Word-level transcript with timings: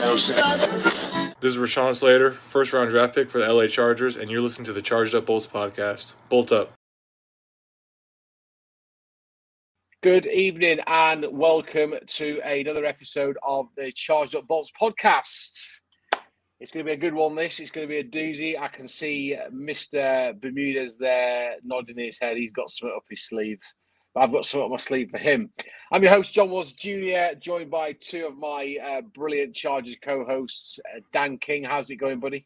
This 0.00 0.30
is 1.42 1.58
Rashawn 1.58 1.94
Slater, 1.94 2.30
first 2.30 2.72
round 2.72 2.88
draft 2.88 3.14
pick 3.14 3.30
for 3.30 3.38
the 3.38 3.52
LA 3.52 3.66
Chargers, 3.66 4.16
and 4.16 4.30
you're 4.30 4.40
listening 4.40 4.64
to 4.64 4.72
the 4.72 4.80
Charged 4.80 5.14
Up 5.14 5.26
Bolts 5.26 5.46
podcast. 5.46 6.14
Bolt 6.30 6.52
up. 6.52 6.72
Good 10.02 10.24
evening 10.24 10.78
and 10.86 11.26
welcome 11.30 11.92
to 12.06 12.40
another 12.42 12.86
episode 12.86 13.36
of 13.46 13.66
the 13.76 13.92
Charged 13.92 14.34
Up 14.34 14.46
Bolts 14.46 14.70
podcast. 14.80 15.60
It's 16.60 16.70
going 16.72 16.86
to 16.86 16.90
be 16.90 16.94
a 16.94 16.96
good 16.96 17.12
one. 17.12 17.34
This 17.34 17.60
it's 17.60 17.70
going 17.70 17.86
to 17.86 17.92
be 17.92 17.98
a 17.98 18.04
doozy. 18.04 18.58
I 18.58 18.68
can 18.68 18.88
see 18.88 19.36
Mr. 19.52 20.40
Bermudez 20.40 20.96
there 20.96 21.56
nodding 21.62 21.98
his 21.98 22.18
head. 22.18 22.38
He's 22.38 22.52
got 22.52 22.70
something 22.70 22.96
up 22.96 23.04
his 23.10 23.24
sleeve. 23.24 23.60
I've 24.16 24.32
got 24.32 24.44
something 24.44 24.64
up 24.64 24.70
my 24.70 24.76
sleeve 24.76 25.10
for 25.10 25.18
him. 25.18 25.50
I'm 25.92 26.02
your 26.02 26.12
host, 26.12 26.32
John 26.32 26.50
Watts 26.50 26.72
Jr., 26.72 27.38
joined 27.38 27.70
by 27.70 27.92
two 27.92 28.26
of 28.26 28.36
my 28.36 28.76
uh, 28.84 29.02
brilliant 29.02 29.54
Chargers 29.54 29.96
co-hosts, 30.02 30.80
uh, 30.84 31.00
Dan 31.12 31.38
King. 31.38 31.62
How's 31.62 31.90
it 31.90 31.96
going, 31.96 32.18
buddy? 32.18 32.44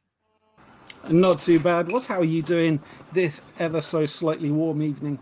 Not 1.09 1.39
too 1.39 1.59
bad. 1.59 1.91
What's 1.91 2.07
how 2.07 2.21
are 2.21 2.25
you 2.25 2.43
doing 2.43 2.81
this 3.13 3.43
ever 3.59 3.81
so 3.81 4.05
slightly 4.05 4.51
warm 4.51 4.83
evening? 4.83 5.19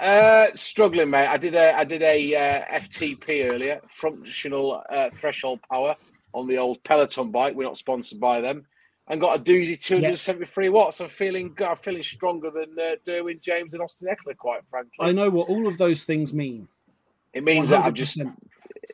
Uh, 0.00 0.46
struggling, 0.54 1.10
mate. 1.10 1.28
I 1.28 1.36
did 1.36 1.54
a 1.54 1.76
I 1.76 1.84
did 1.84 2.02
a 2.02 2.34
uh, 2.34 2.78
FTP 2.80 3.50
earlier, 3.50 3.80
functional 3.88 4.82
uh, 4.90 5.10
threshold 5.14 5.60
power 5.70 5.94
on 6.32 6.46
the 6.46 6.58
old 6.58 6.82
Peloton 6.84 7.30
bike. 7.30 7.54
We're 7.54 7.64
not 7.64 7.76
sponsored 7.76 8.20
by 8.20 8.40
them, 8.40 8.66
and 9.08 9.20
got 9.20 9.38
a 9.38 9.42
doozy 9.42 9.80
273 9.80 10.68
watts. 10.68 11.00
I'm 11.00 11.08
feeling 11.08 11.52
good. 11.54 11.68
I'm 11.68 11.76
feeling 11.76 12.02
stronger 12.02 12.50
than 12.50 12.76
uh, 12.78 12.96
Derwin 13.04 13.40
James 13.40 13.74
and 13.74 13.82
Austin 13.82 14.08
Ekeler, 14.08 14.36
quite 14.36 14.66
frankly. 14.68 15.06
I 15.06 15.12
know 15.12 15.30
what 15.30 15.48
all 15.48 15.66
of 15.66 15.78
those 15.78 16.04
things 16.04 16.32
mean. 16.32 16.68
It 17.32 17.44
means 17.44 17.68
that 17.68 17.84
I've 17.84 17.94
just 17.94 18.16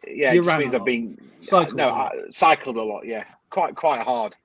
yeah, 0.07 0.33
it 0.33 0.43
just 0.43 0.59
means 0.59 0.75
I've 0.75 0.85
been 0.85 1.17
Cycled 1.41 1.77
no 1.77 1.89
a 1.89 1.91
lot. 1.91 2.13
I, 2.13 2.31
cycled 2.31 2.77
a 2.77 2.83
lot. 2.83 3.07
Yeah, 3.07 3.25
quite 3.51 3.75
quite 3.75 4.01
hard. 4.01 4.37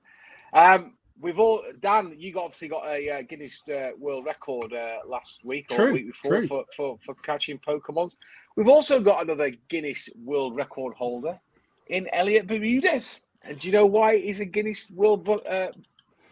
Um, 0.52 0.94
we've 1.20 1.38
all 1.38 1.62
Dan. 1.80 2.14
You 2.16 2.32
got 2.32 2.44
obviously 2.44 2.68
got 2.68 2.86
a 2.86 3.10
uh, 3.10 3.22
Guinness 3.22 3.62
uh, 3.68 3.90
World 3.98 4.24
Record 4.24 4.72
uh, 4.72 4.98
last 5.06 5.44
week 5.44 5.66
or 5.72 5.76
True, 5.76 5.92
week 5.92 6.06
before 6.06 6.46
for, 6.46 6.64
for 6.76 6.98
for 6.98 7.14
catching 7.22 7.58
Pokemons. 7.58 8.16
We've 8.56 8.68
also 8.68 9.00
got 9.00 9.22
another 9.22 9.50
Guinness 9.68 10.08
World 10.24 10.56
Record 10.56 10.94
holder 10.94 11.38
in 11.88 12.08
Elliot 12.12 12.46
Bermudez. 12.46 13.20
And 13.48 13.58
do 13.58 13.66
you 13.68 13.72
know 13.72 13.86
why 13.86 14.18
he's 14.18 14.40
a 14.40 14.44
Guinness 14.44 14.90
World 14.90 15.24
Bo- 15.24 15.38
uh, 15.38 15.70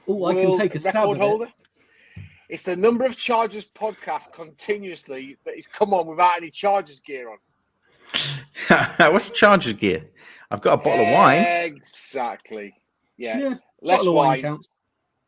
Oh, 0.09 0.25
I 0.27 0.35
can 0.35 0.57
take 0.59 0.75
a 0.75 0.79
stab 0.79 0.95
Record 0.95 1.17
at 1.19 1.23
it. 1.25 1.29
holder? 1.29 1.49
It's 2.49 2.63
the 2.63 2.77
number 2.77 3.05
of 3.05 3.17
Chargers 3.17 3.67
podcasts 3.67 4.31
continuously 4.33 5.37
that 5.45 5.57
he's 5.57 5.67
come 5.67 5.93
on 5.93 6.07
without 6.07 6.37
any 6.37 6.51
Chargers 6.51 7.01
gear 7.01 7.31
on. 7.31 7.39
What's 9.13 9.31
Chargers 9.31 9.73
gear? 9.73 10.05
I've 10.51 10.61
got 10.61 10.75
a 10.75 10.77
bottle 10.77 11.05
of 11.07 11.13
wine. 11.13 11.45
Exactly. 11.65 12.73
Yeah. 13.17 13.39
Yeah, 13.39 13.55
Less 13.83 13.99
bottle 13.99 14.13
of 14.13 14.17
wine 14.17 14.29
wine, 14.29 14.43
counts. 14.43 14.69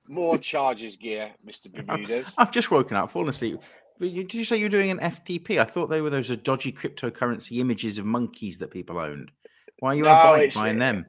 more 0.07 0.39
Chargers 0.39 0.95
gear, 0.97 1.33
Mr. 1.45 1.73
Bermudez. 1.87 2.35
I've 2.39 2.53
just 2.53 2.71
woken 2.71 2.97
up, 2.97 3.11
fallen 3.11 3.31
asleep. 3.31 3.61
Did 4.01 4.33
you 4.33 4.45
say 4.45 4.59
you 4.59 4.67
were 4.67 4.69
doing 4.71 4.91
an 4.93 4.99
FTP? 5.01 5.59
I 5.59 5.65
thought 5.65 5.89
they 5.91 6.01
were 6.01 6.11
those 6.11 6.29
dodgy 6.37 6.71
cryptocurrency 6.71 7.59
images 7.59 7.99
of 7.99 8.07
monkeys 8.07 8.59
that 8.59 8.71
people 8.71 8.97
owned. 8.99 9.33
Why 9.81 9.91
are 9.91 9.95
you 9.97 10.05
No, 10.05 10.11
a 10.11 10.13
bike 10.39 10.55
buying 10.55 10.79
them? 10.79 11.07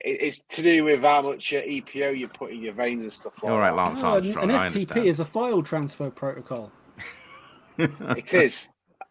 It- 0.00 0.20
It's 0.20 0.40
to 0.40 0.62
do 0.62 0.84
with 0.84 1.02
how 1.02 1.22
much 1.22 1.52
uh, 1.52 1.62
EPO 1.62 2.16
you 2.18 2.28
put 2.28 2.52
in 2.52 2.62
your 2.62 2.74
veins 2.74 3.02
and 3.02 3.12
stuff 3.12 3.42
like 3.42 3.52
All 3.52 3.58
right, 3.60 3.70
that. 3.70 3.76
Lance 3.76 4.02
Oh, 4.02 4.16
an, 4.16 4.50
an 4.50 4.50
I 4.50 4.66
FTP 4.66 4.72
understand. 4.74 5.06
is 5.06 5.20
a 5.20 5.24
file 5.24 5.62
transfer 5.62 6.10
protocol. 6.10 6.72
It 7.78 8.32
is. 8.32 8.68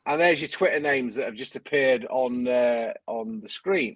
And 0.08 0.20
there's 0.20 0.42
your 0.42 0.48
Twitter 0.50 0.80
names 0.80 1.16
that 1.16 1.26
have 1.26 1.36
just 1.36 1.56
appeared 1.56 2.06
on 2.10 2.48
uh, 2.48 2.94
on 3.08 3.40
the 3.42 3.50
screen. 3.50 3.96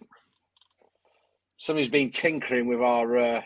Somebody's 1.58 1.90
been 1.90 2.10
tinkering 2.10 2.68
with 2.68 2.82
our 2.82 3.18
uh, 3.18 3.42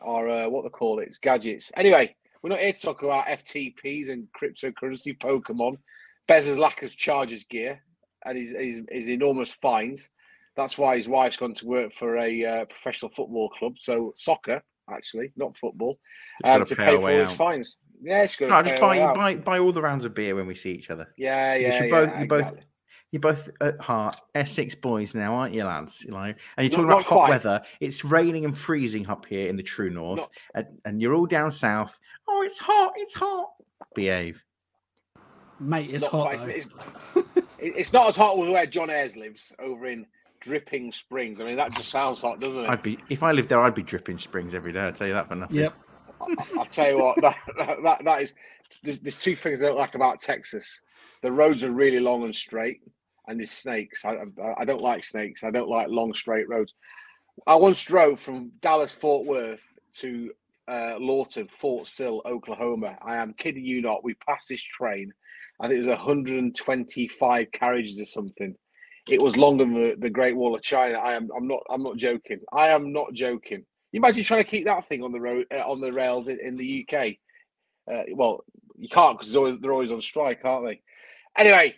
our 0.00 0.28
uh, 0.28 0.48
what 0.48 0.64
they 0.64 0.70
call 0.70 1.00
it, 1.00 1.16
gadgets. 1.20 1.72
Anyway, 1.76 2.14
we're 2.42 2.50
not 2.50 2.60
here 2.60 2.72
to 2.72 2.80
talk 2.80 3.02
about 3.02 3.26
FTPs 3.26 4.08
and 4.10 4.28
cryptocurrency, 4.38 5.18
Pokemon, 5.18 5.78
Bez's 6.26 6.58
lack 6.58 6.82
of 6.82 6.94
Chargers 6.96 7.44
gear, 7.44 7.82
and 8.24 8.38
his, 8.38 8.52
his 8.52 8.80
his 8.90 9.08
enormous 9.08 9.50
fines. 9.52 10.10
That's 10.58 10.76
why 10.76 10.96
his 10.96 11.08
wife's 11.08 11.36
gone 11.36 11.54
to 11.54 11.66
work 11.66 11.92
for 11.92 12.16
a 12.18 12.44
uh, 12.44 12.64
professional 12.66 13.10
football 13.12 13.48
club, 13.48 13.78
so 13.78 14.12
soccer 14.16 14.60
actually, 14.90 15.32
not 15.36 15.56
football, 15.56 15.98
um, 16.44 16.58
gotta 16.60 16.74
pay 16.76 16.84
pay 16.84 16.96
for 16.98 17.04
way 17.06 17.20
his 17.20 17.30
out. 17.30 17.36
fines. 17.36 17.78
Yeah, 18.02 18.26
she's 18.26 18.36
going 18.36 18.50
No, 18.50 18.60
to 18.62 18.68
just 18.68 18.80
buy, 18.80 18.98
way 19.06 19.14
buy 19.14 19.34
buy 19.36 19.58
all 19.60 19.70
the 19.72 19.80
rounds 19.82 20.04
of 20.04 20.14
beer 20.14 20.34
when 20.34 20.46
we 20.48 20.54
see 20.56 20.72
each 20.72 20.90
other. 20.90 21.14
Yeah, 21.16 21.54
yeah, 21.54 21.70
should 21.78 21.84
yeah. 21.88 21.90
both- 22.06 22.20
you 22.20 22.26
both- 22.26 22.40
exactly. 22.40 22.62
You're 23.10 23.20
both 23.20 23.48
at 23.62 23.80
heart 23.80 24.16
Essex 24.34 24.74
boys 24.74 25.14
now, 25.14 25.34
aren't 25.36 25.54
you, 25.54 25.64
lads? 25.64 26.04
You 26.04 26.10
know, 26.10 26.18
and 26.18 26.34
you're 26.58 26.68
talking 26.68 26.88
not 26.88 26.96
about 27.00 27.04
hot 27.04 27.14
quite. 27.16 27.30
weather. 27.30 27.62
It's 27.80 28.04
raining 28.04 28.44
and 28.44 28.56
freezing 28.58 29.08
up 29.08 29.24
here 29.24 29.48
in 29.48 29.56
the 29.56 29.62
true 29.62 29.88
north, 29.88 30.18
Not- 30.18 30.30
and, 30.54 30.66
and 30.84 31.00
you're 31.00 31.14
all 31.14 31.24
down 31.26 31.50
south. 31.50 31.98
Oh, 32.28 32.42
it's 32.44 32.58
hot! 32.58 32.92
It's 32.96 33.14
hot. 33.14 33.52
Behave. 33.94 34.42
Mate, 35.60 35.90
it's 35.90 36.02
Not 36.02 36.10
hot. 36.10 36.26
quite- 36.36 36.38
though. 36.40 36.46
It's, 36.48 36.68
it's 37.58 37.92
not 37.92 38.08
as 38.08 38.16
hot 38.16 38.38
as 38.38 38.48
where 38.52 38.66
John 38.66 38.90
Ayres 38.90 39.16
lives 39.16 39.52
over 39.58 39.86
in 39.86 40.04
Dripping 40.40 40.92
Springs. 40.92 41.40
I 41.40 41.44
mean, 41.44 41.56
that 41.56 41.72
just 41.72 41.88
sounds 41.88 42.22
hot, 42.22 42.40
doesn't 42.40 42.64
it? 42.64 42.70
I'd 42.70 42.82
be 42.82 42.98
if 43.08 43.22
I 43.22 43.32
lived 43.32 43.48
there, 43.48 43.60
I'd 43.60 43.74
be 43.74 43.82
dripping 43.82 44.18
springs 44.18 44.54
every 44.54 44.72
day. 44.72 44.80
I'll 44.80 44.92
tell 44.92 45.06
you 45.06 45.14
that 45.14 45.28
for 45.28 45.36
nothing. 45.36 45.56
Yep. 45.56 45.74
I- 46.20 46.34
I'll 46.58 46.64
tell 46.64 46.90
you 46.90 46.98
what, 46.98 47.20
that, 47.22 47.36
that, 47.58 47.76
that, 47.82 48.04
that 48.04 48.22
is. 48.22 48.34
There's, 48.82 48.98
there's 48.98 49.16
two 49.16 49.36
things 49.36 49.62
I 49.62 49.66
don't 49.66 49.78
like 49.78 49.94
about 49.94 50.18
Texas. 50.18 50.82
The 51.22 51.32
roads 51.32 51.64
are 51.64 51.70
really 51.70 52.00
long 52.00 52.24
and 52.24 52.34
straight, 52.34 52.80
and 53.26 53.38
there's 53.40 53.50
snakes. 53.50 54.04
I, 54.04 54.24
I, 54.42 54.54
I 54.58 54.64
don't 54.64 54.82
like 54.82 55.04
snakes. 55.04 55.44
I 55.44 55.50
don't 55.50 55.68
like 55.68 55.88
long 55.88 56.12
straight 56.14 56.48
roads. 56.48 56.74
I 57.46 57.54
once 57.54 57.82
drove 57.84 58.20
from 58.20 58.50
Dallas 58.60 58.92
Fort 58.92 59.26
Worth 59.26 59.62
to 59.98 60.32
uh, 60.66 60.96
Lawton, 61.00 61.48
Fort 61.48 61.86
Sill, 61.86 62.20
Oklahoma. 62.26 62.98
I 63.02 63.16
am 63.16 63.32
kidding 63.34 63.64
you 63.64 63.80
not. 63.80 64.04
We 64.04 64.14
passed 64.14 64.48
this 64.48 64.62
train. 64.62 65.12
I 65.60 65.66
think 65.66 65.76
it 65.76 65.86
was 65.86 65.96
125 65.96 67.52
carriages 67.52 68.00
or 68.00 68.04
something. 68.04 68.54
It 69.08 69.22
was 69.22 69.36
longer 69.36 69.64
than 69.64 69.74
the, 69.74 69.96
the 69.98 70.10
Great 70.10 70.36
Wall 70.36 70.54
of 70.54 70.62
China. 70.62 70.98
I 70.98 71.14
am. 71.14 71.28
I'm 71.36 71.46
not. 71.46 71.62
I'm 71.70 71.82
not 71.82 71.96
joking. 71.96 72.40
I 72.52 72.68
am 72.68 72.92
not 72.92 73.12
joking. 73.12 73.64
You 73.92 74.00
imagine 74.00 74.22
trying 74.22 74.44
to 74.44 74.50
keep 74.50 74.66
that 74.66 74.84
thing 74.84 75.02
on 75.02 75.12
the 75.12 75.20
road 75.20 75.46
uh, 75.52 75.70
on 75.70 75.80
the 75.80 75.92
rails 75.92 76.28
in, 76.28 76.38
in 76.40 76.56
the 76.56 76.86
UK. 76.86 77.14
Uh, 77.90 78.02
well, 78.14 78.44
you 78.76 78.88
can't 78.88 79.18
because 79.18 79.32
they're 79.32 79.72
always 79.72 79.92
on 79.92 80.00
strike, 80.00 80.40
aren't 80.44 80.66
they? 80.66 80.80
Anyway, 81.36 81.74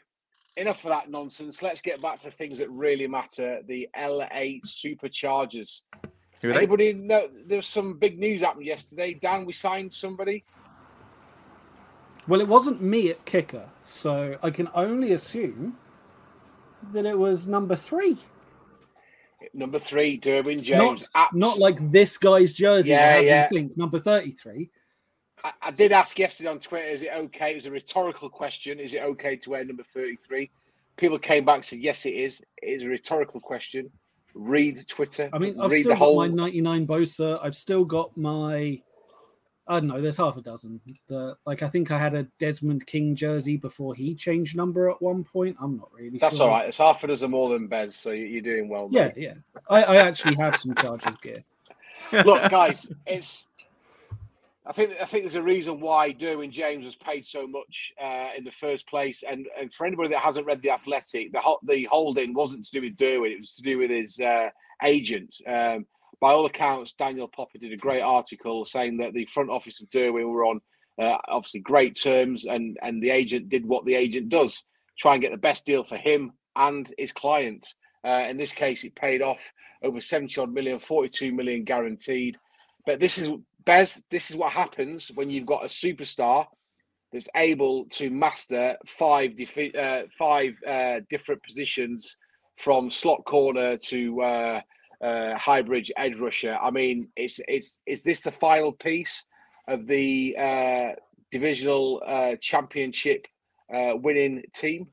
enough 0.56 0.84
of 0.84 0.90
that 0.90 1.10
nonsense. 1.10 1.62
Let's 1.62 1.80
get 1.80 2.02
back 2.02 2.18
to 2.18 2.24
the 2.24 2.30
things 2.30 2.58
that 2.58 2.70
really 2.70 3.06
matter. 3.06 3.60
The 3.66 3.88
LA 3.96 4.58
Superchargers. 4.66 5.80
Who 6.42 6.48
are 6.48 6.52
they? 6.52 6.58
Anybody 6.58 6.94
know? 6.94 7.28
There 7.46 7.58
was 7.58 7.66
some 7.66 7.98
big 7.98 8.18
news 8.18 8.40
happened 8.40 8.66
yesterday. 8.66 9.14
Dan, 9.14 9.44
we 9.44 9.52
signed 9.52 9.92
somebody. 9.92 10.44
Well, 12.26 12.40
it 12.40 12.48
wasn't 12.48 12.82
me 12.82 13.10
at 13.10 13.24
kicker, 13.24 13.68
so 13.82 14.38
I 14.42 14.50
can 14.50 14.68
only 14.74 15.12
assume 15.12 15.76
that 16.92 17.06
it 17.06 17.18
was 17.18 17.46
number 17.46 17.76
three. 17.76 18.16
Number 19.54 19.78
three, 19.78 20.18
Derwin 20.18 20.62
James. 20.62 21.08
Not, 21.14 21.34
not 21.34 21.58
like 21.58 21.90
this 21.90 22.18
guy's 22.18 22.52
jersey. 22.52 22.90
Yeah, 22.90 23.20
Yeah, 23.20 23.48
think 23.48 23.76
number 23.76 23.98
thirty-three? 23.98 24.70
I, 25.44 25.52
I 25.62 25.70
did 25.70 25.92
ask 25.92 26.18
yesterday 26.18 26.50
on 26.50 26.58
Twitter, 26.58 26.88
is 26.88 27.02
it 27.02 27.10
okay? 27.14 27.52
It 27.52 27.56
was 27.56 27.66
a 27.66 27.70
rhetorical 27.70 28.28
question. 28.28 28.78
Is 28.78 28.94
it 28.94 29.02
okay 29.02 29.36
to 29.36 29.50
wear 29.50 29.64
number 29.64 29.82
33? 29.82 30.50
People 30.96 31.18
came 31.18 31.44
back 31.44 31.56
and 31.56 31.64
said, 31.64 31.78
yes, 31.78 32.04
it 32.04 32.10
is. 32.10 32.40
It 32.62 32.66
is 32.68 32.82
a 32.82 32.88
rhetorical 32.88 33.40
question. 33.40 33.90
Read 34.34 34.86
Twitter. 34.86 35.30
I 35.32 35.38
mean, 35.38 35.58
I've 35.60 35.70
read 35.70 35.80
still 35.80 35.94
the 35.94 35.98
got 35.98 36.04
whole. 36.04 36.16
my 36.16 36.28
ninety-nine 36.28 36.86
Bosa. 36.86 37.40
I've 37.42 37.56
still 37.56 37.84
got 37.84 38.16
my. 38.16 38.80
I 39.70 39.78
don't 39.78 39.88
know. 39.88 40.00
There's 40.00 40.16
half 40.16 40.36
a 40.36 40.42
dozen. 40.42 40.80
The 41.06 41.36
like, 41.46 41.62
I 41.62 41.68
think 41.68 41.92
I 41.92 41.98
had 41.98 42.14
a 42.14 42.24
Desmond 42.40 42.86
King 42.86 43.14
jersey 43.14 43.56
before 43.56 43.94
he 43.94 44.16
changed 44.16 44.56
number 44.56 44.90
at 44.90 45.00
one 45.00 45.22
point. 45.22 45.56
I'm 45.60 45.76
not 45.76 45.90
really. 45.92 46.18
That's 46.18 46.36
sure. 46.38 46.46
all 46.48 46.52
right. 46.56 46.66
It's 46.68 46.78
half 46.78 47.04
a 47.04 47.06
dozen 47.06 47.30
more 47.30 47.48
than 47.48 47.68
Bez, 47.68 47.94
so 47.94 48.10
you- 48.10 48.26
you're 48.26 48.42
doing 48.42 48.68
well. 48.68 48.88
Yeah, 48.90 49.12
yeah. 49.16 49.34
I, 49.68 49.84
I 49.84 49.96
actually 49.98 50.34
have 50.36 50.56
some 50.56 50.74
Chargers 50.74 51.16
gear. 51.22 51.44
Look, 52.12 52.50
guys, 52.50 52.90
it's. 53.06 53.46
I 54.66 54.72
think 54.72 54.92
I 55.00 55.04
think 55.04 55.22
there's 55.24 55.36
a 55.36 55.42
reason 55.42 55.80
why 55.80 56.12
Derwin 56.12 56.50
James 56.50 56.84
was 56.84 56.96
paid 56.96 57.24
so 57.24 57.46
much 57.46 57.92
uh, 58.00 58.30
in 58.36 58.44
the 58.44 58.50
first 58.50 58.88
place, 58.88 59.22
and 59.22 59.46
and 59.58 59.72
for 59.72 59.86
anybody 59.86 60.08
that 60.10 60.18
hasn't 60.18 60.46
read 60.46 60.62
the 60.62 60.70
Athletic, 60.70 61.32
the 61.32 61.40
ho- 61.40 61.60
the 61.62 61.84
holding 61.90 62.34
wasn't 62.34 62.64
to 62.64 62.72
do 62.72 62.82
with 62.82 62.96
Derwin; 62.96 63.32
it 63.32 63.38
was 63.38 63.54
to 63.54 63.62
do 63.62 63.78
with 63.78 63.90
his 63.90 64.20
uh, 64.20 64.50
agent. 64.82 65.36
Um, 65.46 65.86
by 66.20 66.32
all 66.32 66.46
accounts, 66.46 66.92
Daniel 66.92 67.28
Popper 67.28 67.58
did 67.58 67.72
a 67.72 67.76
great 67.76 68.02
article 68.02 68.64
saying 68.64 68.98
that 68.98 69.14
the 69.14 69.24
front 69.24 69.50
office 69.50 69.80
of 69.80 69.88
Derwin 69.90 70.30
were 70.30 70.44
on 70.44 70.60
uh, 70.98 71.18
obviously 71.28 71.60
great 71.60 71.98
terms, 72.00 72.44
and 72.44 72.76
and 72.82 73.02
the 73.02 73.10
agent 73.10 73.48
did 73.48 73.64
what 73.64 73.86
the 73.86 73.94
agent 73.94 74.28
does: 74.28 74.62
try 74.98 75.14
and 75.14 75.22
get 75.22 75.32
the 75.32 75.38
best 75.38 75.64
deal 75.64 75.82
for 75.82 75.96
him 75.96 76.32
and 76.56 76.92
his 76.98 77.12
client. 77.12 77.66
Uh, 78.04 78.26
in 78.28 78.36
this 78.36 78.52
case, 78.52 78.84
it 78.84 78.94
paid 78.94 79.22
off 79.22 79.52
over 79.82 80.00
70 80.00 80.40
odd 80.40 80.52
million, 80.52 80.78
42 80.78 81.32
million 81.32 81.64
guaranteed. 81.64 82.36
But 82.86 82.98
this 82.98 83.18
is 83.18 83.30
Bez, 83.64 84.02
this 84.10 84.30
is 84.30 84.36
what 84.36 84.52
happens 84.52 85.10
when 85.14 85.30
you've 85.30 85.46
got 85.46 85.64
a 85.64 85.68
superstar 85.68 86.46
that's 87.12 87.28
able 87.34 87.86
to 87.86 88.10
master 88.10 88.76
five 88.86 89.36
defi- 89.36 89.76
uh, 89.76 90.04
five 90.16 90.58
uh, 90.66 91.00
different 91.10 91.42
positions 91.42 92.16
from 92.56 92.90
slot 92.90 93.24
corner 93.24 93.76
to 93.76 94.20
uh, 95.00 95.36
hybrid 95.36 95.90
edge 95.96 96.16
rusher. 96.16 96.58
I 96.60 96.70
mean, 96.70 97.08
it's 97.16 97.40
it's 97.48 97.80
is 97.86 98.02
this 98.02 98.22
the 98.22 98.32
final 98.32 98.72
piece 98.72 99.24
of 99.68 99.86
the 99.86 100.36
uh, 100.38 100.92
divisional 101.30 102.02
uh, 102.06 102.36
championship 102.40 103.26
uh, 103.72 103.94
winning 103.96 104.42
team? 104.54 104.88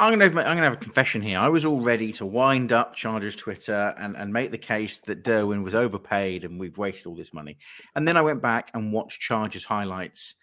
I'm 0.00 0.18
gonna 0.18 0.24
I'm 0.24 0.32
gonna 0.32 0.62
have 0.62 0.72
a 0.72 0.76
confession 0.76 1.22
here. 1.22 1.38
I 1.38 1.48
was 1.48 1.64
all 1.64 1.80
ready 1.80 2.12
to 2.14 2.26
wind 2.26 2.72
up 2.72 2.96
Chargers 2.96 3.36
Twitter 3.36 3.94
and, 3.96 4.16
and 4.16 4.32
make 4.32 4.50
the 4.50 4.58
case 4.58 4.98
that 5.00 5.22
Derwin 5.22 5.62
was 5.62 5.74
overpaid 5.74 6.44
and 6.44 6.58
we've 6.58 6.76
wasted 6.76 7.06
all 7.06 7.14
this 7.14 7.32
money. 7.32 7.58
And 7.94 8.06
then 8.06 8.16
I 8.16 8.22
went 8.22 8.42
back 8.42 8.70
and 8.74 8.92
watched 8.92 9.20
Chargers 9.20 9.64
highlights 9.64 10.34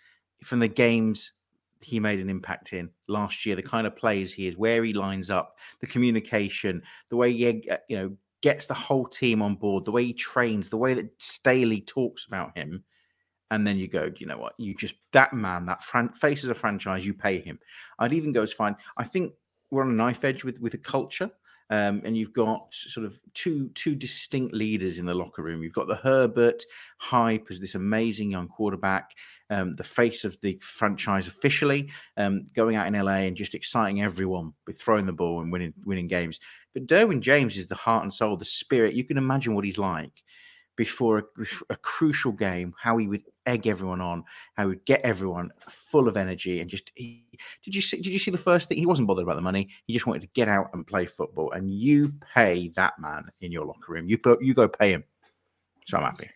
from 0.42 0.60
the 0.60 0.70
games 0.70 1.34
he 1.82 2.00
made 2.00 2.20
an 2.20 2.30
impact 2.30 2.74
in 2.74 2.92
last 3.08 3.46
year. 3.46 3.56
The 3.56 3.64
kind 3.64 3.86
of 3.86 3.96
plays 3.96 4.32
he 4.32 4.48
is, 4.48 4.56
where 4.56 4.84
he 4.84 4.94
lines 4.94 5.30
up, 5.30 5.58
the 5.82 5.88
communication, 5.88 6.82
the 7.10 7.18
way 7.18 7.34
he 7.34 7.70
uh, 7.70 7.78
you 7.90 7.98
know 7.98 8.18
gets 8.42 8.66
the 8.66 8.74
whole 8.74 9.06
team 9.06 9.42
on 9.42 9.56
board, 9.56 9.86
the 9.86 9.92
way 9.92 10.06
he 10.06 10.14
trains, 10.14 10.70
the 10.70 10.78
way 10.78 10.94
that 10.94 11.22
Staley 11.22 11.82
talks 11.82 12.26
about 12.26 12.58
him. 12.58 12.84
And 13.50 13.68
then 13.68 13.78
you 13.78 13.88
go, 13.88 14.12
you 14.18 14.26
know 14.28 14.38
what? 14.38 14.54
You 14.58 14.74
just 14.76 14.96
that 15.12 15.34
man, 15.34 15.66
that 15.66 15.84
fran- 15.84 16.14
faces 16.14 16.50
a 16.50 16.54
franchise. 16.54 17.06
You 17.06 17.14
pay 17.14 17.40
him. 17.40 17.60
I'd 18.00 18.14
even 18.14 18.32
go 18.32 18.44
as 18.44 18.54
fine. 18.54 18.78
I 18.98 19.04
think 19.04 19.34
we're 19.70 19.84
on 19.84 19.92
a 19.92 19.94
knife 19.94 20.24
edge 20.24 20.44
with 20.44 20.60
with 20.60 20.74
a 20.74 20.78
culture. 20.78 21.32
Um, 21.72 22.02
and 22.04 22.18
you've 22.18 22.34
got 22.34 22.74
sort 22.74 23.06
of 23.06 23.18
two 23.34 23.70
two 23.70 23.96
distinct 23.96 24.54
leaders 24.54 25.00
in 25.00 25.06
the 25.06 25.16
locker 25.16 25.42
room. 25.42 25.64
You've 25.64 25.74
got 25.74 25.88
the 25.88 25.96
Herbert 25.96 26.64
hype 26.98 27.48
as 27.50 27.62
this 27.62 27.76
amazing 27.76 28.30
young 28.30 28.50
quarterback, 28.50 29.12
um, 29.50 29.76
the 29.78 29.84
face 29.84 30.26
of 30.26 30.38
the 30.42 30.60
franchise 30.62 31.28
officially, 31.28 31.90
um, 32.18 32.46
going 32.54 32.76
out 32.76 32.88
in 32.88 32.94
LA 32.94 33.22
and 33.22 33.38
just 33.38 33.56
exciting 33.56 34.02
everyone 34.02 34.52
with 34.68 34.82
throwing 34.82 35.06
the 35.06 35.14
ball 35.14 35.40
and 35.40 35.50
winning 35.50 35.74
winning 35.86 36.10
games. 36.10 36.42
But 36.74 36.88
Derwin 36.88 37.22
James 37.22 37.58
is 37.58 37.68
the 37.68 37.76
heart 37.76 38.04
and 38.04 38.14
soul, 38.14 38.36
the 38.36 38.46
spirit. 38.46 38.94
You 38.94 39.06
can 39.06 39.18
imagine 39.18 39.56
what 39.56 39.64
he's 39.64 39.78
like 39.78 40.24
before 40.76 41.20
a, 41.20 41.24
a, 41.70 41.76
crucial 41.76 42.32
game, 42.32 42.74
how 42.80 42.98
he 42.98 43.08
would 43.08 43.24
egg 43.46 43.68
everyone 43.68 44.02
on, 44.02 44.24
how 44.56 44.64
he 44.64 44.70
would 44.70 44.86
get 44.86 45.02
everyone 45.02 45.52
full 45.68 46.08
of 46.08 46.18
energy, 46.18 46.60
and 46.60 46.70
just 46.70 46.92
he, 46.96 47.26
did 47.64 47.76
you 47.76 47.82
see? 47.82 47.98
Did 47.98 48.14
you 48.14 48.20
see 48.20 48.32
the 48.32 48.38
first 48.38 48.70
thing? 48.70 48.78
He 48.78 48.86
wasn't 48.86 49.08
bothered 49.08 49.24
about 49.24 49.36
the 49.36 49.42
money. 49.42 49.70
He 49.86 49.94
just 49.94 50.08
wanted 50.08 50.22
to 50.22 50.30
get 50.34 50.48
out 50.48 50.70
and 50.74 50.88
play 50.88 51.06
football. 51.06 51.52
And 51.52 51.72
you 51.72 52.14
pay 52.34 52.70
that 52.76 52.94
man 53.00 53.26
in 53.42 53.52
your 53.52 53.66
locker 53.66 53.92
room. 53.94 54.08
You 54.08 54.20
you 54.42 54.54
go 54.54 54.68
pay 54.68 54.94
him. 54.94 55.04
So 55.86 55.98
I'm 55.98 56.04
happy. 56.04 56.30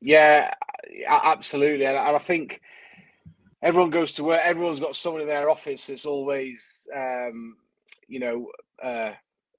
Yeah, 0.00 0.52
absolutely, 1.08 1.86
and 1.86 1.96
I 1.96 2.18
think 2.18 2.60
everyone 3.62 3.90
goes 3.90 4.12
to 4.14 4.24
work. 4.24 4.40
Everyone's 4.42 4.80
got 4.80 4.96
someone 4.96 5.22
in 5.22 5.28
their 5.28 5.48
office 5.48 5.86
that's 5.86 6.06
always, 6.06 6.86
um, 6.94 7.56
you 8.08 8.20
know. 8.20 8.48
Uh, 8.82 9.12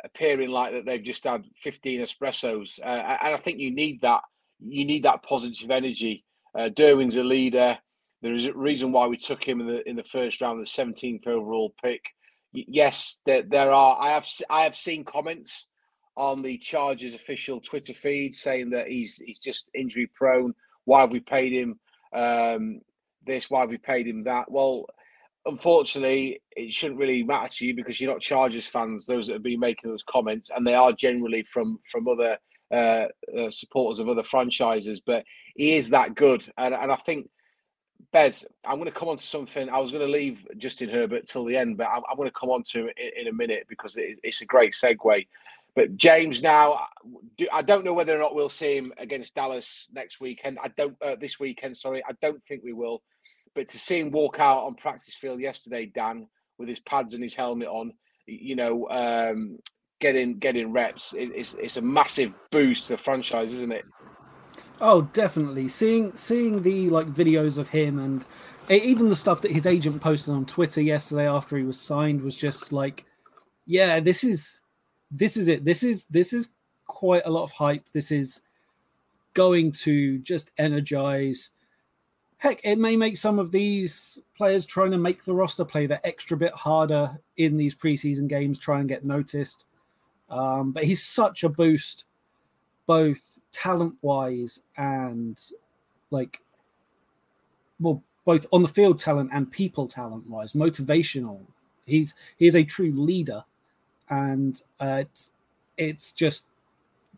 appearing 0.04 0.50
like 0.50 0.74
that 0.74 0.86
they've 0.86 1.04
just 1.04 1.24
had 1.24 1.46
15 1.58 2.02
espressos. 2.02 2.80
Uh, 2.80 3.18
and 3.22 3.36
I 3.36 3.38
think 3.38 3.60
you 3.60 3.72
need 3.72 4.02
that. 4.02 4.22
You 4.60 4.86
need 4.86 5.04
that 5.04 5.24
positive 5.24 5.72
energy. 5.72 6.24
Uh, 6.58 6.70
Derwin's 6.70 7.16
a 7.16 7.24
leader. 7.24 7.78
There 8.22 8.34
is 8.34 8.46
a 8.46 8.54
reason 8.54 8.92
why 8.92 9.08
we 9.08 9.18
took 9.18 9.44
him 9.44 9.60
in 9.60 9.68
the 9.68 9.90
in 9.90 9.96
the 9.96 10.04
first 10.04 10.40
round, 10.42 10.60
the 10.60 10.66
17th 10.66 11.28
overall 11.28 11.74
pick. 11.84 12.04
Yes, 12.54 13.20
there, 13.26 13.42
there 13.42 13.72
are. 13.72 13.98
I 14.00 14.12
have 14.12 14.28
I 14.50 14.64
have 14.64 14.76
seen 14.76 15.04
comments 15.04 15.68
on 16.16 16.42
the 16.42 16.58
Chargers 16.60 17.16
official 17.16 17.60
Twitter 17.60 17.94
feed 17.94 18.36
saying 18.36 18.70
that 18.70 18.88
he's 18.88 19.18
he's 19.18 19.40
just 19.40 19.70
injury 19.74 20.08
prone. 20.08 20.54
Why 20.86 21.02
have 21.02 21.12
we 21.12 21.20
paid 21.20 21.52
him 21.52 21.80
um, 22.14 22.82
this? 23.26 23.50
Why 23.50 23.62
have 23.62 23.72
we 23.72 23.78
paid 23.78 24.08
him 24.08 24.22
that? 24.24 24.50
Well, 24.50 24.86
unfortunately, 25.46 26.42
it 26.56 26.72
shouldn't 26.72 27.00
really 27.00 27.24
matter 27.24 27.50
to 27.50 27.66
you 27.66 27.76
because 27.76 28.00
you're 28.00 28.12
not 28.12 28.22
Chargers 28.22 28.68
fans. 28.68 29.06
Those 29.06 29.28
that 29.28 29.34
have 29.34 29.44
been 29.44 29.60
making 29.60 29.90
those 29.90 30.04
comments, 30.04 30.50
and 30.56 30.66
they 30.66 30.76
are 30.76 30.92
generally 30.94 31.44
from 31.44 31.80
from 31.90 32.08
other 32.08 32.38
uh, 32.72 33.08
uh, 33.38 33.50
supporters 33.50 34.00
of 34.00 34.10
other 34.10 34.24
franchises. 34.24 35.00
But 35.00 35.26
he 35.56 35.76
is 35.76 35.90
that 35.92 36.16
good, 36.16 36.46
and 36.58 36.74
and 36.74 36.92
I 36.92 36.96
think. 36.96 37.30
Bez, 38.12 38.46
I'm 38.64 38.76
going 38.76 38.86
to 38.86 38.92
come 38.92 39.10
on 39.10 39.18
to 39.18 39.24
something. 39.24 39.70
I 39.70 39.80
was 39.80 39.92
going 39.92 40.06
to 40.06 40.12
leave 40.12 40.46
Justin 40.58 40.88
Herbert 40.88 41.26
till 41.26 41.46
the 41.46 41.58
end, 41.58 41.78
but 41.78 41.88
I'm, 41.88 42.04
I'm 42.08 42.16
going 42.16 42.30
to 42.30 42.40
come 42.40 42.52
on 42.52 42.62
to 42.72 42.88
it 42.88 42.98
in, 43.00 43.22
in 43.22 43.28
a 43.28 43.34
minute 43.34 43.66
because 43.68 43.98
it, 43.98 44.20
it's 44.24 44.42
a 44.42 44.46
great 44.46 44.74
segue. 44.74 45.26
But 45.76 45.98
James, 45.98 46.44
now 46.44 46.86
I 47.52 47.64
don't 47.64 47.84
know 47.84 47.94
whether 47.94 48.16
or 48.16 48.20
not 48.20 48.36
we'll 48.36 48.50
see 48.50 48.76
him 48.78 48.94
against 48.98 49.34
Dallas 49.34 49.88
next 49.92 50.20
weekend. 50.20 50.60
I 50.62 50.68
don't 50.68 50.96
uh, 51.02 51.16
this 51.20 51.40
weekend. 51.40 51.76
Sorry, 51.76 52.04
I 52.08 52.12
don't 52.22 52.44
think 52.44 52.62
we 52.64 52.74
will. 52.74 53.02
But 53.56 53.68
to 53.70 53.78
see 53.78 54.00
him 54.00 54.12
walk 54.12 54.40
out 54.40 54.64
on 54.64 54.76
practice 54.76 55.16
field 55.16 55.40
yesterday, 55.40 55.86
Dan, 55.86 56.28
with 56.58 56.70
his 56.70 56.80
pads 56.80 57.14
and 57.14 57.24
his 57.24 57.36
helmet 57.36 57.68
on, 57.68 57.94
you 58.26 58.56
know, 58.56 58.88
um, 58.90 59.60
getting 60.00 60.38
getting 60.40 60.72
reps, 60.72 61.14
it, 61.14 61.32
it's 61.36 61.54
it's 61.56 61.78
a 61.78 61.82
massive 61.82 62.34
boost 62.52 62.88
to 62.88 62.94
the 62.94 62.98
franchise, 62.98 63.54
isn't 63.54 63.72
it? 63.72 63.86
Oh, 64.82 65.04
definitely. 65.14 65.70
Seeing 65.70 66.16
seeing 66.16 66.64
the 66.64 66.90
like 66.90 67.08
videos 67.08 67.58
of 67.58 67.70
him 67.70 68.00
and 68.00 68.26
even 68.70 69.10
the 69.10 69.16
stuff 69.16 69.42
that 69.42 69.52
his 69.52 69.66
agent 69.66 70.02
posted 70.02 70.34
on 70.34 70.46
Twitter 70.46 70.82
yesterday 70.82 71.28
after 71.28 71.58
he 71.58 71.64
was 71.64 71.80
signed 71.80 72.22
was 72.22 72.36
just 72.36 72.72
like, 72.72 73.06
yeah, 73.66 74.00
this 74.00 74.24
is 74.24 74.62
this 75.12 75.38
is 75.38 75.48
it. 75.48 75.66
This 75.66 75.84
is 75.84 76.06
this 76.06 76.34
is 76.34 76.50
quite 76.88 77.24
a 77.26 77.32
lot 77.32 77.44
of 77.44 77.52
hype. 77.52 77.90
This 77.90 78.12
is 78.12 78.42
going 79.34 79.72
to 79.72 80.20
just 80.20 80.52
energize 80.58 81.50
heck, 82.44 82.60
it 82.66 82.78
may 82.78 82.98
make 82.98 83.16
some 83.16 83.40
of 83.40 83.52
these 83.52 84.20
players 84.36 84.66
trying 84.66 84.92
to 84.92 84.98
make 84.98 85.24
the 85.24 85.34
roster 85.34 85.64
play 85.64 85.86
that 85.86 86.06
extra 86.06 86.36
bit 86.36 86.52
harder 86.52 87.18
in 87.38 87.56
these 87.56 87.74
preseason 87.74 88.28
games, 88.28 88.60
try 88.60 88.82
and 88.82 88.90
get 88.90 89.06
noticed. 89.06 89.66
Um, 90.30 90.74
but 90.74 90.84
he's 90.84 91.02
such 91.02 91.46
a 91.46 91.50
boost, 91.50 92.04
both 92.86 93.40
talent 93.54 93.96
wise 94.02 94.60
and 94.76 95.42
like, 96.12 96.42
well, 97.80 98.04
both 98.26 98.46
on 98.52 98.62
the 98.62 98.68
field 98.68 99.00
talent 99.00 99.30
and 99.32 99.50
people 99.50 99.88
talent 99.88 100.30
wise, 100.30 100.52
motivational. 100.52 101.40
He's 101.86 102.14
he's 102.36 102.58
a 102.58 102.64
true 102.64 102.92
leader, 102.92 103.46
and 104.10 104.62
uh, 104.82 105.04
it's 105.04 105.32
it's 105.78 106.12
just 106.12 106.46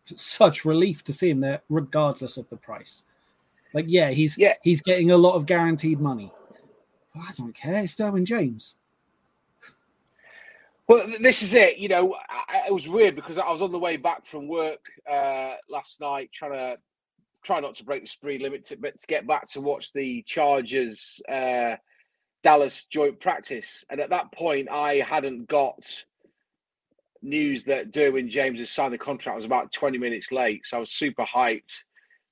such 0.06 0.66
relief 0.66 1.04
to 1.06 1.14
see 1.14 1.32
him 1.32 1.40
there, 1.40 1.64
regardless 1.68 2.38
of 2.38 2.48
the 2.50 2.58
price. 2.58 3.06
Like, 3.76 3.86
yeah, 3.90 4.10
he's 4.12 4.38
yeah. 4.38 4.54
he's 4.64 4.82
getting 4.82 5.12
a 5.12 5.18
lot 5.18 5.36
of 5.36 5.46
guaranteed 5.46 6.00
money. 6.00 6.32
I 7.14 7.32
don't 7.36 7.54
care. 7.54 7.84
It's 7.84 7.96
Derwin 7.96 8.24
James. 8.24 8.78
Well, 10.88 11.06
this 11.20 11.44
is 11.44 11.54
it. 11.54 11.78
You 11.78 11.90
know, 11.90 12.16
I, 12.30 12.64
it 12.68 12.74
was 12.74 12.88
weird 12.88 13.16
because 13.16 13.38
I 13.38 13.52
was 13.52 13.62
on 13.62 13.74
the 13.74 13.80
way 13.80 13.98
back 13.98 14.26
from 14.26 14.48
work 14.48 14.80
uh, 15.10 15.56
last 15.70 16.00
night, 16.00 16.32
trying 16.32 16.54
to 16.54 16.78
try 17.44 17.60
not 17.60 17.76
to 17.76 17.84
break 17.84 18.02
the 18.02 18.08
speed 18.08 18.42
limit, 18.42 18.64
to, 18.66 18.78
but 18.78 18.98
to 18.98 19.08
get 19.08 19.28
back 19.28 19.50
to 19.52 19.62
watch 19.62 19.92
the 19.92 20.22
Chargers 20.22 21.22
uh, 21.28 21.76
Dallas 22.44 22.86
joint 22.86 23.20
practice. 23.20 23.84
And 23.90 24.00
at 24.00 24.10
that 24.12 24.32
point, 24.32 24.70
I 24.72 24.96
hadn't 24.96 25.50
got 25.50 26.06
news 27.22 27.66
that 27.66 27.92
Derwin 27.92 28.30
James 28.30 28.60
had 28.60 28.70
signed 28.70 28.94
the 28.94 28.98
contract. 28.98 29.34
I 29.34 29.38
was 29.38 29.46
about 29.46 29.74
20 29.74 29.98
minutes 29.98 30.32
late, 30.32 30.66
so 30.66 30.78
I 30.78 30.80
was 30.80 30.92
super 30.92 31.24
hyped 31.24 31.84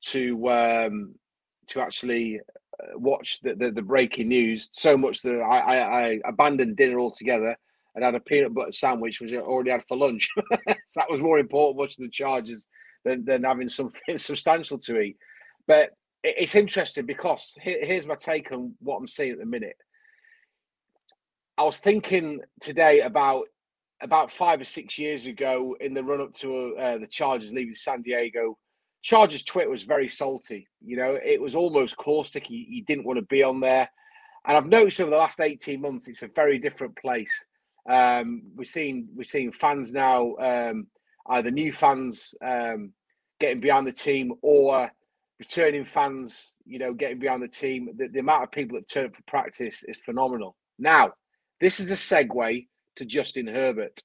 to 0.03 0.49
um, 0.49 1.15
to 1.67 1.81
actually 1.81 2.39
uh, 2.79 2.97
watch 2.97 3.39
the, 3.41 3.55
the, 3.55 3.71
the, 3.71 3.81
breaking 3.81 4.27
news 4.27 4.69
so 4.73 4.97
much 4.97 5.21
that 5.21 5.39
I, 5.39 5.59
I, 5.59 6.01
I, 6.01 6.19
abandoned 6.25 6.75
dinner 6.75 6.99
altogether 6.99 7.55
and 7.95 8.03
had 8.03 8.15
a 8.15 8.19
peanut 8.19 8.53
butter 8.53 8.71
sandwich, 8.71 9.21
which 9.21 9.33
I 9.33 9.37
already 9.37 9.71
had 9.71 9.85
for 9.87 9.97
lunch. 9.97 10.29
so 10.85 10.99
that 10.99 11.09
was 11.09 11.21
more 11.21 11.39
important 11.39 11.77
watching 11.77 12.05
the 12.05 12.11
charges 12.11 12.67
than, 13.05 13.25
than 13.25 13.43
having 13.43 13.67
something 13.67 14.17
substantial 14.17 14.77
to 14.79 14.99
eat. 14.99 15.17
But 15.67 15.91
it, 16.23 16.35
it's 16.39 16.55
interesting 16.55 17.05
because 17.05 17.55
here, 17.61 17.79
here's 17.81 18.07
my 18.07 18.15
take 18.15 18.51
on 18.51 18.73
what 18.79 18.97
I'm 18.97 19.07
seeing 19.07 19.33
at 19.33 19.39
the 19.39 19.45
minute. 19.45 19.77
I 21.57 21.63
was 21.63 21.77
thinking 21.77 22.41
today 22.59 23.01
about 23.01 23.45
about 24.01 24.29
five 24.29 24.59
or 24.59 24.65
six 24.65 24.97
years 24.97 25.27
ago 25.27 25.77
in 25.79 25.93
the 25.93 26.03
run 26.03 26.19
up 26.19 26.33
to 26.33 26.75
uh, 26.75 26.97
the 26.97 27.07
Chargers 27.07 27.53
leaving 27.53 27.73
San 27.73 28.01
Diego 28.01 28.57
Chargers 29.03 29.43
Twitter 29.43 29.69
was 29.69 29.83
very 29.83 30.07
salty. 30.07 30.67
You 30.81 30.95
know, 30.95 31.19
it 31.23 31.39
was 31.39 31.55
almost 31.55 31.97
caustic. 31.97 32.47
He, 32.47 32.65
he 32.69 32.81
didn't 32.81 33.05
want 33.05 33.19
to 33.19 33.25
be 33.25 33.43
on 33.43 33.59
there. 33.59 33.89
And 34.47 34.57
I've 34.57 34.65
noticed 34.65 34.99
over 34.99 35.11
the 35.11 35.17
last 35.17 35.41
18 35.41 35.79
months, 35.81 36.07
it's 36.07 36.23
a 36.23 36.29
very 36.29 36.57
different 36.57 36.95
place. 36.95 37.43
Um, 37.87 38.43
we're 38.55 38.63
seeing 38.63 39.09
we're 39.13 39.23
seeing 39.23 39.51
fans 39.51 39.91
now, 39.91 40.35
um, 40.37 40.87
either 41.27 41.51
new 41.51 41.73
fans 41.73 42.33
um, 42.41 42.93
getting 43.41 43.59
behind 43.59 43.85
the 43.85 43.91
team 43.91 44.33
or 44.41 44.89
returning 45.37 45.83
fans, 45.83 46.55
you 46.65 46.79
know, 46.79 46.93
getting 46.93 47.19
behind 47.19 47.43
the 47.43 47.47
team. 47.47 47.89
The, 47.97 48.07
the 48.07 48.19
amount 48.19 48.43
of 48.43 48.51
people 48.51 48.77
that 48.77 48.87
turn 48.87 49.07
up 49.07 49.15
for 49.17 49.23
practice 49.23 49.83
is 49.83 49.97
phenomenal. 49.97 50.55
Now, 50.79 51.11
this 51.59 51.81
is 51.81 51.91
a 51.91 51.95
segue 51.95 52.67
to 52.95 53.05
Justin 53.05 53.47
Herbert. 53.47 54.01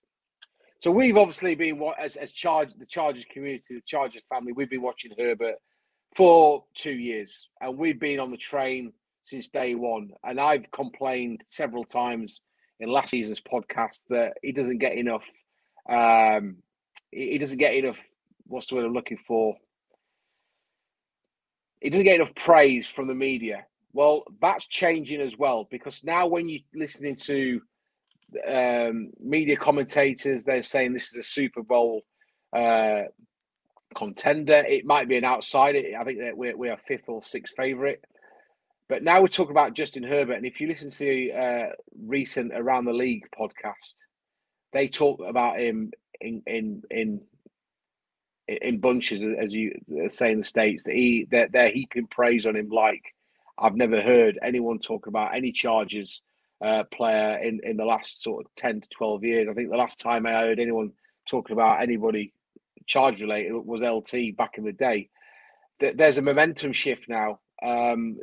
So 0.81 0.91
we've 0.91 1.17
obviously 1.17 1.55
been 1.55 1.83
as 1.99 2.17
as 2.17 2.33
charge 2.33 2.75
the 2.75 2.87
Chargers 2.87 3.25
community, 3.25 3.75
the 3.75 3.81
Chargers 3.85 4.23
family. 4.29 4.53
We've 4.53 4.71
been 4.71 4.83
watching 4.83 5.13
Herbert 5.19 5.57
for 6.15 6.65
two 6.75 6.93
years, 6.93 7.49
and 7.61 7.77
we've 7.77 7.99
been 7.99 8.21
on 8.21 8.31
the 8.31 8.37
train 8.37 8.93
since 9.23 9.49
day 9.49 9.75
one. 9.75 10.11
And 10.25 10.41
I've 10.41 10.71
complained 10.71 11.43
several 11.45 11.85
times 11.85 12.41
in 12.81 12.89
last 12.89 13.11
season's 13.11 13.41
podcast 13.41 14.05
that 14.11 14.35
he 14.43 14.53
doesn't 14.53 14.79
get 14.79 14.97
enough 14.97 15.29
um, 15.89 16.57
he, 17.11 17.33
he 17.33 17.39
doesn't 17.39 17.59
get 17.59 17.75
enough. 17.75 18.05
What's 18.47 18.69
the 18.69 18.77
word 18.77 18.85
I'm 18.85 18.93
looking 18.93 19.19
for? 19.19 19.57
He 21.81 21.91
doesn't 21.91 22.05
get 22.05 22.17
enough 22.17 22.35
praise 22.35 22.87
from 22.87 23.09
the 23.09 23.15
media. 23.15 23.67
Well, 23.93 24.25
that's 24.41 24.67
changing 24.67 25.21
as 25.21 25.39
well 25.39 25.67
because 25.71 26.05
now 26.05 26.27
when 26.27 26.49
you're 26.49 26.61
listening 26.75 27.17
to 27.17 27.61
um, 28.47 29.11
media 29.21 29.57
commentators, 29.57 30.45
they're 30.45 30.63
saying 30.63 30.93
this 30.93 31.11
is 31.11 31.17
a 31.17 31.23
Super 31.23 31.63
Bowl 31.63 32.03
uh, 32.53 33.03
contender. 33.95 34.65
It 34.69 34.85
might 34.85 35.09
be 35.09 35.17
an 35.17 35.25
outsider. 35.25 35.83
I 35.99 36.05
think 36.05 36.21
that 36.21 36.37
we're, 36.37 36.57
we're 36.57 36.77
fifth 36.77 37.09
or 37.09 37.23
sixth 37.23 37.55
favorite. 37.57 38.03
But 38.89 39.03
now 39.03 39.21
we're 39.21 39.29
talking 39.29 39.53
about 39.53 39.75
Justin 39.75 40.03
Herbert. 40.03 40.35
And 40.35 40.47
if 40.47 40.61
you 40.61 40.67
listen 40.67 40.91
to 40.91 40.99
the 40.99 41.33
uh, 41.33 41.67
recent 42.07 42.53
Around 42.55 42.87
the 42.87 42.93
League 42.93 43.27
podcast, 43.39 43.95
they 44.73 44.89
talk 44.89 45.21
about 45.27 45.61
him 45.61 45.93
in 46.21 46.43
in 46.47 46.83
in 46.91 47.21
in 48.49 48.81
bunches, 48.81 49.23
as 49.23 49.53
you 49.53 49.73
say 50.09 50.33
in 50.33 50.39
the 50.39 50.43
states. 50.43 50.85
That 50.85 50.95
he 50.95 51.27
they're, 51.31 51.49
they're 51.49 51.71
heaping 51.71 52.07
praise 52.07 52.47
on 52.47 52.57
him 52.57 52.71
like 52.71 53.03
I've 53.59 53.77
never 53.77 54.01
heard 54.01 54.39
anyone 54.43 54.79
talk 54.79 55.07
about 55.07 55.35
any 55.35 55.53
Chargers 55.53 56.23
uh, 56.61 56.85
player 56.85 57.39
in 57.39 57.61
in 57.63 57.77
the 57.77 57.85
last 57.85 58.23
sort 58.23 58.45
of 58.45 58.55
ten 58.55 58.81
to 58.81 58.89
twelve 58.89 59.25
years. 59.25 59.49
I 59.49 59.55
think 59.55 59.71
the 59.71 59.77
last 59.77 60.01
time 60.01 60.27
I 60.27 60.41
heard 60.41 60.61
anyone 60.61 60.93
talking 61.27 61.55
about 61.55 61.83
anybody 61.83 62.33
charge 62.87 63.21
related 63.21 63.53
was 63.53 63.83
LT 63.83 64.37
back 64.37 64.59
in 64.59 64.65
the 64.65 64.73
day. 64.73 65.11
There's 65.79 66.19
a 66.19 66.23
momentum 66.23 66.73
shift 66.73 67.09
now. 67.09 67.39
Um, 67.63 68.19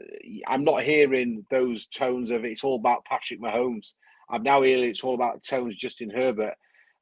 I'm 0.48 0.63
not 0.63 0.84
hearing 0.84 1.46
those 1.50 1.88
tones 1.88 2.32
of 2.32 2.44
it's 2.44 2.63
all 2.63 2.75
about 2.75 3.06
Patrick 3.06 3.42
Mahomes. 3.42 3.94
I'm 4.30 4.44
now 4.44 4.62
hearing 4.62 4.89
it's 4.89 5.04
all 5.04 5.15
about 5.15 5.44
tones 5.44 5.75
Justin 5.75 6.10
Herbert. 6.10 6.56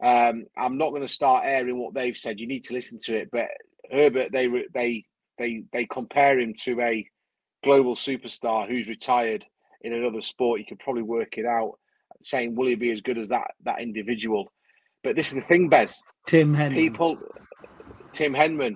Um, 0.03 0.45
I'm 0.57 0.77
not 0.77 0.89
going 0.89 1.01
to 1.01 1.07
start 1.07 1.43
airing 1.45 1.79
what 1.79 1.93
they've 1.93 2.17
said. 2.17 2.39
You 2.39 2.47
need 2.47 2.65
to 2.65 2.73
listen 2.73 2.99
to 3.05 3.15
it. 3.15 3.29
But 3.31 3.47
Herbert, 3.91 4.31
they 4.31 4.47
they 4.73 5.05
they 5.37 5.63
they 5.71 5.85
compare 5.85 6.39
him 6.39 6.53
to 6.63 6.81
a 6.81 7.07
global 7.63 7.95
superstar 7.95 8.67
who's 8.67 8.89
retired 8.89 9.45
in 9.83 9.93
another 9.93 10.21
sport. 10.21 10.59
You 10.59 10.65
could 10.65 10.79
probably 10.79 11.03
work 11.03 11.37
it 11.37 11.45
out, 11.45 11.73
saying 12.21 12.55
will 12.55 12.67
he 12.67 12.75
be 12.75 12.91
as 12.91 13.01
good 13.01 13.17
as 13.17 13.29
that 13.29 13.51
that 13.63 13.81
individual? 13.81 14.51
But 15.03 15.15
this 15.15 15.29
is 15.29 15.35
the 15.35 15.47
thing, 15.47 15.69
Bez. 15.69 16.01
Tim 16.27 16.55
Henman. 16.55 16.75
People, 16.75 17.17
Tim 18.13 18.33
Henman. 18.33 18.75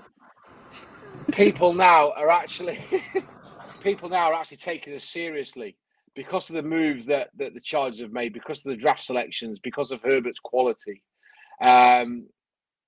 People 1.32 1.74
now 1.74 2.12
are 2.12 2.30
actually 2.30 2.80
people 3.82 4.10
now 4.10 4.32
are 4.32 4.34
actually 4.34 4.58
taking 4.58 4.94
us 4.94 5.04
seriously 5.04 5.78
because 6.16 6.50
of 6.50 6.56
the 6.56 6.64
moves 6.64 7.06
that, 7.06 7.30
that 7.38 7.54
the 7.54 7.62
Chargers 7.62 8.02
have 8.02 8.12
made, 8.12 8.34
because 8.34 8.66
of 8.66 8.72
the 8.72 8.76
draft 8.76 9.04
selections, 9.04 9.60
because 9.60 9.92
of 9.92 10.02
Herbert's 10.02 10.40
quality. 10.40 11.04
Um, 11.62 12.28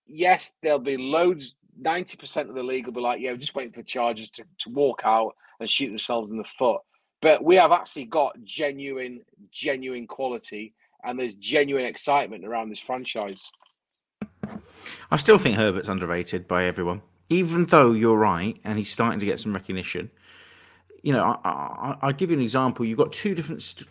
yes, 0.08 0.56
there'll 0.62 0.80
be 0.80 0.98
loads. 0.98 1.56
Ninety 1.78 2.18
percent 2.18 2.50
of 2.50 2.56
the 2.56 2.64
league 2.64 2.86
will 2.86 2.94
be 2.94 3.00
like, 3.00 3.22
"Yeah, 3.22 3.32
we're 3.32 3.38
just 3.38 3.56
waiting 3.56 3.72
for 3.72 3.80
the 3.80 3.86
Chargers 3.86 4.30
to, 4.32 4.44
to 4.60 4.70
walk 4.70 5.02
out 5.06 5.34
and 5.60 5.70
shoot 5.70 5.88
themselves 5.88 6.32
in 6.32 6.38
the 6.38 6.44
foot." 6.44 6.82
But 7.22 7.44
we 7.44 7.56
have 7.56 7.72
actually 7.72 8.06
got 8.06 8.42
genuine, 8.44 9.22
genuine 9.52 10.08
quality, 10.08 10.74
and 11.04 11.20
there's 11.20 11.36
genuine 11.36 11.86
excitement 11.86 12.46
around 12.46 12.70
this 12.70 12.80
franchise. 12.80 13.52
I 15.12 15.18
still 15.18 15.38
think 15.38 15.56
Herbert's 15.56 15.90
underrated 15.90 16.48
by 16.48 16.66
everyone, 16.66 17.02
even 17.30 17.66
though 17.66 17.92
you're 17.92 18.18
right, 18.18 18.58
and 18.64 18.78
he's 18.78 18.92
starting 18.92 19.20
to 19.20 19.26
get 19.26 19.40
some 19.40 19.54
recognition 19.54 20.10
you 21.04 21.14
know, 21.14 21.40
I, 21.44 21.98
will 22.02 22.14
give 22.14 22.30
you 22.30 22.38
an 22.38 22.44
example. 22.44 22.86
You've 22.86 22.98
got 22.98 23.12
two 23.12 23.36
different 23.36 23.62
st- 23.62 23.90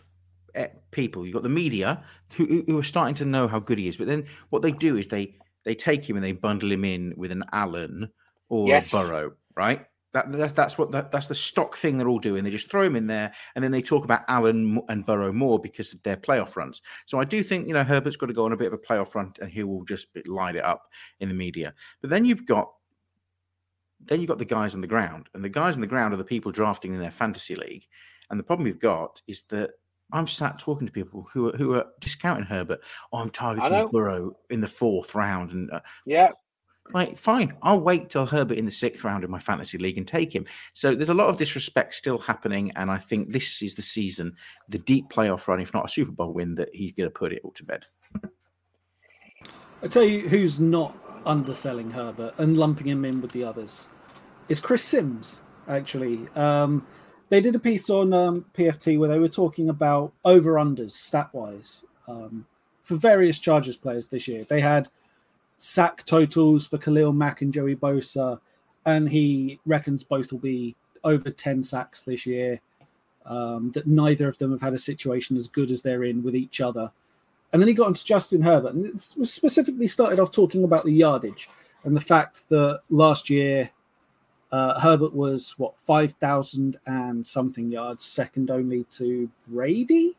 eh, 0.55 0.67
people. 0.91 1.25
You've 1.25 1.33
got 1.33 1.43
the 1.43 1.49
media 1.49 2.03
who, 2.35 2.63
who 2.67 2.77
are 2.77 2.83
starting 2.83 3.15
to 3.15 3.25
know 3.25 3.47
how 3.47 3.59
good 3.59 3.77
he 3.77 3.87
is, 3.87 3.97
but 3.97 4.07
then 4.07 4.25
what 4.49 4.61
they 4.61 4.71
do 4.71 4.97
is 4.97 5.07
they 5.07 5.35
they 5.65 5.75
take 5.75 6.09
him 6.09 6.15
and 6.15 6.23
they 6.23 6.31
bundle 6.31 6.71
him 6.71 6.85
in 6.85 7.13
with 7.17 7.31
an 7.31 7.43
Allen 7.51 8.09
or 8.47 8.67
yes. 8.67 8.93
a 8.93 8.97
Burrow, 8.97 9.33
right? 9.55 9.85
That, 10.13 10.31
that, 10.31 10.55
that's 10.55 10.77
what 10.77 10.91
that, 10.91 11.11
that's 11.11 11.27
the 11.27 11.35
stock 11.35 11.77
thing 11.77 11.97
they're 11.97 12.09
all 12.09 12.19
doing. 12.19 12.43
They 12.43 12.49
just 12.49 12.71
throw 12.71 12.83
him 12.83 12.95
in 12.95 13.07
there, 13.07 13.31
and 13.53 13.63
then 13.63 13.71
they 13.71 13.81
talk 13.81 14.03
about 14.03 14.21
Allen 14.27 14.81
and 14.89 15.05
Burrow 15.05 15.31
more 15.31 15.59
because 15.59 15.93
of 15.93 16.01
their 16.01 16.17
playoff 16.17 16.55
runs. 16.55 16.81
So 17.05 17.19
I 17.19 17.25
do 17.25 17.43
think 17.43 17.67
you 17.67 17.73
know 17.73 17.83
Herbert's 17.83 18.17
got 18.17 18.25
to 18.25 18.33
go 18.33 18.45
on 18.45 18.53
a 18.53 18.57
bit 18.57 18.67
of 18.67 18.73
a 18.73 18.77
playoff 18.77 19.13
run, 19.13 19.33
and 19.39 19.51
he 19.51 19.63
will 19.63 19.85
just 19.85 20.07
light 20.25 20.55
it 20.55 20.63
up 20.63 20.89
in 21.19 21.29
the 21.29 21.35
media. 21.35 21.75
But 22.01 22.09
then 22.09 22.25
you've 22.25 22.45
got 22.45 22.71
then 23.99 24.19
you've 24.19 24.29
got 24.29 24.39
the 24.39 24.45
guys 24.45 24.73
on 24.73 24.81
the 24.81 24.87
ground, 24.87 25.29
and 25.33 25.43
the 25.43 25.49
guys 25.49 25.75
on 25.75 25.81
the 25.81 25.87
ground 25.87 26.13
are 26.13 26.17
the 26.17 26.23
people 26.23 26.51
drafting 26.51 26.93
in 26.93 26.99
their 26.99 27.11
fantasy 27.11 27.55
league. 27.55 27.85
And 28.29 28.39
the 28.39 28.43
problem 28.43 28.67
you've 28.67 28.79
got 28.79 29.21
is 29.27 29.43
that 29.49 29.71
I'm 30.11 30.27
sat 30.27 30.57
talking 30.57 30.87
to 30.87 30.93
people 30.93 31.27
who 31.31 31.49
are 31.49 31.57
who 31.57 31.75
are 31.75 31.85
discounting 31.99 32.45
Herbert. 32.45 32.81
Oh, 33.11 33.19
I'm 33.19 33.29
targeting 33.29 33.87
Burrow 33.89 34.33
in 34.49 34.61
the 34.61 34.67
fourth 34.67 35.13
round, 35.13 35.51
and 35.51 35.71
uh, 35.71 35.81
yeah, 36.05 36.31
like 36.93 37.17
fine, 37.17 37.55
I'll 37.61 37.81
wait 37.81 38.09
till 38.09 38.25
Herbert 38.25 38.57
in 38.57 38.65
the 38.65 38.71
sixth 38.71 39.03
round 39.03 39.23
in 39.23 39.31
my 39.31 39.39
fantasy 39.39 39.77
league 39.77 39.97
and 39.97 40.07
take 40.07 40.33
him. 40.33 40.45
So 40.73 40.95
there's 40.95 41.09
a 41.09 41.13
lot 41.13 41.29
of 41.29 41.37
disrespect 41.37 41.93
still 41.93 42.17
happening, 42.17 42.71
and 42.75 42.89
I 42.89 42.97
think 42.97 43.31
this 43.31 43.61
is 43.61 43.75
the 43.75 43.81
season, 43.81 44.35
the 44.67 44.79
deep 44.79 45.09
playoff 45.09 45.47
run, 45.47 45.59
if 45.59 45.73
not 45.73 45.85
a 45.85 45.89
Super 45.89 46.11
Bowl 46.11 46.33
win, 46.33 46.55
that 46.55 46.73
he's 46.73 46.91
going 46.91 47.09
to 47.09 47.13
put 47.13 47.33
it 47.33 47.41
all 47.43 47.51
to 47.51 47.63
bed. 47.63 47.85
I 49.81 49.87
tell 49.87 50.03
you, 50.03 50.27
who's 50.27 50.59
not 50.59 50.95
underselling 51.25 51.91
Herbert 51.91 52.33
and 52.37 52.57
lumping 52.57 52.87
him 52.87 53.05
in 53.05 53.21
with 53.21 53.31
the 53.31 53.43
others 53.43 53.87
is 54.47 54.59
Chris 54.59 54.83
Sims. 54.83 55.39
Actually, 55.67 56.27
um, 56.35 56.85
they 57.29 57.39
did 57.39 57.55
a 57.55 57.59
piece 57.59 57.89
on 57.89 58.11
um, 58.13 58.45
PFT 58.53 58.97
where 58.97 59.09
they 59.09 59.19
were 59.19 59.29
talking 59.29 59.69
about 59.69 60.11
over 60.25 60.53
unders 60.53 60.91
stat 60.91 61.29
wise 61.31 61.85
um, 62.07 62.45
for 62.81 62.95
various 62.95 63.37
Chargers 63.37 63.77
players 63.77 64.07
this 64.07 64.27
year. 64.27 64.43
They 64.43 64.61
had 64.61 64.89
sack 65.59 66.03
totals 66.05 66.65
for 66.65 66.79
Khalil 66.79 67.13
Mack 67.13 67.41
and 67.41 67.53
Joey 67.53 67.75
Bosa, 67.75 68.39
and 68.85 69.07
he 69.07 69.59
reckons 69.65 70.03
both 70.03 70.31
will 70.31 70.39
be 70.39 70.75
over 71.03 71.29
10 71.29 71.61
sacks 71.61 72.03
this 72.03 72.25
year. 72.25 72.59
Um, 73.25 73.69
that 73.71 73.85
neither 73.85 74.27
of 74.27 74.39
them 74.39 74.49
have 74.49 74.61
had 74.61 74.73
a 74.73 74.79
situation 74.79 75.37
as 75.37 75.47
good 75.47 75.69
as 75.69 75.83
they're 75.83 76.05
in 76.05 76.23
with 76.23 76.35
each 76.35 76.61
other. 76.61 76.91
And 77.53 77.61
then 77.61 77.67
he 77.67 77.75
got 77.75 77.89
into 77.89 78.03
Justin 78.03 78.41
Herbert 78.41 78.73
and 78.73 78.99
specifically 78.99 79.85
started 79.85 80.19
off 80.19 80.31
talking 80.31 80.63
about 80.63 80.83
the 80.83 80.93
yardage 80.93 81.47
and 81.83 81.95
the 81.95 82.01
fact 82.01 82.47
that 82.49 82.81
last 82.89 83.29
year 83.29 83.69
uh, 84.51 84.79
Herbert 84.79 85.13
was 85.13 85.57
what 85.57 85.77
five 85.77 86.13
thousand 86.13 86.77
and 86.85 87.25
something 87.25 87.71
yards, 87.71 88.03
second 88.03 88.49
only 88.49 88.83
to 88.91 89.29
Brady, 89.47 90.15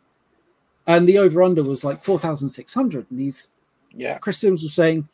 and 0.87 1.09
the 1.09 1.19
over 1.19 1.43
under 1.43 1.65
was 1.65 1.83
like 1.85 2.01
four 2.01 2.19
thousand 2.19 2.51
six 2.51 2.73
hundred. 2.73 3.07
And 3.11 3.19
he's 3.19 3.49
yeah. 3.93 4.19
Chris 4.19 4.39
Sims 4.39 4.63
was 4.63 4.73
saying 4.73 5.09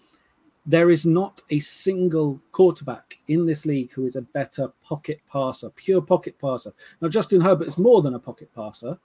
there 0.67 0.91
is 0.91 1.07
not 1.07 1.43
a 1.51 1.61
single 1.61 2.41
quarterback 2.51 3.19
in 3.29 3.47
this 3.47 3.65
league 3.65 3.93
who 3.93 4.05
is 4.05 4.17
a 4.17 4.23
better 4.23 4.73
pocket 4.83 5.21
passer, 5.31 5.71
pure 5.71 6.03
pocket 6.03 6.37
passer. 6.39 6.73
Now 7.01 7.09
Justin 7.09 7.41
Herbert 7.41 7.69
is 7.69 7.79
more 7.79 8.03
than 8.03 8.15
a 8.15 8.19
pocket 8.19 8.51
passer, 8.55 8.99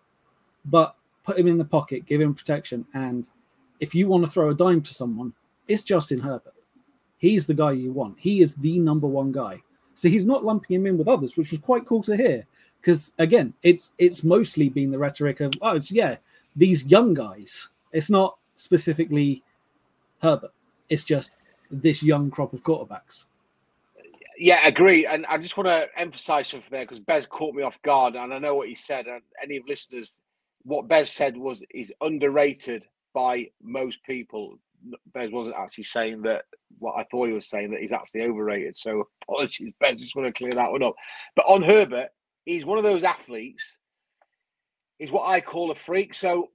but 0.66 0.96
put 1.24 1.38
him 1.38 1.48
in 1.48 1.60
the 1.60 1.66
pocket, 1.66 2.06
give 2.06 2.20
him 2.20 2.34
protection, 2.34 2.86
and 2.94 3.30
if 3.80 3.94
you 3.96 4.08
want 4.08 4.26
to 4.26 4.32
throw 4.32 4.50
a 4.50 4.56
dime 4.56 4.82
to 4.82 4.94
someone, 4.94 5.34
it's 5.68 5.84
Justin 5.84 6.20
Herbert. 6.20 6.54
He's 7.18 7.46
the 7.46 7.54
guy 7.54 7.74
you 7.74 7.92
want. 7.92 8.18
He 8.20 8.42
is 8.42 8.56
the 8.56 8.80
number 8.80 9.08
one 9.08 9.32
guy. 9.32 9.62
So 9.94 10.10
he's 10.10 10.26
not 10.26 10.44
lumping 10.44 10.76
him 10.76 10.88
in 10.88 10.98
with 10.98 11.08
others, 11.08 11.38
which 11.38 11.52
was 11.52 11.60
quite 11.60 11.86
cool 11.86 12.02
to 12.04 12.18
hear. 12.18 12.48
Because 12.80 13.14
again, 13.20 13.54
it's 13.62 13.92
it's 14.00 14.24
mostly 14.24 14.70
been 14.70 14.90
the 14.90 14.98
rhetoric 14.98 15.40
of 15.40 15.54
oh, 15.62 15.76
it's 15.76 15.92
yeah, 15.92 16.16
these 16.56 16.86
young 16.88 17.14
guys. 17.14 17.70
It's 17.92 18.10
not 18.10 18.38
specifically 18.56 19.44
Herbert. 20.22 20.54
It's 20.90 21.04
just 21.04 21.36
this 21.72 22.04
young 22.04 22.30
crop 22.30 22.54
of 22.54 22.64
quarterbacks. 22.64 23.26
Yeah, 24.38 24.66
agree. 24.66 25.06
And 25.06 25.26
I 25.28 25.38
just 25.38 25.56
want 25.56 25.68
to 25.68 25.88
emphasize 25.96 26.48
something 26.48 26.70
there 26.72 26.84
because 26.84 27.00
Bez 27.00 27.26
caught 27.26 27.54
me 27.54 27.64
off 27.64 27.82
guard, 27.84 28.16
and 28.16 28.34
I 28.34 28.40
know 28.40 28.56
what 28.56 28.68
he 28.68 28.76
said. 28.76 29.08
And 29.08 29.22
any 29.42 29.58
of 29.58 29.68
listeners, 29.68 30.22
what 30.64 30.88
Bez 30.88 31.10
said 31.10 31.38
was 31.38 31.64
is 31.70 31.94
underrated 32.02 32.88
by 33.14 33.50
most 33.62 34.04
people. 34.04 34.58
Bez 35.14 35.32
wasn't 35.32 35.58
actually 35.58 35.84
saying 35.84 36.24
that 36.24 36.46
what 36.80 36.98
I 36.98 37.04
thought 37.04 37.28
he 37.28 37.34
was 37.34 37.48
saying 37.48 37.72
that 37.72 37.82
he's 37.82 37.92
actually 37.92 38.24
overrated. 38.24 38.76
So 38.76 39.08
apologies, 39.24 39.74
Bez. 39.80 40.02
Just 40.02 40.16
want 40.16 40.28
to 40.28 40.34
clear 40.34 40.54
that 40.54 40.72
one 40.72 40.84
up. 40.84 40.96
But 41.36 41.46
on 41.46 41.62
Herbert, 41.62 42.10
he's 42.46 42.66
one 42.66 42.80
of 42.80 42.84
those 42.84 43.04
athletes. 43.04 43.78
He's 44.98 45.12
what 45.12 45.28
I 45.28 45.42
call 45.42 45.70
a 45.70 45.76
freak. 45.76 46.14
So 46.16 46.50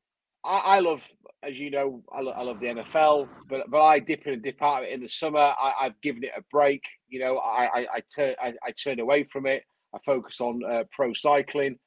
I, 0.47 0.77
I 0.77 0.81
love, 0.81 1.09
as 1.43 1.59
you 1.59 1.71
know, 1.71 2.03
I, 2.13 2.21
lo- 2.21 2.33
I, 2.33 2.43
love 2.43 2.61
the 2.61 2.69
NFL, 2.69 3.29
but 3.49 3.69
but 3.71 3.83
I 3.83 3.99
dip 3.99 4.27
in 4.27 4.35
and 4.35 4.43
dip 4.43 4.63
out 4.63 4.83
of 4.83 4.89
it 4.89 4.93
in 4.93 5.01
the 5.01 5.09
summer. 5.09 5.39
I, 5.39 5.75
have 5.81 6.01
given 6.01 6.25
it 6.25 6.33
a 6.37 6.43
break. 6.51 6.83
You 7.09 7.21
know, 7.21 7.39
I 7.39 7.81
I, 7.81 7.87
I 7.95 8.03
turn 8.15 8.35
I, 8.41 8.55
I, 8.63 8.71
turn 8.71 9.01
away 9.01 9.25
from 9.25 9.47
it. 9.47 9.65
I 9.95 9.99
focus 10.05 10.41
on 10.41 10.63
uh, 10.65 10.85
pro 10.91 11.13
cycling. 11.13 11.79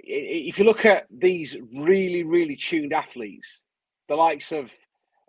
If 0.00 0.58
you 0.58 0.64
look 0.64 0.84
at 0.84 1.06
these 1.10 1.56
really 1.74 2.22
really 2.22 2.56
tuned 2.56 2.92
athletes, 2.92 3.62
the 4.08 4.16
likes 4.16 4.52
of 4.52 4.72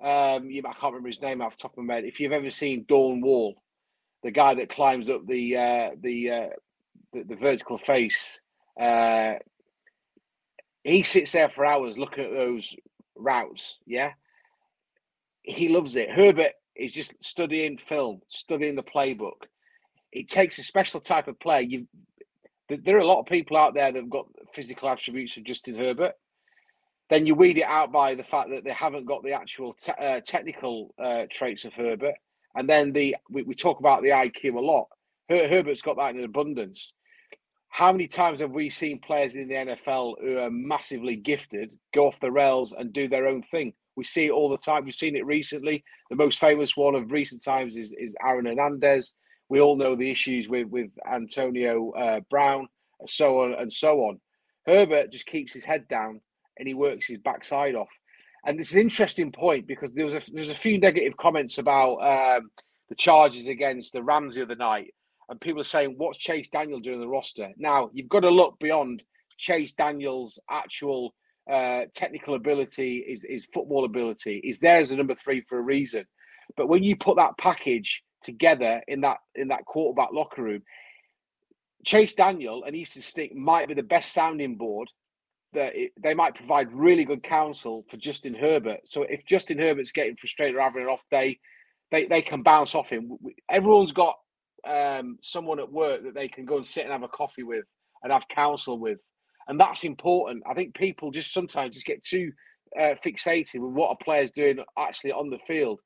um, 0.01 0.50
you, 0.50 0.62
I 0.66 0.74
can't 0.74 0.94
remember 0.94 1.10
his 1.10 1.22
name 1.22 1.42
off 1.42 1.58
the 1.58 1.63
top 1.63 1.78
of 1.78 1.84
my 1.84 1.96
head. 1.96 2.06
If 2.06 2.20
you've 2.20 2.32
ever 2.32 2.50
seen 2.50 2.86
Dawn 2.88 3.22
Wall, 3.22 3.62
the 4.24 4.32
guy 4.32 4.54
that 4.54 4.70
climbs 4.70 5.10
up 5.10 5.25
the 5.28 5.58
uh, 5.58 5.89
the, 6.01 6.32
uh, 6.32 6.48
the, 7.13 7.24
the 7.24 7.36
vertical 7.36 7.78
face, 7.78 8.39
uh, 8.80 9.36
he 10.89 11.03
sits 11.03 11.31
there 11.31 11.50
for 11.50 11.65
hours 11.65 11.98
looking 11.98 12.25
at 12.25 12.38
those 12.38 12.75
routes. 13.15 13.77
Yeah, 13.86 14.12
he 15.43 15.69
loves 15.69 15.96
it. 15.96 16.10
Herbert, 16.10 16.53
is 16.79 16.91
just 16.91 17.13
studying 17.19 17.77
film, 17.77 18.22
studying 18.29 18.75
the 18.75 18.84
playbook. 18.84 19.43
It 20.12 20.29
takes 20.29 20.58
a 20.58 20.63
special 20.63 21.00
type 21.00 21.27
of 21.27 21.39
play. 21.39 21.63
You, 21.63 21.88
there 22.69 22.96
are 22.96 23.01
a 23.01 23.05
lot 23.05 23.19
of 23.19 23.25
people 23.25 23.58
out 23.58 23.74
there 23.74 23.91
that 23.91 24.00
have 24.00 24.10
got 24.10 24.27
physical 24.53 24.89
attributes 24.89 25.38
of 25.38 25.43
Justin 25.43 25.75
Herbert. 25.75 26.13
Then 27.10 27.25
you 27.25 27.36
weed 27.36 27.58
it 27.58 27.63
out 27.63 27.91
by 27.91 28.15
the 28.15 28.24
fact 28.24 28.50
that 28.51 28.63
they 28.63 28.72
haven't 28.72 29.05
got 29.05 29.24
the 29.24 29.34
actual 29.34 29.74
te- 29.74 29.91
uh, 30.00 30.22
technical 30.22 30.93
uh, 31.00 31.25
traits 31.29 31.65
of 31.65 31.74
Herbert. 31.74 32.15
And 32.55 32.69
then 32.69 32.93
the 32.93 33.15
we, 33.29 33.43
we 33.43 33.55
talk 33.55 33.79
about 33.79 34.01
the 34.01 34.10
IQ 34.10 34.55
a 34.55 34.60
lot. 34.60 34.88
Her, 35.27 35.48
Herbert's 35.48 35.81
got 35.81 35.98
that 35.98 36.15
in 36.15 36.24
abundance. 36.24 36.93
How 37.70 37.92
many 37.92 38.08
times 38.08 38.42
have 38.42 38.52
we 38.52 38.70
seen 38.70 39.00
players 39.00 39.36
in 39.36 39.48
the 39.48 39.56
NFL 39.56 40.16
who 40.22 40.38
are 40.40 40.50
massively 40.52 41.16
gifted 41.16 41.74
go 41.94 42.08
off 42.08 42.20
the 42.20 42.32
rails 42.32 42.74
and 42.78 42.92
do 42.92 43.08
their 43.08 43.28
own 43.28 43.44
thing? 43.44 43.74
We 43.96 44.04
see 44.04 44.28
it 44.28 44.32
all 44.32 44.50
the 44.50 44.58
time. 44.58 44.84
We've 44.84 44.94
seen 44.94 45.16
it 45.16 45.26
recently. 45.26 45.84
The 46.10 46.16
most 46.16 46.40
famous 46.40 46.76
one 46.76 46.96
of 46.96 47.12
recent 47.12 47.44
times 47.44 47.78
is, 47.78 47.94
is 47.98 48.16
Aaron 48.26 48.46
Hernandez. 48.46 49.14
We 49.50 49.62
all 49.62 49.76
know 49.76 49.96
the 49.96 50.10
issues 50.10 50.48
with, 50.48 50.68
with 50.68 50.90
Antonio 51.12 51.92
uh, 51.92 52.20
Brown, 52.30 52.68
so 53.08 53.42
on 53.42 53.54
and 53.54 53.72
so 53.72 54.02
on. 54.04 54.20
Herbert 54.66 55.12
just 55.12 55.26
keeps 55.26 55.54
his 55.54 55.64
head 55.64 55.88
down 55.88 56.22
and 56.58 56.68
he 56.68 56.74
works 56.74 57.08
his 57.08 57.18
backside 57.18 57.76
off. 57.76 57.90
And 58.46 58.60
it's 58.60 58.74
an 58.74 58.82
interesting 58.82 59.32
point 59.32 59.68
because 59.68 59.94
there 59.94 60.06
was 60.06 60.16
a 60.16 60.22
there's 60.32 60.50
a 60.50 60.56
few 60.56 60.80
negative 60.80 61.18
comments 61.18 61.58
about 61.58 61.96
um, 61.98 62.50
the 62.88 62.96
charges 62.96 63.48
against 63.48 63.94
the 63.94 64.04
Rams 64.04 64.36
the 64.36 64.44
other 64.44 64.56
night, 64.56 64.94
and 65.30 65.40
people 65.40 65.62
are 65.62 65.66
saying, 65.66 65.96
"What's 65.98 66.18
Chase 66.18 66.50
Daniel 66.50 66.80
doing 66.80 66.96
in 66.96 67.02
the 67.02 67.08
roster?" 67.08 67.52
Now 67.58 67.90
you've 67.94 68.10
got 68.10 68.22
to 68.22 68.30
look 68.30 68.60
beyond 68.60 69.04
Chase 69.38 69.72
Daniel's 69.74 70.40
actual 70.50 71.14
uh, 71.50 71.86
technical 71.96 72.36
ability, 72.36 73.06
his, 73.08 73.26
his 73.28 73.48
football 73.54 73.86
ability. 73.86 74.42
He's 74.44 74.60
there 74.60 74.80
as 74.80 74.92
a 74.92 74.96
number 74.96 75.16
three 75.16 75.42
for 75.42 75.58
a 75.58 75.62
reason. 75.62 76.06
But 76.56 76.68
when 76.68 76.84
you 76.84 76.96
put 76.96 77.18
that 77.18 77.38
package 77.38 78.04
together 78.22 78.82
in 78.88 79.02
that 79.02 79.18
in 79.36 79.48
that 79.48 79.66
quarterback 79.66 80.10
locker 80.12 80.44
room, 80.44 80.64
Chase 81.86 82.14
Daniel 82.14 82.64
and 82.66 82.76
Easton 82.76 83.02
Stick 83.02 83.36
might 83.36 83.68
be 83.68 83.74
the 83.74 83.84
best 83.84 84.14
sounding 84.14 84.56
board 84.56 84.90
that 85.54 85.76
it, 85.76 85.92
they 86.00 86.14
might 86.14 86.36
provide 86.36 86.72
really 86.72 87.06
good 87.06 87.24
counsel 87.24 87.86
for 87.90 87.98
Justin 87.98 88.36
Herbert. 88.36 88.88
So 88.88 89.04
if 89.04 89.26
Justin 89.26 89.58
Herbert's 89.58 89.92
getting 89.92 90.16
frustrated 90.16 90.56
or 90.56 90.62
having 90.62 90.84
an 90.84 90.90
off 90.90 91.06
day, 91.10 91.40
they, 91.92 92.06
they 92.06 92.22
can 92.22 92.44
bounce 92.44 92.76
off 92.76 92.90
him. 92.90 93.18
Everyone's 93.50 93.92
got 93.92 94.16
um, 94.68 95.18
someone 95.22 95.60
at 95.60 95.72
work 95.72 96.04
that 96.04 96.16
they 96.16 96.28
can 96.28 96.46
go 96.46 96.58
and 96.58 96.66
sit 96.66 96.84
and 96.84 96.92
have 96.92 97.04
a 97.04 97.08
coffee 97.08 97.44
with 97.44 97.66
and 98.04 98.12
have 98.12 98.28
counsel 98.28 98.80
with, 98.80 99.00
and 99.48 99.60
that's 99.60 99.84
important. 99.84 100.44
I 100.50 100.54
think 100.54 100.75
people 100.75 101.12
just 101.12 101.34
sometimes 101.34 101.75
just 101.75 101.86
get 101.86 102.04
too 102.04 102.32
uh, 102.80 102.96
fixated 103.04 103.60
with 103.60 103.74
what 103.74 103.92
a 103.92 104.04
player's 104.04 104.32
doing 104.32 104.60
actually 104.78 105.12
on 105.12 105.30
the 105.30 105.39
field. 105.39 105.82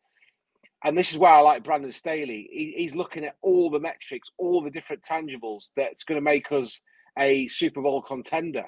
And 0.85 0.97
this 0.97 1.11
is 1.11 1.17
where 1.17 1.33
I 1.33 1.39
like 1.39 1.63
Brandon 1.63 1.93
Staley. 1.93 2.49
He, 2.51 2.73
he's 2.75 2.95
looking 2.95 3.23
at 3.23 3.37
all 3.41 3.69
the 3.69 3.79
metrics, 3.79 4.29
all 4.37 4.61
the 4.61 4.69
different 4.69 5.01
tangibles 5.01 5.69
that's 5.77 6.03
going 6.03 6.17
to 6.17 6.21
make 6.23 6.51
us 6.51 6.81
a 7.17 7.47
Super 7.47 7.81
Bowl 7.81 8.01
contender. 8.01 8.65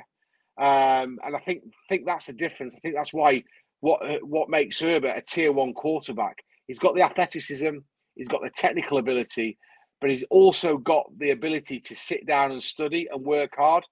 Um, 0.57 1.19
and 1.25 1.35
I 1.35 1.39
think 1.39 1.63
think 1.89 2.05
that's 2.05 2.27
the 2.27 2.33
difference. 2.33 2.75
I 2.75 2.79
think 2.79 2.95
that's 2.95 3.13
why 3.13 3.43
what 3.81 4.01
what 4.23 4.49
makes 4.49 4.79
Herbert 4.79 5.17
a 5.17 5.21
tier 5.21 5.51
one 5.51 5.73
quarterback. 5.73 6.37
He's 6.67 6.79
got 6.79 6.95
the 6.95 7.01
athleticism, 7.01 7.77
he's 8.15 8.29
got 8.29 8.41
the 8.41 8.49
technical 8.49 8.97
ability, 8.97 9.57
but 10.05 10.11
he's 10.11 10.23
also 10.29 10.77
got 10.77 11.07
the 11.17 11.31
ability 11.31 11.79
to 11.79 11.95
sit 11.95 12.27
down 12.27 12.51
and 12.51 12.61
study 12.61 13.07
and 13.11 13.25
work 13.25 13.55
hard. 13.57 13.83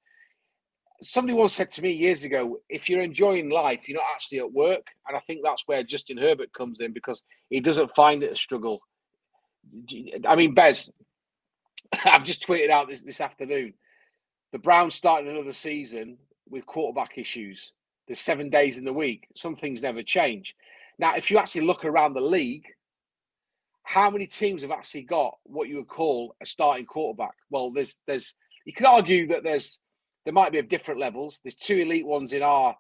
Somebody 1.02 1.34
once 1.34 1.54
said 1.54 1.72
to 1.72 1.82
me 1.82 1.92
years 1.92 2.24
ago, 2.24 2.60
if 2.70 2.88
you're 2.88 3.02
enjoying 3.02 3.50
life, 3.50 3.90
you're 3.90 3.98
not 3.98 4.06
actually 4.14 4.38
at 4.38 4.54
work. 4.54 4.86
And 5.08 5.18
I 5.18 5.22
think 5.22 5.40
that's 5.44 5.64
where 5.66 5.82
Justin 5.82 6.20
Herbert 6.20 6.54
comes 6.54 6.82
in 6.82 6.94
because 6.94 7.24
he 7.50 7.60
doesn't 7.62 7.96
find 7.96 8.22
it 8.22 8.32
a 8.32 8.36
struggle. 8.36 8.82
I 10.28 10.36
mean, 10.36 10.54
Bez, 10.54 10.92
I've 12.06 12.24
just 12.24 12.46
tweeted 12.46 12.70
out 12.70 12.88
this 12.88 13.02
this 13.02 13.20
afternoon. 13.20 13.74
The 14.52 14.60
Browns 14.60 14.94
starting 14.94 15.32
another 15.32 15.52
season 15.52 16.20
with 16.48 16.68
quarterback 16.68 17.18
issues. 17.18 17.72
There's 18.06 18.20
seven 18.20 18.52
days 18.52 18.78
in 18.78 18.86
the 18.86 18.94
week. 18.94 19.30
Some 19.34 19.56
things 19.56 19.82
never 19.82 20.04
change. 20.04 20.56
Now, 21.00 21.16
if 21.16 21.32
you 21.32 21.40
actually 21.40 21.66
look 21.66 21.84
around 21.84 22.14
the 22.14 22.22
league, 22.22 22.68
how 23.84 24.10
many 24.10 24.26
teams 24.26 24.62
have 24.62 24.72
actually 24.72 25.04
got 25.04 25.38
what 25.44 25.68
you 25.68 25.78
would 25.78 25.88
call 25.88 26.36
a 26.42 26.46
starting 26.46 26.86
quarterback? 26.86 27.36
Well, 27.50 27.72
there's 27.72 28.00
there's 28.08 28.34
you 28.66 28.74
could 28.74 28.86
argue 28.86 29.28
that 29.28 29.44
there's 29.44 29.80
there 30.26 30.34
might 30.34 30.52
be 30.52 30.60
of 30.60 30.70
different 30.70 31.00
levels. 31.00 31.42
There's 31.44 31.56
two 31.56 31.78
elite 31.78 32.08
ones 32.08 32.34
in 32.34 32.42
our 32.42 32.76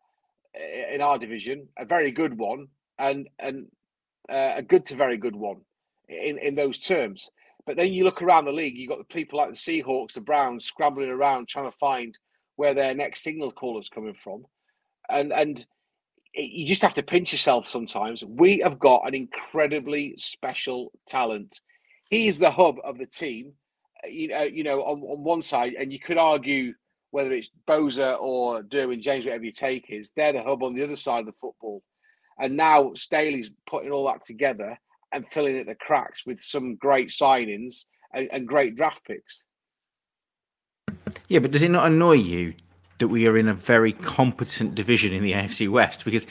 in 0.55 1.01
our 1.01 1.17
division, 1.17 1.67
a 1.77 1.85
very 1.85 2.11
good 2.11 2.37
one, 2.37 2.67
and 2.97 3.27
and 3.37 3.67
uh, 4.29 4.53
a 4.55 4.61
good 4.61 4.85
to 4.87 4.95
very 4.95 5.17
good 5.17 5.35
one 5.35 5.61
in 6.07 6.37
in 6.37 6.55
those 6.55 6.79
terms. 6.79 7.29
But 7.65 7.77
then 7.77 7.93
you 7.93 8.03
look 8.03 8.21
around 8.21 8.45
the 8.45 8.51
league, 8.51 8.77
you've 8.77 8.89
got 8.89 8.97
the 8.97 9.05
people 9.05 9.39
like 9.39 9.49
the 9.49 9.55
Seahawks, 9.55 10.13
the 10.13 10.21
Browns 10.21 10.65
scrambling 10.65 11.09
around 11.09 11.47
trying 11.47 11.71
to 11.71 11.77
find 11.77 12.17
where 12.55 12.73
their 12.73 12.93
next 12.93 13.23
signal 13.23 13.51
call 13.51 13.79
is 13.79 13.89
coming 13.89 14.13
from, 14.13 14.45
and 15.09 15.33
and 15.33 15.65
you 16.33 16.65
just 16.65 16.81
have 16.81 16.95
to 16.95 17.03
pinch 17.03 17.31
yourself 17.31 17.67
sometimes. 17.67 18.23
We 18.23 18.59
have 18.59 18.79
got 18.79 19.07
an 19.07 19.13
incredibly 19.13 20.15
special 20.17 20.91
talent. 21.07 21.61
He 22.09 22.27
is 22.27 22.39
the 22.39 22.51
hub 22.51 22.77
of 22.83 22.97
the 22.97 23.05
team, 23.05 23.53
uh, 24.03 24.07
you 24.07 24.27
know. 24.29 24.43
You 24.43 24.63
know, 24.63 24.81
on, 24.83 25.01
on 25.01 25.23
one 25.23 25.41
side, 25.41 25.75
and 25.77 25.91
you 25.91 25.99
could 25.99 26.17
argue 26.17 26.73
whether 27.11 27.33
it's 27.33 27.51
Bosa 27.67 28.19
or 28.19 28.63
Derwin 28.63 28.99
James, 28.99 29.25
whatever 29.25 29.45
you 29.45 29.51
take 29.51 29.85
is, 29.89 30.11
they're 30.15 30.33
the 30.33 30.41
hub 30.41 30.63
on 30.63 30.73
the 30.73 30.83
other 30.83 30.95
side 30.95 31.19
of 31.19 31.25
the 31.27 31.33
football. 31.33 31.83
And 32.39 32.57
now 32.57 32.93
Staley's 32.95 33.51
putting 33.67 33.91
all 33.91 34.07
that 34.07 34.23
together 34.25 34.75
and 35.11 35.27
filling 35.27 35.59
in 35.59 35.67
the 35.67 35.75
cracks 35.75 36.25
with 36.25 36.39
some 36.39 36.75
great 36.75 37.09
signings 37.09 37.85
and, 38.15 38.27
and 38.31 38.47
great 38.47 38.75
draft 38.75 39.05
picks. 39.05 39.45
Yeah, 41.27 41.37
but 41.39 41.51
does 41.51 41.61
it 41.61 41.69
not 41.69 41.85
annoy 41.85 42.13
you 42.13 42.55
that 43.03 43.09
we 43.09 43.27
are 43.27 43.37
in 43.37 43.49
a 43.49 43.53
very 43.53 43.91
competent 43.91 44.75
division 44.75 45.11
in 45.11 45.23
the 45.23 45.33
AFC 45.33 45.67
West? 45.69 46.05
Because 46.05 46.25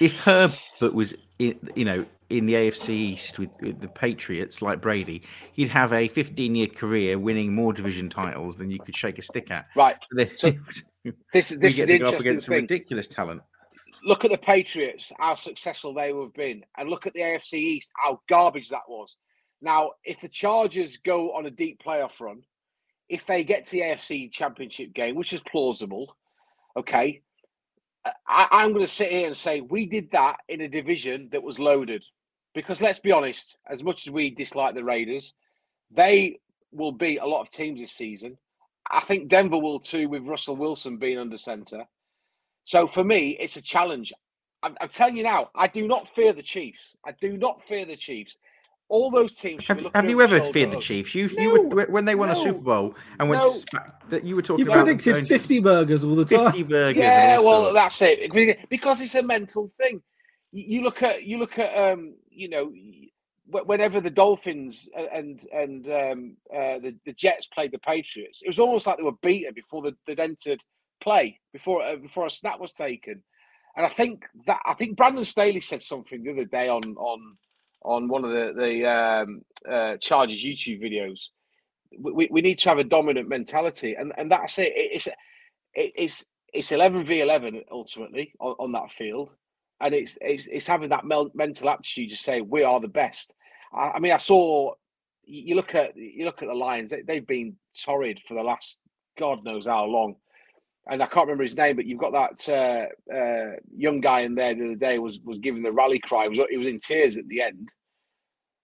if 0.00 0.18
Herbert 0.18 0.92
was, 0.92 1.14
in, 1.38 1.56
you 1.76 1.84
know, 1.84 2.04
in 2.28 2.46
the 2.46 2.54
AFC 2.54 2.88
East 2.88 3.38
with, 3.38 3.50
with, 3.60 3.80
the 3.80 3.86
Patriots 3.86 4.60
like 4.60 4.80
Brady, 4.80 5.22
he'd 5.52 5.68
have 5.68 5.92
a 5.92 6.08
15-year 6.08 6.66
career 6.66 7.20
winning 7.20 7.54
more 7.54 7.72
division 7.72 8.08
titles 8.08 8.56
than 8.56 8.68
you 8.68 8.80
could 8.80 8.96
shake 8.96 9.16
a 9.20 9.22
stick 9.22 9.52
at. 9.52 9.66
Right. 9.76 9.96
So 10.36 10.50
this, 11.32 11.52
is 11.52 11.58
this 11.60 11.78
is 11.78 11.98
go 12.00 12.06
up 12.06 12.18
against 12.18 12.48
thing. 12.48 12.62
ridiculous 12.62 13.06
talent. 13.06 13.42
Look 14.04 14.24
at 14.24 14.32
the 14.32 14.38
Patriots, 14.38 15.12
how 15.20 15.36
successful 15.36 15.94
they 15.94 16.12
have 16.12 16.34
been, 16.34 16.64
and 16.76 16.90
look 16.90 17.06
at 17.06 17.14
the 17.14 17.20
AFC 17.20 17.54
East, 17.54 17.90
how 17.94 18.20
garbage 18.28 18.70
that 18.70 18.88
was. 18.88 19.16
Now, 19.62 19.92
if 20.04 20.20
the 20.20 20.28
Chargers 20.28 20.96
go 20.96 21.32
on 21.32 21.46
a 21.46 21.50
deep 21.50 21.80
playoff 21.80 22.18
run, 22.20 22.42
if 23.08 23.26
they 23.26 23.44
get 23.44 23.64
to 23.64 23.70
the 23.70 23.80
AFC 23.80 24.30
Championship 24.30 24.92
game, 24.92 25.14
which 25.14 25.32
is 25.32 25.40
plausible, 25.40 26.16
okay, 26.76 27.22
uh, 28.04 28.10
I, 28.26 28.64
am 28.64 28.72
going 28.72 28.84
to 28.84 28.90
sit 28.90 29.10
here 29.10 29.26
and 29.26 29.36
say 29.36 29.60
we 29.60 29.86
did 29.86 30.10
that 30.12 30.38
in 30.48 30.60
a 30.60 30.68
division 30.68 31.28
that 31.32 31.42
was 31.42 31.58
loaded. 31.58 32.04
Because 32.54 32.80
let's 32.80 32.98
be 32.98 33.12
honest, 33.12 33.58
as 33.68 33.82
much 33.84 34.06
as 34.06 34.12
we 34.12 34.30
dislike 34.30 34.74
the 34.74 34.84
Raiders, 34.84 35.34
they 35.90 36.40
will 36.72 36.92
beat 36.92 37.18
a 37.18 37.26
lot 37.26 37.40
of 37.40 37.50
teams 37.50 37.80
this 37.80 37.92
season. 37.92 38.36
I 38.90 39.00
think 39.00 39.28
Denver 39.28 39.58
will 39.58 39.80
too, 39.80 40.08
with 40.08 40.26
Russell 40.26 40.56
Wilson 40.56 40.96
being 40.96 41.18
under 41.18 41.36
center. 41.36 41.84
So 42.64 42.86
for 42.86 43.04
me, 43.04 43.30
it's 43.40 43.56
a 43.56 43.62
challenge. 43.62 44.12
I'm, 44.62 44.76
I'm 44.80 44.88
telling 44.88 45.16
you 45.16 45.22
now, 45.22 45.50
I 45.54 45.68
do 45.68 45.86
not 45.86 46.08
fear 46.14 46.32
the 46.32 46.42
Chiefs. 46.42 46.96
I 47.06 47.12
do 47.20 47.36
not 47.36 47.62
fear 47.66 47.84
the 47.84 47.96
Chiefs 47.96 48.38
all 48.88 49.10
those 49.10 49.34
teams. 49.34 49.66
Have, 49.66 49.86
have 49.94 50.08
you 50.08 50.20
ever 50.22 50.40
feared 50.40 50.70
the 50.70 50.78
Chiefs? 50.78 51.14
You, 51.14 51.28
no, 51.28 51.42
you 51.42 51.62
were, 51.68 51.86
when 51.86 52.04
they 52.04 52.14
won 52.14 52.28
no, 52.28 52.34
a 52.34 52.36
Super 52.36 52.60
Bowl 52.60 52.94
and 53.18 53.28
went 53.28 53.42
no. 53.42 53.80
that 54.08 54.24
you 54.24 54.36
were 54.36 54.42
talking 54.42 54.64
you 54.64 54.70
about. 54.70 54.86
You 54.86 54.96
predicted 54.96 55.26
fifty 55.26 55.60
burgers 55.60 56.04
all 56.04 56.14
the 56.14 56.24
time. 56.24 56.46
Fifty 56.46 56.62
burgers. 56.62 57.02
Yeah, 57.02 57.38
well, 57.38 57.72
that's 57.72 58.00
it. 58.02 58.32
Because 58.68 59.00
it's 59.00 59.14
a 59.14 59.22
mental 59.22 59.68
thing. 59.78 60.02
You 60.52 60.82
look 60.82 61.02
at 61.02 61.24
you 61.24 61.38
look 61.38 61.58
at 61.58 61.76
um, 61.76 62.14
you 62.30 62.48
know 62.48 62.72
whenever 63.50 64.00
the 64.00 64.10
Dolphins 64.10 64.88
and 64.94 65.44
and 65.52 65.88
um, 65.88 66.36
uh, 66.52 66.78
the 66.78 66.96
the 67.04 67.12
Jets 67.12 67.46
played 67.46 67.72
the 67.72 67.78
Patriots, 67.78 68.40
it 68.42 68.48
was 68.48 68.58
almost 68.58 68.86
like 68.86 68.96
they 68.96 69.02
were 69.02 69.12
beaten 69.22 69.52
before 69.54 69.82
they'd 70.06 70.20
entered 70.20 70.62
play 71.00 71.38
before 71.52 71.82
uh, 71.82 71.96
before 71.96 72.26
a 72.26 72.30
snap 72.30 72.58
was 72.58 72.72
taken. 72.72 73.22
And 73.76 73.86
I 73.86 73.90
think 73.90 74.24
that 74.46 74.60
I 74.66 74.74
think 74.74 74.96
Brandon 74.96 75.24
Staley 75.24 75.60
said 75.60 75.82
something 75.82 76.22
the 76.22 76.32
other 76.32 76.44
day 76.44 76.68
on 76.68 76.96
on 76.96 77.36
on 77.82 78.08
one 78.08 78.24
of 78.24 78.30
the 78.30 78.52
the 78.56 78.86
um, 78.86 79.42
uh, 79.68 79.96
Chargers 79.96 80.42
YouTube 80.42 80.82
videos. 80.82 81.26
We, 81.98 82.28
we 82.30 82.42
need 82.42 82.58
to 82.58 82.68
have 82.68 82.78
a 82.78 82.84
dominant 82.84 83.28
mentality, 83.28 83.94
and, 83.94 84.12
and 84.18 84.30
that's 84.30 84.58
it. 84.58 84.72
It's 84.76 85.08
it's 85.74 86.24
it's 86.52 86.72
eleven 86.72 87.04
v 87.04 87.20
eleven 87.20 87.62
ultimately 87.70 88.32
on, 88.40 88.54
on 88.58 88.72
that 88.72 88.90
field, 88.90 89.36
and 89.80 89.94
it's 89.94 90.18
it's 90.20 90.48
it's 90.48 90.66
having 90.66 90.90
that 90.90 91.04
mental 91.34 91.70
aptitude 91.70 92.10
to 92.10 92.16
say 92.16 92.40
we 92.40 92.62
are 92.62 92.80
the 92.80 92.88
best. 92.88 93.34
I, 93.72 93.90
I, 93.90 93.98
mean, 94.00 94.12
I 94.12 94.18
saw 94.18 94.74
you 95.24 95.54
look 95.54 95.74
at 95.74 95.96
you 95.96 96.24
look 96.24 96.42
at 96.42 96.48
the 96.48 96.54
Lions; 96.54 96.90
they, 96.90 97.02
they've 97.02 97.26
been 97.26 97.56
torrid 97.84 98.20
for 98.20 98.34
the 98.34 98.42
last 98.42 98.78
God 99.18 99.44
knows 99.44 99.66
how 99.66 99.84
long 99.84 100.16
and 100.88 101.02
I 101.02 101.06
can't 101.06 101.26
remember 101.26 101.42
his 101.42 101.56
name, 101.56 101.76
but 101.76 101.86
you've 101.86 102.00
got 102.00 102.12
that 102.12 102.48
uh, 102.48 103.14
uh, 103.14 103.56
young 103.76 104.00
guy 104.00 104.20
in 104.20 104.34
there 104.34 104.54
the 104.54 104.66
other 104.66 104.76
day 104.76 104.98
was 104.98 105.20
was 105.20 105.38
giving 105.38 105.62
the 105.62 105.72
rally 105.72 105.98
cry. 105.98 106.24
He 106.24 106.28
was, 106.30 106.40
he 106.50 106.56
was 106.56 106.68
in 106.68 106.78
tears 106.78 107.16
at 107.16 107.28
the 107.28 107.42
end. 107.42 107.72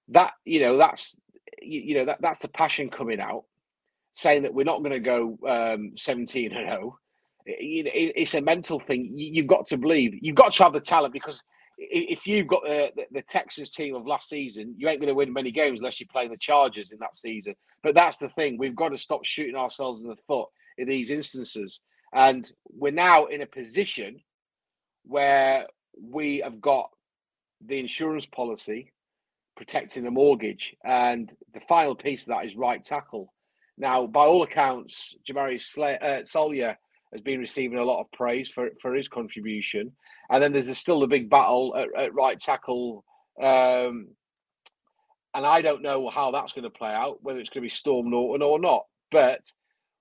that 0.09 0.33
you 0.45 0.61
know 0.61 0.77
that's 0.77 1.19
you, 1.61 1.81
you 1.81 1.95
know 1.97 2.07
that 2.07 2.23
that's 2.23 2.41
the 2.41 2.49
passion 2.49 2.89
coming 2.89 3.21
out, 3.21 3.45
saying 4.13 4.43
that 4.43 4.55
we're 4.55 4.65
not 4.65 4.79
going 4.83 4.93
to 4.93 5.01
go 5.01 5.39
um, 5.47 5.93
17 5.97 6.53
and 6.53 6.71
0. 6.71 6.99
It, 7.47 7.87
it, 7.87 8.13
it's 8.17 8.35
a 8.35 8.41
mental 8.41 8.81
thing. 8.81 9.13
You, 9.15 9.43
have 9.43 9.49
got 9.49 9.67
to 9.67 9.77
believe. 9.77 10.19
You've 10.23 10.35
got 10.35 10.53
to 10.55 10.63
have 10.63 10.73
the 10.73 10.81
talent 10.81 11.13
because 11.13 11.43
if 11.77 12.27
you've 12.27 12.47
got 12.47 12.65
the, 12.65 12.91
the, 12.97 13.07
the 13.13 13.23
Texas 13.23 13.71
team 13.71 13.95
of 13.95 14.07
last 14.07 14.31
season, 14.31 14.75
you 14.79 14.89
ain't 14.89 15.01
going 15.01 15.09
to 15.09 15.15
win 15.15 15.31
many 15.31 15.51
games 15.51 15.81
unless 15.81 16.01
you 16.01 16.07
play 16.07 16.27
the 16.27 16.39
Chargers 16.39 16.93
in 16.93 16.99
that 17.01 17.17
season. 17.17 17.55
But 17.83 17.95
that's 17.95 18.17
the 18.17 18.31
thing. 18.31 18.57
We've 18.57 18.77
got 18.77 18.91
to 18.91 18.97
stop 18.97 19.27
shooting 19.27 19.57
ourselves 19.57 20.03
in 20.03 20.09
the 20.09 20.17
foot 20.27 20.49
in 20.79 20.89
these 20.89 21.11
instances. 21.11 21.81
And 22.15 22.51
we're 22.71 22.93
now 22.93 23.27
in 23.27 23.43
a 23.43 23.47
position 23.47 24.21
where 25.05 25.67
we 26.01 26.39
have 26.39 26.61
got 26.61 26.91
the 27.67 27.79
insurance 27.79 28.27
policy 28.27 28.93
protecting 29.57 30.05
the 30.05 30.11
mortgage. 30.11 30.75
And 30.85 31.33
the 31.53 31.61
final 31.61 31.95
piece 31.95 32.23
of 32.23 32.29
that 32.29 32.47
is 32.47 32.57
right 32.57 32.83
tackle. 32.83 33.33
Now, 33.77 34.07
by 34.07 34.25
all 34.25 34.45
accounts, 34.45 35.15
Jamaree 35.29 36.03
uh, 36.03 36.25
Salyer 36.25 36.77
has 37.13 37.21
been 37.21 37.41
receiving 37.41 37.79
a 37.79 37.85
lot 37.85 38.01
of 38.01 38.11
praise 38.13 38.49
for, 38.49 38.71
for 38.81 38.95
his 38.95 39.09
contribution. 39.09 39.93
And 40.31 40.43
then 40.43 40.53
there's 40.53 40.77
still 40.79 41.03
a 41.03 41.09
big 41.09 41.29
battle 41.29 41.75
at, 41.77 41.89
at 42.01 42.15
right 42.15 42.39
tackle. 42.39 43.05
Um, 43.41 44.09
and 45.35 45.45
I 45.45 45.63
don't 45.63 45.83
know 45.83 46.09
how 46.09 46.31
that's 46.31 46.53
going 46.53 46.63
to 46.65 46.71
play 46.71 46.93
out, 46.93 47.19
whether 47.23 47.41
it's 47.41 47.51
going 47.51 47.63
to 47.63 47.67
be 47.67 47.69
Storm 47.69 48.11
Norton 48.11 48.47
or 48.47 48.61
not. 48.61 48.85
But 49.11 49.41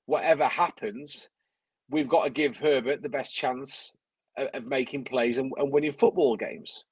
whatever 0.06 0.46
happens, 0.48 1.28
we've 1.90 2.10
got 2.10 2.24
to 2.24 2.30
give 2.30 2.58
Herbert 2.58 3.02
the 3.02 3.10
best 3.10 3.34
chance 3.34 3.92
of, 4.38 4.48
of 4.54 4.66
making 4.66 5.06
plays 5.06 5.38
and, 5.38 5.52
and, 5.58 5.72
winning 5.72 5.94
football 5.94 6.36
games. 6.36 6.84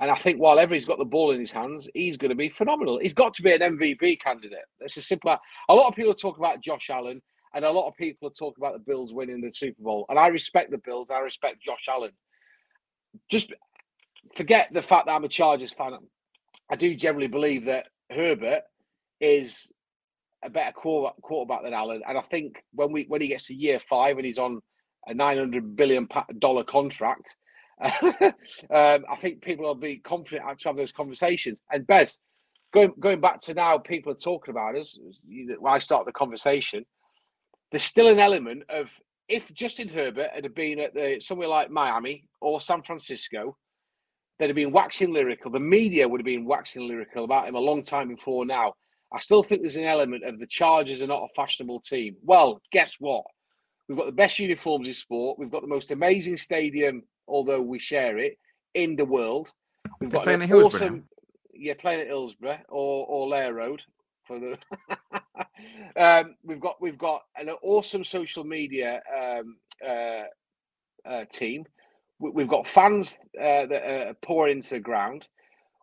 And 0.00 0.10
I 0.10 0.14
think 0.14 0.40
while 0.40 0.58
Every's 0.58 0.86
got 0.86 0.98
the 0.98 1.04
ball 1.04 1.30
in 1.30 1.40
his 1.40 1.52
hands, 1.52 1.88
he's 1.94 2.16
going 2.16 2.30
to 2.30 2.36
be 2.36 2.48
phenomenal. 2.48 2.98
He's 2.98 3.12
got 3.12 3.34
to 3.34 3.42
be 3.42 3.52
an 3.52 3.60
MVP 3.60 4.20
candidate. 4.20 4.64
It's 4.80 4.96
a 4.96 5.02
simple. 5.02 5.36
A 5.68 5.74
lot 5.74 5.88
of 5.88 5.94
people 5.94 6.14
talk 6.14 6.38
about 6.38 6.62
Josh 6.62 6.88
Allen, 6.88 7.20
and 7.54 7.64
a 7.64 7.70
lot 7.70 7.86
of 7.86 7.96
people 7.96 8.30
talk 8.30 8.56
about 8.56 8.72
the 8.72 8.78
Bills 8.78 9.12
winning 9.12 9.42
the 9.42 9.50
Super 9.50 9.82
Bowl. 9.82 10.06
And 10.08 10.18
I 10.18 10.28
respect 10.28 10.70
the 10.70 10.78
Bills. 10.78 11.10
I 11.10 11.18
respect 11.18 11.62
Josh 11.62 11.86
Allen. 11.88 12.12
Just 13.28 13.52
forget 14.34 14.68
the 14.72 14.82
fact 14.82 15.06
that 15.06 15.14
I'm 15.14 15.24
a 15.24 15.28
Chargers 15.28 15.72
fan. 15.72 15.92
I 16.70 16.76
do 16.76 16.94
generally 16.94 17.28
believe 17.28 17.66
that 17.66 17.88
Herbert 18.10 18.62
is 19.20 19.70
a 20.42 20.50
better 20.50 20.72
quarterback 20.72 21.62
than 21.62 21.74
Allen. 21.74 22.02
And 22.06 22.16
I 22.16 22.22
think 22.22 22.62
when 22.72 22.92
we 22.92 23.04
when 23.04 23.20
he 23.20 23.28
gets 23.28 23.46
to 23.46 23.54
year 23.54 23.78
five 23.78 24.16
and 24.16 24.26
he's 24.26 24.38
on 24.38 24.60
a 25.06 25.14
nine 25.14 25.38
hundred 25.38 25.76
billion 25.76 26.08
dollar 26.38 26.64
contract, 26.64 27.36
um, 27.82 28.34
I 28.70 29.16
think 29.18 29.42
people 29.42 29.66
will 29.66 29.74
be 29.74 29.98
confident 29.98 30.58
to 30.60 30.68
have 30.68 30.76
those 30.76 30.92
conversations. 30.92 31.60
And 31.72 31.86
Bez, 31.86 32.18
going 32.72 32.92
going 32.98 33.20
back 33.20 33.40
to 33.42 33.54
now, 33.54 33.78
people 33.78 34.12
are 34.12 34.16
talking 34.16 34.52
about 34.52 34.76
us. 34.76 34.98
When 35.26 35.72
I 35.72 35.78
start 35.78 36.06
the 36.06 36.12
conversation, 36.12 36.84
there's 37.70 37.84
still 37.84 38.08
an 38.08 38.18
element 38.18 38.64
of 38.68 38.92
if 39.28 39.52
Justin 39.54 39.88
Herbert 39.88 40.30
had 40.34 40.54
been 40.54 40.80
at 40.80 40.94
the 40.94 41.20
somewhere 41.20 41.48
like 41.48 41.70
Miami 41.70 42.24
or 42.40 42.60
San 42.60 42.82
Francisco, 42.82 43.56
they'd 44.38 44.48
have 44.48 44.56
been 44.56 44.72
waxing 44.72 45.12
lyrical. 45.12 45.50
The 45.50 45.60
media 45.60 46.08
would 46.08 46.20
have 46.20 46.26
been 46.26 46.44
waxing 46.44 46.88
lyrical 46.88 47.24
about 47.24 47.46
him 47.46 47.54
a 47.54 47.60
long 47.60 47.82
time 47.82 48.08
before 48.08 48.44
now. 48.44 48.74
I 49.12 49.18
still 49.18 49.42
think 49.42 49.62
there's 49.62 49.76
an 49.76 49.84
element 49.84 50.24
of 50.24 50.38
the 50.38 50.46
Chargers 50.46 51.02
are 51.02 51.06
not 51.06 51.24
a 51.24 51.34
fashionable 51.34 51.80
team. 51.80 52.16
Well, 52.22 52.60
guess 52.70 52.96
what? 53.00 53.24
We've 53.88 53.98
got 53.98 54.06
the 54.06 54.12
best 54.12 54.38
uniforms 54.38 54.86
in 54.86 54.94
sport. 54.94 55.38
We've 55.38 55.50
got 55.50 55.62
the 55.62 55.68
most 55.68 55.90
amazing 55.90 56.36
stadium, 56.36 57.02
although 57.26 57.60
we 57.60 57.80
share 57.80 58.18
it, 58.18 58.38
in 58.74 58.94
the 58.94 59.04
world. 59.04 59.52
We've 60.00 60.12
got 60.12 60.28
an 60.28 60.52
awesome, 60.52 61.08
yeah, 61.52 61.74
playing 61.74 62.02
at 62.02 62.06
Hillsborough 62.06 62.60
or 62.68 63.06
or 63.06 63.28
Layer 63.28 63.52
Road 63.52 63.82
for 64.24 64.38
the. 64.38 64.58
um, 65.96 66.36
we've 66.44 66.60
got 66.60 66.80
we've 66.80 66.98
got 66.98 67.22
an 67.36 67.50
awesome 67.62 68.04
social 68.04 68.44
media 68.44 69.02
um, 69.12 69.56
uh, 69.84 70.22
uh, 71.04 71.24
team. 71.24 71.64
We, 72.20 72.42
have 72.42 72.50
got 72.50 72.66
fans 72.66 73.18
uh, 73.40 73.66
that 73.66 74.08
are 74.08 74.14
pouring 74.22 74.58
into 74.58 74.74
the 74.74 74.80
ground. 74.80 75.26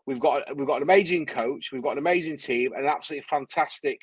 We've 0.08 0.20
got 0.20 0.44
we've 0.56 0.66
got 0.66 0.78
an 0.78 0.84
amazing 0.84 1.26
coach. 1.26 1.72
We've 1.72 1.84
got 1.84 1.92
an 1.92 1.98
amazing 2.00 2.38
team 2.38 2.72
and 2.72 2.86
an 2.86 2.90
absolutely 2.90 3.28
fantastic 3.30 4.00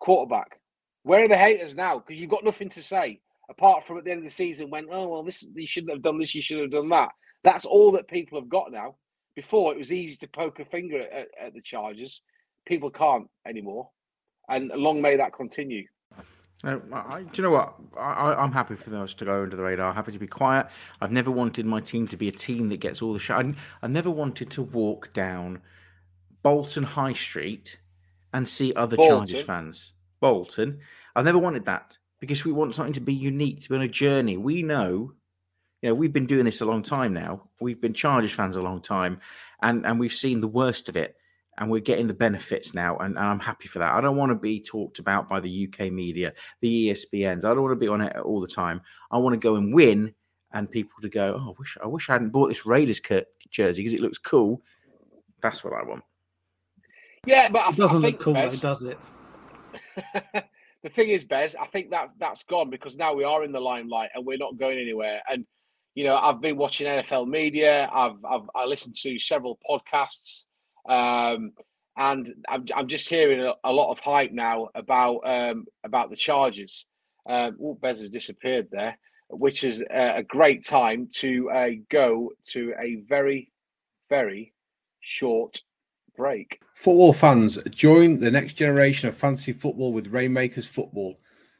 quarterback. 0.00 0.60
Where 1.04 1.24
are 1.24 1.28
the 1.28 1.36
haters 1.36 1.76
now? 1.76 1.98
Because 1.98 2.20
you've 2.20 2.30
got 2.30 2.44
nothing 2.44 2.68
to 2.70 2.82
say 2.82 3.20
apart 3.48 3.86
from 3.86 3.96
at 3.96 4.04
the 4.04 4.10
end 4.10 4.18
of 4.18 4.24
the 4.24 4.30
season 4.30 4.70
when 4.70 4.86
oh 4.90 5.08
well 5.08 5.22
this 5.22 5.46
you 5.54 5.66
shouldn't 5.66 5.92
have 5.92 6.02
done 6.02 6.18
this 6.18 6.34
you 6.34 6.42
should 6.42 6.58
have 6.58 6.72
done 6.72 6.88
that. 6.88 7.10
That's 7.44 7.64
all 7.64 7.92
that 7.92 8.08
people 8.08 8.40
have 8.40 8.48
got 8.48 8.72
now. 8.72 8.96
Before 9.36 9.72
it 9.72 9.78
was 9.78 9.92
easy 9.92 10.16
to 10.16 10.28
poke 10.28 10.58
a 10.58 10.64
finger 10.64 11.00
at, 11.00 11.28
at 11.40 11.54
the 11.54 11.60
Chargers. 11.60 12.22
People 12.66 12.90
can't 12.90 13.28
anymore, 13.46 13.90
and 14.50 14.72
long 14.74 15.00
may 15.00 15.14
that 15.16 15.32
continue. 15.32 15.86
Uh, 16.66 16.78
I, 16.92 17.22
do 17.22 17.28
you 17.34 17.42
know 17.44 17.52
what? 17.52 17.74
I, 17.96 18.42
am 18.42 18.50
happy 18.50 18.74
for 18.74 18.90
those 18.90 19.14
to 19.14 19.24
go 19.24 19.44
under 19.44 19.54
the 19.54 19.62
radar. 19.62 19.94
Happy 19.94 20.10
to 20.10 20.18
be 20.18 20.26
quiet. 20.26 20.66
I've 21.00 21.12
never 21.12 21.30
wanted 21.30 21.64
my 21.64 21.80
team 21.80 22.08
to 22.08 22.16
be 22.16 22.26
a 22.26 22.32
team 22.32 22.68
that 22.70 22.80
gets 22.80 23.00
all 23.02 23.12
the 23.12 23.20
shit. 23.20 23.36
I, 23.36 23.54
I 23.82 23.86
never 23.86 24.10
wanted 24.10 24.50
to 24.50 24.62
walk 24.62 25.12
down 25.12 25.62
Bolton 26.42 26.82
High 26.82 27.12
Street 27.12 27.78
and 28.32 28.48
see 28.48 28.74
other 28.74 28.96
Bolton. 28.96 29.26
Chargers 29.26 29.44
fans. 29.44 29.92
Bolton. 30.18 30.80
I've 31.14 31.24
never 31.24 31.38
wanted 31.38 31.66
that 31.66 31.98
because 32.18 32.44
we 32.44 32.50
want 32.50 32.74
something 32.74 32.94
to 32.94 33.00
be 33.00 33.14
unique, 33.14 33.62
to 33.62 33.68
be 33.68 33.76
on 33.76 33.82
a 33.82 33.88
journey. 33.88 34.36
We 34.36 34.62
know, 34.62 35.12
you 35.82 35.90
know, 35.90 35.94
we've 35.94 36.12
been 36.12 36.26
doing 36.26 36.46
this 36.46 36.62
a 36.62 36.64
long 36.64 36.82
time 36.82 37.14
now. 37.14 37.48
We've 37.60 37.80
been 37.80 37.94
Chargers 37.94 38.32
fans 38.32 38.56
a 38.56 38.62
long 38.62 38.82
time, 38.82 39.20
and 39.62 39.86
and 39.86 40.00
we've 40.00 40.12
seen 40.12 40.40
the 40.40 40.48
worst 40.48 40.88
of 40.88 40.96
it 40.96 41.16
and 41.58 41.70
we're 41.70 41.80
getting 41.80 42.06
the 42.06 42.14
benefits 42.14 42.74
now, 42.74 42.96
and, 42.98 43.16
and, 43.16 43.26
I'm 43.26 43.40
happy 43.40 43.68
for 43.68 43.78
that. 43.78 43.94
I 43.94 44.00
don't 44.00 44.16
want 44.16 44.30
to 44.30 44.36
be 44.36 44.60
talked 44.60 44.98
about 44.98 45.28
by 45.28 45.40
the 45.40 45.68
UK 45.68 45.90
media, 45.90 46.32
the 46.60 46.90
ESPNs. 46.90 47.44
I 47.44 47.54
don't 47.54 47.62
want 47.62 47.72
to 47.72 47.76
be 47.76 47.88
on 47.88 48.02
it 48.02 48.16
all 48.16 48.40
the 48.40 48.46
time. 48.46 48.82
I 49.10 49.18
want 49.18 49.34
to 49.34 49.38
go 49.38 49.56
and 49.56 49.74
win, 49.74 50.12
and 50.52 50.70
people 50.70 51.00
to 51.02 51.08
go, 51.08 51.36
"Oh, 51.38 51.50
I 51.50 51.54
wish 51.58 51.78
I 51.82 51.86
wish 51.86 52.10
I 52.10 52.14
hadn't 52.14 52.30
bought 52.30 52.48
this 52.48 52.66
Raiders 52.66 53.00
jersey 53.50 53.82
because 53.82 53.94
it 53.94 54.00
looks 54.00 54.18
cool." 54.18 54.62
That's 55.40 55.64
what 55.64 55.72
I 55.72 55.82
want. 55.82 56.02
Yeah, 57.26 57.48
but 57.50 57.68
it 57.70 57.76
doesn't 57.76 58.00
look 58.00 58.20
cool, 58.20 58.34
Bez, 58.34 58.60
though, 58.60 58.68
does 58.68 58.82
it? 58.84 58.98
the 60.82 60.88
thing 60.90 61.08
is, 61.08 61.24
Bez, 61.24 61.56
I 61.56 61.66
think 61.66 61.90
that's 61.90 62.12
that's 62.14 62.44
gone 62.44 62.70
because 62.70 62.96
now 62.96 63.14
we 63.14 63.24
are 63.24 63.44
in 63.44 63.52
the 63.52 63.60
limelight 63.60 64.10
and 64.14 64.24
we're 64.24 64.38
not 64.38 64.58
going 64.58 64.78
anywhere. 64.78 65.22
And 65.30 65.46
you 65.94 66.04
know, 66.04 66.16
I've 66.16 66.42
been 66.42 66.58
watching 66.58 66.86
NFL 66.86 67.28
media. 67.28 67.88
I've 67.92 68.22
I've 68.24 68.48
I 68.54 68.66
listened 68.66 68.94
to 69.02 69.18
several 69.18 69.58
podcasts 69.68 70.44
um, 70.88 71.52
and 71.96 72.32
I'm, 72.48 72.66
I'm 72.74 72.88
just 72.88 73.08
hearing 73.08 73.40
a, 73.40 73.54
a 73.64 73.72
lot 73.72 73.90
of 73.90 74.00
hype 74.00 74.32
now 74.32 74.68
about 74.74 75.20
um, 75.24 75.66
about 75.84 76.10
the 76.10 76.16
Chargers. 76.16 76.84
Um, 77.28 77.56
oh, 77.62 77.74
Bez 77.74 78.00
has 78.00 78.10
disappeared 78.10 78.68
there, 78.70 78.98
which 79.30 79.64
is 79.64 79.82
a, 79.90 80.16
a 80.16 80.22
great 80.22 80.64
time 80.64 81.08
to 81.14 81.50
uh, 81.50 81.70
go 81.88 82.32
to 82.52 82.74
a 82.78 82.96
very, 83.08 83.50
very 84.08 84.52
short 85.00 85.60
break. 86.16 86.60
Football 86.74 87.12
fans, 87.12 87.58
join 87.70 88.20
the 88.20 88.30
next 88.30 88.54
generation 88.54 89.08
of 89.08 89.16
fantasy 89.16 89.52
football 89.52 89.92
with 89.92 90.12
Reignmakers 90.12 90.66
Football, 90.66 91.18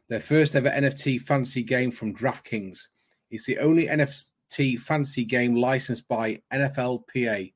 their 0.08 0.20
first 0.20 0.54
ever 0.54 0.70
NFT 0.70 1.20
fantasy 1.20 1.62
game 1.62 1.90
from 1.90 2.14
DraftKings. 2.14 2.86
It's 3.30 3.46
the 3.46 3.58
only 3.58 3.86
NFT 3.86 4.78
fantasy 4.78 5.24
game 5.24 5.56
licensed 5.56 6.06
by 6.06 6.42
NFLPA 6.52 7.52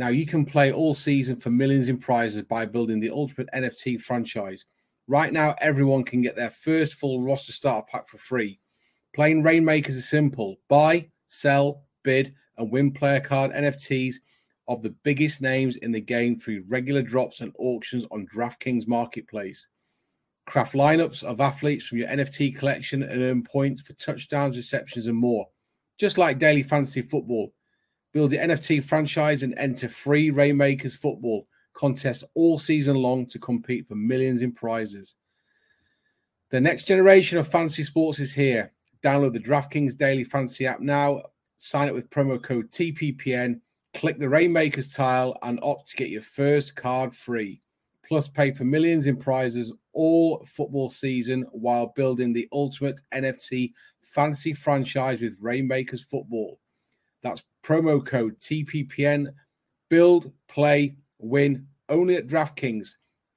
now 0.00 0.08
you 0.08 0.24
can 0.24 0.46
play 0.46 0.72
all 0.72 0.94
season 0.94 1.36
for 1.36 1.50
millions 1.50 1.90
in 1.90 1.98
prizes 1.98 2.42
by 2.44 2.64
building 2.64 3.00
the 3.00 3.10
ultimate 3.10 3.50
NFT 3.54 4.00
franchise. 4.00 4.64
Right 5.06 5.30
now, 5.30 5.54
everyone 5.60 6.04
can 6.04 6.22
get 6.22 6.36
their 6.36 6.48
first 6.48 6.94
full 6.94 7.20
roster 7.20 7.52
starter 7.52 7.86
pack 7.86 8.08
for 8.08 8.16
free. 8.16 8.58
Playing 9.14 9.42
Reignmakers 9.42 9.90
is 9.90 10.08
simple 10.08 10.56
buy, 10.70 11.10
sell, 11.26 11.84
bid, 12.02 12.34
and 12.56 12.72
win 12.72 12.92
player 12.92 13.20
card 13.20 13.52
NFTs 13.52 14.14
of 14.68 14.80
the 14.80 14.94
biggest 15.02 15.42
names 15.42 15.76
in 15.76 15.92
the 15.92 16.00
game 16.00 16.34
through 16.34 16.64
regular 16.66 17.02
drops 17.02 17.40
and 17.40 17.52
auctions 17.58 18.06
on 18.10 18.26
DraftKings 18.28 18.88
Marketplace. 18.88 19.68
Craft 20.46 20.72
lineups 20.72 21.22
of 21.24 21.42
athletes 21.42 21.86
from 21.86 21.98
your 21.98 22.08
NFT 22.08 22.56
collection 22.56 23.02
and 23.02 23.20
earn 23.20 23.42
points 23.42 23.82
for 23.82 23.92
touchdowns, 23.92 24.56
receptions, 24.56 25.06
and 25.06 25.18
more. 25.18 25.46
Just 25.98 26.16
like 26.16 26.38
daily 26.38 26.62
fantasy 26.62 27.02
football, 27.02 27.52
Build 28.12 28.32
your 28.32 28.42
NFT 28.42 28.82
franchise 28.82 29.42
and 29.42 29.54
enter 29.56 29.88
free 29.88 30.30
Reignmakers 30.30 30.96
football 30.96 31.46
contests 31.74 32.24
all 32.34 32.58
season 32.58 32.96
long 32.96 33.26
to 33.26 33.38
compete 33.38 33.86
for 33.86 33.94
millions 33.94 34.42
in 34.42 34.52
prizes. 34.52 35.14
The 36.50 36.60
next 36.60 36.84
generation 36.84 37.38
of 37.38 37.46
fantasy 37.46 37.84
sports 37.84 38.18
is 38.18 38.32
here. 38.32 38.72
Download 39.02 39.32
the 39.32 39.40
DraftKings 39.40 39.96
Daily 39.96 40.24
Fantasy 40.24 40.66
app 40.66 40.80
now. 40.80 41.22
Sign 41.58 41.88
up 41.88 41.94
with 41.94 42.10
promo 42.10 42.42
code 42.42 42.70
TPPN. 42.70 43.60
Click 43.94 44.18
the 44.18 44.26
Reignmakers 44.26 44.94
tile 44.94 45.36
and 45.42 45.60
opt 45.62 45.88
to 45.90 45.96
get 45.96 46.10
your 46.10 46.22
first 46.22 46.74
card 46.74 47.14
free. 47.14 47.62
Plus, 48.06 48.28
pay 48.28 48.50
for 48.50 48.64
millions 48.64 49.06
in 49.06 49.16
prizes 49.16 49.72
all 49.92 50.44
football 50.44 50.88
season 50.88 51.46
while 51.52 51.92
building 51.94 52.32
the 52.32 52.48
ultimate 52.52 53.00
NFT 53.14 53.72
fantasy 54.02 54.52
franchise 54.52 55.20
with 55.20 55.40
Reignmakers 55.40 56.04
Football. 56.04 56.58
That's 57.22 57.44
promo 57.62 58.04
code 58.04 58.38
TPPN. 58.38 59.32
Build, 59.88 60.32
play, 60.48 60.96
win 61.18 61.66
only 61.88 62.16
at 62.16 62.26
DraftKings. 62.26 62.90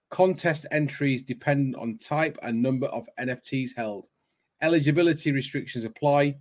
Contest 0.09 0.65
entries 0.71 1.23
depend 1.23 1.75
on 1.75 1.97
type 1.97 2.37
and 2.43 2.61
number 2.61 2.87
of 2.87 3.09
NFTs 3.19 3.71
held. 3.75 4.07
Eligibility 4.61 5.31
restrictions 5.31 5.85
apply. 5.85 6.35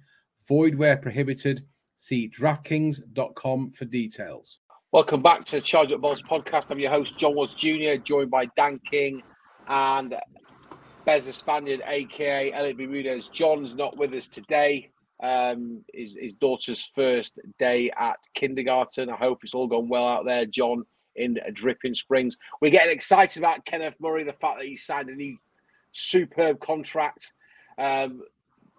Void 0.47 0.75
where 0.75 0.97
prohibited. 0.97 1.65
See 1.97 2.29
DraftKings.com 2.29 3.71
for 3.71 3.85
details. 3.87 4.59
Welcome 4.93 5.23
back 5.23 5.45
to 5.45 5.53
the 5.53 5.61
Charged 5.63 5.93
Up 5.93 6.03
Bolts 6.03 6.21
podcast. 6.21 6.71
I'm 6.71 6.79
your 6.79 6.91
host, 6.91 7.17
John 7.17 7.35
Watts 7.35 7.55
Jr., 7.55 7.95
joined 8.03 8.31
by 8.31 8.45
Dan 8.57 8.79
King 8.85 9.23
and 9.69 10.15
Bez 11.07 11.27
the 11.27 11.33
Spaniard, 11.33 11.83
aka 11.87 12.53
Elliot 12.53 12.77
Bermudez. 12.77 13.29
John's 13.29 13.75
not 13.75 13.97
with 13.97 14.13
us 14.13 14.29
today. 14.29 14.91
Um, 15.23 15.85
his, 15.95 16.17
his 16.21 16.35
daughter's 16.35 16.83
first 16.83 17.39
day 17.59 17.91
at 17.97 18.19
kindergarten. 18.35 19.09
I 19.09 19.17
hope 19.17 19.45
it's 19.45 19.55
all 19.55 19.69
gone 19.69 19.89
well 19.89 20.07
out 20.07 20.25
there, 20.25 20.47
John, 20.47 20.85
in 21.15 21.39
Dripping 21.53 21.95
Springs. 21.95 22.37
We're 22.61 22.73
getting 22.73 22.93
excited 22.93 23.41
about 23.41 23.65
Kenneth 23.65 23.97
Murray, 24.01 24.25
the 24.25 24.33
fact 24.33 24.59
that 24.59 24.67
he 24.67 24.77
signed 24.77 25.09
a 25.11 25.15
new 25.15 25.39
superb 25.93 26.59
contract. 26.59 27.35
Um, 27.79 28.23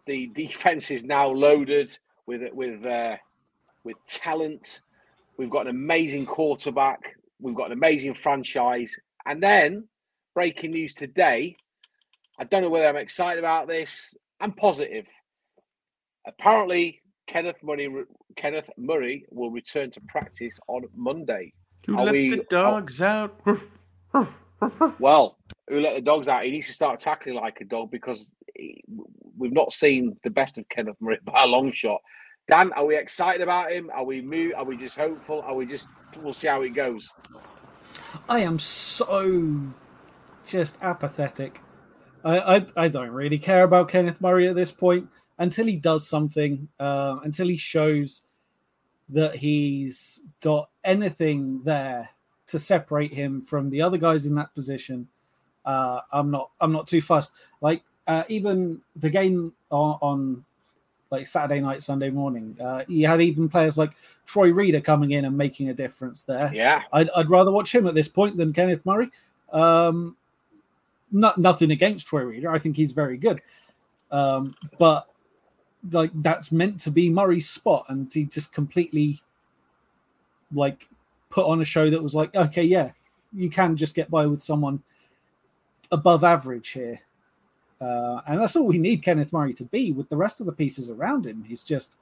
the 0.06 0.28
defense 0.36 0.92
is 0.92 1.06
now 1.06 1.30
loaded 1.30 1.98
with 2.26 2.42
with 2.54 2.86
uh, 2.86 3.18
with 3.84 3.96
talent. 4.08 4.82
We've 5.38 5.50
got 5.50 5.68
an 5.68 5.76
amazing 5.76 6.26
quarterback. 6.26 7.16
We've 7.40 7.56
got 7.56 7.68
an 7.68 7.74
amazing 7.74 8.14
franchise. 8.14 8.98
And 9.26 9.42
then, 9.42 9.88
breaking 10.34 10.72
news 10.72 10.94
today. 10.94 11.56
I 12.38 12.44
don't 12.46 12.62
know 12.62 12.70
whether 12.70 12.88
I'm 12.88 12.98
excited 12.98 13.40
about 13.40 13.68
this. 13.68 14.16
I'm 14.40 14.52
positive. 14.52 15.08
Apparently, 16.26 17.02
Kenneth 17.28 17.62
Murray, 17.64 17.90
Kenneth 18.36 18.70
Murray 18.78 19.26
will 19.30 19.52
return 19.52 19.92
to 19.92 20.02
practice 20.02 20.60
on 20.68 20.84
Monday. 20.96 21.54
You 21.88 21.98
Are 21.98 22.06
let 22.06 22.14
we- 22.14 22.30
the 22.30 22.44
dogs 22.50 23.02
out. 23.02 23.40
Well, 25.00 25.38
who 25.70 25.82
let 25.82 25.96
the 25.96 26.02
dogs 26.02 26.28
out? 26.30 26.44
He 26.44 26.52
needs 26.52 26.68
to 26.68 26.74
start 26.74 27.00
tackling 27.00 27.36
like 27.36 27.60
a 27.60 27.66
dog 27.66 27.92
because 27.92 28.34
he- 28.56 28.82
we've 29.38 29.52
not 29.52 29.72
seen 29.74 30.18
the 30.24 30.30
best 30.30 30.58
of 30.58 30.68
Kenneth 30.70 30.96
Murray 31.02 31.20
by 31.26 31.44
a 31.44 31.48
long 31.48 31.72
shot. 31.74 32.02
Dan, 32.48 32.72
are 32.74 32.86
we 32.86 32.96
excited 32.96 33.42
about 33.42 33.72
him? 33.72 33.90
Are 33.94 34.06
we 34.06 34.22
moved? 34.22 34.54
Are 34.56 34.64
we 34.64 34.78
just 34.78 34.96
hopeful? 34.96 35.42
Are 35.42 35.56
we 35.56 35.66
just? 35.66 35.88
We'll 36.22 36.34
see 36.34 36.48
how 36.48 36.62
it 36.62 36.70
goes. 36.70 37.12
I 38.30 38.40
am 38.40 38.60
so 38.60 39.60
just 40.46 40.78
apathetic. 40.82 41.62
I, 42.24 42.56
I 42.58 42.66
I 42.78 42.88
don't 42.88 43.12
really 43.12 43.40
care 43.40 43.64
about 43.64 43.90
Kenneth 43.90 44.22
Murray 44.22 44.48
at 44.48 44.56
this 44.56 44.72
point 44.72 45.10
until 45.38 45.66
he 45.66 45.76
does 45.76 46.08
something. 46.08 46.68
Uh, 46.80 47.18
until 47.24 47.48
he 47.48 47.58
shows 47.58 48.24
that 49.10 49.36
he's 49.36 50.22
got 50.42 50.70
anything 50.84 51.62
there 51.64 52.10
to 52.48 52.60
separate 52.60 53.14
him 53.14 53.42
from 53.42 53.70
the 53.70 53.82
other 53.82 53.98
guys 53.98 54.26
in 54.26 54.36
that 54.36 54.54
position. 54.54 55.08
Uh, 55.66 56.02
I'm 56.12 56.30
not 56.32 56.52
I'm 56.60 56.72
not 56.72 56.88
too 56.88 57.02
fussed. 57.02 57.32
Like 57.62 57.84
uh, 58.08 58.24
even 58.28 58.82
the 58.96 59.10
game 59.10 59.54
on, 59.70 59.98
on 60.02 60.46
like 61.10 61.26
Saturday 61.26 61.62
night, 61.62 61.84
Sunday 61.84 62.10
morning, 62.10 62.58
uh, 62.60 62.84
he 62.88 63.02
had 63.04 63.22
even 63.22 63.48
players 63.48 63.78
like 63.78 63.92
Troy 64.26 64.52
Reeder 64.52 64.82
coming 64.82 65.12
in 65.12 65.26
and 65.26 65.38
making 65.38 65.70
a 65.70 65.74
difference 65.74 66.24
there. 66.24 66.52
Yeah, 66.54 66.84
I'd, 66.92 67.10
I'd 67.12 67.30
rather 67.30 67.52
watch 67.52 67.74
him 67.74 67.88
at 67.88 67.96
this 67.96 68.08
point 68.08 68.36
than 68.36 68.52
Kenneth 68.52 68.86
Murray. 68.86 69.10
Um, 69.52 70.18
not 71.12 71.38
nothing 71.38 71.72
against 71.72 72.08
Troy 72.08 72.24
Reeder. 72.24 72.50
I 72.50 72.60
think 72.60 72.76
he's 72.76 72.92
very 72.92 73.18
good. 73.18 73.42
Um, 74.12 74.56
but 74.80 75.08
like 75.92 76.12
that's 76.16 76.52
meant 76.52 76.80
to 76.82 76.92
be 76.92 77.10
Murray's 77.10 77.50
spot, 77.50 77.86
and 77.90 78.12
he 78.12 78.26
just 78.26 78.54
completely 78.54 79.20
like 80.54 80.88
put 81.30 81.46
on 81.46 81.62
a 81.62 81.66
show 81.66 81.90
that 81.90 82.04
was 82.04 82.16
like, 82.16 82.34
okay, 82.36 82.64
yeah, 82.64 82.92
you 83.34 83.50
can 83.50 83.76
just 83.76 83.96
get 83.96 84.12
by 84.12 84.26
with 84.26 84.42
someone 84.42 84.84
above 85.92 86.24
average 86.24 86.70
here. 86.70 87.00
Uh, 87.82 88.22
and 88.28 88.40
that's 88.40 88.56
all 88.56 88.66
we 88.66 88.78
need 88.78 89.02
Kenneth 89.02 89.34
Murray 89.34 89.54
to 89.54 89.66
be 89.66 89.92
with 89.92 90.08
the 90.10 90.16
rest 90.16 90.40
of 90.40 90.46
the 90.46 90.54
pieces 90.54 90.90
around 90.90 91.26
him. 91.26 91.44
He's 91.44 91.64
just, 91.64 91.98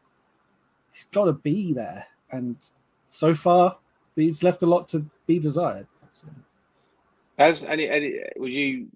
he's 0.91 1.05
got 1.05 1.25
to 1.25 1.33
be 1.33 1.73
there. 1.73 2.05
And 2.29 2.57
so 3.09 3.33
far, 3.33 3.77
he's 4.15 4.43
left 4.43 4.63
a 4.63 4.67
lot 4.67 4.87
to 4.89 5.05
be 5.25 5.39
desired. 5.39 5.87
So, 6.11 6.27
Has 7.37 7.63
any, 7.63 7.89
any? 7.89 8.19
Would 8.37 8.51
you 8.51 8.87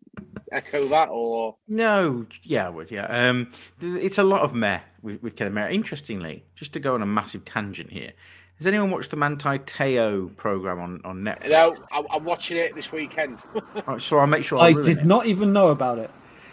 echo 0.51 0.83
that 0.85 1.09
or? 1.11 1.55
No, 1.67 2.25
yeah, 2.43 2.67
I 2.67 2.69
would, 2.69 2.91
yeah. 2.91 3.05
Um, 3.05 3.51
it's 3.81 4.17
a 4.17 4.23
lot 4.23 4.41
of 4.41 4.53
meh 4.53 4.79
with, 5.01 5.21
with 5.23 5.35
Kenneth 5.35 5.53
Murray. 5.53 5.73
Interestingly, 5.73 6.43
just 6.55 6.73
to 6.73 6.79
go 6.79 6.93
on 6.93 7.01
a 7.01 7.05
massive 7.05 7.43
tangent 7.45 7.91
here, 7.91 8.11
has 8.57 8.67
anyone 8.67 8.91
watched 8.91 9.09
the 9.11 9.17
Manti 9.17 9.57
Teo 9.59 10.27
program 10.37 10.79
on, 10.79 11.01
on 11.03 11.21
Netflix? 11.21 11.49
No, 11.49 11.73
I'm, 11.91 12.05
I'm 12.11 12.23
watching 12.23 12.57
it 12.57 12.75
this 12.75 12.91
weekend. 12.91 13.41
Oh, 13.87 13.97
so 13.97 14.17
I'll 14.19 14.27
make 14.27 14.43
sure 14.45 14.57
I, 14.59 14.67
I 14.67 14.73
did 14.73 14.99
it. 14.99 15.05
not 15.05 15.25
even 15.25 15.51
know 15.53 15.69
about 15.69 15.99
it. 15.99 16.09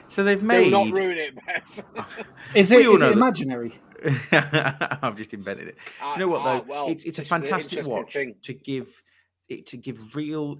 So 0.08 0.22
they've 0.24 0.40
Do 0.40 0.46
made. 0.46 0.72
not 0.72 0.90
ruin 0.90 1.16
it, 1.16 1.34
Beth. 1.46 1.84
Is 2.54 2.70
We 2.70 2.78
it, 2.84 2.86
all 2.88 2.94
is 2.96 3.00
know 3.02 3.06
it 3.06 3.10
that- 3.10 3.16
imaginary? 3.16 3.80
I've 4.32 5.16
just 5.16 5.32
invented 5.32 5.68
it. 5.68 5.78
Ah, 6.00 6.14
you 6.14 6.20
know 6.20 6.28
what 6.28 6.40
ah, 6.40 6.58
though? 6.58 6.64
well, 6.66 6.88
it's 6.88 7.04
it's 7.04 7.18
a 7.18 7.20
this 7.20 7.26
is 7.28 7.32
an 7.32 7.40
fantastic 7.42 7.78
interesting 7.78 7.94
watch 7.96 8.12
thing. 8.12 8.34
to 8.42 8.52
give 8.52 9.02
it 9.48 9.66
to 9.66 9.76
give 9.76 10.14
real 10.16 10.58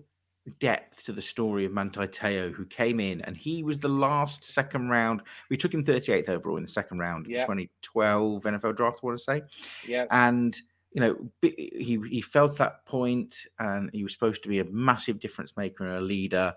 depth 0.59 1.05
to 1.05 1.13
the 1.13 1.23
story 1.23 1.65
of 1.65 1.73
Manti 1.73 2.07
Teo, 2.07 2.51
who 2.51 2.65
came 2.67 2.99
in 3.01 3.21
and 3.23 3.37
he 3.37 3.63
was 3.63 3.79
the 3.79 3.89
last 3.89 4.45
second 4.45 4.89
round. 4.89 5.23
We 5.51 5.57
took 5.57 5.73
him 5.73 5.85
38th 5.85 6.29
overall 6.29 6.57
in 6.57 6.63
the 6.65 6.69
second 6.69 6.99
round 6.99 7.27
of 7.27 7.31
Yeah. 7.33 7.41
the 7.47 7.47
2012 7.55 8.43
NFL 8.45 8.77
draft. 8.77 9.01
I 9.03 9.07
want 9.07 9.19
to 9.19 9.25
say, 9.25 9.43
Yes. 9.87 10.09
and 10.11 10.61
you 10.93 11.01
know 11.01 11.31
he 11.41 11.99
he 12.11 12.21
fell 12.21 12.49
to 12.49 12.59
that 12.59 12.85
point, 12.87 13.47
and 13.59 13.89
he 13.93 14.03
was 14.03 14.13
supposed 14.13 14.43
to 14.43 14.49
be 14.49 14.59
a 14.59 14.65
massive 14.65 15.19
difference 15.21 15.57
maker 15.57 15.87
and 15.87 15.97
a 15.97 16.01
leader. 16.01 16.55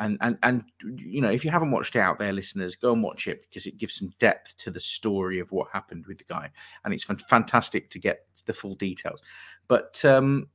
And 0.00 0.18
and 0.20 0.36
and 0.42 0.64
you 0.82 1.20
know, 1.20 1.30
if 1.30 1.44
you 1.44 1.50
haven't 1.50 1.70
watched 1.70 1.94
it 1.96 2.00
out 2.00 2.18
there, 2.18 2.32
listeners, 2.32 2.74
go 2.74 2.92
and 2.92 3.02
watch 3.02 3.28
it 3.28 3.42
because 3.42 3.66
it 3.66 3.78
gives 3.78 3.94
some 3.94 4.10
depth 4.18 4.56
to 4.58 4.70
the 4.70 4.80
story 4.80 5.38
of 5.38 5.52
what 5.52 5.68
happened 5.72 6.06
with 6.06 6.18
the 6.18 6.24
guy, 6.24 6.50
and 6.84 6.92
it's 6.92 7.04
fantastic 7.04 7.88
to 7.90 7.98
get 7.98 8.26
the 8.46 8.52
full 8.54 8.74
details. 8.74 9.22
But 9.68 10.04
um, 10.04 10.48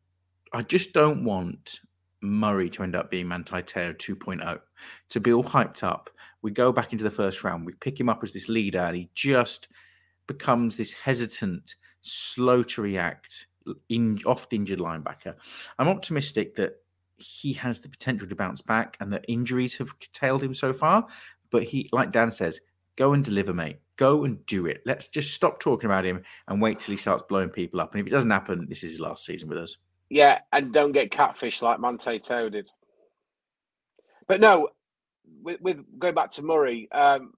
I 0.54 0.62
just 0.64 0.94
don't 0.94 1.24
want 1.24 1.80
Murray 2.22 2.70
to 2.72 2.84
end 2.84 2.96
up 2.96 3.10
being 3.10 3.28
Manti 3.28 3.62
Teo 3.62 3.94
2.0 3.94 4.60
to 5.10 5.20
be 5.20 5.34
all 5.34 5.44
hyped 5.44 5.84
up. 5.84 6.10
We 6.42 6.52
go 6.52 6.72
back 6.72 6.92
into 6.92 7.04
the 7.04 7.12
first 7.12 7.44
round, 7.44 7.66
we 7.66 7.74
pick 7.74 8.00
him 8.00 8.10
up 8.10 8.24
as 8.24 8.34
this 8.34 8.50
leader, 8.50 8.80
and 8.80 8.96
he 8.96 9.10
just 9.14 9.68
becomes 10.28 10.78
this 10.78 10.94
hesitant, 10.94 11.76
slow 12.02 12.64
to 12.64 12.82
react, 12.82 13.48
in, 13.90 14.20
oft 14.26 14.54
injured 14.54 14.80
linebacker. 14.80 15.36
I'm 15.78 15.88
optimistic 15.88 16.56
that 16.56 16.78
he 17.18 17.54
has 17.54 17.80
the 17.80 17.90
potential 17.90 18.28
to 18.28 18.36
bounce 18.36 18.62
back 18.62 18.98
and 19.00 19.14
that 19.14 19.26
injuries 19.28 19.78
have 19.78 20.00
curtailed 20.00 20.44
him 20.44 20.54
so 20.54 20.74
far. 20.74 21.08
But 21.52 21.64
he, 21.64 21.90
like 21.92 22.12
Dan 22.12 22.32
says, 22.32 22.60
go 22.96 23.14
and 23.14 23.24
deliver, 23.24 23.54
mate. 23.54 23.80
Go 23.98 24.24
and 24.24 24.44
do 24.46 24.66
it. 24.66 24.82
Let's 24.86 25.08
just 25.08 25.34
stop 25.34 25.60
talking 25.60 25.86
about 25.86 26.06
him 26.06 26.24
and 26.48 26.62
wait 26.62 26.80
till 26.80 26.94
he 26.94 26.98
starts 26.98 27.24
blowing 27.24 27.50
people 27.50 27.80
up. 27.80 27.94
And 27.94 28.02
if 28.02 28.08
it 28.08 28.12
doesn't 28.12 28.32
happen, 28.32 28.66
this 28.68 28.84
is 28.84 28.92
his 28.92 29.00
last 29.00 29.26
season 29.26 29.50
with 29.50 29.60
us. 29.60 29.78
Yeah, 30.12 30.40
and 30.52 30.74
don't 30.74 30.92
get 30.92 31.10
catfish 31.10 31.62
like 31.62 31.80
Manti 31.80 32.20
Teo 32.20 32.50
did. 32.50 32.70
But 34.28 34.42
no, 34.42 34.68
with, 35.42 35.62
with 35.62 35.78
going 35.98 36.16
back 36.16 36.32
to 36.32 36.42
Murray, 36.42 36.90
um, 36.92 37.32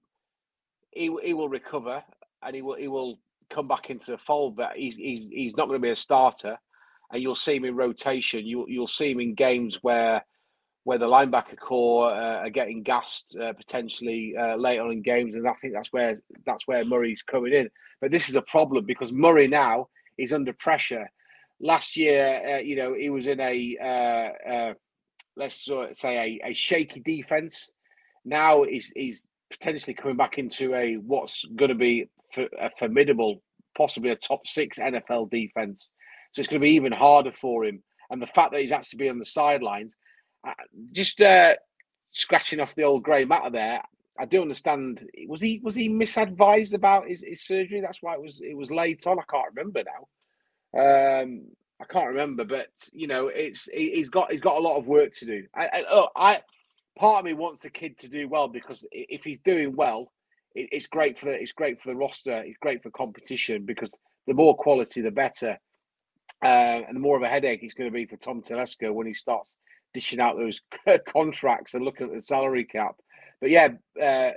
he 0.90 1.16
he 1.22 1.34
will 1.34 1.48
recover 1.48 2.02
and 2.42 2.56
he 2.56 2.62
will 2.62 2.74
he 2.74 2.88
will 2.88 3.20
come 3.48 3.68
back 3.68 3.90
into 3.90 4.10
the 4.10 4.18
fold. 4.18 4.56
But 4.56 4.72
he's 4.74 4.96
he's 4.96 5.28
he's 5.28 5.56
not 5.56 5.68
going 5.68 5.78
to 5.78 5.84
be 5.84 5.90
a 5.90 5.94
starter, 5.94 6.58
and 7.12 7.22
you'll 7.22 7.36
see 7.36 7.54
him 7.54 7.64
in 7.64 7.76
rotation. 7.76 8.44
You 8.44 8.66
you'll 8.68 8.88
see 8.88 9.12
him 9.12 9.20
in 9.20 9.34
games 9.34 9.78
where 9.82 10.24
where 10.82 10.98
the 10.98 11.06
linebacker 11.06 11.56
corps 11.56 12.10
uh, 12.10 12.38
are 12.38 12.50
getting 12.50 12.82
gassed 12.82 13.36
uh, 13.40 13.52
potentially 13.52 14.34
uh, 14.36 14.56
later 14.56 14.82
on 14.82 14.90
in 14.90 15.02
games, 15.02 15.36
and 15.36 15.46
I 15.46 15.54
think 15.62 15.74
that's 15.74 15.92
where 15.92 16.16
that's 16.44 16.66
where 16.66 16.84
Murray's 16.84 17.22
coming 17.22 17.52
in. 17.52 17.70
But 18.00 18.10
this 18.10 18.28
is 18.28 18.34
a 18.34 18.42
problem 18.42 18.84
because 18.84 19.12
Murray 19.12 19.46
now 19.46 19.90
is 20.18 20.32
under 20.32 20.52
pressure. 20.52 21.08
Last 21.60 21.96
year, 21.96 22.56
uh, 22.56 22.58
you 22.58 22.76
know, 22.76 22.94
he 22.94 23.10
was 23.10 23.26
in 23.26 23.40
a 23.40 23.76
uh, 23.80 24.50
uh, 24.52 24.74
let's 25.36 25.64
sort 25.64 25.90
of 25.90 25.96
say 25.96 26.40
a, 26.44 26.50
a 26.50 26.54
shaky 26.54 27.00
defense. 27.00 27.70
Now 28.24 28.64
he's 28.64 28.92
he's 28.94 29.28
potentially 29.50 29.94
coming 29.94 30.16
back 30.16 30.38
into 30.38 30.74
a 30.74 30.94
what's 30.94 31.44
going 31.56 31.68
to 31.70 31.74
be 31.74 32.08
a 32.58 32.70
formidable, 32.70 33.42
possibly 33.76 34.10
a 34.10 34.16
top 34.16 34.46
six 34.46 34.78
NFL 34.78 35.30
defense. 35.30 35.92
So 36.32 36.40
it's 36.40 36.48
going 36.48 36.60
to 36.60 36.64
be 36.64 36.72
even 36.72 36.92
harder 36.92 37.32
for 37.32 37.64
him. 37.64 37.82
And 38.10 38.20
the 38.20 38.26
fact 38.26 38.52
that 38.52 38.60
he's 38.60 38.72
actually 38.72 38.98
been 38.98 39.10
on 39.10 39.18
the 39.18 39.24
sidelines, 39.24 39.96
uh, 40.46 40.52
just 40.92 41.20
uh, 41.20 41.54
scratching 42.10 42.60
off 42.60 42.74
the 42.74 42.82
old 42.82 43.02
grey 43.02 43.24
matter 43.24 43.50
there. 43.50 43.82
I 44.18 44.26
do 44.26 44.42
understand. 44.42 45.04
Was 45.26 45.40
he 45.40 45.60
was 45.62 45.74
he 45.74 45.88
misadvised 45.88 46.74
about 46.74 47.08
his, 47.08 47.24
his 47.26 47.42
surgery? 47.42 47.80
That's 47.80 48.02
why 48.02 48.14
it 48.14 48.22
was 48.22 48.40
it 48.40 48.56
was 48.56 48.70
late 48.70 49.04
on. 49.06 49.18
I 49.18 49.22
can't 49.28 49.48
remember 49.54 49.82
now. 49.84 50.06
Um, 50.76 51.42
I 51.80 51.84
can't 51.84 52.08
remember, 52.08 52.44
but 52.44 52.68
you 52.92 53.06
know, 53.06 53.28
it's 53.28 53.68
he, 53.72 53.90
he's 53.90 54.08
got 54.08 54.30
he's 54.30 54.40
got 54.40 54.56
a 54.56 54.60
lot 54.60 54.76
of 54.76 54.86
work 54.86 55.12
to 55.14 55.26
do. 55.26 55.44
I, 55.54 55.84
I, 55.88 56.06
I 56.16 56.40
part 56.98 57.20
of 57.20 57.24
me 57.24 57.34
wants 57.34 57.60
the 57.60 57.70
kid 57.70 57.98
to 57.98 58.08
do 58.08 58.28
well 58.28 58.48
because 58.48 58.86
if 58.92 59.24
he's 59.24 59.38
doing 59.40 59.74
well, 59.76 60.12
it, 60.54 60.68
it's 60.72 60.86
great 60.86 61.18
for 61.18 61.26
the 61.26 61.40
it's 61.40 61.52
great 61.52 61.80
for 61.80 61.90
the 61.90 61.96
roster. 61.96 62.42
It's 62.42 62.58
great 62.58 62.82
for 62.82 62.90
competition 62.90 63.64
because 63.64 63.96
the 64.26 64.34
more 64.34 64.56
quality, 64.56 65.00
the 65.00 65.10
better. 65.10 65.58
Uh, 66.42 66.82
and 66.86 66.96
the 66.96 67.00
more 67.00 67.16
of 67.16 67.22
a 67.22 67.28
headache 67.28 67.62
it's 67.62 67.74
going 67.74 67.90
to 67.90 67.94
be 67.94 68.04
for 68.04 68.16
Tom 68.16 68.42
Telesco 68.42 68.92
when 68.92 69.06
he 69.06 69.14
starts 69.14 69.56
dishing 69.94 70.20
out 70.20 70.36
those 70.36 70.60
contracts 71.06 71.74
and 71.74 71.84
looking 71.84 72.06
at 72.06 72.12
the 72.12 72.20
salary 72.20 72.64
cap. 72.64 72.96
But 73.40 73.50
yeah, 73.50 73.68
uh, 74.02 74.32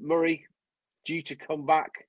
Murray 0.00 0.46
due 1.04 1.22
to 1.22 1.36
come 1.36 1.64
back 1.64 2.06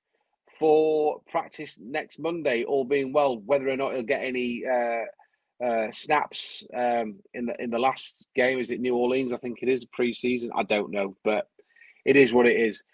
for 0.60 1.22
practice 1.26 1.80
next 1.82 2.18
Monday, 2.18 2.64
all 2.64 2.84
being 2.84 3.14
well. 3.14 3.38
Whether 3.38 3.70
or 3.70 3.76
not 3.78 3.94
he'll 3.94 4.02
get 4.02 4.22
any 4.22 4.62
uh, 4.66 5.64
uh, 5.64 5.90
snaps 5.90 6.62
um, 6.76 7.16
in 7.32 7.46
the 7.46 7.60
in 7.60 7.70
the 7.70 7.78
last 7.78 8.28
game, 8.36 8.60
is 8.60 8.70
it 8.70 8.78
New 8.78 8.94
Orleans? 8.94 9.32
I 9.32 9.38
think 9.38 9.62
it 9.62 9.70
is 9.70 9.86
preseason. 9.86 10.50
I 10.54 10.62
don't 10.64 10.90
know, 10.90 11.16
but 11.24 11.48
it 12.04 12.16
is 12.16 12.32
what 12.32 12.46
it 12.46 12.56
is. 12.56 12.84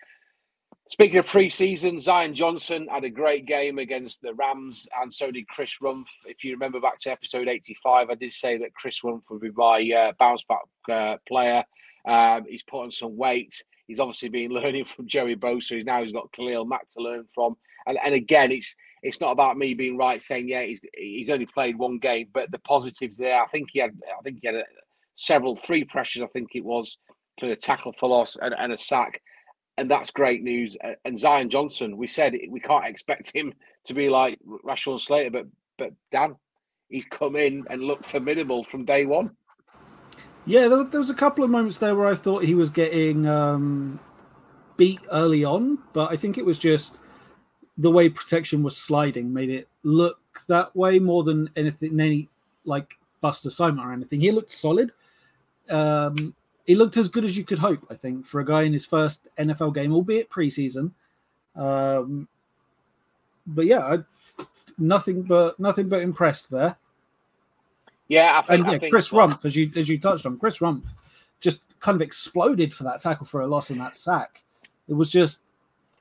Speaking 0.88 1.18
of 1.18 1.26
preseason, 1.26 2.00
Zion 2.00 2.32
Johnson 2.32 2.86
had 2.88 3.02
a 3.02 3.10
great 3.10 3.44
game 3.44 3.78
against 3.78 4.22
the 4.22 4.34
Rams, 4.34 4.86
and 5.00 5.12
so 5.12 5.32
did 5.32 5.48
Chris 5.48 5.78
Rumph. 5.82 6.06
If 6.26 6.44
you 6.44 6.52
remember 6.52 6.80
back 6.80 6.98
to 7.00 7.10
episode 7.10 7.48
85, 7.48 8.10
I 8.10 8.14
did 8.14 8.32
say 8.32 8.58
that 8.58 8.74
Chris 8.74 9.00
Rumph 9.02 9.22
would 9.28 9.40
be 9.40 9.50
my 9.50 9.90
uh, 9.90 10.12
bounce 10.20 10.44
back 10.44 10.60
uh, 10.88 11.16
player. 11.26 11.64
Um, 12.06 12.44
he's 12.48 12.62
put 12.62 12.82
on 12.82 12.92
some 12.92 13.16
weight. 13.16 13.64
He's 13.86 14.00
obviously 14.00 14.28
been 14.28 14.50
learning 14.52 14.84
from 14.84 15.06
Joey 15.06 15.36
Bosa. 15.36 15.76
He's 15.76 15.84
now 15.84 16.00
he's 16.00 16.12
got 16.12 16.32
Khalil 16.32 16.64
Mack 16.64 16.88
to 16.90 17.00
learn 17.02 17.26
from. 17.34 17.56
And, 17.86 17.98
and 18.04 18.14
again, 18.14 18.52
it's 18.52 18.74
it's 19.02 19.20
not 19.20 19.32
about 19.32 19.58
me 19.58 19.74
being 19.74 19.96
right 19.96 20.20
saying 20.20 20.48
yeah 20.48 20.62
he's, 20.62 20.80
he's 20.94 21.30
only 21.30 21.46
played 21.46 21.78
one 21.78 21.98
game, 21.98 22.28
but 22.32 22.50
the 22.50 22.58
positives 22.60 23.16
there. 23.16 23.40
I 23.40 23.46
think 23.46 23.68
he 23.72 23.80
had 23.80 23.96
I 24.06 24.22
think 24.22 24.38
he 24.40 24.48
had 24.48 24.56
a, 24.56 24.64
several 25.14 25.56
three 25.56 25.84
pressures. 25.84 26.22
I 26.22 26.26
think 26.28 26.50
it 26.54 26.64
was 26.64 26.98
a 27.42 27.54
tackle 27.54 27.92
for 27.92 28.08
loss 28.08 28.36
and, 28.40 28.54
and 28.58 28.72
a 28.72 28.78
sack 28.78 29.20
and 29.78 29.90
that's 29.90 30.10
great 30.10 30.42
news. 30.42 30.76
And 31.04 31.18
Zion 31.18 31.50
Johnson, 31.50 31.96
we 31.96 32.06
said 32.06 32.36
we 32.48 32.60
can't 32.60 32.86
expect 32.86 33.34
him 33.34 33.52
to 33.84 33.94
be 33.94 34.08
like 34.08 34.38
Rashawn 34.64 34.98
Slater, 34.98 35.30
but 35.30 35.46
but 35.78 35.92
Dan, 36.10 36.36
he's 36.88 37.04
come 37.06 37.36
in 37.36 37.64
and 37.68 37.82
looked 37.82 38.06
formidable 38.06 38.64
from 38.64 38.84
day 38.84 39.04
one. 39.04 39.30
Yeah, 40.46 40.68
there, 40.68 40.84
there 40.84 41.00
was 41.00 41.10
a 41.10 41.14
couple 41.14 41.42
of 41.44 41.50
moments 41.50 41.78
there 41.78 41.96
where 41.96 42.06
I 42.06 42.14
thought 42.14 42.44
he 42.44 42.54
was 42.54 42.70
getting 42.70 43.26
um, 43.26 43.98
beat 44.76 45.00
early 45.10 45.44
on, 45.44 45.78
but 45.92 46.12
I 46.12 46.16
think 46.16 46.38
it 46.38 46.44
was 46.44 46.58
just 46.58 46.98
the 47.78 47.90
way 47.90 48.08
protection 48.08 48.62
was 48.62 48.76
sliding 48.76 49.32
made 49.32 49.50
it 49.50 49.68
look 49.82 50.18
that 50.48 50.74
way 50.74 50.98
more 50.98 51.24
than 51.24 51.50
anything, 51.56 52.00
any 52.00 52.28
like 52.64 52.96
Buster 53.20 53.48
assignment 53.48 53.86
or 53.86 53.92
anything. 53.92 54.20
He 54.20 54.30
looked 54.30 54.52
solid. 54.52 54.92
Um, 55.68 56.34
he 56.64 56.74
looked 56.74 56.96
as 56.96 57.08
good 57.08 57.24
as 57.24 57.36
you 57.36 57.44
could 57.44 57.58
hope. 57.58 57.84
I 57.90 57.94
think 57.94 58.24
for 58.24 58.40
a 58.40 58.44
guy 58.44 58.62
in 58.62 58.72
his 58.72 58.86
first 58.86 59.28
NFL 59.38 59.74
game, 59.74 59.92
albeit 59.92 60.30
preseason. 60.30 60.92
Um, 61.56 62.28
but 63.46 63.66
yeah, 63.66 63.80
I, 63.80 63.98
nothing 64.78 65.22
but 65.22 65.58
nothing 65.58 65.88
but 65.88 66.02
impressed 66.02 66.50
there. 66.50 66.76
Yeah, 68.08 68.40
think, 68.42 68.60
and 68.60 68.72
yeah, 68.72 68.78
think, 68.78 68.92
Chris 68.92 69.10
Rumph, 69.10 69.44
as 69.44 69.56
you 69.56 69.70
as 69.76 69.88
you 69.88 69.98
touched 69.98 70.26
on, 70.26 70.38
Chris 70.38 70.58
Rumph 70.58 70.82
just 71.40 71.60
kind 71.80 71.96
of 71.96 72.02
exploded 72.02 72.72
for 72.72 72.84
that 72.84 73.00
tackle 73.00 73.26
for 73.26 73.40
a 73.40 73.46
loss 73.46 73.70
and 73.70 73.80
that 73.80 73.94
sack. 73.94 74.42
It 74.88 74.94
was 74.94 75.10
just 75.10 75.42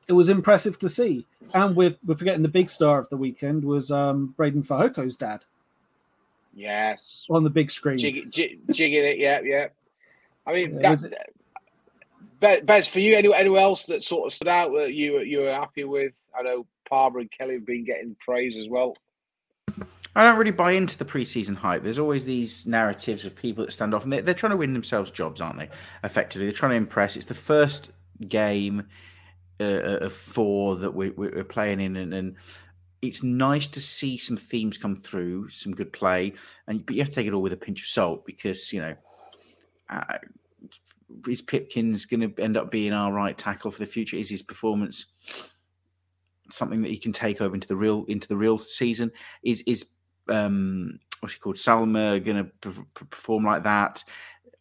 it 0.07 0.13
was 0.13 0.29
impressive 0.29 0.77
to 0.79 0.89
see. 0.89 1.25
And 1.53 1.75
we're, 1.75 1.95
we're 2.05 2.15
forgetting 2.15 2.41
the 2.41 2.49
big 2.49 2.69
star 2.69 2.99
of 2.99 3.09
the 3.09 3.17
weekend 3.17 3.63
was 3.63 3.91
um, 3.91 4.35
Breiden 4.37 4.65
Fehoko's 4.65 5.15
dad. 5.15 5.43
Yes. 6.53 7.25
On 7.29 7.43
the 7.43 7.49
big 7.49 7.71
screen. 7.71 7.97
Jig, 7.97 8.31
jig, 8.31 8.59
jigging 8.71 9.03
it, 9.03 9.17
yeah, 9.17 9.41
yeah. 9.43 9.67
I 10.45 10.53
mean, 10.53 10.79
yeah, 10.79 10.95
that, 12.39 12.65
Bez, 12.65 12.87
for 12.87 12.99
you, 12.99 13.15
anyone, 13.15 13.37
anyone 13.37 13.61
else 13.61 13.85
that 13.87 14.03
sort 14.03 14.27
of 14.27 14.33
stood 14.33 14.47
out 14.47 14.71
that 14.73 14.93
you 14.93 15.21
you 15.21 15.39
were 15.39 15.53
happy 15.53 15.83
with? 15.83 16.13
I 16.37 16.43
know 16.43 16.67
Palmer 16.87 17.19
and 17.19 17.31
Kelly 17.31 17.55
have 17.55 17.65
been 17.65 17.83
getting 17.83 18.15
praise 18.19 18.57
as 18.57 18.67
well. 18.69 18.95
I 20.15 20.23
don't 20.23 20.37
really 20.37 20.51
buy 20.51 20.71
into 20.71 20.97
the 20.97 21.05
preseason 21.05 21.55
hype. 21.55 21.83
There's 21.83 21.99
always 21.99 22.23
these 22.23 22.65
narratives 22.65 23.25
of 23.25 23.35
people 23.35 23.65
that 23.65 23.71
stand 23.71 23.93
off, 23.93 24.03
and 24.03 24.13
they're, 24.13 24.21
they're 24.21 24.33
trying 24.33 24.51
to 24.51 24.57
win 24.57 24.73
themselves 24.73 25.11
jobs, 25.11 25.41
aren't 25.41 25.59
they? 25.59 25.69
Effectively, 26.03 26.45
they're 26.45 26.53
trying 26.53 26.71
to 26.71 26.77
impress. 26.77 27.15
It's 27.15 27.25
the 27.25 27.33
first 27.33 27.91
game 28.27 28.87
uh, 29.59 29.63
uh 29.63 29.97
of 30.01 30.13
four 30.13 30.77
that 30.77 30.93
we, 30.93 31.09
are 31.09 31.43
playing 31.43 31.81
in, 31.81 31.97
and, 31.97 32.13
and, 32.13 32.35
it's 33.01 33.21
nice 33.21 33.67
to 33.67 33.79
see 33.79 34.17
some 34.17 34.37
themes 34.37 34.79
come 34.79 34.95
through, 34.95 35.49
some 35.49 35.75
good 35.75 35.93
play, 35.93 36.33
and 36.67 36.83
but 36.83 36.95
you 36.95 37.01
have 37.03 37.09
to 37.09 37.15
take 37.15 37.27
it 37.27 37.33
all 37.33 37.41
with 37.41 37.53
a 37.53 37.57
pinch 37.57 37.81
of 37.81 37.85
salt 37.85 38.25
because 38.25 38.73
you 38.73 38.81
know 38.81 38.95
uh, 39.89 40.17
is 41.27 41.41
Pipkins 41.41 42.05
going 42.05 42.21
to 42.21 42.41
end 42.41 42.57
up 42.57 42.71
being 42.71 42.93
our 42.93 43.11
right 43.11 43.37
tackle 43.37 43.71
for 43.71 43.79
the 43.79 43.85
future? 43.85 44.17
Is 44.17 44.29
his 44.29 44.41
performance 44.41 45.05
something 46.49 46.81
that 46.81 46.89
he 46.89 46.97
can 46.97 47.11
take 47.11 47.41
over 47.41 47.53
into 47.53 47.67
the 47.67 47.75
real 47.75 48.05
into 48.07 48.27
the 48.27 48.37
real 48.37 48.57
season? 48.57 49.11
Is 49.43 49.63
is 49.67 49.85
um, 50.29 50.99
what's 51.19 51.35
he 51.35 51.39
called 51.39 51.55
Salma 51.55 52.23
going 52.23 52.51
to 52.61 52.85
perform 52.93 53.45
like 53.45 53.63
that? 53.63 54.03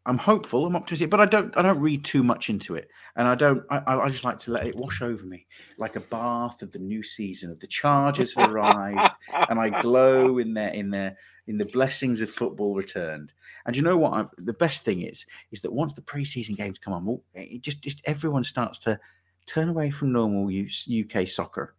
I'm 0.06 0.18
hopeful. 0.18 0.66
I'm 0.66 0.76
optimistic, 0.76 1.08
but 1.08 1.20
I 1.20 1.26
don't. 1.26 1.56
I 1.56 1.62
don't 1.62 1.80
read 1.80 2.04
too 2.04 2.22
much 2.22 2.50
into 2.50 2.74
it, 2.74 2.90
and 3.16 3.26
I 3.26 3.34
don't. 3.34 3.64
I, 3.70 3.80
I 3.86 4.08
just 4.10 4.24
like 4.24 4.38
to 4.40 4.50
let 4.50 4.66
it 4.66 4.76
wash 4.76 5.00
over 5.00 5.24
me 5.24 5.46
like 5.78 5.96
a 5.96 6.00
bath 6.00 6.60
of 6.60 6.72
the 6.72 6.78
new 6.78 7.02
season 7.02 7.50
of 7.50 7.58
the 7.60 7.66
Chargers 7.66 8.34
have 8.34 8.50
arrived, 8.50 9.14
and 9.48 9.58
I 9.58 9.80
glow 9.80 10.36
in 10.36 10.52
their 10.52 10.68
in 10.68 10.90
their 10.90 11.16
in 11.46 11.58
the 11.58 11.64
blessings 11.66 12.20
of 12.20 12.30
football 12.30 12.74
returned. 12.74 13.32
And 13.66 13.76
you 13.76 13.82
know 13.82 13.96
what? 13.96 14.12
I've, 14.12 14.28
the 14.36 14.52
best 14.52 14.84
thing 14.84 15.02
is, 15.02 15.26
is 15.52 15.60
that 15.62 15.72
once 15.72 15.92
the 15.92 16.02
preseason 16.02 16.56
games 16.56 16.78
come 16.78 16.92
on, 16.94 17.04
well, 17.04 17.22
it 17.34 17.62
just, 17.62 17.82
just 17.82 18.00
everyone 18.04 18.44
starts 18.44 18.78
to 18.80 18.98
turn 19.46 19.68
away 19.68 19.90
from 19.90 20.12
normal 20.12 20.50
UK 20.50 21.28
soccer. 21.28 21.74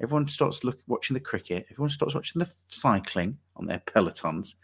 Everyone 0.00 0.26
starts 0.28 0.64
look, 0.64 0.78
watching 0.86 1.14
the 1.14 1.20
cricket. 1.20 1.66
Everyone 1.70 1.90
starts 1.90 2.14
watching 2.14 2.40
the 2.40 2.50
cycling 2.68 3.38
on 3.56 3.66
their 3.66 3.80
pelotons, 3.80 4.54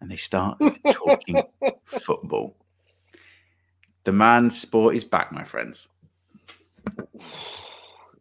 and 0.00 0.10
they 0.10 0.16
start 0.16 0.58
talking 0.90 1.42
football. 1.84 2.56
The 4.04 4.12
man's 4.12 4.60
sport 4.60 4.94
is 4.94 5.04
back, 5.04 5.32
my 5.32 5.44
friends. 5.44 5.88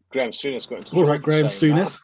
Graham 0.09 0.31
Souness 0.31 0.67
got 0.67 0.79
into 0.79 0.95
All 0.95 1.03
right, 1.03 1.21
Graham 1.21 1.47
Souness. 1.47 2.01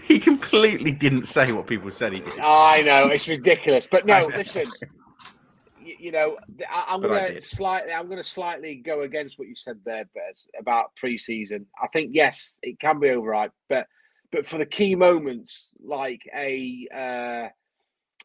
he 0.04 0.18
completely 0.18 0.90
didn't 0.90 1.26
say 1.26 1.52
what 1.52 1.66
people 1.66 1.90
said 1.90 2.16
he 2.16 2.22
did. 2.22 2.32
I 2.40 2.82
know 2.82 3.08
it's 3.08 3.28
ridiculous, 3.28 3.86
but 3.86 4.06
no, 4.06 4.26
listen. 4.28 4.64
You, 6.04 6.12
know, 6.12 6.36
I, 6.68 6.92
am 6.92 7.00
going 7.00 7.34
to 7.34 7.40
slightly, 7.40 7.90
I'm 7.90 8.08
going 8.08 8.18
to 8.18 8.22
slightly 8.22 8.76
go 8.76 9.00
against 9.00 9.38
what 9.38 9.48
you 9.48 9.54
said 9.54 9.80
there, 9.86 10.04
Bez, 10.14 10.46
about 10.60 10.92
preseason. 11.02 11.64
I 11.82 11.86
think 11.94 12.10
yes, 12.12 12.60
it 12.62 12.78
can 12.78 13.00
be 13.00 13.08
overhyped, 13.08 13.52
but 13.70 13.86
but 14.30 14.44
for 14.44 14.58
the 14.58 14.66
key 14.66 14.96
moments 14.96 15.72
like 15.82 16.20
a 16.36 16.86
uh, 16.92 17.48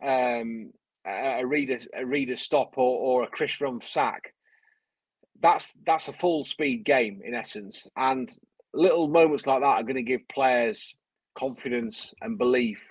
um, 0.06 0.74
a 1.08 1.46
Reeder 1.46 1.78
a 1.96 2.06
Reeder 2.06 2.36
stop 2.36 2.78
or, 2.78 3.00
or 3.00 3.24
a 3.24 3.28
Chris 3.28 3.62
Rumph 3.62 3.84
sack, 3.84 4.34
that's 5.40 5.78
that's 5.86 6.10
a 6.10 6.14
full 6.14 6.44
speed 6.44 6.84
game 6.84 7.22
in 7.24 7.34
essence, 7.34 7.88
and 7.96 8.30
little 8.74 9.08
moments 9.08 9.48
like 9.48 9.62
that 9.62 9.80
are 9.80 9.84
going 9.84 9.96
to 9.96 10.04
give 10.04 10.28
players 10.28 10.94
confidence 11.34 12.14
and 12.20 12.38
belief. 12.38 12.84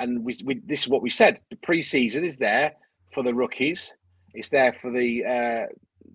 And 0.00 0.24
we, 0.24 0.34
we 0.44 0.60
this 0.64 0.82
is 0.82 0.88
what 0.88 1.02
we 1.02 1.10
said: 1.10 1.40
the 1.50 1.56
preseason 1.58 2.24
is 2.24 2.38
there 2.38 2.72
for 3.12 3.22
the 3.22 3.32
rookies. 3.32 3.92
It's 4.34 4.48
there 4.48 4.72
for 4.72 4.90
the, 4.90 5.24
uh, 5.24 5.66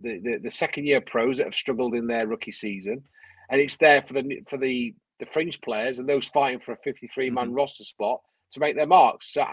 the, 0.01 0.19
the 0.19 0.37
the 0.43 0.51
second 0.51 0.85
year 0.85 1.01
pros 1.01 1.37
that 1.37 1.45
have 1.45 1.55
struggled 1.55 1.95
in 1.95 2.07
their 2.07 2.27
rookie 2.27 2.51
season, 2.51 3.03
and 3.49 3.61
it's 3.61 3.77
there 3.77 4.01
for 4.01 4.13
the 4.13 4.41
for 4.47 4.57
the 4.57 4.93
the 5.19 5.25
fringe 5.25 5.61
players 5.61 5.99
and 5.99 6.07
those 6.07 6.27
fighting 6.27 6.59
for 6.59 6.73
a 6.73 6.77
53 6.77 7.29
man 7.29 7.47
mm-hmm. 7.47 7.55
roster 7.55 7.83
spot 7.83 8.21
to 8.51 8.59
make 8.59 8.75
their 8.75 8.87
marks. 8.87 9.33
So, 9.33 9.45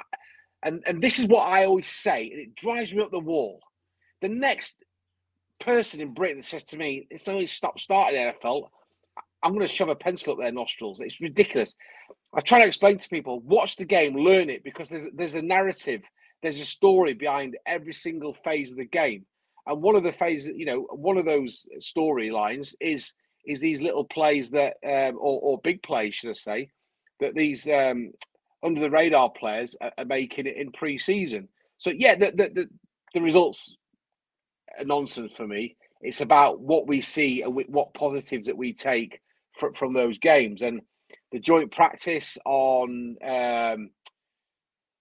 and 0.63 0.83
and 0.87 1.03
this 1.03 1.19
is 1.19 1.27
what 1.27 1.49
I 1.49 1.65
always 1.65 1.87
say, 1.87 2.31
and 2.31 2.41
it 2.41 2.55
drives 2.55 2.95
me 2.95 3.03
up 3.03 3.11
the 3.11 3.21
wall. 3.21 3.61
The 4.21 4.29
next 4.29 4.77
person 5.59 6.01
in 6.01 6.15
Britain 6.15 6.39
that 6.39 6.45
says 6.45 6.65
to 6.65 6.77
me, 6.77 7.07
it's 7.11 7.29
only 7.29 7.47
stop 7.47 7.79
starting 7.79 8.19
NFL, 8.19 8.69
I'm 9.43 9.53
going 9.53 9.67
to 9.67 9.67
shove 9.67 9.89
a 9.89 9.97
pencil 9.97 10.35
up 10.35 10.39
their 10.39 10.53
nostrils. 10.53 11.01
It's 11.01 11.21
ridiculous. 11.21 11.75
I 12.35 12.41
try 12.41 12.61
to 12.61 12.67
explain 12.67 12.99
to 12.99 13.09
people, 13.09 13.41
watch 13.41 13.77
the 13.77 13.85
game, 13.85 14.17
learn 14.17 14.49
it, 14.49 14.65
because 14.65 14.89
there's 14.89 15.09
there's 15.15 15.35
a 15.35 15.43
narrative, 15.43 16.03
there's 16.43 16.61
a 16.61 16.65
story 16.65 17.15
behind 17.15 17.57
every 17.67 17.93
single 17.93 18.33
phase 18.33 18.73
of 18.73 18.79
the 18.79 18.85
game. 18.85 19.25
And 19.67 19.81
one 19.81 19.97
of 19.97 20.03
the 20.03 20.13
phases, 20.13 20.53
you 20.57 20.67
know, 20.67 20.81
one 20.91 21.19
of 21.19 21.25
those 21.25 21.67
storylines 21.79 22.75
is 22.81 23.15
is 23.45 23.61
these 23.61 23.83
little 23.83 24.05
plays 24.05 24.51
that, 24.51 24.77
um, 24.89 25.17
or, 25.17 25.41
or 25.41 25.61
big 25.63 25.83
plays, 25.83 26.15
should 26.15 26.31
I 26.31 26.35
say, 26.35 26.71
that 27.19 27.35
these 27.35 27.69
um, 27.69 28.13
under 28.63 28.81
the 28.81 28.91
radar 28.91 29.31
players 29.31 29.75
are, 29.81 29.93
are 29.99 30.05
making 30.05 30.47
it 30.47 30.57
in 30.57 30.71
pre-season. 30.73 31.49
So 31.79 31.91
yeah, 31.91 32.15
the 32.15 32.27
the, 32.27 32.51
the, 32.55 32.71
the 33.15 33.21
results 33.21 33.77
are 34.79 34.85
nonsense 34.85 35.33
for 35.33 35.47
me. 35.47 35.77
It's 36.01 36.21
about 36.21 36.61
what 36.61 36.89
we 36.89 37.01
see 37.01 37.43
and 37.43 37.55
what 37.69 37.95
positives 37.95 38.47
that 38.47 38.57
we 38.57 38.73
take 38.73 39.21
from, 39.57 39.75
from 39.75 39.93
those 39.93 40.19
games. 40.19 40.63
And 40.63 40.81
the 41.31 41.39
joint 41.39 41.71
practice 41.71 42.37
on 42.45 43.17
um, 43.25 43.91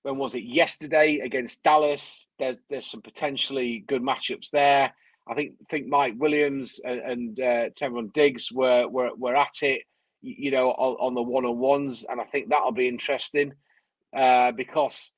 when 0.03 0.17
was 0.17 0.33
it 0.33 0.43
yesterday 0.43 1.19
against 1.19 1.63
Dallas? 1.63 2.27
There's 2.39 2.61
there's 2.69 2.89
some 2.89 3.01
potentially 3.01 3.83
good 3.87 4.01
matchups 4.01 4.49
there. 4.51 4.93
I 5.27 5.35
think 5.35 5.53
think 5.69 5.87
Mike 5.87 6.15
Williams 6.17 6.79
and, 6.83 7.37
and 7.37 7.39
uh, 7.39 8.01
Diggs 8.13 8.51
were, 8.51 8.87
were 8.87 9.11
were 9.15 9.35
at 9.35 9.61
it, 9.61 9.83
you 10.21 10.51
know, 10.51 10.71
on, 10.71 10.95
on 10.99 11.13
the 11.13 11.21
one 11.21 11.45
on 11.45 11.57
ones, 11.57 12.05
and 12.09 12.19
I 12.19 12.25
think 12.25 12.49
that'll 12.49 12.71
be 12.71 12.87
interesting 12.87 13.53
uh, 14.15 14.51
because 14.51 15.11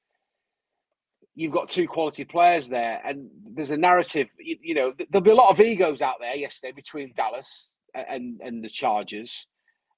you've 1.35 1.53
got 1.53 1.69
two 1.69 1.87
quality 1.87 2.25
players 2.25 2.67
there, 2.69 3.01
and 3.05 3.29
there's 3.55 3.71
a 3.71 3.77
narrative. 3.77 4.29
You, 4.37 4.57
you, 4.61 4.75
know, 4.75 4.93
there'll 5.09 5.23
be 5.23 5.31
a 5.31 5.35
lot 5.35 5.51
of 5.51 5.61
egos 5.61 6.01
out 6.01 6.19
there 6.19 6.35
yesterday 6.35 6.73
between 6.73 7.13
Dallas 7.15 7.77
and 7.95 8.41
and 8.43 8.63
the 8.63 8.69
Chargers, 8.69 9.47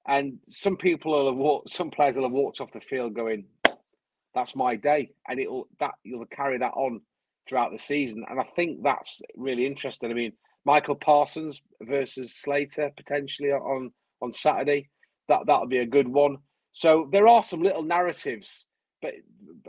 and 0.06 0.38
some 0.46 0.76
people 0.76 1.12
will 1.12 1.26
have 1.26 1.36
walked, 1.36 1.70
some 1.70 1.90
players 1.90 2.16
will 2.16 2.24
have 2.24 2.32
walked 2.32 2.60
off 2.60 2.72
the 2.72 2.80
field 2.80 3.14
going, 3.14 3.44
"That's 4.36 4.54
my 4.54 4.76
day," 4.76 5.10
and 5.28 5.40
it'll 5.40 5.66
that 5.80 5.94
you'll 6.04 6.26
carry 6.26 6.58
that 6.58 6.74
on 6.74 7.00
throughout 7.48 7.72
the 7.72 7.78
season, 7.78 8.24
and 8.30 8.40
I 8.40 8.44
think 8.54 8.82
that's 8.84 9.20
really 9.36 9.66
interesting. 9.66 10.10
I 10.10 10.14
mean, 10.14 10.32
Michael 10.64 10.94
Parsons 10.94 11.62
versus 11.82 12.36
Slater 12.36 12.92
potentially 12.96 13.50
on 13.50 13.90
on 14.22 14.30
Saturday, 14.30 14.88
that 15.28 15.46
that'll 15.46 15.66
be 15.66 15.78
a 15.78 15.86
good 15.86 16.08
one. 16.08 16.38
So 16.70 17.08
there 17.10 17.26
are 17.26 17.42
some 17.42 17.62
little 17.62 17.82
narratives 17.82 18.66
but 19.02 19.14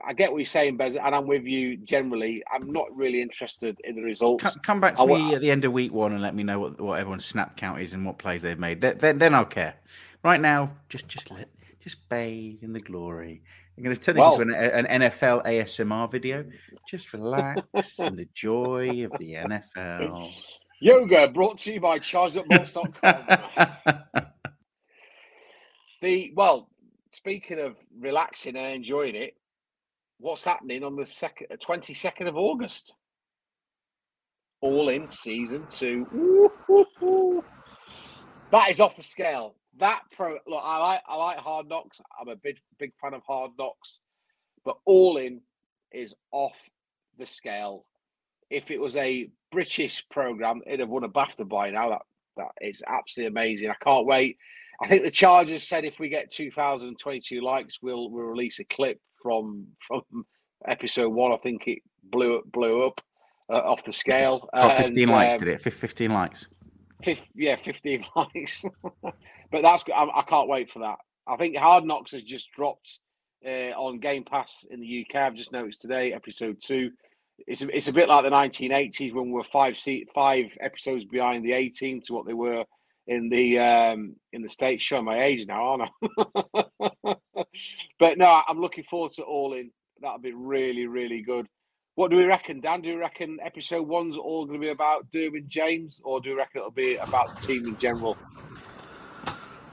I 0.07 0.13
get 0.13 0.31
what 0.31 0.39
you're 0.39 0.45
saying, 0.45 0.77
Bez, 0.77 0.95
and 0.95 1.13
I'm 1.13 1.27
with 1.27 1.43
you 1.43 1.77
generally. 1.77 2.43
I'm 2.53 2.71
not 2.71 2.85
really 2.95 3.21
interested 3.21 3.77
in 3.83 3.95
the 3.95 4.01
results. 4.01 4.43
Come, 4.43 4.61
come 4.63 4.81
back 4.81 4.95
to 4.95 5.01
I, 5.01 5.05
me 5.05 5.35
at 5.35 5.41
the 5.41 5.51
end 5.51 5.65
of 5.65 5.73
week 5.73 5.91
one 5.91 6.13
and 6.13 6.21
let 6.21 6.33
me 6.33 6.43
know 6.43 6.59
what, 6.59 6.79
what 6.79 6.99
everyone's 6.99 7.25
snap 7.25 7.57
count 7.57 7.81
is 7.81 7.93
and 7.93 8.05
what 8.05 8.17
plays 8.17 8.41
they've 8.41 8.57
made. 8.57 8.81
Then, 8.81 8.97
then, 8.99 9.17
then 9.17 9.35
I'll 9.35 9.45
care. 9.45 9.75
Right 10.23 10.39
now, 10.39 10.71
just 10.89 11.07
just 11.07 11.29
let 11.29 11.49
just 11.79 12.07
bathe 12.09 12.63
in 12.63 12.73
the 12.73 12.79
glory. 12.79 13.43
I'm 13.77 13.83
going 13.83 13.95
to 13.95 14.01
turn 14.01 14.15
this 14.15 14.21
well, 14.21 14.41
into 14.41 14.57
an, 14.57 14.87
an, 14.87 15.01
NFL 15.01 15.45
ASMR 15.45 16.11
video. 16.11 16.43
Just 16.89 17.13
relax 17.13 17.99
in 17.99 18.15
the 18.15 18.27
joy 18.33 19.05
of 19.05 19.11
the 19.19 19.33
NFL. 19.35 20.31
Yoga 20.81 21.27
brought 21.27 21.59
to 21.59 21.71
you 21.71 21.79
by 21.79 21.99
chargedupbolts.com. 21.99 22.95
the 26.01 26.33
well, 26.35 26.69
speaking 27.11 27.59
of 27.59 27.77
relaxing 27.99 28.55
and 28.55 28.75
enjoying 28.75 29.13
it, 29.13 29.35
what's 30.19 30.43
happening 30.43 30.83
on 30.83 30.95
the 30.95 31.05
second, 31.05 31.47
twenty 31.59 31.93
second 31.93 32.27
of 32.27 32.35
August? 32.35 32.93
All 34.61 34.89
in 34.89 35.07
season 35.07 35.67
two. 35.67 36.07
That 38.51 38.69
is 38.69 38.79
off 38.79 38.95
the 38.95 39.03
scale. 39.03 39.56
That 39.77 40.01
pro 40.11 40.37
look, 40.47 40.61
I 40.63 40.77
like 40.79 41.01
I 41.07 41.15
like 41.15 41.37
Hard 41.37 41.67
Knocks. 41.67 42.01
I'm 42.19 42.29
a 42.29 42.35
big 42.35 42.57
big 42.79 42.91
fan 43.01 43.13
of 43.13 43.21
Hard 43.27 43.51
Knocks, 43.59 44.01
but 44.65 44.77
All 44.85 45.17
In 45.17 45.41
is 45.91 46.13
off 46.31 46.59
the 47.17 47.25
scale. 47.25 47.85
If 48.49 48.71
it 48.71 48.79
was 48.79 48.95
a 48.95 49.29
British 49.51 50.07
program, 50.09 50.61
it'd 50.65 50.79
have 50.79 50.89
won 50.89 51.03
a 51.03 51.09
BAFTA 51.09 51.47
by 51.47 51.69
now. 51.69 51.89
That 51.89 52.01
that 52.37 52.51
is 52.61 52.83
absolutely 52.87 53.27
amazing. 53.27 53.69
I 53.69 53.75
can't 53.83 54.05
wait. 54.05 54.37
I 54.81 54.87
think 54.87 55.03
the 55.03 55.11
Chargers 55.11 55.67
said 55.67 55.85
if 55.85 55.99
we 55.99 56.07
get 56.07 56.31
2,022 56.31 57.41
likes, 57.41 57.79
we'll 57.81 58.09
we'll 58.09 58.25
release 58.25 58.59
a 58.59 58.65
clip 58.65 58.99
from 59.21 59.67
from 59.79 60.01
episode 60.67 61.09
one. 61.09 61.33
I 61.33 61.37
think 61.37 61.67
it 61.67 61.79
blew 62.03 62.37
up 62.37 62.43
blew 62.51 62.85
up 62.85 63.01
uh, 63.51 63.59
off 63.59 63.83
the 63.83 63.93
scale. 63.93 64.47
Oh, 64.53 64.69
15 64.69 65.03
and, 65.03 65.11
likes 65.11 65.33
um, 65.33 65.39
did 65.39 65.47
it? 65.49 65.61
15 65.61 66.11
likes. 66.11 66.47
50, 67.03 67.27
yeah, 67.35 67.55
15 67.55 68.05
likes. 68.15 68.65
but 69.03 69.61
that's 69.61 69.83
I, 69.93 70.07
I, 70.15 70.21
can't 70.23 70.49
wait 70.49 70.71
for 70.71 70.79
that. 70.79 70.97
I 71.27 71.35
think 71.35 71.55
Hard 71.55 71.83
Knocks 71.83 72.11
has 72.11 72.23
just 72.23 72.51
dropped 72.51 72.99
uh, 73.45 73.71
on 73.77 73.99
Game 73.99 74.23
Pass 74.23 74.65
in 74.69 74.79
the 74.79 75.05
UK. 75.05 75.21
I've 75.21 75.35
just 75.35 75.51
noticed 75.51 75.81
today, 75.81 76.13
episode 76.13 76.59
two. 76.59 76.91
It's 77.45 77.61
a, 77.61 77.75
it's 77.75 77.87
a 77.87 77.93
bit 77.93 78.09
like 78.09 78.23
the 78.23 78.31
1980s 78.31 79.13
when 79.13 79.27
we 79.27 79.33
were 79.33 79.43
five 79.43 79.77
seat 79.77 80.09
five 80.13 80.57
episodes 80.59 81.05
behind 81.05 81.45
the 81.45 81.53
A 81.53 81.69
team 81.69 82.01
to 82.01 82.13
what 82.13 82.25
they 82.25 82.33
were 82.33 82.65
in 83.05 83.29
the 83.29 83.59
um, 83.59 84.15
in 84.33 84.41
the 84.41 84.49
states. 84.49 84.83
Showing 84.83 85.05
my 85.05 85.21
age 85.23 85.45
now, 85.47 85.77
aren't 85.77 85.91
I? 87.05 87.15
but 87.99 88.17
no, 88.17 88.41
I'm 88.47 88.59
looking 88.59 88.83
forward 88.83 89.11
to 89.13 89.23
All 89.23 89.53
In. 89.53 89.71
That'll 90.01 90.19
be 90.19 90.33
really, 90.33 90.87
really 90.87 91.21
good. 91.21 91.47
What 91.97 92.11
do 92.11 92.17
we 92.17 92.25
reckon, 92.25 92.59
Dan? 92.59 92.81
Do 92.81 92.89
you 92.89 92.99
reckon 92.99 93.39
episode 93.41 93.87
one's 93.87 94.17
all 94.17 94.45
going 94.45 94.59
to 94.59 94.63
be 94.63 94.69
about 94.69 95.09
Derwin 95.09 95.47
James, 95.47 95.99
or 96.03 96.21
do 96.21 96.29
you 96.29 96.37
reckon 96.37 96.59
it'll 96.59 96.69
be 96.69 96.95
about 96.97 97.33
the 97.33 97.47
team 97.47 97.65
in 97.65 97.75
general? 97.79 98.15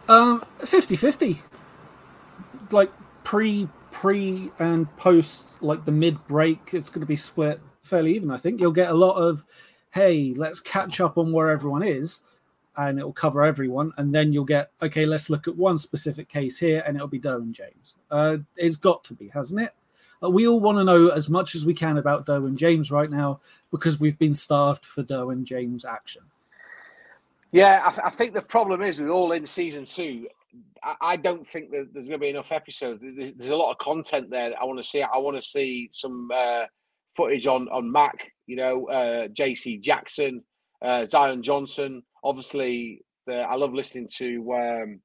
Um, 0.09 0.43
50-50. 0.61 1.37
Like 2.71 2.91
pre, 3.25 3.69
pre, 3.93 4.51
and 4.59 4.97
post, 4.97 5.63
like 5.63 5.85
the 5.85 5.93
mid 5.93 6.27
break, 6.27 6.71
it's 6.73 6.89
going 6.89 7.03
to 7.03 7.07
be 7.07 7.15
split 7.15 7.61
fairly 7.83 8.15
even. 8.15 8.31
I 8.31 8.39
think 8.39 8.59
you'll 8.59 8.73
get 8.73 8.91
a 8.91 8.95
lot 8.95 9.17
of, 9.17 9.45
hey, 9.93 10.33
let's 10.35 10.63
catch 10.63 11.03
up 11.03 11.19
on 11.19 11.31
where 11.31 11.51
everyone 11.51 11.83
is, 11.83 12.23
and 12.75 12.99
it'll 12.99 13.13
cover 13.13 13.43
everyone. 13.43 13.93
And 13.99 14.15
then 14.15 14.33
you'll 14.33 14.47
get, 14.47 14.71
okay, 14.81 15.05
let's 15.05 15.29
look 15.29 15.47
at 15.47 15.57
one 15.57 15.77
specific 15.77 16.31
case 16.31 16.59
here, 16.59 16.83
and 16.87 16.97
it'll 16.97 17.07
be 17.07 17.21
Derwin 17.21 17.53
James. 17.53 17.97
Uh, 18.11 18.39
it's 18.57 18.77
got 18.77 19.05
to 19.05 19.13
be, 19.13 19.29
hasn't 19.29 19.61
it? 19.61 19.75
We 20.31 20.47
all 20.47 20.61
want 20.61 20.79
to 20.79 20.85
know 20.85 21.09
as 21.09 21.29
much 21.29 21.55
as 21.55 21.67
we 21.67 21.75
can 21.75 21.99
about 21.99 22.27
Derwin 22.27 22.57
James 22.57 22.91
right 22.91 23.11
now 23.11 23.41
because 23.71 24.01
we've 24.01 24.19
been 24.19 24.35
starved 24.35 24.87
for 24.87 25.03
Derwin 25.03 25.45
James 25.45 25.85
action. 25.85 26.23
Yeah, 27.53 27.83
I, 27.87 27.91
th- 27.91 28.03
I 28.05 28.11
think 28.11 28.35
the 28.35 28.43
problem 28.43 28.83
is 28.83 28.99
with 28.99 29.11
all 29.11 29.33
in 29.33 29.47
season 29.47 29.85
two. 29.85 30.27
I, 31.01 31.17
don't 31.17 31.47
think 31.47 31.71
that 31.71 31.93
there's 31.93 32.07
going 32.07 32.21
to 32.21 32.25
be 32.25 32.29
enough 32.29 32.53
episodes. 32.53 33.01
There's, 33.03 33.33
there's, 33.33 33.51
a 33.51 33.57
lot 33.57 33.71
of 33.71 33.79
content 33.79 34.29
there 34.31 34.51
that 34.51 34.61
I 34.61 34.65
want 34.65 34.79
to 34.79 34.83
see. 34.83 35.03
I 35.03 35.17
want 35.19 35.37
to 35.37 35.43
see 35.43 35.89
some 35.93 36.31
uh, 36.35 36.67
footage 37.17 37.47
on 37.47 37.69
on 37.69 37.91
Mack. 37.91 38.33
You 38.47 38.57
know, 38.57 38.89
uh, 38.89 39.29
J.C. 39.29 39.79
Jackson, 39.79 40.43
uh, 40.83 41.07
Zion 41.07 41.43
Johnson. 41.43 42.03
Obviously, 42.23 43.03
the, 43.27 43.41
I 43.41 43.55
love 43.55 43.73
listening 43.73 44.09
to 44.17 44.55
um, 44.55 45.01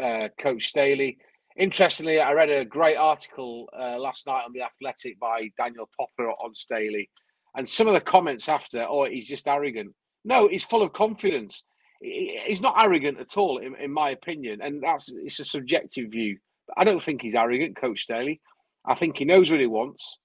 uh, 0.00 0.28
Coach 0.38 0.68
Staley. 0.68 1.18
Interestingly, 1.56 2.20
I 2.20 2.32
read 2.32 2.50
a 2.50 2.64
great 2.64 2.96
article 2.96 3.68
uh, 3.78 3.98
last 3.98 4.26
night 4.26 4.44
on 4.44 4.52
the 4.52 4.62
Athletic 4.62 5.18
by 5.18 5.50
Daniel 5.56 5.88
Popper 5.98 6.30
on 6.30 6.54
Staley, 6.54 7.10
and 7.56 7.68
some 7.68 7.86
of 7.86 7.92
the 7.92 8.00
comments 8.00 8.48
after, 8.48 8.86
"Oh, 8.88 9.04
he's 9.04 9.26
just 9.26 9.48
arrogant." 9.48 9.92
No, 10.24 10.48
he's 10.48 10.64
full 10.64 10.82
of 10.82 10.92
confidence. 10.92 11.64
He's 12.00 12.60
not 12.60 12.76
arrogant 12.78 13.18
at 13.18 13.36
all, 13.36 13.58
in, 13.58 13.74
in 13.76 13.92
my 13.92 14.10
opinion, 14.10 14.60
and 14.62 14.82
that's 14.82 15.12
it's 15.12 15.40
a 15.40 15.44
subjective 15.44 16.10
view. 16.10 16.38
I 16.76 16.84
don't 16.84 17.02
think 17.02 17.20
he's 17.20 17.34
arrogant, 17.34 17.76
Coach 17.76 18.02
Staley. 18.02 18.40
I 18.84 18.94
think 18.94 19.18
he 19.18 19.24
knows 19.24 19.50
what 19.50 19.60
he 19.60 19.66
wants. 19.66 20.18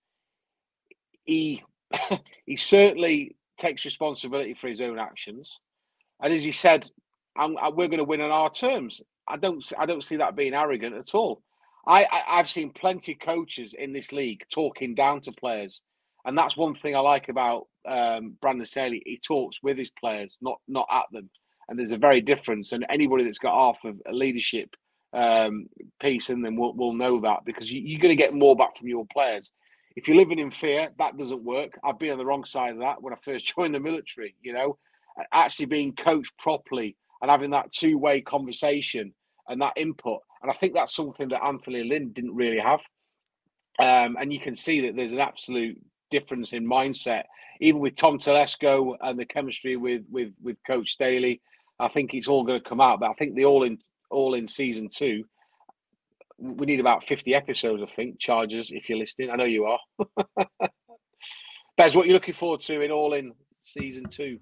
He 1.24 1.64
he 2.46 2.56
certainly 2.56 3.36
takes 3.58 3.84
responsibility 3.84 4.54
for 4.54 4.68
his 4.68 4.80
own 4.80 5.00
actions, 5.00 5.60
and 6.22 6.32
as 6.32 6.44
he 6.44 6.52
said, 6.52 6.88
I'm, 7.36 7.58
I, 7.58 7.70
we're 7.70 7.88
going 7.88 7.98
to 7.98 8.04
win 8.04 8.22
on 8.22 8.32
our 8.32 8.52
terms. 8.52 9.02
I 9.28 9.38
don't 9.38 9.64
I 9.78 9.86
don't 9.86 10.04
see 10.04 10.18
that 10.18 10.36
being 10.36 10.54
arrogant 10.54 10.96
at 10.96 11.16
all. 11.16 11.42
I, 11.88 12.06
I 12.12 12.38
have 12.38 12.50
seen 12.50 12.72
plenty 12.72 13.14
of 13.14 13.20
coaches 13.20 13.76
in 13.78 13.94
this 13.94 14.12
league 14.12 14.44
talking 14.52 14.96
down 14.96 15.22
to 15.22 15.32
players, 15.32 15.82
and 16.26 16.38
that's 16.38 16.58
one 16.58 16.74
thing 16.74 16.96
I 16.96 17.00
like 17.00 17.30
about 17.30 17.68
um, 17.88 18.36
Brandon 18.42 18.66
Staley. 18.66 19.04
He 19.06 19.18
talks 19.20 19.62
with 19.62 19.78
his 19.78 19.92
players, 19.92 20.38
not 20.42 20.60
not 20.68 20.88
at 20.92 21.06
them, 21.12 21.30
and 21.70 21.78
there's 21.78 21.92
a 21.92 21.98
very 21.98 22.22
difference. 22.22 22.72
And 22.72 22.86
anybody 22.90 23.24
that's 23.24 23.38
got 23.38 23.60
half 23.60 23.84
of 23.86 24.02
a 24.08 24.12
leadership 24.12 24.76
um, 25.14 25.68
piece 26.02 26.30
in 26.30 26.42
them 26.42 26.58
will, 26.58 26.74
will 26.74 26.94
know 26.94 27.20
that 27.22 27.46
because 27.46 27.72
you, 27.72 27.82
you're 27.82 28.02
going 28.02 28.12
to 28.12 28.16
get 28.16 28.34
more 28.34 28.56
back 28.56 28.76
from 28.78 28.88
your 28.88 29.06
players. 29.12 29.52
If 29.96 30.08
you're 30.08 30.18
living 30.18 30.40
in 30.40 30.52
fear, 30.52 30.90
that 30.98 31.18
doesn't 31.18 31.44
work. 31.44 31.80
I've 31.84 32.00
been 32.00 32.12
on 32.12 32.18
the 32.18 32.26
wrong 32.26 32.44
side 32.44 32.74
of 32.74 32.80
that 32.80 33.02
when 33.02 33.14
I 33.14 33.18
first 33.18 33.46
joined 33.56 33.76
the 33.76 33.80
military. 33.80 34.36
You 34.42 34.54
know, 34.54 34.78
actually 35.32 35.68
being 35.68 35.96
coached 35.96 36.38
properly 36.38 36.98
and 37.22 37.32
having 37.32 37.51
that 37.51 37.72
two 37.72 37.97
way 37.97 38.22
conversation 38.22 39.13
and 39.47 39.61
that 39.61 39.74
input. 39.78 40.20
And 40.41 40.51
I 40.51 40.53
think 40.53 40.74
that's 40.74 40.95
something 40.95 41.30
that 41.30 41.43
Anthony 41.43 41.84
Lynn 41.84 42.11
didn't 42.11 42.36
really 42.36 42.59
have. 42.59 42.82
Um, 43.80 44.18
and 44.20 44.32
you 44.32 44.39
can 44.39 44.55
see 44.55 44.82
that 44.82 44.95
there's 44.95 45.11
an 45.11 45.20
absolute 45.20 45.78
difference 46.09 46.53
in 46.53 46.66
mindset, 46.66 47.24
even 47.59 47.82
with 47.82 47.95
Tom 47.95 48.18
Telesco 48.18 48.95
and 49.01 49.20
the 49.20 49.26
chemistry 49.26 49.76
with 49.76 50.03
with 50.09 50.34
with 50.41 50.57
Coach 50.66 50.91
Staley. 50.91 51.41
I 51.80 51.89
think 51.89 52.13
it's 52.13 52.28
all 52.28 52.43
going 52.43 52.59
to 52.59 52.70
come 52.70 52.80
out. 52.80 52.99
But 53.01 53.09
I 53.09 53.13
think 53.13 53.36
the 53.36 53.45
all 53.45 53.63
in 53.63 53.80
all 54.09 54.34
in 54.34 54.47
season 54.47 54.88
two. 54.88 55.26
We 56.38 56.66
need 56.66 56.82
about 56.82 57.05
50 57.05 57.34
episodes, 57.34 57.82
I 57.82 57.86
think, 57.86 58.20
Chargers, 58.20 58.70
if 58.70 58.89
you're 58.89 58.97
listening. 58.97 59.30
I 59.30 59.38
know 59.38 59.45
you 59.45 59.66
are. 59.66 59.80
Bez, 61.78 61.95
what 61.95 62.05
are 62.05 62.07
you 62.07 62.13
looking 62.13 62.34
forward 62.34 62.59
to 62.61 62.82
in 62.82 62.91
all 62.91 63.13
in 63.13 63.34
season 63.59 64.05
two? 64.09 64.39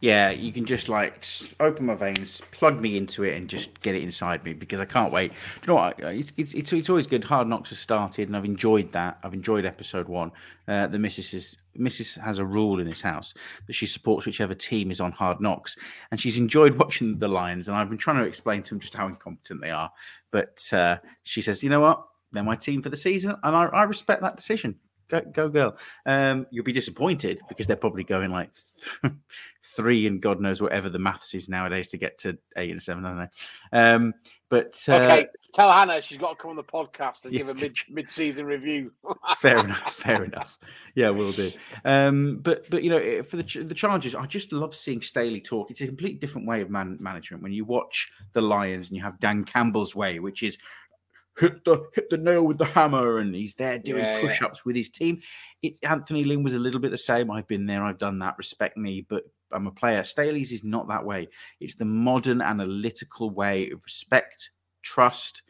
Yeah, 0.00 0.30
you 0.30 0.52
can 0.52 0.64
just 0.64 0.88
like 0.88 1.26
open 1.58 1.86
my 1.86 1.96
veins, 1.96 2.40
plug 2.52 2.80
me 2.80 2.96
into 2.96 3.24
it, 3.24 3.36
and 3.36 3.48
just 3.48 3.80
get 3.80 3.96
it 3.96 4.02
inside 4.02 4.44
me 4.44 4.52
because 4.52 4.78
I 4.78 4.84
can't 4.84 5.12
wait. 5.12 5.32
You 5.62 5.66
know 5.66 5.74
what? 5.74 5.98
It's, 5.98 6.32
it's, 6.36 6.54
it's, 6.54 6.72
it's 6.72 6.88
always 6.88 7.08
good. 7.08 7.24
Hard 7.24 7.48
Knocks 7.48 7.70
has 7.70 7.80
started, 7.80 8.28
and 8.28 8.36
I've 8.36 8.44
enjoyed 8.44 8.92
that. 8.92 9.18
I've 9.24 9.34
enjoyed 9.34 9.66
episode 9.66 10.06
one. 10.06 10.30
Uh, 10.68 10.86
the 10.86 11.00
missus 11.00 11.34
is 11.34 11.56
Mrs. 11.76 12.16
has 12.20 12.38
a 12.38 12.44
rule 12.44 12.78
in 12.78 12.86
this 12.86 13.00
house 13.00 13.34
that 13.66 13.72
she 13.72 13.86
supports 13.86 14.24
whichever 14.24 14.54
team 14.54 14.92
is 14.92 15.00
on 15.00 15.10
Hard 15.10 15.40
Knocks, 15.40 15.76
and 16.12 16.20
she's 16.20 16.38
enjoyed 16.38 16.74
watching 16.78 17.18
the 17.18 17.28
Lions. 17.28 17.66
And 17.66 17.76
I've 17.76 17.88
been 17.88 17.98
trying 17.98 18.18
to 18.18 18.24
explain 18.24 18.62
to 18.62 18.70
them 18.70 18.80
just 18.80 18.94
how 18.94 19.08
incompetent 19.08 19.60
they 19.60 19.70
are, 19.70 19.90
but 20.30 20.62
uh, 20.72 20.98
she 21.24 21.42
says, 21.42 21.64
"You 21.64 21.70
know 21.70 21.80
what? 21.80 22.04
They're 22.30 22.44
my 22.44 22.56
team 22.56 22.82
for 22.82 22.90
the 22.90 22.96
season, 22.96 23.34
and 23.42 23.56
I, 23.56 23.64
I 23.64 23.82
respect 23.82 24.22
that 24.22 24.36
decision." 24.36 24.76
Go, 25.08 25.20
go 25.22 25.48
girl. 25.48 25.76
Um, 26.04 26.46
you'll 26.50 26.64
be 26.64 26.72
disappointed 26.72 27.40
because 27.48 27.66
they're 27.66 27.76
probably 27.76 28.04
going 28.04 28.30
like 28.30 28.50
th- 29.02 29.14
three 29.64 30.06
and 30.06 30.20
God 30.20 30.40
knows 30.40 30.60
whatever 30.60 30.88
the 30.90 30.98
maths 30.98 31.34
is 31.34 31.48
nowadays 31.48 31.88
to 31.88 31.96
get 31.96 32.18
to 32.18 32.36
eight 32.56 32.70
and 32.70 32.82
seven, 32.82 33.04
I 33.04 33.08
don't 33.08 33.18
know. 33.18 33.28
Um, 33.72 34.14
but 34.50 34.82
uh, 34.88 34.94
Okay, 34.94 35.26
tell 35.54 35.70
Hannah 35.72 36.02
she's 36.02 36.18
got 36.18 36.30
to 36.30 36.36
come 36.36 36.50
on 36.50 36.56
the 36.56 36.64
podcast 36.64 37.24
and 37.24 37.32
Yeah. 37.32 37.38
give 37.38 37.48
a 37.48 37.54
mid 37.54 37.76
mid 37.88 38.08
season 38.08 38.44
review. 38.46 38.92
fair 39.38 39.58
enough. 39.64 39.94
Fair 39.94 40.24
enough. 40.24 40.58
Yeah, 40.94 41.10
we'll 41.10 41.32
do. 41.32 41.50
Um, 41.84 42.38
but 42.42 42.68
but 42.68 42.82
you 42.82 42.90
know, 42.90 43.22
for 43.22 43.36
the 43.38 43.64
the 43.64 43.74
Chargers, 43.74 44.14
I 44.14 44.26
just 44.26 44.52
love 44.52 44.74
seeing 44.74 45.00
Staley 45.00 45.40
talk. 45.40 45.70
It's 45.70 45.80
a 45.80 45.86
completely 45.86 46.18
different 46.18 46.46
way 46.46 46.60
of 46.60 46.70
man 46.70 46.98
management 47.00 47.42
when 47.42 47.52
you 47.52 47.64
watch 47.64 48.10
the 48.32 48.42
Lions 48.42 48.88
and 48.88 48.96
you 48.96 49.02
have 49.02 49.18
Dan 49.20 49.44
Campbell's 49.44 49.94
way, 49.96 50.18
which 50.18 50.42
is 50.42 50.58
hit 51.38 51.64
the 51.64 51.88
hit 51.94 52.10
the 52.10 52.18
nail 52.18 52.44
with 52.44 52.58
the 52.58 52.64
hammer, 52.64 53.18
and 53.18 53.34
he's 53.34 53.54
there 53.54 53.78
doing 53.78 54.04
Yeah, 54.04 54.16
yeah. 54.16 54.20
push 54.20 54.42
ups 54.42 54.64
with 54.64 54.76
his 54.76 54.88
team. 54.88 55.20
It, 55.62 55.78
Anthony 55.82 56.24
Lynn 56.24 56.42
was 56.42 56.54
a 56.54 56.58
little 56.58 56.80
bit 56.80 56.90
the 56.90 56.96
same. 56.96 57.30
I've 57.30 57.48
been 57.48 57.66
there. 57.66 57.82
I've 57.82 57.98
done 57.98 58.18
that. 58.20 58.38
Respect 58.38 58.76
me, 58.76 59.06
but. 59.08 59.24
I'm 59.50 59.66
a 59.66 59.70
player. 59.70 60.04
Staley's 60.04 60.52
is 60.52 60.62
not 60.62 60.88
that 60.88 61.06
way. 61.06 61.26
It's 61.58 61.74
the 61.74 61.86
modern 61.86 62.42
analytical 62.42 63.30
way 63.30 63.70
of 63.70 63.82
respect, 63.82 64.50
trust, 64.82 65.40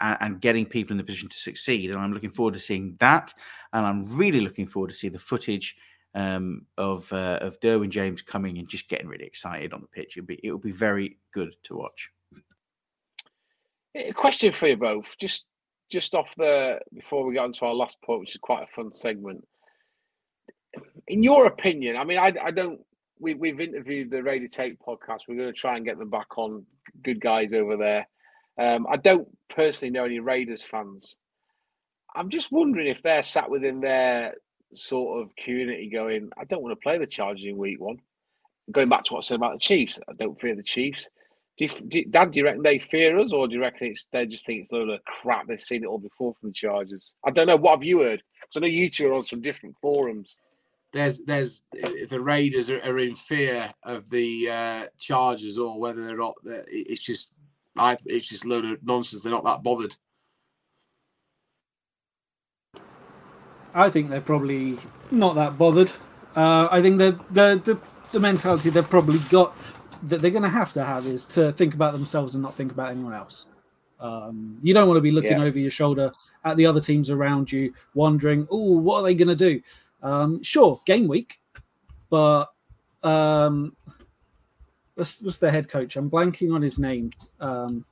and, 0.00 0.16
and 0.20 0.40
getting 0.40 0.64
people 0.64 0.92
in 0.92 0.98
the 0.98 1.02
position 1.02 1.28
to 1.28 1.36
succeed. 1.36 1.90
And 1.90 1.98
I'm 1.98 2.12
looking 2.12 2.30
forward 2.30 2.54
to 2.54 2.60
seeing 2.60 2.94
that. 3.00 3.34
And 3.72 3.84
I'm 3.84 4.16
really 4.16 4.38
looking 4.38 4.68
forward 4.68 4.90
to 4.90 4.96
see 4.96 5.08
the 5.08 5.18
footage 5.18 5.74
um, 6.14 6.66
of 6.78 7.12
uh, 7.12 7.38
of 7.40 7.58
Derwin 7.58 7.88
James 7.88 8.22
coming 8.22 8.58
and 8.58 8.68
just 8.68 8.88
getting 8.88 9.08
really 9.08 9.26
excited 9.26 9.72
on 9.72 9.80
the 9.80 9.88
pitch. 9.88 10.16
It'll 10.16 10.26
be 10.26 10.38
it'll 10.44 10.58
be 10.58 10.70
very 10.70 11.18
good 11.32 11.54
to 11.64 11.74
watch. 11.74 12.10
A 13.94 14.12
question 14.12 14.52
for 14.52 14.68
you 14.68 14.76
both, 14.76 15.16
just 15.18 15.46
just 15.90 16.14
off 16.14 16.34
the 16.36 16.80
before 16.94 17.26
we 17.26 17.34
get 17.34 17.44
on 17.44 17.52
to 17.52 17.66
our 17.66 17.74
last 17.74 18.00
point, 18.02 18.20
which 18.20 18.34
is 18.34 18.40
quite 18.40 18.64
a 18.64 18.66
fun 18.66 18.92
segment. 18.92 19.46
In 21.06 21.22
your 21.22 21.46
opinion, 21.46 21.96
I 21.96 22.04
mean, 22.04 22.18
I, 22.18 22.32
I 22.42 22.50
don't. 22.50 22.80
We, 23.20 23.34
we've 23.34 23.60
interviewed 23.60 24.10
the 24.10 24.22
Radio 24.22 24.48
Tape 24.50 24.78
podcast. 24.84 25.28
We're 25.28 25.36
going 25.36 25.52
to 25.52 25.58
try 25.58 25.76
and 25.76 25.84
get 25.84 25.98
them 25.98 26.10
back 26.10 26.38
on. 26.38 26.64
Good 27.02 27.20
guys 27.20 27.52
over 27.52 27.76
there. 27.76 28.08
Um, 28.58 28.86
I 28.90 28.96
don't 28.96 29.28
personally 29.48 29.92
know 29.92 30.04
any 30.04 30.18
Raiders 30.18 30.62
fans. 30.62 31.18
I'm 32.14 32.30
just 32.30 32.50
wondering 32.50 32.88
if 32.88 33.02
they're 33.02 33.22
sat 33.22 33.50
within 33.50 33.80
their 33.80 34.34
sort 34.74 35.22
of 35.22 35.36
community, 35.36 35.88
going, 35.88 36.30
"I 36.38 36.44
don't 36.44 36.62
want 36.62 36.72
to 36.72 36.82
play 36.82 36.96
the 36.96 37.06
Chargers 37.06 37.44
in 37.44 37.58
Week 37.58 37.78
One." 37.78 37.98
Going 38.70 38.88
back 38.88 39.04
to 39.04 39.12
what 39.12 39.24
I 39.24 39.26
said 39.26 39.36
about 39.36 39.52
the 39.52 39.58
Chiefs, 39.58 39.98
I 40.08 40.14
don't 40.14 40.40
fear 40.40 40.54
the 40.54 40.62
Chiefs. 40.62 41.10
Do 41.58 41.66
you, 41.66 41.70
do, 41.88 42.04
Dan, 42.06 42.30
do 42.30 42.40
you 42.40 42.44
reckon 42.46 42.62
they 42.62 42.78
fear 42.80 43.18
us, 43.18 43.32
or 43.32 43.48
do 43.48 43.54
you 43.56 43.60
reckon 43.60 43.88
it's 43.88 44.06
they 44.12 44.26
just 44.26 44.46
think 44.46 44.62
it's 44.62 44.72
a 44.72 44.76
load 44.76 44.90
of 44.90 45.04
crap? 45.04 45.46
They've 45.48 45.60
seen 45.60 45.84
it 45.84 45.88
all 45.88 45.98
before 45.98 46.34
from 46.34 46.50
the 46.50 46.54
Chargers. 46.54 47.14
I 47.26 47.30
don't 47.30 47.46
know. 47.48 47.56
What 47.56 47.76
have 47.76 47.84
you 47.84 48.02
heard? 48.02 48.22
Because 48.40 48.56
I 48.56 48.60
know 48.60 48.66
you 48.68 48.90
two 48.90 49.08
are 49.08 49.14
on 49.14 49.22
some 49.24 49.42
different 49.42 49.76
forums. 49.82 50.36
there's 50.92 51.20
there's 51.20 51.62
the 52.10 52.20
Raiders 52.20 52.70
are, 52.70 52.80
are 52.82 52.98
in 53.00 53.16
fear 53.16 53.72
of 53.84 54.10
the 54.10 54.50
uh, 54.50 54.86
Chargers 54.98 55.58
or 55.58 55.80
whether 55.80 56.04
they're 56.06 56.18
not. 56.18 56.34
that- 56.44 56.66
It's 56.68 57.02
just 57.02 57.32
I 57.78 57.98
it's 58.06 58.28
just 58.28 58.44
a 58.44 58.48
load 58.48 58.66
of 58.66 58.82
nonsense. 58.84 59.24
They're 59.24 59.32
not 59.32 59.44
that 59.44 59.62
bothered. 59.64 59.96
I 63.74 63.90
think 63.90 64.10
they're 64.10 64.20
probably 64.20 64.78
not 65.10 65.34
that 65.36 65.58
bothered. 65.58 65.92
Uh, 66.36 66.68
I 66.70 66.82
think 66.82 66.98
the, 66.98 67.18
the 67.30 67.60
the 67.64 67.78
the 68.12 68.20
mentality 68.20 68.70
they've 68.70 68.88
probably 68.88 69.18
got 69.30 69.56
that 70.04 70.20
they're 70.20 70.30
going 70.30 70.42
to 70.42 70.48
have 70.48 70.72
to 70.72 70.84
have 70.84 71.06
is 71.06 71.24
to 71.26 71.52
think 71.52 71.74
about 71.74 71.92
themselves 71.92 72.34
and 72.34 72.42
not 72.42 72.54
think 72.54 72.72
about 72.72 72.90
anyone 72.90 73.14
else. 73.14 73.46
Um, 74.00 74.58
you 74.62 74.74
don't 74.74 74.88
want 74.88 74.96
to 74.96 75.02
be 75.02 75.12
looking 75.12 75.38
Yeah. 75.38 75.44
over 75.44 75.58
your 75.58 75.70
shoulder 75.70 76.10
at 76.44 76.56
the 76.56 76.66
other 76.66 76.80
teams 76.80 77.08
around 77.08 77.52
you, 77.52 77.72
wondering, 77.94 78.48
"Oh, 78.50 78.72
what 78.78 78.98
are 78.98 79.02
they 79.04 79.14
going 79.14 79.28
to 79.28 79.36
do?" 79.36 79.60
Um, 80.02 80.42
sure, 80.42 80.80
game 80.86 81.06
week, 81.06 81.40
but 82.10 82.46
um, 83.04 83.76
what's, 84.94 85.22
what's 85.22 85.38
their 85.38 85.52
head 85.52 85.68
coach? 85.68 85.96
I'm 85.96 86.10
blanking 86.10 86.52
on 86.52 86.62
his 86.62 86.78
name. 86.78 87.10
Um, 87.40 87.84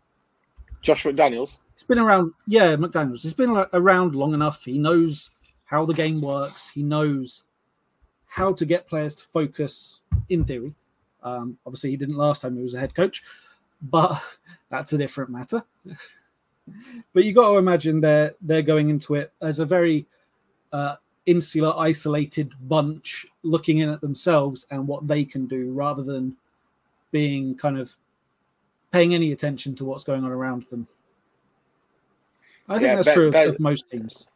Josh 0.83 1.05
McDaniels. 1.05 1.59
He's 1.75 1.85
been 1.85 1.99
around, 1.99 2.33
yeah, 2.47 2.75
McDaniels. 2.77 3.23
He's 3.23 3.35
been 3.35 3.57
around 3.73 4.15
long 4.15 4.35
enough. 4.35 4.65
He 4.65 4.79
knows 4.79 5.31
how 5.65 5.85
the 5.87 5.95
game 5.95 6.21
works. 6.21 6.69
He 6.69 6.83
knows 6.83 7.45
how 8.27 8.53
to 8.53 8.67
get 8.67 8.89
players 8.89 9.15
to 9.17 9.25
focus. 9.25 10.01
In 10.29 10.45
theory, 10.45 10.75
um, 11.23 11.59
obviously, 11.67 11.91
he 11.91 11.97
didn't 11.97 12.17
last 12.17 12.43
time 12.43 12.57
he 12.57 12.63
was 12.63 12.75
a 12.75 12.81
head 12.81 12.95
coach, 12.95 13.23
but 13.83 14.21
that's 14.69 14.93
a 14.93 14.99
different 14.99 15.31
matter. 15.31 15.63
but 17.13 17.25
you 17.25 17.33
got 17.33 17.51
to 17.51 17.59
imagine 17.59 18.01
they're 18.01 18.35
they're 18.41 18.63
going 18.63 18.91
into 18.91 19.15
it 19.15 19.33
as 19.41 19.61
a 19.61 19.67
very 19.67 20.07
uh, 20.73 20.97
insular, 21.27 21.75
isolated 21.79 22.53
bunch, 22.61 23.27
looking 23.43 23.79
in 23.79 23.89
at 23.89 24.01
themselves 24.01 24.67
and 24.71 24.87
what 24.87 25.07
they 25.07 25.25
can 25.25 25.47
do, 25.47 25.73
rather 25.73 26.03
than 26.03 26.37
being 27.11 27.57
kind 27.57 27.79
of 27.79 27.97
paying 28.93 29.15
any 29.15 29.33
attention 29.33 29.75
to 29.77 29.85
what's 29.85 30.05
going 30.05 30.25
on 30.25 30.31
around 30.31 30.65
them. 30.65 30.87
I 32.69 32.75
think 32.75 32.89
Yeah, 32.89 32.95
that's 32.97 33.09
Be- 33.09 33.15
true 33.15 33.29
of, 33.29 33.35
of 33.35 33.61
most 33.61 33.91
teams. 33.91 34.29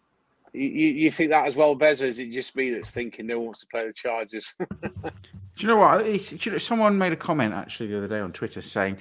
You, 0.55 0.69
you, 0.69 1.11
think 1.11 1.31
that 1.31 1.47
as 1.47 1.57
well, 1.57 1.75
Bez, 1.75 2.01
or 2.01 2.07
is 2.07 2.21
it 2.21 2.31
just 2.31 2.55
me 2.55 2.71
that's 2.71 2.93
thinking 2.93 3.27
no 3.27 3.39
one 3.39 3.47
wants 3.47 3.61
to 3.61 3.67
play 3.67 3.87
the 3.87 3.93
Chargers? 3.93 4.55
Do 4.61 5.11
you 5.59 5.67
know 5.67 5.79
what? 5.79 6.03
It's- 6.03 6.47
you 6.47 6.53
know, 6.53 6.59
someone 6.59 6.97
made 6.97 7.13
a 7.13 7.17
comment 7.17 7.53
actually 7.55 7.89
the 7.89 7.99
other 7.99 8.09
day 8.09 8.21
on 8.21 8.33
Twitter 8.33 8.63
saying 8.63 8.99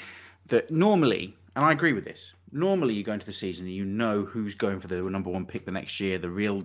that 0.48 0.72
normally, 0.72 1.36
and 1.56 1.64
I 1.64 1.72
agree 1.72 1.94
with 1.94 2.06
this. 2.06 2.34
Normally, 2.52 2.96
you 2.96 3.04
go 3.04 3.14
into 3.14 3.28
the 3.28 3.32
season 3.32 3.68
and 3.68 3.76
you 3.76 3.86
know 3.86 4.24
who's 4.26 4.56
going 4.56 4.80
for 4.80 4.88
the 4.88 5.02
number 5.04 5.30
one 5.30 5.46
pick 5.46 5.66
the 5.66 5.72
next 5.72 6.00
year, 6.00 6.18
the 6.18 6.30
real 6.30 6.64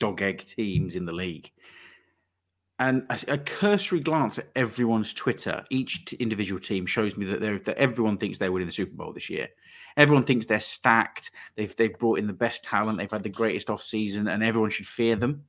dog 0.00 0.20
egg 0.20 0.44
teams 0.44 0.96
in 0.96 1.06
the 1.06 1.12
league. 1.12 1.50
And 2.78 3.06
a, 3.10 3.18
a 3.34 3.38
cursory 3.38 4.00
glance 4.00 4.38
at 4.38 4.48
everyone's 4.56 5.12
Twitter, 5.14 5.64
each 5.70 6.12
individual 6.14 6.60
team 6.60 6.86
shows 6.86 7.16
me 7.16 7.26
that, 7.26 7.64
that 7.64 7.78
everyone 7.78 8.16
thinks 8.16 8.38
they're 8.38 8.52
winning 8.52 8.68
the 8.68 8.72
Super 8.72 8.96
Bowl 8.96 9.12
this 9.12 9.30
year. 9.30 9.48
Everyone 9.96 10.24
thinks 10.24 10.46
they're 10.46 10.60
stacked. 10.60 11.30
They've 11.56 11.74
they've 11.76 11.98
brought 11.98 12.18
in 12.18 12.26
the 12.26 12.32
best 12.32 12.64
talent. 12.64 12.98
They've 12.98 13.10
had 13.10 13.22
the 13.22 13.28
greatest 13.28 13.70
off 13.70 13.82
season, 13.82 14.28
and 14.28 14.42
everyone 14.42 14.70
should 14.70 14.86
fear 14.86 15.16
them. 15.16 15.44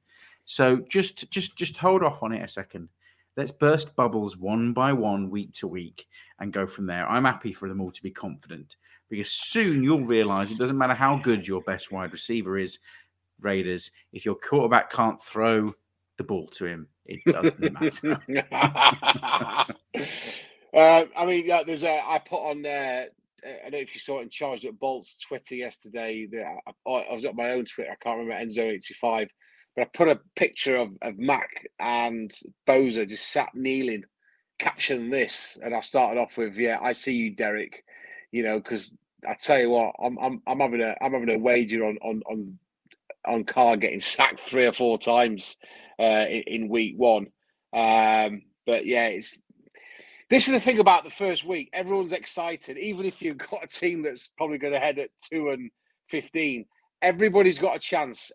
So 0.46 0.78
just 0.90 1.30
just 1.32 1.56
just 1.56 1.78
hold 1.78 2.04
off 2.04 2.24
on 2.24 2.34
it 2.34 2.44
a 2.44 2.48
second. 2.48 2.90
Let's 3.38 3.52
burst 3.52 3.96
bubbles 3.96 4.36
one 4.36 4.74
by 4.74 4.92
one, 4.92 5.30
week 5.30 5.54
to 5.54 5.68
week, 5.68 6.08
and 6.40 6.52
go 6.52 6.68
from 6.68 6.86
there. 6.86 7.08
I'm 7.08 7.24
happy 7.24 7.54
for 7.54 7.70
them 7.70 7.80
all 7.80 7.92
to 7.92 8.04
be 8.04 8.12
confident 8.12 8.76
because 9.10 9.32
soon 9.32 9.84
you'll 9.84 10.04
realize 10.04 10.52
it 10.52 10.58
doesn't 10.58 10.78
matter 10.78 10.94
how 10.94 11.18
good 11.18 11.48
your 11.48 11.62
best 11.62 11.92
wide 11.92 12.12
receiver 12.12 12.58
is, 12.58 12.80
Raiders. 13.40 13.92
If 14.12 14.26
your 14.26 14.36
quarterback 14.36 14.92
can't 14.92 15.22
throw 15.24 15.74
the 16.18 16.24
ball 16.26 16.48
to 16.48 16.66
him, 16.66 16.88
it 17.06 17.22
doesn't 17.26 17.72
matter. 17.82 18.18
uh, 20.74 21.06
I 21.18 21.26
mean, 21.26 21.46
yeah, 21.46 21.64
there's 21.64 21.84
a. 21.84 22.02
I 22.06 22.20
put 22.20 22.42
on. 22.42 22.66
Uh, 22.66 23.06
I 23.46 23.62
don't 23.64 23.72
know 23.72 23.78
if 23.80 23.94
you 23.94 24.00
saw 24.00 24.20
it 24.20 24.24
in 24.24 24.30
Charged 24.30 24.68
Up 24.68 24.78
Bolts 24.80 25.20
Twitter 25.20 25.56
yesterday. 25.56 26.28
That 26.32 26.58
I, 26.88 26.92
I 26.92 27.14
was 27.14 27.26
at 27.26 27.36
my 27.36 27.52
own 27.52 27.66
Twitter. 27.66 27.92
I 27.92 28.04
can't 28.04 28.20
remember 28.20 28.46
Enzo85, 28.46 29.28
but 29.76 29.82
I 29.82 29.90
put 29.94 30.10
a 30.10 30.20
picture 30.36 30.76
of, 30.76 30.90
of 31.02 31.18
Mack 31.18 31.68
and 31.80 32.32
Bosa 32.68 33.08
just 33.08 33.32
sat 33.32 33.50
kneeling, 33.56 34.04
caption 34.60 35.10
this, 35.10 35.58
and 35.64 35.74
I 35.74 35.80
started 35.80 36.20
off 36.20 36.38
with, 36.38 36.58
"Yeah, 36.58 36.80
I 36.82 36.94
see 36.94 37.16
you, 37.16 37.36
Derek." 37.36 37.84
You 38.32 38.44
know, 38.44 38.60
because 38.60 38.94
I 39.28 39.36
tell 39.36 39.60
you 39.60 39.72
what, 39.72 39.96
I'm 40.04 40.18
I'm 40.20 40.42
I'm 40.46 40.60
having 40.60 40.82
a 40.82 40.96
I'm 41.02 41.14
having 41.14 41.32
a 41.32 41.40
wager 41.40 41.86
on 41.86 41.98
on 42.02 42.22
on 42.30 42.60
on 43.26 43.44
Carr 43.44 43.78
getting 43.78 44.00
sacked 44.00 44.40
three 44.40 44.66
or 44.66 44.72
four 44.72 44.98
times 44.98 45.58
uh, 46.00 46.26
in, 46.30 46.42
in 46.44 46.70
week 46.70 46.96
one. 46.98 47.28
Um, 47.74 48.44
but 48.66 48.86
yeah, 48.86 49.08
it's 49.08 49.40
this 50.32 50.48
is 50.48 50.54
the 50.54 50.62
thing 50.62 50.80
about 50.80 51.04
the 51.04 51.10
first 51.10 51.44
week. 51.44 51.70
Everyone's 51.74 52.14
excited, 52.14 52.78
even 52.78 53.06
if 53.06 53.22
you've 53.22 53.38
got 53.38 53.66
a 53.66 53.68
team 53.68 54.02
that's 54.02 54.30
probably 54.38 54.58
going 54.58 54.72
to 54.72 54.80
head 54.80 54.98
at 54.98 55.10
two 55.30 55.50
and 55.50 55.70
fifteen. 56.08 56.66
Everybody's 57.02 57.60
got 57.60 57.76
a 57.76 57.80
chance 57.80 58.32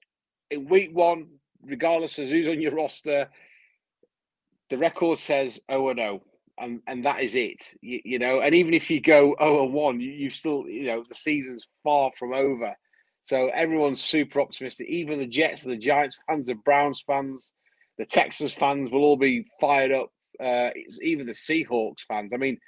in 0.51 0.69
week 0.69 0.91
one, 0.95 1.27
regardless 1.65 2.19
of 2.19 2.29
who's 2.29 2.49
on 2.49 2.61
your 2.61 2.75
roster. 2.75 3.31
The 4.69 4.77
record 4.77 5.19
says 5.19 5.59
oh 5.71 5.89
and 5.89 5.99
oh, 5.99 6.23
and 6.59 6.83
and 6.87 7.03
that 7.07 7.23
is 7.23 7.35
it. 7.35 7.75
You, 7.81 8.01
you 8.05 8.19
know, 8.19 8.41
and 8.41 8.55
even 8.55 8.75
if 8.75 8.91
you 8.91 9.01
go 9.01 9.35
oh 9.41 9.65
and 9.65 9.73
one, 9.73 9.99
you, 9.99 10.11
you 10.13 10.29
still 10.29 10.69
you 10.69 10.85
know 10.85 11.03
the 11.09 11.15
season's 11.15 11.67
far 11.83 12.13
from 12.13 12.35
over. 12.35 12.77
So 13.23 13.49
everyone's 13.55 14.03
super 14.03 14.43
optimistic. 14.43 14.87
Even 14.89 15.19
the 15.19 15.27
Jets, 15.27 15.65
and 15.65 15.73
the 15.73 15.79
Giants 15.79 16.19
fans, 16.29 16.49
the 16.49 16.57
Browns 16.57 17.03
fans, 17.07 17.55
the 17.97 18.05
Texans 18.05 18.53
fans 18.53 18.91
will 18.91 19.03
all 19.03 19.17
be 19.17 19.47
fired 19.59 19.93
up. 19.93 20.11
Uh, 20.41 20.71
it's 20.75 21.01
even 21.03 21.27
the 21.27 21.33
Seahawks 21.33 22.01
fans. 22.01 22.33
I 22.33 22.37
mean, 22.37 22.59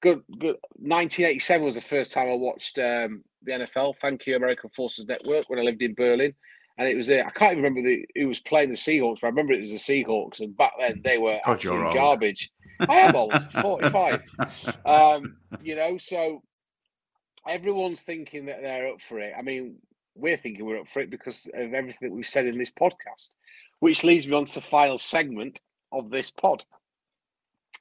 good, 0.00 0.22
good. 0.38 0.56
1987 0.76 1.64
was 1.64 1.74
the 1.74 1.80
first 1.80 2.12
time 2.12 2.28
I 2.28 2.34
watched 2.34 2.78
um, 2.78 3.22
the 3.42 3.52
NFL. 3.52 3.96
Thank 3.96 4.26
you, 4.26 4.36
American 4.36 4.70
Forces 4.70 5.06
Network, 5.06 5.48
when 5.48 5.58
I 5.58 5.62
lived 5.62 5.82
in 5.82 5.94
Berlin. 5.94 6.34
And 6.76 6.88
it 6.88 6.96
was 6.96 7.08
there. 7.08 7.26
I 7.26 7.30
can't 7.30 7.52
even 7.52 7.64
remember 7.64 7.82
the, 7.82 8.06
who 8.14 8.28
was 8.28 8.38
playing 8.38 8.68
the 8.68 8.76
Seahawks, 8.76 9.20
but 9.20 9.26
I 9.26 9.30
remember 9.30 9.52
it 9.52 9.60
was 9.60 9.72
the 9.72 9.78
Seahawks. 9.78 10.38
And 10.38 10.56
back 10.56 10.72
then, 10.78 11.00
they 11.02 11.18
were 11.18 11.40
God, 11.44 11.54
absolute 11.54 11.92
garbage. 11.92 12.52
I 12.80 12.98
am 12.98 13.16
old, 13.16 13.34
45. 13.60 14.22
Um, 14.86 15.36
you 15.62 15.74
know, 15.74 15.98
so 15.98 16.42
everyone's 17.46 18.00
thinking 18.00 18.46
that 18.46 18.62
they're 18.62 18.92
up 18.92 19.00
for 19.00 19.18
it. 19.18 19.34
I 19.36 19.42
mean, 19.42 19.76
we're 20.14 20.36
thinking 20.36 20.64
we're 20.64 20.80
up 20.80 20.88
for 20.88 21.00
it 21.00 21.10
because 21.10 21.48
of 21.52 21.74
everything 21.74 22.08
that 22.08 22.14
we've 22.14 22.26
said 22.26 22.46
in 22.46 22.58
this 22.58 22.70
podcast. 22.70 23.30
Which 23.80 24.04
leads 24.04 24.26
me 24.26 24.34
on 24.34 24.46
to 24.46 24.54
the 24.54 24.60
final 24.60 24.98
segment 24.98 25.60
of 25.92 26.10
this 26.10 26.30
pod. 26.30 26.64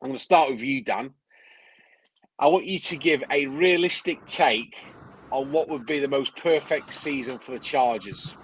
I'm 0.02 0.10
going 0.10 0.18
to 0.18 0.24
start 0.24 0.50
with 0.52 0.62
you, 0.62 0.84
Dan. 0.84 1.14
I 2.40 2.48
want 2.48 2.66
you 2.66 2.80
to 2.80 2.98
give 2.98 3.24
a 3.32 3.48
realistic 3.48 4.24
take 4.28 4.76
on 5.32 5.52
what 5.52 5.70
would 5.70 5.86
be 5.86 6.00
the 6.00 6.08
most 6.08 6.36
perfect 6.36 6.94
season 6.94 7.40
for 7.40 7.52
the 7.52 7.60
Chargers. 7.60 8.36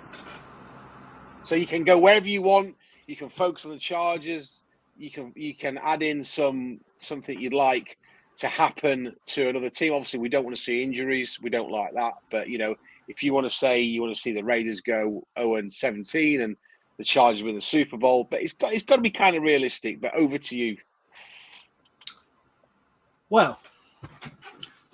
So 1.44 1.56
you 1.56 1.68
can 1.68 1.84
go 1.84 2.00
wherever 2.00 2.28
you 2.28 2.42
want. 2.42 2.76
You 3.06 3.16
can 3.16 3.30
focus 3.30 3.66
on 3.66 3.72
the 3.72 3.78
Chargers. 3.78 4.64
You 4.98 5.12
can 5.12 5.34
you 5.36 5.54
can 5.54 5.78
add 5.78 6.02
in 6.02 6.24
some 6.24 6.80
something 7.00 7.40
you'd 7.40 7.54
like 7.54 7.98
to 8.38 8.48
happen 8.48 9.16
to 9.28 9.50
another 9.50 9.70
team. 9.70 9.94
Obviously, 9.94 10.20
we 10.20 10.30
don't 10.30 10.44
want 10.44 10.56
to 10.56 10.62
see 10.62 10.82
injuries. 10.82 11.40
We 11.42 11.50
don't 11.50 11.72
like 11.72 11.94
that. 11.94 12.14
But 12.32 12.50
you 12.50 12.58
know, 12.58 12.76
if 13.08 13.22
you 13.22 13.34
want 13.34 13.46
to 13.46 13.56
say 13.56 13.82
you 13.82 14.02
want 14.02 14.16
to 14.16 14.22
see 14.22 14.32
the 14.32 14.44
Raiders 14.44 14.82
go 14.82 15.28
0 15.38 15.56
and 15.56 15.72
17 15.72 16.42
and 16.42 16.56
the 16.98 17.04
Chargers 17.04 17.44
win 17.44 17.56
the 17.56 17.62
Super 17.62 17.98
Bowl, 17.98 18.28
but 18.30 18.42
it's 18.42 18.54
got 18.54 18.74
it's 18.74 18.84
got 18.84 18.96
to 18.96 19.02
be 19.02 19.12
kind 19.12 19.36
of 19.36 19.44
realistic. 19.44 20.02
But 20.02 20.18
over 20.18 20.38
to 20.38 20.58
you. 20.58 20.78
Well, 23.34 23.58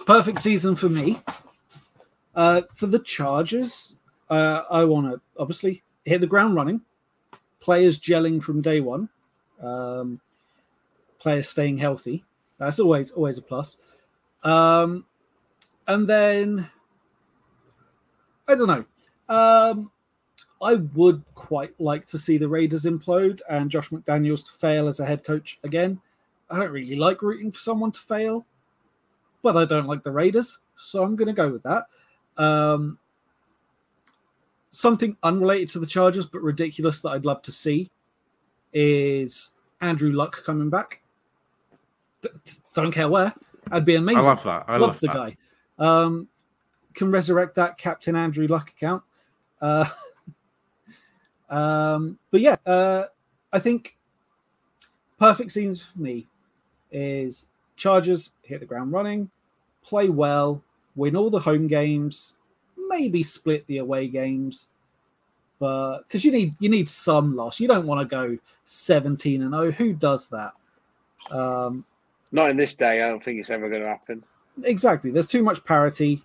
perfect 0.06 0.40
season 0.40 0.74
for 0.74 0.88
me. 0.88 1.20
Uh, 2.34 2.62
for 2.74 2.88
the 2.88 3.00
Chargers, 3.00 3.98
uh, 4.30 4.62
I 4.72 4.86
want 4.86 5.12
to 5.12 5.20
obviously 5.38 5.84
hit 6.06 6.22
the 6.22 6.28
ground 6.28 6.56
running. 6.56 6.80
Players 7.60 8.00
gelling 8.00 8.42
from 8.42 8.62
day 8.62 8.80
one. 8.80 9.10
Um, 9.62 10.22
players 11.20 11.50
staying 11.50 11.80
healthy. 11.80 12.24
That's 12.60 12.80
always 12.80 13.12
always 13.12 13.38
a 13.38 13.42
plus. 13.42 13.76
Um, 14.46 15.04
and 15.86 16.08
then 16.08 16.70
I 18.48 18.56
don't 18.56 18.68
know. 18.68 18.86
Um, 19.36 19.92
I 20.62 20.76
would 20.76 21.26
quite 21.36 21.78
like 21.78 22.06
to 22.06 22.18
see 22.18 22.38
the 22.38 22.48
Raiders 22.48 22.86
implode 22.86 23.42
and 23.50 23.70
Josh 23.70 23.90
McDaniels 23.90 24.46
to 24.46 24.58
fail 24.58 24.88
as 24.88 25.02
a 25.02 25.06
head 25.06 25.26
coach 25.26 25.60
again. 25.66 26.00
I 26.50 26.58
don't 26.58 26.72
really 26.72 26.95
like 26.95 27.22
rooting 27.22 27.52
for 27.52 27.60
someone 27.60 27.91
to 27.91 28.00
fail, 28.00 28.45
but 29.41 29.56
I 29.56 29.66
don't 29.66 29.88
like 29.88 30.04
the 30.04 30.12
Raiders, 30.12 30.60
so 30.76 31.04
I'm 31.04 31.16
going 31.16 31.28
to 31.28 31.34
go 31.34 31.50
with 31.50 31.64
that. 31.64 31.86
Um, 32.38 32.97
something 34.72 35.16
unrelated 35.24 35.70
to 35.72 35.80
the 35.80 35.86
Chargers, 35.86 36.26
but 36.26 36.41
ridiculous 36.41 37.02
that 37.02 37.10
I'd 37.10 37.26
love 37.26 37.41
to 37.43 37.52
see 37.52 37.91
is 38.74 39.52
Andrew 39.82 40.12
Luck 40.12 40.43
coming 40.43 40.70
back. 40.70 41.02
D- 42.22 42.30
don't 42.74 42.91
care 42.91 43.10
where. 43.10 43.34
I'd 43.72 43.86
be 43.86 43.95
amazing. 43.95 44.24
I 44.24 44.28
love 44.28 44.43
that. 44.43 44.66
I 44.68 44.78
love, 44.78 44.82
love 44.82 45.00
the 45.00 45.08
that. 45.08 45.16
guy. 45.16 45.38
Um, 45.78 46.28
can 46.93 47.12
resurrect 47.12 47.56
that 47.56 47.78
Captain 47.78 48.16
Andrew 48.16 48.47
Luck 48.47 48.72
account. 48.72 49.04
Uh, 49.62 49.86
um, 51.50 52.18
but 52.32 52.41
yeah, 52.41 52.56
uh, 52.66 53.06
I 53.54 53.60
think 53.60 53.97
perfect 55.20 55.52
scenes 55.52 55.82
for 55.82 56.00
me 56.00 56.28
is 56.92 57.48
Chargers 57.76 58.32
hit 58.44 58.60
the 58.60 58.66
ground 58.66 58.92
running, 58.92 59.30
play 59.84 60.10
well, 60.10 60.62
win 60.96 61.16
all 61.16 61.30
the 61.30 61.40
home 61.40 61.68
games, 61.68 62.34
maybe 62.90 63.24
split 63.24 63.66
the 63.68 63.78
away 63.78 64.08
games, 64.08 64.70
but 65.60 66.00
because 66.00 66.24
you 66.26 66.32
need 66.32 66.54
you 66.60 66.70
need 66.70 66.88
some 66.90 67.36
loss. 67.36 67.60
You 67.60 67.68
don't 67.68 67.86
want 67.88 68.02
to 68.02 68.06
go 68.06 68.38
seventeen 68.66 69.42
and 69.42 69.54
zero. 69.54 69.72
Who 69.72 69.94
does 69.94 70.30
that? 70.30 70.54
Um, 71.32 71.86
Not 72.32 72.50
in 72.50 72.58
this 72.58 72.76
day. 72.76 73.02
I 73.02 73.10
don't 73.10 73.24
think 73.24 73.40
it's 73.40 73.50
ever 73.50 73.70
going 73.70 73.82
to 73.82 73.88
happen. 73.88 74.24
exactly. 74.64 75.12
There's 75.12 75.28
too 75.28 75.44
much 75.44 75.64
parity 75.66 76.24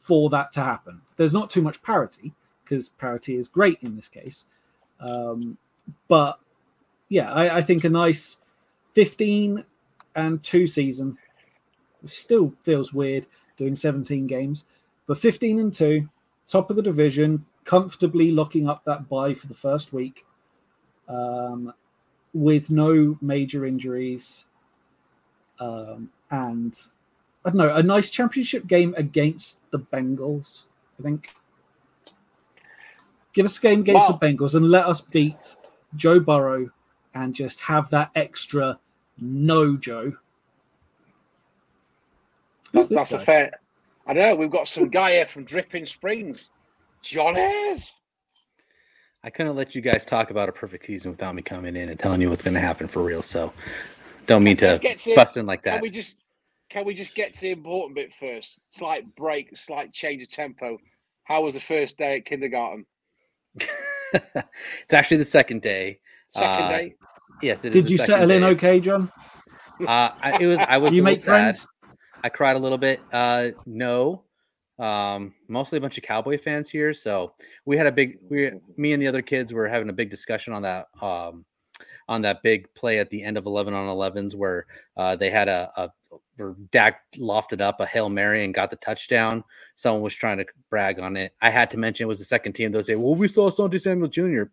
for 0.00 0.30
that 0.30 0.52
to 0.52 0.60
happen. 0.62 1.00
There's 1.16 1.34
not 1.34 1.50
too 1.50 1.62
much 1.62 1.82
parity 1.82 2.32
because 2.64 2.88
parity 2.88 3.36
is 3.36 3.48
great 3.48 3.78
in 3.82 3.96
this 3.96 4.08
case. 4.08 4.46
Um, 5.00 5.58
but 6.08 6.38
yeah, 7.08 7.32
I, 7.32 7.58
I 7.58 7.62
think 7.62 7.84
a 7.84 7.88
nice 7.90 8.38
15 8.94 9.64
and 10.16 10.42
two 10.42 10.66
season 10.66 11.18
which 12.00 12.12
still 12.12 12.52
feels 12.62 12.92
weird 12.92 13.26
doing 13.56 13.74
17 13.74 14.26
games, 14.26 14.64
but 15.06 15.18
15 15.18 15.58
and 15.58 15.72
two, 15.72 16.08
top 16.46 16.68
of 16.70 16.76
the 16.76 16.82
division, 16.82 17.44
comfortably 17.64 18.30
locking 18.30 18.68
up 18.68 18.84
that 18.84 19.08
bye 19.08 19.34
for 19.34 19.46
the 19.46 19.54
first 19.54 19.92
week 19.92 20.24
um, 21.08 21.72
with 22.34 22.70
no 22.70 23.18
major 23.20 23.64
injuries. 23.64 24.46
Um, 25.58 26.10
and 26.30 26.78
I 27.44 27.50
don't 27.50 27.58
know, 27.58 27.74
a 27.74 27.82
nice 27.82 28.10
championship 28.10 28.66
game 28.66 28.94
against 28.96 29.58
the 29.70 29.78
Bengals, 29.78 30.64
I 31.00 31.02
think. 31.02 31.34
Give 33.32 33.46
us 33.46 33.58
a 33.58 33.62
game 33.62 33.80
against 33.80 34.08
Wow. 34.08 34.16
the 34.20 34.26
Bengals 34.26 34.54
and 34.54 34.70
let 34.70 34.86
us 34.86 35.00
beat 35.00 35.56
Joe 35.94 36.20
Burrow 36.20 36.70
and 37.14 37.34
just 37.34 37.60
have 37.62 37.90
that 37.90 38.10
extra 38.14 38.78
no 39.18 39.76
Joe. 39.76 40.12
Who's 42.72 42.88
That's, 42.88 42.88
this 42.88 42.98
that's 42.98 43.12
a 43.12 43.20
fair. 43.20 43.50
I 44.06 44.12
know 44.12 44.36
we've 44.36 44.50
got 44.50 44.68
some 44.68 44.88
guy 44.88 45.12
here 45.12 45.26
from 45.26 45.44
Dripping 45.44 45.86
Springs, 45.86 46.50
John 47.02 47.36
Ayres. 47.36 47.92
I 49.24 49.30
couldn't 49.30 49.56
let 49.56 49.74
you 49.74 49.80
guys 49.80 50.04
talk 50.04 50.30
about 50.30 50.48
a 50.48 50.52
perfect 50.52 50.86
season 50.86 51.10
without 51.10 51.34
me 51.34 51.42
coming 51.42 51.74
in 51.74 51.88
and 51.88 51.98
telling 51.98 52.20
you 52.20 52.30
what's 52.30 52.44
going 52.44 52.54
to 52.54 52.60
happen 52.60 52.86
for 52.86 53.02
real. 53.02 53.22
So 53.22 53.52
don't 54.26 54.44
mean 54.44 54.56
to 54.58 54.78
to- 54.78 55.14
bust 55.16 55.36
in 55.36 55.46
like 55.46 55.62
that. 55.64 55.74
Can 55.74 55.82
we 55.82 55.90
just 55.90 56.18
can 56.68 56.84
we 56.84 56.94
just 56.94 57.14
get 57.14 57.32
to 57.34 57.40
the 57.40 57.50
important 57.50 57.94
bit 57.96 58.12
first? 58.12 58.74
Slight 58.74 59.14
break, 59.16 59.56
slight 59.56 59.92
change 59.92 60.22
of 60.22 60.30
tempo. 60.30 60.78
How 61.24 61.42
was 61.42 61.54
the 61.54 61.60
first 61.60 61.98
day 61.98 62.18
at 62.18 62.24
kindergarten? 62.24 62.86
it's 64.12 64.92
actually 64.92 65.16
the 65.16 65.24
second 65.24 65.62
day. 65.62 65.98
Second 66.28 66.64
Uh, 66.66 66.68
day? 66.68 66.94
Yes, 67.42 67.64
it 67.64 67.74
is 67.74 67.84
Did 67.84 67.90
you 67.90 67.98
settle 67.98 68.30
in 68.30 68.44
okay, 68.44 68.80
John? 68.80 69.10
Uh, 69.80 70.10
I, 70.20 70.38
it 70.40 70.46
was. 70.46 70.58
I 70.60 70.78
was. 70.78 70.92
you 70.92 71.02
make 71.02 71.18
sad. 71.18 71.30
friends? 71.30 71.66
I 72.24 72.28
cried 72.28 72.56
a 72.56 72.58
little 72.58 72.78
bit. 72.78 73.00
Uh, 73.12 73.48
no, 73.66 74.22
um, 74.78 75.34
mostly 75.48 75.78
a 75.78 75.80
bunch 75.80 75.98
of 75.98 76.04
Cowboy 76.04 76.38
fans 76.38 76.70
here. 76.70 76.92
So 76.94 77.34
we 77.64 77.76
had 77.76 77.86
a 77.86 77.92
big. 77.92 78.18
We, 78.28 78.52
me 78.76 78.92
and 78.92 79.02
the 79.02 79.06
other 79.06 79.22
kids 79.22 79.52
were 79.52 79.68
having 79.68 79.88
a 79.90 79.92
big 79.92 80.10
discussion 80.10 80.52
on 80.52 80.62
that. 80.62 80.86
Um, 81.00 81.44
on 82.08 82.22
that 82.22 82.42
big 82.42 82.72
play 82.74 82.98
at 82.98 83.10
the 83.10 83.22
end 83.22 83.36
of 83.36 83.46
11 83.46 83.74
on 83.74 83.88
11s 83.88 84.34
where 84.34 84.64
uh, 84.96 85.16
they 85.16 85.28
had 85.28 85.48
a, 85.48 85.70
a 85.76 85.90
where 86.36 86.54
Dak 86.70 87.00
lofted 87.16 87.60
up 87.60 87.80
a 87.80 87.86
Hail 87.86 88.08
Mary 88.08 88.44
and 88.44 88.54
got 88.54 88.70
the 88.70 88.76
touchdown. 88.76 89.42
Someone 89.74 90.02
was 90.02 90.14
trying 90.14 90.38
to 90.38 90.46
brag 90.70 91.00
on 91.00 91.16
it. 91.16 91.32
I 91.40 91.50
had 91.50 91.70
to 91.70 91.78
mention 91.78 92.04
it 92.04 92.08
was 92.08 92.18
the 92.18 92.24
second 92.24 92.52
team. 92.52 92.72
They'll 92.72 92.82
say, 92.82 92.96
Well, 92.96 93.14
we 93.14 93.28
saw 93.28 93.50
Asante 93.50 93.80
Samuel 93.80 94.08
Jr. 94.08 94.44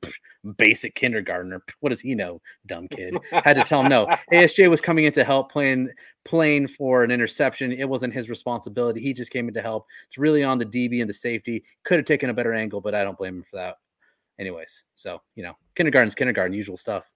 Basic 0.57 0.95
kindergartner. 0.95 1.63
What 1.79 1.89
does 1.89 2.01
he 2.01 2.15
know? 2.15 2.41
Dumb 2.65 2.87
kid. 2.87 3.17
Had 3.31 3.57
to 3.57 3.63
tell 3.63 3.81
him 3.81 3.89
no. 3.89 4.05
ASJ 4.31 4.69
was 4.69 4.81
coming 4.81 5.05
in 5.05 5.13
to 5.13 5.23
help 5.23 5.51
playing 5.51 5.89
playing 6.25 6.67
for 6.67 7.03
an 7.03 7.11
interception. 7.11 7.71
It 7.71 7.87
wasn't 7.87 8.13
his 8.13 8.29
responsibility. 8.29 9.01
He 9.01 9.13
just 9.13 9.31
came 9.31 9.47
in 9.47 9.53
to 9.53 9.61
help. 9.61 9.87
It's 10.07 10.17
really 10.17 10.43
on 10.43 10.57
the 10.57 10.65
DB 10.65 11.01
and 11.01 11.09
the 11.09 11.13
safety. 11.13 11.63
Could 11.83 11.99
have 11.99 12.05
taken 12.05 12.29
a 12.29 12.33
better 12.33 12.53
angle, 12.53 12.81
but 12.81 12.95
I 12.95 13.03
don't 13.03 13.17
blame 13.17 13.37
him 13.37 13.43
for 13.43 13.57
that. 13.57 13.77
Anyways, 14.39 14.83
so 14.95 15.21
you 15.35 15.43
know, 15.43 15.53
kindergarten's 15.75 16.15
kindergarten, 16.15 16.55
usual 16.55 16.77
stuff. 16.77 17.11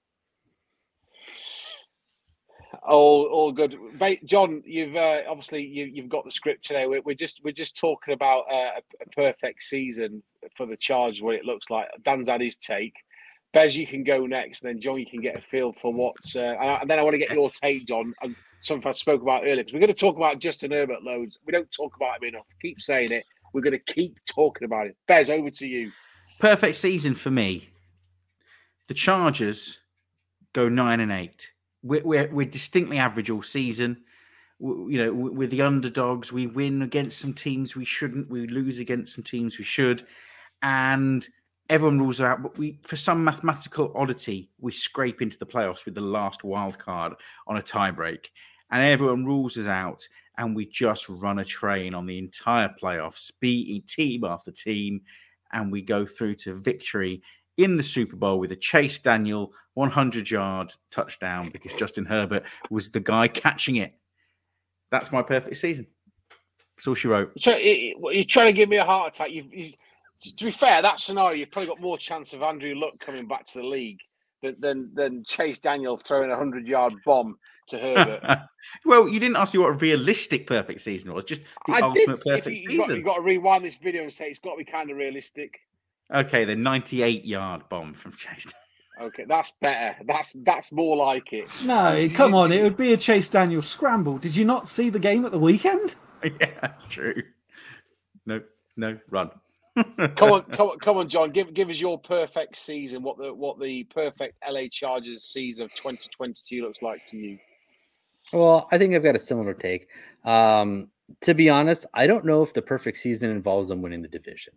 All 2.87 3.25
all 3.25 3.51
good. 3.51 3.77
John, 4.23 4.63
you've 4.65 4.95
uh, 4.95 5.23
obviously 5.27 5.65
you, 5.65 5.85
you've 5.85 6.07
got 6.07 6.23
the 6.23 6.31
script 6.31 6.65
today. 6.65 6.87
We're, 6.87 7.01
we're 7.01 7.15
just 7.15 7.41
we're 7.43 7.51
just 7.51 7.77
talking 7.77 8.13
about 8.13 8.45
uh, 8.49 8.71
a, 8.77 8.81
a 9.01 9.09
perfect 9.13 9.61
season 9.63 10.23
for 10.55 10.65
the 10.65 10.77
Chargers. 10.77 11.21
What 11.21 11.35
it 11.35 11.43
looks 11.43 11.69
like. 11.69 11.89
Dan's 12.03 12.29
had 12.29 12.41
his 12.41 12.55
take. 12.55 12.93
Bez, 13.53 13.75
you 13.75 13.87
can 13.87 14.03
go 14.03 14.25
next. 14.25 14.63
and 14.63 14.69
Then 14.69 14.81
John, 14.81 14.99
you 14.99 15.05
can 15.05 15.21
get 15.21 15.37
a 15.37 15.41
feel 15.41 15.73
for 15.73 15.93
what's. 15.93 16.35
Uh, 16.35 16.55
and, 16.61 16.81
and 16.81 16.89
then 16.89 16.99
I 16.99 17.03
want 17.03 17.15
to 17.15 17.19
get 17.19 17.31
your 17.31 17.49
take, 17.61 17.89
on 17.91 18.13
something 18.59 18.87
I 18.87 18.93
spoke 18.93 19.21
about 19.21 19.43
earlier 19.43 19.57
because 19.57 19.73
we're 19.73 19.79
going 19.79 19.93
to 19.93 19.99
talk 19.99 20.15
about 20.15 20.39
Justin 20.39 20.71
Herbert 20.71 21.03
loads. 21.03 21.39
We 21.45 21.51
don't 21.51 21.71
talk 21.71 21.95
about 21.95 22.21
him 22.21 22.29
enough. 22.29 22.45
Keep 22.61 22.81
saying 22.81 23.11
it. 23.11 23.25
We're 23.53 23.61
going 23.61 23.77
to 23.77 23.93
keep 23.93 24.17
talking 24.25 24.65
about 24.65 24.87
it. 24.87 24.95
Bez, 25.07 25.29
over 25.29 25.49
to 25.49 25.67
you. 25.67 25.91
Perfect 26.39 26.75
season 26.75 27.13
for 27.13 27.31
me. 27.31 27.69
The 28.87 28.93
Chargers 28.93 29.79
go 30.53 30.69
nine 30.69 30.99
and 30.99 31.11
eight. 31.11 31.51
We're, 31.87 32.03
we're, 32.03 32.29
we're 32.31 32.47
distinctly 32.47 32.97
average 32.97 33.29
all 33.29 33.41
season. 33.41 34.03
W- 34.59 34.89
You 34.89 34.97
know, 34.97 35.13
we're 35.13 35.47
the 35.47 35.61
underdogs. 35.61 36.31
We 36.31 36.47
win 36.47 36.81
against 36.81 37.19
some 37.19 37.33
teams 37.33 37.75
we 37.75 37.85
shouldn't. 37.85 38.29
We 38.29 38.47
lose 38.47 38.79
against 38.79 39.15
some 39.15 39.23
teams 39.23 39.57
we 39.57 39.63
should. 39.63 40.03
And 40.61 41.27
everyone 41.69 41.99
rules 41.99 42.21
out. 42.21 42.43
But 42.43 42.57
we, 42.57 42.79
for 42.83 42.95
some 42.95 43.23
mathematical 43.23 43.91
oddity, 43.95 44.49
we 44.59 44.71
scrape 44.71 45.21
into 45.21 45.37
the 45.37 45.45
playoffs 45.45 45.85
with 45.85 45.95
the 45.95 46.01
last 46.01 46.43
wild 46.43 46.77
card 46.77 47.13
on 47.47 47.57
a 47.57 47.61
tiebreak. 47.61 48.27
And 48.71 48.83
everyone 48.83 49.25
rules 49.25 49.57
us 49.57 49.67
out. 49.67 50.07
And 50.37 50.55
we 50.55 50.65
just 50.67 51.09
run 51.09 51.39
a 51.39 51.45
train 51.45 51.95
on 51.95 52.05
the 52.05 52.19
entire 52.19 52.69
playoffs, 52.81 53.31
beating 53.39 53.81
team 53.87 54.23
after 54.23 54.51
team 54.51 55.01
and 55.51 55.71
we 55.71 55.81
go 55.81 56.05
through 56.05 56.35
to 56.35 56.53
victory 56.53 57.21
in 57.57 57.75
the 57.75 57.83
Super 57.83 58.15
Bowl 58.15 58.39
with 58.39 58.51
a 58.51 58.55
Chase 58.55 58.99
Daniel 58.99 59.51
100 59.73 60.29
yard 60.29 60.73
touchdown 60.91 61.49
because 61.51 61.73
Justin 61.73 62.05
Herbert 62.05 62.43
was 62.69 62.89
the 62.89 62.99
guy 62.99 63.27
catching 63.27 63.77
it. 63.77 63.93
That's 64.91 65.11
my 65.11 65.21
perfect 65.21 65.57
season. 65.57 65.87
That's 66.75 66.87
all 66.87 66.95
she 66.95 67.07
wrote. 67.07 67.31
You're 67.35 67.55
trying, 67.55 67.93
you're 68.13 68.25
trying 68.25 68.47
to 68.47 68.53
give 68.53 68.69
me 68.69 68.77
a 68.77 68.85
heart 68.85 69.13
attack. 69.13 69.31
You've, 69.31 69.53
you 69.53 69.71
to 70.19 70.45
be 70.45 70.51
fair, 70.51 70.81
that 70.81 70.99
scenario 70.99 71.37
you've 71.37 71.51
probably 71.51 71.67
got 71.67 71.81
more 71.81 71.97
chance 71.97 72.33
of 72.33 72.41
Andrew 72.41 72.73
Luck 72.75 72.99
coming 72.99 73.27
back 73.27 73.45
to 73.47 73.59
the 73.59 73.65
league 73.65 73.99
than 74.41 74.55
than, 74.59 74.91
than 74.93 75.23
Chase 75.23 75.59
Daniel 75.59 75.97
throwing 75.97 76.31
a 76.31 76.35
hundred 76.35 76.67
yard 76.67 76.93
bomb 77.05 77.37
to 77.67 77.77
Herbert. 77.77 78.39
well, 78.85 79.07
you 79.07 79.19
didn't 79.19 79.35
ask 79.37 79.53
me 79.53 79.59
what 79.59 79.69
a 79.69 79.73
realistic 79.73 80.47
perfect 80.47 80.81
season 80.81 81.13
was. 81.13 81.25
Just 81.25 81.41
the 81.67 81.73
I 81.73 81.75
did. 81.75 81.83
ultimate 81.83 82.17
If 82.17 82.23
perfect 82.23 82.47
you, 82.57 82.71
you, 82.71 82.77
got, 82.77 82.85
season. 82.85 82.99
you 82.99 83.05
got 83.05 83.15
to 83.15 83.21
rewind 83.21 83.63
this 83.63 83.75
video 83.75 84.03
and 84.03 84.11
say 84.11 84.29
it's 84.29 84.39
got 84.39 84.51
to 84.51 84.57
be 84.57 84.65
kind 84.65 84.89
of 84.89 84.97
realistic. 84.97 85.59
Okay, 86.13 86.45
the 86.45 86.55
98 86.55 87.25
yard 87.25 87.63
bomb 87.69 87.93
from 87.93 88.13
Chase. 88.13 88.53
Okay, 88.99 89.25
that's 89.25 89.53
better. 89.61 89.95
That's 90.05 90.33
that's 90.37 90.71
more 90.71 90.97
like 90.97 91.31
it. 91.31 91.49
No, 91.65 92.07
come 92.13 92.33
on, 92.33 92.51
it 92.51 92.63
would 92.63 92.77
be 92.77 92.93
a 92.93 92.97
Chase 92.97 93.29
Daniel 93.29 93.61
scramble. 93.61 94.17
Did 94.17 94.35
you 94.35 94.45
not 94.45 94.67
see 94.67 94.89
the 94.89 94.99
game 94.99 95.25
at 95.25 95.31
the 95.31 95.39
weekend? 95.39 95.95
yeah, 96.23 96.71
true. 96.89 97.21
No, 98.25 98.41
no, 98.75 98.97
run. 99.09 99.29
Come 100.15 100.31
on, 100.31 100.41
come 100.41 100.69
on, 100.69 100.79
come 100.79 100.97
on, 100.97 101.07
John. 101.07 101.29
Give 101.29 101.53
give 101.53 101.69
us 101.69 101.79
your 101.79 101.99
perfect 101.99 102.57
season. 102.57 103.03
What 103.03 103.19
the 103.19 103.31
what 103.31 103.59
the 103.59 103.83
perfect 103.83 104.33
LA 104.49 104.63
Chargers 104.71 105.23
season 105.23 105.61
of 105.65 105.75
2022 105.75 106.63
looks 106.63 106.81
like 106.81 107.05
to 107.11 107.17
you. 107.17 107.37
Well, 108.33 108.67
I 108.71 108.79
think 108.79 108.95
I've 108.95 109.03
got 109.03 109.15
a 109.15 109.19
similar 109.19 109.53
take. 109.53 109.87
Um, 110.25 110.89
to 111.21 111.33
be 111.33 111.49
honest, 111.49 111.85
I 111.93 112.07
don't 112.07 112.25
know 112.25 112.41
if 112.41 112.53
the 112.53 112.61
perfect 112.61 112.97
season 112.97 113.29
involves 113.29 113.69
them 113.69 113.81
winning 113.81 114.01
the 114.01 114.07
division. 114.07 114.53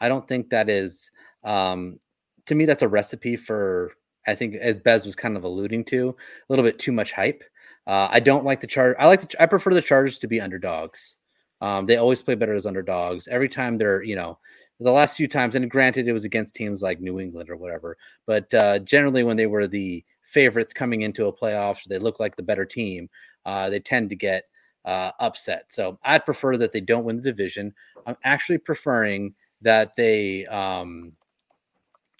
I 0.00 0.08
don't 0.08 0.26
think 0.26 0.50
that 0.50 0.68
is. 0.68 1.10
Um, 1.44 1.98
to 2.46 2.54
me, 2.54 2.64
that's 2.64 2.82
a 2.82 2.88
recipe 2.88 3.36
for. 3.36 3.92
I 4.26 4.36
think, 4.36 4.54
as 4.54 4.78
Bez 4.78 5.04
was 5.04 5.16
kind 5.16 5.36
of 5.36 5.42
alluding 5.42 5.84
to, 5.86 6.10
a 6.10 6.14
little 6.48 6.64
bit 6.64 6.78
too 6.78 6.92
much 6.92 7.12
hype. 7.12 7.42
Uh, 7.88 8.08
I 8.10 8.20
don't 8.20 8.44
like 8.44 8.60
the 8.60 8.66
charge. 8.66 8.96
I 8.98 9.06
like. 9.06 9.20
The, 9.22 9.42
I 9.42 9.46
prefer 9.46 9.74
the 9.74 9.82
Chargers 9.82 10.18
to 10.20 10.28
be 10.28 10.40
underdogs. 10.40 11.16
Um, 11.60 11.86
they 11.86 11.96
always 11.96 12.22
play 12.22 12.34
better 12.34 12.54
as 12.54 12.66
underdogs. 12.66 13.28
Every 13.28 13.48
time 13.48 13.78
they're, 13.78 14.02
you 14.02 14.16
know, 14.16 14.38
the 14.80 14.90
last 14.90 15.16
few 15.16 15.28
times, 15.28 15.54
and 15.54 15.70
granted, 15.70 16.08
it 16.08 16.12
was 16.12 16.24
against 16.24 16.54
teams 16.54 16.82
like 16.82 17.00
New 17.00 17.20
England 17.20 17.50
or 17.50 17.56
whatever, 17.56 17.96
but 18.26 18.52
uh, 18.54 18.80
generally 18.80 19.22
when 19.22 19.36
they 19.36 19.46
were 19.46 19.68
the 19.68 20.04
favorites 20.24 20.72
coming 20.72 21.02
into 21.02 21.26
a 21.26 21.32
playoffs, 21.32 21.84
they 21.84 21.98
look 21.98 22.18
like 22.18 22.34
the 22.34 22.42
better 22.42 22.64
team. 22.64 23.08
Uh, 23.46 23.70
they 23.70 23.78
tend 23.78 24.08
to 24.10 24.16
get 24.16 24.44
uh, 24.84 25.12
upset. 25.20 25.72
So 25.72 25.98
I'd 26.02 26.24
prefer 26.24 26.56
that 26.56 26.72
they 26.72 26.80
don't 26.80 27.04
win 27.04 27.16
the 27.16 27.22
division. 27.22 27.74
I'm 28.06 28.16
actually 28.24 28.58
preferring 28.58 29.34
that 29.62 29.94
they. 29.96 30.46
Um, 30.46 31.12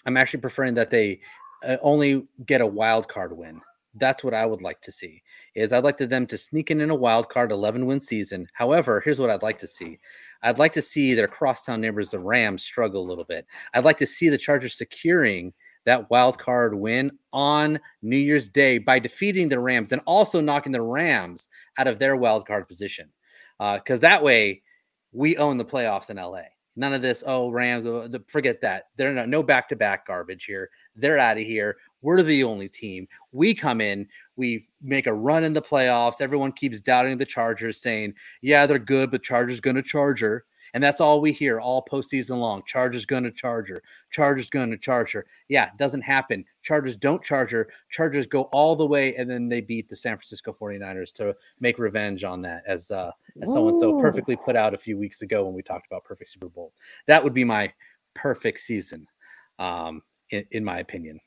I'm 0.04 0.16
actually 0.16 0.40
preferring 0.40 0.74
that 0.74 0.90
they 0.90 1.20
uh, 1.64 1.76
only 1.80 2.26
get 2.46 2.60
a 2.60 2.66
wild 2.66 3.08
card 3.08 3.36
win. 3.36 3.60
That's 3.94 4.24
what 4.24 4.34
I 4.34 4.46
would 4.46 4.62
like 4.62 4.80
to 4.82 4.92
see. 4.92 5.22
Is 5.54 5.72
I'd 5.72 5.84
like 5.84 5.98
to 5.98 6.06
them 6.06 6.26
to 6.28 6.38
sneak 6.38 6.70
in 6.70 6.80
in 6.80 6.90
a 6.90 6.94
wild 6.94 7.28
card 7.28 7.52
11 7.52 7.86
win 7.86 8.00
season. 8.00 8.48
However, 8.54 9.00
here's 9.00 9.20
what 9.20 9.30
I'd 9.30 9.42
like 9.42 9.58
to 9.58 9.66
see. 9.66 9.98
I'd 10.42 10.58
like 10.58 10.72
to 10.72 10.82
see 10.82 11.14
their 11.14 11.28
crosstown 11.28 11.80
neighbors, 11.80 12.10
the 12.10 12.18
Rams, 12.18 12.62
struggle 12.62 13.02
a 13.02 13.08
little 13.08 13.24
bit. 13.24 13.46
I'd 13.74 13.84
like 13.84 13.98
to 13.98 14.06
see 14.06 14.28
the 14.28 14.38
Chargers 14.38 14.76
securing 14.76 15.52
that 15.84 16.10
wild 16.10 16.38
card 16.38 16.74
win 16.74 17.10
on 17.32 17.80
New 18.02 18.16
Year's 18.16 18.48
Day 18.48 18.78
by 18.78 18.98
defeating 18.98 19.48
the 19.48 19.58
Rams 19.58 19.92
and 19.92 20.00
also 20.06 20.40
knocking 20.40 20.72
the 20.72 20.82
Rams 20.82 21.48
out 21.78 21.86
of 21.86 21.98
their 21.98 22.16
wild 22.16 22.46
card 22.46 22.68
position. 22.68 23.08
Because 23.58 24.00
that 24.00 24.22
way, 24.22 24.62
we 25.12 25.36
own 25.36 25.56
the 25.56 25.64
playoffs 25.64 26.10
in 26.10 26.16
LA. 26.16 26.42
None 26.74 26.94
of 26.94 27.02
this, 27.02 27.22
oh, 27.26 27.50
Rams, 27.50 27.86
uh, 27.86 28.08
forget 28.28 28.60
that. 28.62 28.84
They're 28.96 29.26
no 29.26 29.42
back 29.42 29.68
to 29.68 29.76
back 29.76 30.06
garbage 30.06 30.46
here. 30.46 30.70
They're 30.96 31.18
out 31.18 31.36
of 31.36 31.44
here. 31.44 31.76
We're 32.00 32.22
the 32.22 32.44
only 32.44 32.68
team. 32.68 33.06
We 33.30 33.54
come 33.54 33.80
in, 33.80 34.08
we 34.36 34.66
make 34.80 35.06
a 35.06 35.12
run 35.12 35.44
in 35.44 35.52
the 35.52 35.60
playoffs. 35.60 36.22
Everyone 36.22 36.50
keeps 36.50 36.80
doubting 36.80 37.18
the 37.18 37.26
Chargers, 37.26 37.80
saying, 37.80 38.14
yeah, 38.40 38.64
they're 38.64 38.78
good, 38.78 39.10
but 39.10 39.22
Chargers 39.22 39.60
going 39.60 39.76
to 39.76 39.82
Charger. 39.82 40.46
And 40.74 40.82
that's 40.82 41.00
all 41.00 41.20
we 41.20 41.32
hear 41.32 41.60
all 41.60 41.84
postseason 41.84 42.38
long. 42.38 42.62
Chargers 42.66 43.04
going 43.04 43.24
to 43.24 43.30
Charger. 43.30 43.82
Chargers 44.10 44.48
going 44.48 44.70
to 44.70 44.78
Charger. 44.78 45.26
Yeah, 45.48 45.70
doesn't 45.76 46.00
happen. 46.00 46.44
Chargers 46.62 46.96
don't 46.96 47.22
Charger. 47.22 47.68
Chargers 47.90 48.26
go 48.26 48.42
all 48.52 48.74
the 48.74 48.86
way, 48.86 49.14
and 49.16 49.28
then 49.28 49.48
they 49.48 49.60
beat 49.60 49.88
the 49.88 49.96
San 49.96 50.16
Francisco 50.16 50.52
49ers 50.52 51.12
to 51.14 51.36
make 51.60 51.78
revenge 51.78 52.24
on 52.24 52.40
that, 52.42 52.62
as 52.66 52.90
uh, 52.90 53.10
as 53.42 53.52
someone 53.52 53.78
so 53.78 54.00
perfectly 54.00 54.36
put 54.36 54.56
out 54.56 54.74
a 54.74 54.78
few 54.78 54.96
weeks 54.96 55.22
ago 55.22 55.44
when 55.44 55.54
we 55.54 55.62
talked 55.62 55.86
about 55.86 56.04
perfect 56.04 56.30
Super 56.30 56.48
Bowl. 56.48 56.72
That 57.06 57.22
would 57.22 57.34
be 57.34 57.44
my 57.44 57.72
perfect 58.14 58.60
season, 58.60 59.06
um, 59.58 60.02
in, 60.30 60.44
in 60.52 60.64
my 60.64 60.78
opinion. 60.78 61.20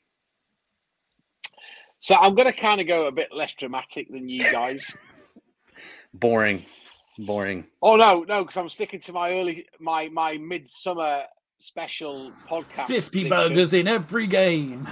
So 1.99 2.15
I'm 2.15 2.35
going 2.35 2.47
to 2.47 2.53
kind 2.53 2.79
of 2.79 2.87
go 2.87 3.07
a 3.07 3.11
bit 3.11 3.33
less 3.33 3.53
dramatic 3.53 4.11
than 4.11 4.29
you 4.29 4.43
guys. 4.51 4.95
Boring, 6.13 6.63
boring. 7.19 7.65
oh 7.81 7.95
no, 7.95 8.23
no, 8.23 8.43
because 8.43 8.57
I'm 8.57 8.69
sticking 8.69 8.99
to 9.01 9.13
my 9.13 9.31
early 9.31 9.65
my 9.79 10.09
my 10.09 10.37
midsummer 10.37 11.23
special 11.57 12.31
podcast. 12.47 12.87
50 12.87 13.21
prediction. 13.21 13.29
burgers 13.29 13.73
in 13.73 13.87
every 13.87 14.27
game. 14.27 14.87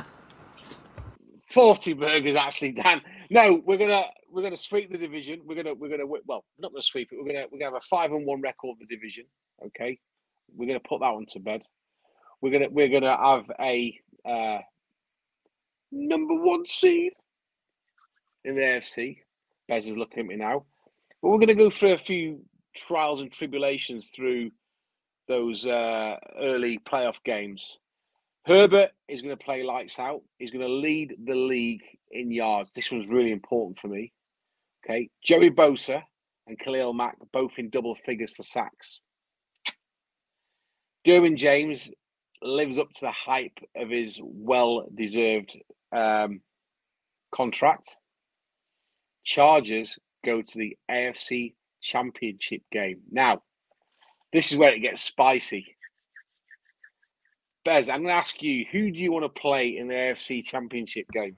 40 1.50 1.94
burgers 1.94 2.36
actually 2.36 2.72
dan 2.72 3.00
no 3.30 3.62
we're 3.68 3.78
gonna 3.78 4.06
we're 4.32 4.42
gonna 4.42 4.58
sweep 4.58 4.90
the 4.90 4.98
division 4.98 5.40
we're 5.46 5.54
gonna 5.54 5.76
we're 5.76 5.90
gonna 5.90 6.06
well 6.26 6.44
not 6.58 6.72
gonna 6.72 6.82
sweep 6.82 7.10
it 7.12 7.18
we're 7.22 7.32
gonna 7.32 7.46
we're 7.52 7.60
gonna 7.60 7.76
have 7.76 7.76
a 7.76 7.88
five 7.88 8.12
and 8.12 8.26
one 8.26 8.42
record 8.42 8.72
of 8.72 8.80
the 8.80 8.96
division 8.96 9.24
okay 9.64 10.00
we're 10.56 10.66
gonna 10.66 10.80
put 10.80 11.00
that 11.02 11.14
one 11.14 11.28
to 11.28 11.40
bed 11.40 11.62
we're 12.42 12.52
gonna 12.52 12.70
we're 12.72 12.88
gonna 12.88 13.16
have 13.16 13.44
a 13.62 13.96
uh 14.26 14.58
number 15.92 16.34
one 16.34 16.66
seed 16.66 17.14
in 18.46 18.56
the 18.56 18.62
afc 18.62 19.18
bez 19.68 19.88
is 19.88 19.96
looking 19.96 20.22
at 20.22 20.26
me 20.26 20.36
now 20.36 20.66
but 21.24 21.30
we're 21.30 21.40
gonna 21.40 21.56
go 21.56 21.72
through 21.72 21.94
a 21.94 21.98
few 21.98 22.46
trials 22.76 23.22
and 23.22 23.32
tribulations 23.32 24.10
through 24.10 24.52
those 25.28 25.66
uh 25.66 26.18
early 26.38 26.78
playoff 26.78 27.24
games 27.24 27.80
Herbert 28.46 28.92
is 29.08 29.22
going 29.22 29.36
to 29.36 29.44
play 29.44 29.64
lights 29.64 30.00
out. 30.00 30.22
He's 30.38 30.52
going 30.52 30.68
to 30.68 30.74
lead 30.74 31.16
the 31.26 31.36
league 31.36 31.84
in 32.12 32.32
yards. 32.32 32.72
This 32.76 32.92
one's 32.92 33.08
really 33.08 33.32
important 33.32 33.78
for 33.78 33.88
me. 33.88 34.12
Okay. 34.86 35.10
Joey 35.24 35.50
Bosa 35.50 36.04
and 36.48 36.60
Khalil 36.60 36.94
Mack 36.94 37.16
both 37.32 37.58
in 37.58 37.70
double 37.70 37.96
figures 37.96 38.32
for 38.32 38.44
sacks. 38.44 39.00
Derwin 41.06 41.38
James 41.38 41.90
lives 42.42 42.78
up 42.78 42.90
to 42.92 43.02
the 43.02 43.12
hype 43.12 43.58
of 43.78 43.90
his 43.90 44.20
well 44.22 44.86
deserved 44.94 45.58
um, 45.96 46.42
contract. 47.34 47.98
Chargers 49.24 49.98
go 50.24 50.42
to 50.42 50.58
the 50.58 50.78
AFC 50.90 51.54
Championship 51.82 52.62
game. 52.72 53.02
Now, 53.12 53.44
this 54.32 54.52
is 54.52 54.58
where 54.58 54.74
it 54.74 54.80
gets 54.80 55.02
spicy. 55.02 55.76
Bez, 57.64 57.88
I'm 57.88 58.00
going 58.00 58.08
to 58.08 58.14
ask 58.14 58.42
you, 58.42 58.66
who 58.72 58.92
do 58.92 59.00
you 59.00 59.12
want 59.12 59.24
to 59.24 59.30
play 59.30 59.78
in 59.78 59.88
the 59.88 59.94
AFC 59.94 60.44
Championship 60.44 61.10
game? 61.12 61.38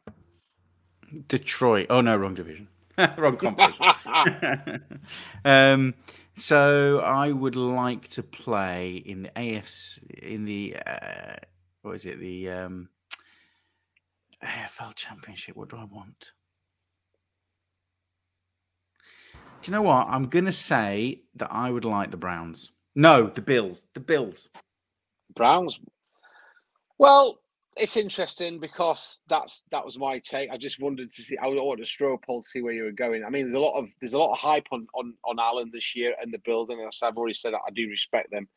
Detroit. 1.27 1.87
Oh 1.89 2.01
no, 2.01 2.15
wrong 2.15 2.33
division. 2.33 2.67
wrong 3.17 3.37
conference. 3.37 3.81
um, 5.45 5.93
so 6.35 6.99
I 6.99 7.31
would 7.31 7.55
like 7.55 8.07
to 8.09 8.23
play 8.23 8.95
in 9.05 9.23
the 9.23 9.29
AFC 9.35 9.99
in 10.19 10.45
the 10.45 10.77
uh, 10.85 11.35
what 11.83 11.93
is 11.93 12.05
it 12.05 12.19
the 12.19 12.49
um, 12.49 12.89
AFL 14.43 14.95
Championship. 14.95 15.55
What 15.55 15.69
do 15.69 15.77
I 15.77 15.85
want? 15.85 16.31
You 19.67 19.71
know 19.71 19.81
what? 19.81 20.07
I'm 20.09 20.27
gonna 20.27 20.51
say 20.51 21.21
that 21.35 21.51
I 21.51 21.71
would 21.71 21.85
like 21.85 22.11
the 22.11 22.17
Browns. 22.17 22.71
No, 22.95 23.27
the 23.27 23.41
Bills. 23.41 23.85
The 23.93 23.99
Bills. 23.99 24.49
Browns. 25.35 25.79
Well, 26.97 27.39
it's 27.75 27.97
interesting 27.97 28.59
because 28.59 29.19
that's 29.27 29.65
that 29.71 29.83
was 29.83 29.97
my 29.97 30.19
take. 30.19 30.49
I 30.51 30.57
just 30.57 30.79
wondered 30.79 31.09
to 31.09 31.21
see. 31.21 31.37
I 31.37 31.47
wanted 31.47 31.83
to 31.83 31.89
straw 31.89 32.15
poll 32.17 32.41
to 32.41 32.47
see 32.47 32.61
where 32.61 32.73
you 32.73 32.83
were 32.83 32.91
going. 32.91 33.23
I 33.23 33.29
mean, 33.29 33.43
there's 33.43 33.55
a 33.55 33.59
lot 33.59 33.77
of 33.77 33.89
there's 33.99 34.13
a 34.13 34.19
lot 34.19 34.33
of 34.33 34.39
hype 34.39 34.67
on 34.71 34.87
on 34.93 35.13
on 35.25 35.39
Allen 35.39 35.71
this 35.73 35.95
year 35.95 36.15
and 36.21 36.33
the 36.33 36.39
Bills, 36.39 36.69
and 36.69 36.79
as 36.81 36.99
I've 37.01 37.17
already 37.17 37.33
said, 37.33 37.53
that 37.53 37.61
I 37.67 37.71
do 37.71 37.89
respect 37.89 38.31
them. 38.31 38.47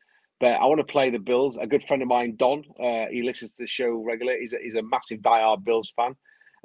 But 0.40 0.60
I 0.60 0.66
want 0.66 0.78
to 0.78 0.84
play 0.84 1.10
the 1.10 1.18
Bills. 1.18 1.56
A 1.56 1.66
good 1.66 1.82
friend 1.82 2.02
of 2.02 2.08
mine, 2.08 2.36
Don, 2.36 2.64
uh, 2.78 3.06
he 3.10 3.22
listens 3.22 3.56
to 3.56 3.64
the 3.64 3.66
show 3.66 3.96
regularly. 3.96 4.40
He's 4.40 4.52
a, 4.52 4.58
he's 4.62 4.76
a 4.76 4.82
massive 4.82 5.20
diehard 5.20 5.64
Bills 5.64 5.92
fan. 5.96 6.14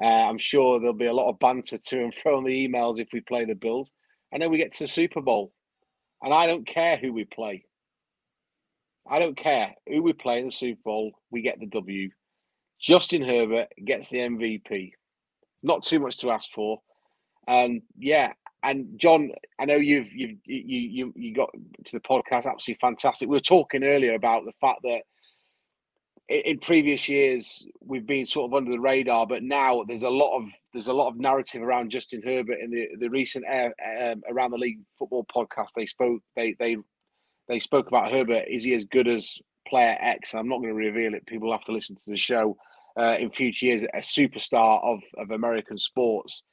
Uh, 0.02 0.30
I'm 0.30 0.38
sure 0.38 0.80
there'll 0.80 0.94
be 0.94 1.06
a 1.06 1.14
lot 1.14 1.30
of 1.30 1.40
banter 1.40 1.78
to 1.78 2.04
and 2.04 2.14
fro 2.14 2.38
on 2.38 2.44
the 2.44 2.68
emails 2.68 3.00
if 3.00 3.08
we 3.14 3.22
play 3.22 3.46
the 3.46 3.56
Bills. 3.56 3.94
And 4.34 4.42
then 4.42 4.50
we 4.50 4.58
get 4.58 4.72
to 4.74 4.84
the 4.86 4.88
Super 4.88 5.22
Bowl, 5.22 5.54
and 6.24 6.34
I 6.34 6.48
don't 6.48 6.66
care 6.66 6.98
who 6.98 7.14
we 7.14 7.24
play. 7.24 7.66
I 9.08 9.20
don't 9.20 9.38
care 9.38 9.76
who 9.88 10.02
we 10.02 10.14
play 10.14 10.40
in 10.40 10.46
the 10.46 10.52
Super 10.52 10.82
Bowl. 10.84 11.12
We 11.30 11.44
get 11.44 11.60
the 11.60 11.68
W. 11.68 12.10
Justin 12.82 13.22
Herbert 13.22 13.68
gets 13.86 14.10
the 14.10 14.18
MVP. 14.18 14.94
Not 15.62 15.84
too 15.84 16.00
much 16.00 16.18
to 16.18 16.32
ask 16.32 16.50
for. 16.52 16.80
And 17.48 17.84
yeah, 18.00 18.34
and 18.64 19.00
John, 19.00 19.30
I 19.60 19.66
know 19.66 19.76
you've 19.76 20.12
you've 20.12 20.40
you 20.46 20.64
you 20.66 21.14
you 21.16 21.36
got 21.36 21.50
to 21.86 21.92
the 21.92 22.00
podcast 22.00 22.46
absolutely 22.46 22.80
fantastic. 22.82 23.30
We 23.30 23.36
were 23.36 23.40
talking 23.40 23.84
earlier 23.84 24.16
about 24.16 24.46
the 24.46 24.54
fact 24.60 24.80
that 24.84 25.04
in, 26.30 26.58
previous 26.60 27.10
years 27.10 27.66
we've 27.82 28.08
been 28.08 28.26
sort 28.26 28.50
of 28.50 28.56
under 28.56 28.72
the 28.72 28.80
radar, 28.80 29.28
but 29.28 29.44
now 29.44 29.84
there's 29.88 30.04
a 30.04 30.10
lot 30.10 30.38
of 30.38 30.50
there's 30.74 30.88
a 30.88 30.94
lot 30.94 31.10
of 31.10 31.18
narrative 31.18 31.62
around 31.62 31.92
Justin 31.92 32.22
Herbert 32.24 32.60
in 32.62 32.72
the 32.72 32.90
the 33.00 33.10
recent 33.10 33.46
air, 33.48 33.74
um, 34.02 34.22
around 34.30 34.52
the 34.52 34.58
league 34.58 34.80
football 34.98 35.26
podcast. 35.36 35.70
They 35.76 35.86
spoke 35.86 36.22
they 36.36 36.56
they 36.60 36.78
they 37.48 37.60
spoke 37.60 37.88
about 37.88 38.12
Herbert. 38.12 38.46
Is 38.48 38.64
he 38.64 38.74
as 38.74 38.86
good 38.86 39.08
as 39.08 39.38
player 39.68 39.98
X. 40.00 40.34
I'm 40.34 40.48
not 40.48 40.58
going 40.58 40.70
to 40.70 40.76
reveal 40.76 41.14
it. 41.14 41.26
People 41.26 41.52
have 41.52 41.64
to 41.66 41.72
listen 41.72 41.96
to 41.96 42.12
the 42.12 42.18
show 42.18 42.58
uh, 42.98 43.18
in 43.20 43.32
future 43.32 43.68
years. 43.68 43.84
A 43.84 43.98
superstar 43.98 44.84
of 44.84 45.02
of 45.18 45.32
American 45.32 45.78
sports. 45.78 46.44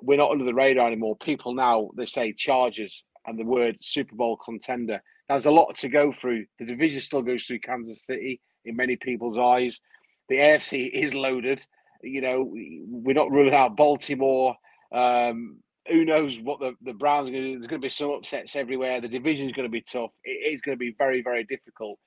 We're 0.00 0.18
not 0.18 0.30
under 0.30 0.44
the 0.44 0.54
radar 0.54 0.86
anymore. 0.86 1.16
People 1.16 1.54
now 1.54 1.90
they 1.96 2.06
say 2.06 2.32
Chargers 2.32 3.04
and 3.26 3.38
the 3.38 3.44
word 3.44 3.76
Super 3.80 4.14
Bowl 4.14 4.36
contender. 4.36 5.02
Now, 5.28 5.34
there's 5.34 5.46
a 5.46 5.50
lot 5.50 5.74
to 5.76 5.88
go 5.90 6.10
through. 6.12 6.46
The 6.58 6.64
division 6.64 7.00
still 7.00 7.20
goes 7.20 7.44
through 7.44 7.58
Kansas 7.60 8.06
City 8.06 8.40
in 8.64 8.76
many 8.76 8.96
people's 8.96 9.38
eyes. 9.38 9.80
The 10.28 10.36
AFC 10.36 10.90
is 10.90 11.14
loaded. 11.14 11.64
You 12.02 12.20
know, 12.20 12.48
we're 12.52 13.14
not 13.14 13.30
ruling 13.30 13.54
out 13.54 13.76
Baltimore. 13.76 14.56
Um, 14.92 15.58
who 15.88 16.04
knows 16.04 16.38
what 16.40 16.60
the, 16.60 16.74
the 16.82 16.92
Browns 16.92 17.28
are 17.28 17.32
going 17.32 17.44
to 17.44 17.48
do? 17.50 17.54
There's 17.54 17.66
going 17.66 17.80
to 17.80 17.84
be 17.84 17.90
some 17.90 18.10
upsets 18.10 18.56
everywhere. 18.56 19.00
The 19.00 19.08
division 19.08 19.46
is 19.46 19.52
going 19.52 19.68
to 19.68 19.72
be 19.72 19.80
tough. 19.80 20.10
It 20.22 20.52
is 20.52 20.60
going 20.60 20.76
to 20.76 20.78
be 20.78 20.94
very, 20.98 21.22
very 21.22 21.44
difficult. 21.44 21.98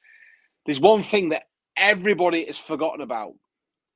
There's 0.65 0.79
one 0.79 1.03
thing 1.03 1.29
that 1.29 1.43
everybody 1.75 2.45
has 2.45 2.57
forgotten 2.57 3.01
about. 3.01 3.33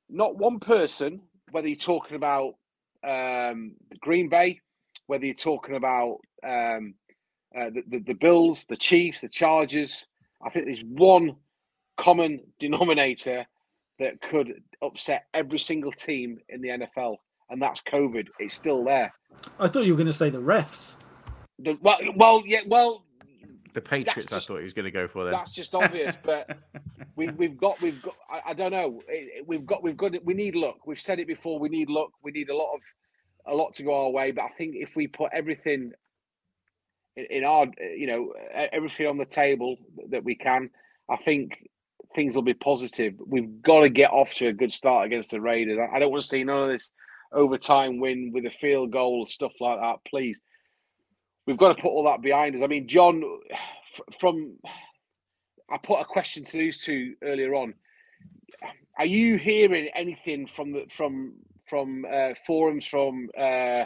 Not 0.08 0.36
one 0.36 0.58
person, 0.58 1.22
whether 1.50 1.68
you're 1.68 1.76
talking 1.76 2.16
about 2.16 2.54
um, 3.04 3.74
Green 4.00 4.28
Bay, 4.28 4.60
whether 5.06 5.24
you're 5.24 5.34
talking 5.34 5.76
about 5.76 6.18
um, 6.42 6.94
uh, 7.56 7.70
the, 7.70 7.82
the, 7.88 7.98
the 8.00 8.14
Bills, 8.14 8.66
the 8.66 8.76
Chiefs, 8.76 9.20
the 9.20 9.28
Chargers. 9.28 10.04
I 10.42 10.50
think 10.50 10.66
there's 10.66 10.84
one 10.84 11.36
common 11.96 12.40
denominator 12.58 13.46
that 13.98 14.20
could 14.20 14.62
upset 14.82 15.26
every 15.34 15.58
single 15.58 15.92
team 15.92 16.38
in 16.48 16.60
the 16.60 16.68
NFL, 16.68 17.16
and 17.50 17.60
that's 17.60 17.80
COVID. 17.82 18.28
It's 18.38 18.54
still 18.54 18.84
there. 18.84 19.12
I 19.58 19.68
thought 19.68 19.84
you 19.86 19.92
were 19.92 19.98
going 19.98 20.06
to 20.06 20.12
say 20.12 20.30
the 20.30 20.40
refs. 20.40 20.96
The, 21.58 21.78
well, 21.80 21.98
well, 22.14 22.42
yeah, 22.44 22.60
well. 22.66 23.04
The 23.72 23.80
Patriots, 23.80 24.30
just, 24.30 24.32
I 24.32 24.40
thought 24.40 24.58
he 24.58 24.64
was 24.64 24.72
going 24.72 24.86
to 24.86 24.90
go 24.90 25.06
for. 25.06 25.24
Then. 25.24 25.32
That's 25.32 25.52
just 25.52 25.74
obvious, 25.74 26.16
but 26.22 26.56
we've 27.16 27.34
we've 27.36 27.58
got 27.58 27.80
we've 27.82 28.00
got. 28.00 28.14
I, 28.30 28.40
I 28.50 28.54
don't 28.54 28.72
know. 28.72 29.02
We've 29.46 29.66
got 29.66 29.82
we've 29.82 29.96
got. 29.96 30.12
We 30.24 30.32
need 30.32 30.56
luck. 30.56 30.86
We've 30.86 31.00
said 31.00 31.18
it 31.18 31.26
before. 31.26 31.58
We 31.58 31.68
need 31.68 31.90
luck. 31.90 32.10
We 32.22 32.30
need 32.30 32.48
a 32.48 32.56
lot 32.56 32.74
of 32.74 32.80
a 33.46 33.54
lot 33.54 33.74
to 33.74 33.82
go 33.82 34.04
our 34.04 34.10
way. 34.10 34.30
But 34.30 34.46
I 34.46 34.48
think 34.56 34.76
if 34.76 34.96
we 34.96 35.06
put 35.06 35.30
everything 35.32 35.92
in 37.16 37.44
our, 37.44 37.66
you 37.78 38.06
know, 38.06 38.32
everything 38.72 39.06
on 39.06 39.18
the 39.18 39.24
table 39.26 39.76
that 40.10 40.24
we 40.24 40.34
can, 40.34 40.70
I 41.08 41.16
think 41.16 41.68
things 42.16 42.34
will 42.34 42.42
be 42.42 42.54
positive. 42.54 43.14
We've 43.24 43.62
got 43.62 43.80
to 43.80 43.90
get 43.90 44.10
off 44.10 44.34
to 44.36 44.48
a 44.48 44.52
good 44.52 44.72
start 44.72 45.06
against 45.06 45.30
the 45.30 45.40
Raiders. 45.40 45.78
I 45.92 45.98
don't 45.98 46.10
want 46.10 46.22
to 46.22 46.28
see 46.28 46.42
none 46.42 46.64
of 46.64 46.72
this 46.72 46.92
overtime 47.30 48.00
win 48.00 48.32
with 48.32 48.46
a 48.46 48.50
field 48.50 48.90
goal, 48.90 49.26
stuff 49.26 49.52
like 49.60 49.78
that. 49.80 49.98
Please, 50.08 50.40
we've 51.46 51.58
got 51.58 51.76
to 51.76 51.82
put 51.82 51.90
all 51.90 52.04
that 52.04 52.22
behind 52.22 52.56
us. 52.56 52.62
I 52.62 52.68
mean, 52.68 52.88
John, 52.88 53.22
from 54.18 54.56
I 55.70 55.76
put 55.76 56.00
a 56.00 56.04
question 56.06 56.42
to 56.42 56.52
these 56.52 56.82
two 56.82 57.14
earlier 57.22 57.54
on. 57.54 57.74
Are 58.98 59.06
you 59.06 59.36
hearing 59.36 59.88
anything 59.94 60.46
from 60.46 60.72
the 60.72 60.86
from 60.90 61.34
from 61.66 62.06
uh, 62.10 62.30
forums 62.46 62.86
from 62.86 63.28
uh, 63.38 63.84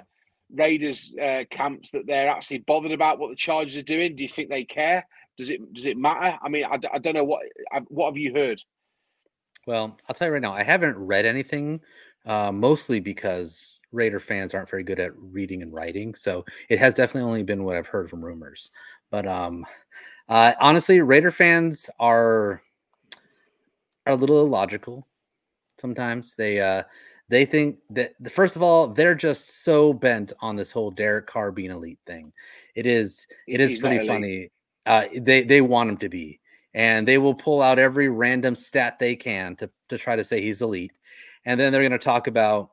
Raiders 0.54 1.12
uh, 1.20 1.44
camps 1.50 1.90
that 1.90 2.06
they're 2.06 2.28
actually 2.28 2.58
bothered 2.58 2.92
about 2.92 3.18
what 3.18 3.30
the 3.30 3.36
Chargers 3.36 3.76
are 3.76 3.82
doing? 3.82 4.14
Do 4.14 4.22
you 4.22 4.28
think 4.28 4.50
they 4.50 4.64
care? 4.64 5.04
Does 5.40 5.48
it 5.48 5.72
does 5.72 5.86
it 5.86 5.96
matter? 5.96 6.38
I 6.42 6.50
mean, 6.50 6.66
I, 6.66 6.78
I 6.92 6.98
don't 6.98 7.14
know 7.14 7.24
what 7.24 7.40
what 7.88 8.10
have 8.10 8.18
you 8.18 8.34
heard. 8.34 8.62
Well, 9.66 9.96
I'll 10.06 10.14
tell 10.14 10.28
you 10.28 10.34
right 10.34 10.42
now, 10.42 10.52
I 10.52 10.62
haven't 10.62 10.98
read 10.98 11.24
anything, 11.24 11.80
uh, 12.26 12.52
mostly 12.52 13.00
because 13.00 13.80
Raider 13.90 14.20
fans 14.20 14.52
aren't 14.52 14.68
very 14.68 14.82
good 14.82 15.00
at 15.00 15.16
reading 15.16 15.62
and 15.62 15.72
writing. 15.72 16.14
So 16.14 16.44
it 16.68 16.78
has 16.78 16.92
definitely 16.92 17.26
only 17.26 17.42
been 17.42 17.64
what 17.64 17.76
I've 17.76 17.86
heard 17.86 18.10
from 18.10 18.22
rumors. 18.22 18.70
But 19.10 19.26
um, 19.26 19.64
uh, 20.28 20.52
honestly, 20.60 21.00
Raider 21.00 21.30
fans 21.30 21.88
are 21.98 22.60
are 24.04 24.12
a 24.12 24.16
little 24.16 24.40
illogical. 24.40 25.06
Sometimes 25.78 26.34
they 26.34 26.60
uh, 26.60 26.82
they 27.30 27.46
think 27.46 27.78
that 27.88 28.12
first 28.30 28.56
of 28.56 28.62
all, 28.62 28.88
they're 28.88 29.14
just 29.14 29.64
so 29.64 29.94
bent 29.94 30.34
on 30.40 30.54
this 30.54 30.70
whole 30.70 30.90
Derek 30.90 31.26
Carr 31.26 31.50
being 31.50 31.70
elite 31.70 32.00
thing. 32.04 32.30
It 32.74 32.84
is 32.84 33.26
it 33.48 33.58
is 33.58 33.70
He's 33.70 33.80
pretty 33.80 34.06
funny. 34.06 34.50
Uh, 34.86 35.06
they 35.16 35.42
they 35.42 35.60
want 35.60 35.90
him 35.90 35.96
to 35.98 36.08
be, 36.08 36.40
and 36.74 37.06
they 37.06 37.18
will 37.18 37.34
pull 37.34 37.62
out 37.62 37.78
every 37.78 38.08
random 38.08 38.54
stat 38.54 38.98
they 38.98 39.14
can 39.14 39.56
to 39.56 39.70
to 39.88 39.98
try 39.98 40.16
to 40.16 40.24
say 40.24 40.40
he's 40.40 40.62
elite, 40.62 40.92
and 41.44 41.60
then 41.60 41.72
they're 41.72 41.82
going 41.82 41.92
to 41.92 41.98
talk 41.98 42.26
about 42.26 42.70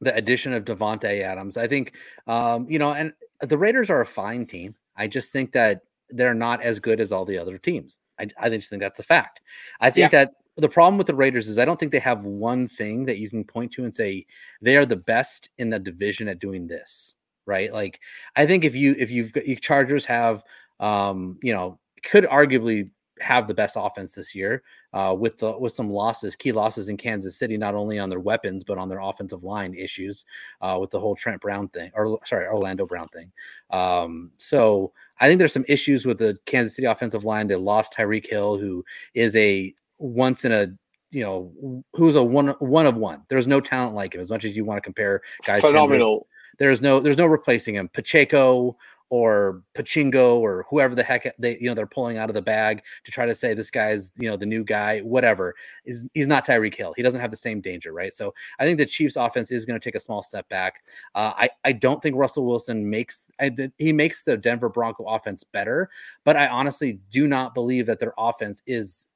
the 0.00 0.14
addition 0.14 0.52
of 0.52 0.64
Davante 0.64 1.22
Adams. 1.22 1.56
I 1.56 1.66
think, 1.66 1.96
um, 2.26 2.68
you 2.68 2.78
know, 2.78 2.92
and 2.92 3.12
the 3.40 3.58
Raiders 3.58 3.90
are 3.90 4.00
a 4.00 4.06
fine 4.06 4.46
team. 4.46 4.74
I 4.96 5.06
just 5.06 5.32
think 5.32 5.52
that 5.52 5.82
they're 6.10 6.34
not 6.34 6.62
as 6.62 6.80
good 6.80 7.00
as 7.00 7.12
all 7.12 7.24
the 7.24 7.38
other 7.38 7.58
teams. 7.58 7.98
I, 8.18 8.28
I 8.38 8.48
just 8.48 8.70
think 8.70 8.80
that's 8.80 9.00
a 9.00 9.04
fact. 9.04 9.40
I 9.80 9.90
think 9.90 10.12
yeah. 10.12 10.24
that 10.24 10.34
the 10.56 10.68
problem 10.68 10.96
with 10.96 11.06
the 11.06 11.14
Raiders 11.14 11.48
is 11.48 11.58
I 11.58 11.64
don't 11.64 11.78
think 11.78 11.92
they 11.92 11.98
have 11.98 12.24
one 12.24 12.66
thing 12.66 13.04
that 13.06 13.18
you 13.18 13.28
can 13.28 13.44
point 13.44 13.72
to 13.72 13.84
and 13.84 13.94
say 13.94 14.26
they 14.62 14.76
are 14.76 14.86
the 14.86 14.96
best 14.96 15.50
in 15.58 15.70
the 15.70 15.78
division 15.78 16.28
at 16.28 16.38
doing 16.38 16.66
this, 16.66 17.16
right? 17.44 17.72
Like 17.72 18.00
I 18.36 18.46
think 18.46 18.64
if 18.64 18.74
you 18.74 18.94
if 18.98 19.10
you've 19.10 19.32
got 19.32 19.46
you 19.46 19.56
Chargers 19.56 20.06
have 20.06 20.44
um, 20.80 21.38
you 21.42 21.52
know, 21.52 21.78
could 22.02 22.24
arguably 22.24 22.90
have 23.20 23.46
the 23.46 23.54
best 23.54 23.76
offense 23.78 24.14
this 24.14 24.34
year 24.34 24.62
uh, 24.92 25.14
with 25.18 25.38
the 25.38 25.56
with 25.58 25.72
some 25.72 25.90
losses, 25.90 26.36
key 26.36 26.52
losses 26.52 26.88
in 26.88 26.96
Kansas 26.96 27.38
City, 27.38 27.56
not 27.56 27.74
only 27.74 27.98
on 27.98 28.10
their 28.10 28.20
weapons 28.20 28.64
but 28.64 28.78
on 28.78 28.88
their 28.88 29.00
offensive 29.00 29.42
line 29.42 29.74
issues 29.74 30.24
uh, 30.60 30.76
with 30.80 30.90
the 30.90 31.00
whole 31.00 31.14
Trent 31.14 31.40
Brown 31.40 31.68
thing, 31.68 31.90
or 31.94 32.18
sorry, 32.24 32.46
Orlando 32.46 32.86
Brown 32.86 33.08
thing. 33.08 33.32
Um, 33.70 34.30
so 34.36 34.92
I 35.20 35.28
think 35.28 35.38
there's 35.38 35.52
some 35.52 35.64
issues 35.68 36.04
with 36.04 36.18
the 36.18 36.38
Kansas 36.46 36.76
City 36.76 36.86
offensive 36.86 37.24
line. 37.24 37.46
They 37.46 37.56
lost 37.56 37.94
Tyreek 37.94 38.28
Hill, 38.28 38.58
who 38.58 38.84
is 39.14 39.34
a 39.36 39.74
once 39.98 40.44
in 40.44 40.52
a 40.52 40.68
you 41.10 41.22
know 41.22 41.82
who's 41.94 42.14
a 42.14 42.22
one 42.22 42.48
one 42.58 42.86
of 42.86 42.96
one. 42.96 43.22
There's 43.28 43.46
no 43.46 43.60
talent 43.60 43.94
like 43.94 44.14
him. 44.14 44.20
As 44.20 44.30
much 44.30 44.44
as 44.44 44.56
you 44.56 44.64
want 44.64 44.78
to 44.78 44.82
compare 44.82 45.22
guys, 45.44 45.62
phenomenal. 45.62 46.26
There's 46.58 46.80
no 46.80 47.00
there's 47.00 47.18
no 47.18 47.26
replacing 47.26 47.74
him. 47.74 47.88
Pacheco 47.88 48.76
or 49.10 49.62
Pachingo 49.74 50.36
or 50.36 50.64
whoever 50.68 50.94
the 50.94 51.02
heck 51.02 51.32
they 51.38 51.58
you 51.58 51.68
know 51.68 51.74
they're 51.74 51.86
pulling 51.86 52.18
out 52.18 52.28
of 52.28 52.34
the 52.34 52.42
bag 52.42 52.82
to 53.04 53.10
try 53.10 53.26
to 53.26 53.34
say 53.34 53.54
this 53.54 53.70
guy's 53.70 54.10
you 54.16 54.28
know 54.28 54.36
the 54.36 54.46
new 54.46 54.64
guy 54.64 55.00
whatever 55.00 55.54
is 55.84 56.06
he's 56.14 56.26
not 56.26 56.46
Tyreek 56.46 56.74
Hill. 56.74 56.92
He 56.96 57.02
doesn't 57.02 57.20
have 57.20 57.30
the 57.30 57.36
same 57.36 57.60
danger 57.60 57.92
right? 57.92 58.12
So 58.12 58.34
I 58.58 58.64
think 58.64 58.78
the 58.78 58.86
Chiefs 58.86 59.16
offense 59.16 59.50
is 59.50 59.66
going 59.66 59.78
to 59.78 59.84
take 59.84 59.94
a 59.94 60.00
small 60.00 60.22
step 60.22 60.48
back. 60.48 60.82
Uh, 61.14 61.32
I 61.36 61.48
I 61.64 61.72
don't 61.72 62.02
think 62.02 62.16
Russell 62.16 62.46
Wilson 62.46 62.88
makes 62.88 63.30
I, 63.40 63.50
he 63.78 63.92
makes 63.92 64.24
the 64.24 64.36
Denver 64.36 64.68
Bronco 64.68 65.04
offense 65.04 65.44
better 65.44 65.88
but 66.24 66.36
I 66.36 66.48
honestly 66.48 66.98
do 67.10 67.28
not 67.28 67.54
believe 67.54 67.86
that 67.86 67.98
their 67.98 68.14
offense 68.18 68.62
is 68.66 69.06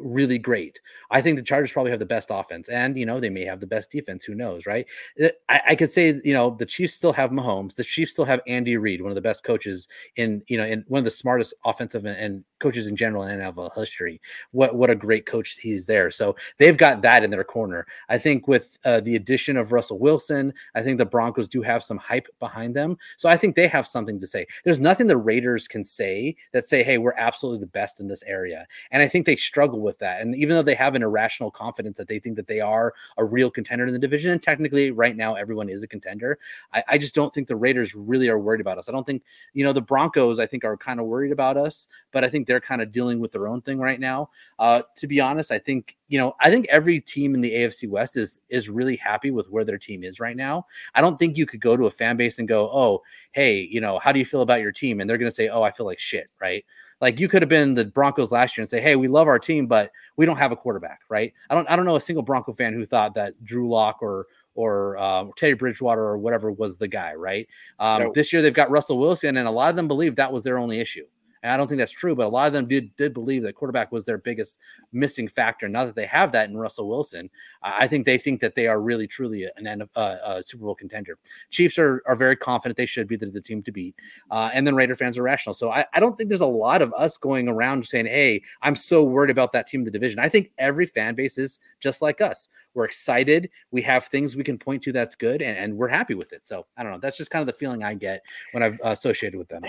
really 0.00 0.38
great. 0.38 0.80
I 1.10 1.20
think 1.20 1.36
the 1.36 1.42
Chargers 1.42 1.72
probably 1.72 1.90
have 1.90 2.00
the 2.00 2.06
best 2.06 2.28
offense, 2.30 2.68
and 2.68 2.98
you 2.98 3.06
know 3.06 3.20
they 3.20 3.30
may 3.30 3.44
have 3.44 3.60
the 3.60 3.66
best 3.66 3.90
defense. 3.90 4.24
Who 4.24 4.34
knows, 4.34 4.66
right? 4.66 4.86
Uh, 5.22 5.28
I, 5.48 5.60
I, 5.68 5.74
could 5.74 5.90
say 5.90 6.20
you 6.24 6.32
know 6.32 6.56
the 6.58 6.66
Chiefs 6.66 6.94
still 6.94 7.12
have 7.12 7.30
Mahomes. 7.30 7.74
The 7.74 7.84
Chiefs 7.84 8.12
still 8.12 8.24
have 8.24 8.40
Andy 8.46 8.76
Reid, 8.76 9.02
one 9.02 9.10
of 9.10 9.14
the 9.14 9.20
best 9.20 9.44
coaches 9.44 9.88
in 10.16 10.42
you 10.48 10.58
know 10.58 10.64
in 10.64 10.84
one 10.88 10.98
of 10.98 11.04
the 11.04 11.10
smartest 11.10 11.54
offensive 11.64 12.04
and, 12.04 12.16
and 12.16 12.44
coaches 12.58 12.86
in 12.86 12.96
general 12.96 13.24
in 13.24 13.40
NFL 13.40 13.74
history. 13.74 14.20
What 14.52 14.74
what 14.74 14.90
a 14.90 14.94
great 14.94 15.26
coach 15.26 15.58
he's 15.58 15.86
there. 15.86 16.10
So 16.10 16.36
they've 16.58 16.76
got 16.76 17.02
that 17.02 17.24
in 17.24 17.30
their 17.30 17.44
corner. 17.44 17.86
I 18.08 18.18
think 18.18 18.48
with 18.48 18.78
uh, 18.84 19.00
the 19.00 19.16
addition 19.16 19.56
of 19.56 19.72
Russell 19.72 19.98
Wilson, 19.98 20.52
I 20.74 20.82
think 20.82 20.98
the 20.98 21.06
Broncos 21.06 21.48
do 21.48 21.62
have 21.62 21.82
some 21.82 21.98
hype 21.98 22.28
behind 22.38 22.74
them. 22.74 22.96
So 23.16 23.28
I 23.28 23.36
think 23.36 23.54
they 23.54 23.68
have 23.68 23.86
something 23.86 24.18
to 24.18 24.26
say. 24.26 24.46
There's 24.64 24.80
nothing 24.80 25.06
the 25.06 25.16
Raiders 25.16 25.68
can 25.68 25.84
say 25.84 26.36
that 26.52 26.66
say, 26.66 26.82
hey, 26.82 26.98
we're 26.98 27.14
absolutely 27.16 27.60
the 27.60 27.66
best 27.66 28.00
in 28.00 28.06
this 28.06 28.22
area. 28.24 28.66
And 28.90 29.02
I 29.02 29.08
think 29.08 29.26
they 29.26 29.36
struggle 29.36 29.80
with 29.80 29.98
that. 29.98 30.20
And 30.20 30.34
even 30.34 30.56
though 30.56 30.62
they 30.62 30.74
have 30.74 30.94
an 30.94 31.02
irrational 31.02 31.50
confidence 31.50 31.98
that 31.98 32.08
they 32.08 32.18
think 32.18 32.36
that 32.36 32.46
they 32.46 32.60
are 32.60 32.94
a 33.16 33.24
real 33.24 33.50
contender 33.50 33.86
in 33.86 33.92
the 33.92 33.98
division, 33.98 34.32
and 34.32 34.42
technically 34.42 34.90
right 34.90 35.16
now 35.16 35.34
everyone 35.34 35.68
is 35.68 35.82
a 35.82 35.88
contender, 35.88 36.38
I, 36.72 36.84
I 36.88 36.98
just 36.98 37.14
don't 37.14 37.32
think 37.32 37.48
the 37.48 37.56
Raiders 37.56 37.94
really 37.94 38.28
are 38.28 38.38
worried 38.38 38.60
about 38.60 38.78
us. 38.78 38.88
I 38.88 38.92
don't 38.92 39.06
think, 39.06 39.22
you 39.52 39.64
know, 39.64 39.72
the 39.72 39.80
Broncos, 39.80 40.38
I 40.38 40.46
think, 40.46 40.64
are 40.64 40.76
kind 40.76 41.00
of 41.00 41.06
worried 41.06 41.32
about 41.32 41.56
us, 41.56 41.88
but 42.12 42.24
I 42.24 42.28
think 42.28 42.45
they're 42.46 42.60
kind 42.60 42.80
of 42.80 42.92
dealing 42.92 43.20
with 43.20 43.32
their 43.32 43.48
own 43.48 43.60
thing 43.60 43.78
right 43.78 44.00
now. 44.00 44.30
Uh, 44.58 44.82
to 44.96 45.06
be 45.06 45.20
honest, 45.20 45.50
I 45.50 45.58
think 45.58 45.96
you 46.08 46.18
know 46.18 46.34
I 46.40 46.50
think 46.50 46.66
every 46.68 47.00
team 47.00 47.34
in 47.34 47.40
the 47.40 47.52
AFC 47.52 47.88
West 47.88 48.16
is 48.16 48.40
is 48.48 48.68
really 48.70 48.96
happy 48.96 49.30
with 49.30 49.50
where 49.50 49.64
their 49.64 49.78
team 49.78 50.04
is 50.04 50.20
right 50.20 50.36
now. 50.36 50.66
I 50.94 51.00
don't 51.00 51.18
think 51.18 51.36
you 51.36 51.46
could 51.46 51.60
go 51.60 51.76
to 51.76 51.86
a 51.86 51.90
fan 51.90 52.16
base 52.16 52.38
and 52.38 52.48
go, 52.48 52.70
"Oh, 52.72 53.02
hey, 53.32 53.68
you 53.70 53.80
know, 53.80 53.98
how 53.98 54.12
do 54.12 54.18
you 54.18 54.24
feel 54.24 54.42
about 54.42 54.60
your 54.60 54.72
team?" 54.72 55.00
and 55.00 55.08
they're 55.08 55.18
going 55.18 55.30
to 55.30 55.34
say, 55.34 55.48
"Oh, 55.48 55.62
I 55.62 55.70
feel 55.70 55.86
like 55.86 55.98
shit," 55.98 56.30
right? 56.40 56.64
Like 57.00 57.20
you 57.20 57.28
could 57.28 57.42
have 57.42 57.48
been 57.48 57.74
the 57.74 57.84
Broncos 57.84 58.32
last 58.32 58.56
year 58.56 58.62
and 58.62 58.70
say, 58.70 58.80
"Hey, 58.80 58.96
we 58.96 59.08
love 59.08 59.28
our 59.28 59.38
team, 59.38 59.66
but 59.66 59.90
we 60.16 60.24
don't 60.24 60.38
have 60.38 60.52
a 60.52 60.56
quarterback," 60.56 61.00
right? 61.08 61.32
I 61.50 61.54
don't 61.54 61.68
I 61.70 61.76
don't 61.76 61.84
know 61.84 61.96
a 61.96 62.00
single 62.00 62.22
Bronco 62.22 62.52
fan 62.52 62.72
who 62.72 62.86
thought 62.86 63.14
that 63.14 63.42
Drew 63.44 63.68
Lock 63.68 63.98
or 64.00 64.26
or 64.54 64.96
uh, 64.96 65.26
Teddy 65.36 65.52
Bridgewater 65.52 66.02
or 66.02 66.16
whatever 66.16 66.50
was 66.50 66.78
the 66.78 66.88
guy, 66.88 67.14
right? 67.14 67.46
Um, 67.78 68.04
nope. 68.04 68.14
This 68.14 68.32
year 68.32 68.40
they've 68.40 68.54
got 68.54 68.70
Russell 68.70 68.98
Wilson, 68.98 69.36
and 69.36 69.46
a 69.46 69.50
lot 69.50 69.70
of 69.70 69.76
them 69.76 69.86
believe 69.86 70.16
that 70.16 70.32
was 70.32 70.42
their 70.44 70.58
only 70.58 70.80
issue 70.80 71.06
And 71.42 71.52
I 71.52 71.56
don't 71.56 71.68
think 71.68 71.78
that's 71.78 71.92
true, 71.92 72.14
but 72.14 72.26
a 72.26 72.28
lot 72.28 72.46
of 72.46 72.52
them 72.52 72.66
did 72.66 72.94
did 72.96 73.14
believe 73.14 73.42
that 73.42 73.54
quarterback 73.54 73.92
was 73.92 74.04
their 74.04 74.18
biggest 74.18 74.58
missing 74.92 75.28
factor. 75.28 75.68
Now 75.68 75.84
that 75.84 75.94
they 75.94 76.06
have 76.06 76.32
that 76.32 76.48
in 76.48 76.56
Russell 76.56 76.88
Wilson, 76.88 77.30
I 77.62 77.86
think 77.86 78.04
they 78.04 78.18
think 78.18 78.40
that 78.40 78.54
they 78.54 78.66
are 78.66 78.80
really 78.80 79.06
truly 79.06 79.48
an 79.56 79.82
uh, 79.94 80.16
a 80.24 80.42
Super 80.42 80.64
Bowl 80.64 80.74
contender. 80.74 81.18
Chiefs 81.50 81.78
are 81.78 82.02
are 82.06 82.16
very 82.16 82.36
confident 82.36 82.76
they 82.76 82.86
should 82.86 83.08
be 83.08 83.16
the, 83.16 83.26
the 83.26 83.40
team 83.40 83.62
to 83.62 83.72
beat, 83.72 83.94
uh, 84.30 84.50
and 84.52 84.66
then 84.66 84.74
Raider 84.74 84.94
fans 84.94 85.18
are 85.18 85.22
rational. 85.22 85.54
So 85.54 85.70
I, 85.70 85.84
I 85.92 86.00
don't 86.00 86.16
think 86.16 86.28
there's 86.28 86.40
a 86.40 86.46
lot 86.46 86.82
of 86.82 86.92
us 86.94 87.16
going 87.16 87.48
around 87.48 87.86
saying, 87.86 88.06
"Hey, 88.06 88.42
I'm 88.62 88.74
so 88.74 89.02
worried 89.02 89.30
about 89.30 89.52
that 89.52 89.66
team 89.66 89.80
in 89.80 89.84
the 89.84 89.90
division." 89.90 90.18
I 90.18 90.28
think 90.28 90.52
every 90.58 90.86
fan 90.86 91.14
base 91.14 91.38
is 91.38 91.60
just 91.80 92.02
like 92.02 92.20
us. 92.20 92.48
We're 92.74 92.84
excited. 92.84 93.50
We 93.70 93.82
have 93.82 94.04
things 94.06 94.36
we 94.36 94.44
can 94.44 94.58
point 94.58 94.82
to 94.82 94.92
that's 94.92 95.14
good, 95.14 95.42
and, 95.42 95.56
and 95.56 95.76
we're 95.76 95.88
happy 95.88 96.14
with 96.14 96.32
it. 96.32 96.46
So 96.46 96.66
I 96.76 96.82
don't 96.82 96.92
know. 96.92 96.98
That's 96.98 97.16
just 97.16 97.30
kind 97.30 97.40
of 97.40 97.46
the 97.46 97.52
feeling 97.52 97.82
I 97.84 97.94
get 97.94 98.22
when 98.52 98.62
I've 98.62 98.78
associated 98.82 99.38
with 99.38 99.48
them. 99.48 99.62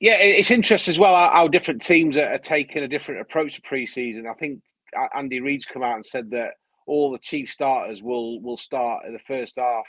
Yeah, 0.00 0.16
it's 0.20 0.52
interesting 0.52 0.92
as 0.92 0.98
well 0.98 1.14
how, 1.14 1.48
different 1.48 1.82
teams 1.82 2.16
are, 2.16 2.38
taking 2.38 2.84
a 2.84 2.88
different 2.88 3.20
approach 3.20 3.54
to 3.56 3.62
preseason. 3.62 4.30
I 4.30 4.34
think 4.34 4.62
Andy 5.16 5.40
Reid's 5.40 5.66
come 5.66 5.82
out 5.82 5.96
and 5.96 6.06
said 6.06 6.30
that 6.30 6.54
all 6.86 7.10
the 7.10 7.18
chief 7.18 7.50
starters 7.50 8.02
will 8.02 8.40
will 8.40 8.56
start 8.56 9.04
in 9.06 9.12
the 9.12 9.18
first 9.20 9.58
half 9.58 9.88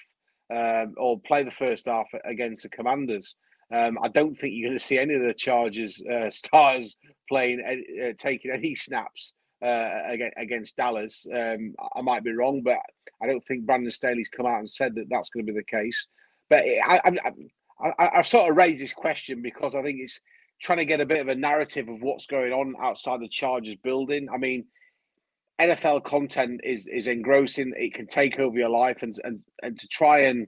um, 0.54 0.96
or 0.98 1.20
play 1.20 1.44
the 1.44 1.52
first 1.52 1.86
half 1.86 2.08
against 2.26 2.64
the 2.64 2.70
Commanders. 2.70 3.36
Um, 3.72 4.00
I 4.02 4.08
don't 4.08 4.34
think 4.34 4.56
you're 4.56 4.70
going 4.70 4.80
to 4.80 4.84
see 4.84 4.98
any 4.98 5.14
of 5.14 5.22
the 5.22 5.34
Chargers 5.34 6.02
uh, 6.12 6.30
stars 6.32 6.98
playing, 7.28 7.62
uh, 8.04 8.14
taking 8.18 8.52
any 8.52 8.74
snaps 8.74 9.36
uh, 9.64 9.92
against 10.38 10.76
Dallas. 10.76 11.28
Um, 11.34 11.76
I 11.96 12.02
might 12.02 12.24
be 12.24 12.34
wrong, 12.34 12.62
but 12.64 12.80
I 13.22 13.28
don't 13.28 13.46
think 13.46 13.66
Brandon 13.66 13.92
Staley's 13.92 14.30
come 14.30 14.48
out 14.48 14.60
and 14.60 14.70
said 14.70 14.96
that 14.96 15.08
that's 15.10 15.30
going 15.30 15.46
to 15.46 15.54
be 15.54 15.58
the 15.58 15.64
case. 15.66 16.08
But 16.50 16.64
I, 16.64 17.00
I, 17.06 17.32
I, 17.82 18.22
sort 18.24 18.50
of 18.50 18.58
raise 18.58 18.80
this 18.80 18.94
question 18.94 19.42
because 19.42 19.74
I 19.74 19.82
think 19.82 20.00
it's 20.02 20.20
trying 20.62 20.80
to 20.80 20.86
get 20.86 21.02
a 21.02 21.06
bit 21.06 21.22
of 21.22 21.30
a 21.30 21.36
narrative 21.36 21.88
of 21.88 22.02
what's 22.02 22.26
going 22.26 22.52
on 22.52 22.76
outside 22.82 23.22
the 23.22 23.30
Chargers 23.30 23.76
building. 23.76 24.28
I 24.30 24.38
mean, 24.38 24.66
NFL 25.60 26.04
content 26.04 26.62
is 26.64 26.88
is 26.88 27.08
engrossing. 27.08 27.74
It 27.78 27.94
can 27.94 28.08
take 28.08 28.40
over 28.40 28.58
your 28.58 28.70
life, 28.70 29.02
and 29.02 29.14
and 29.24 29.40
and 29.62 29.80
to 29.80 29.88
try 29.88 30.20
and 30.20 30.48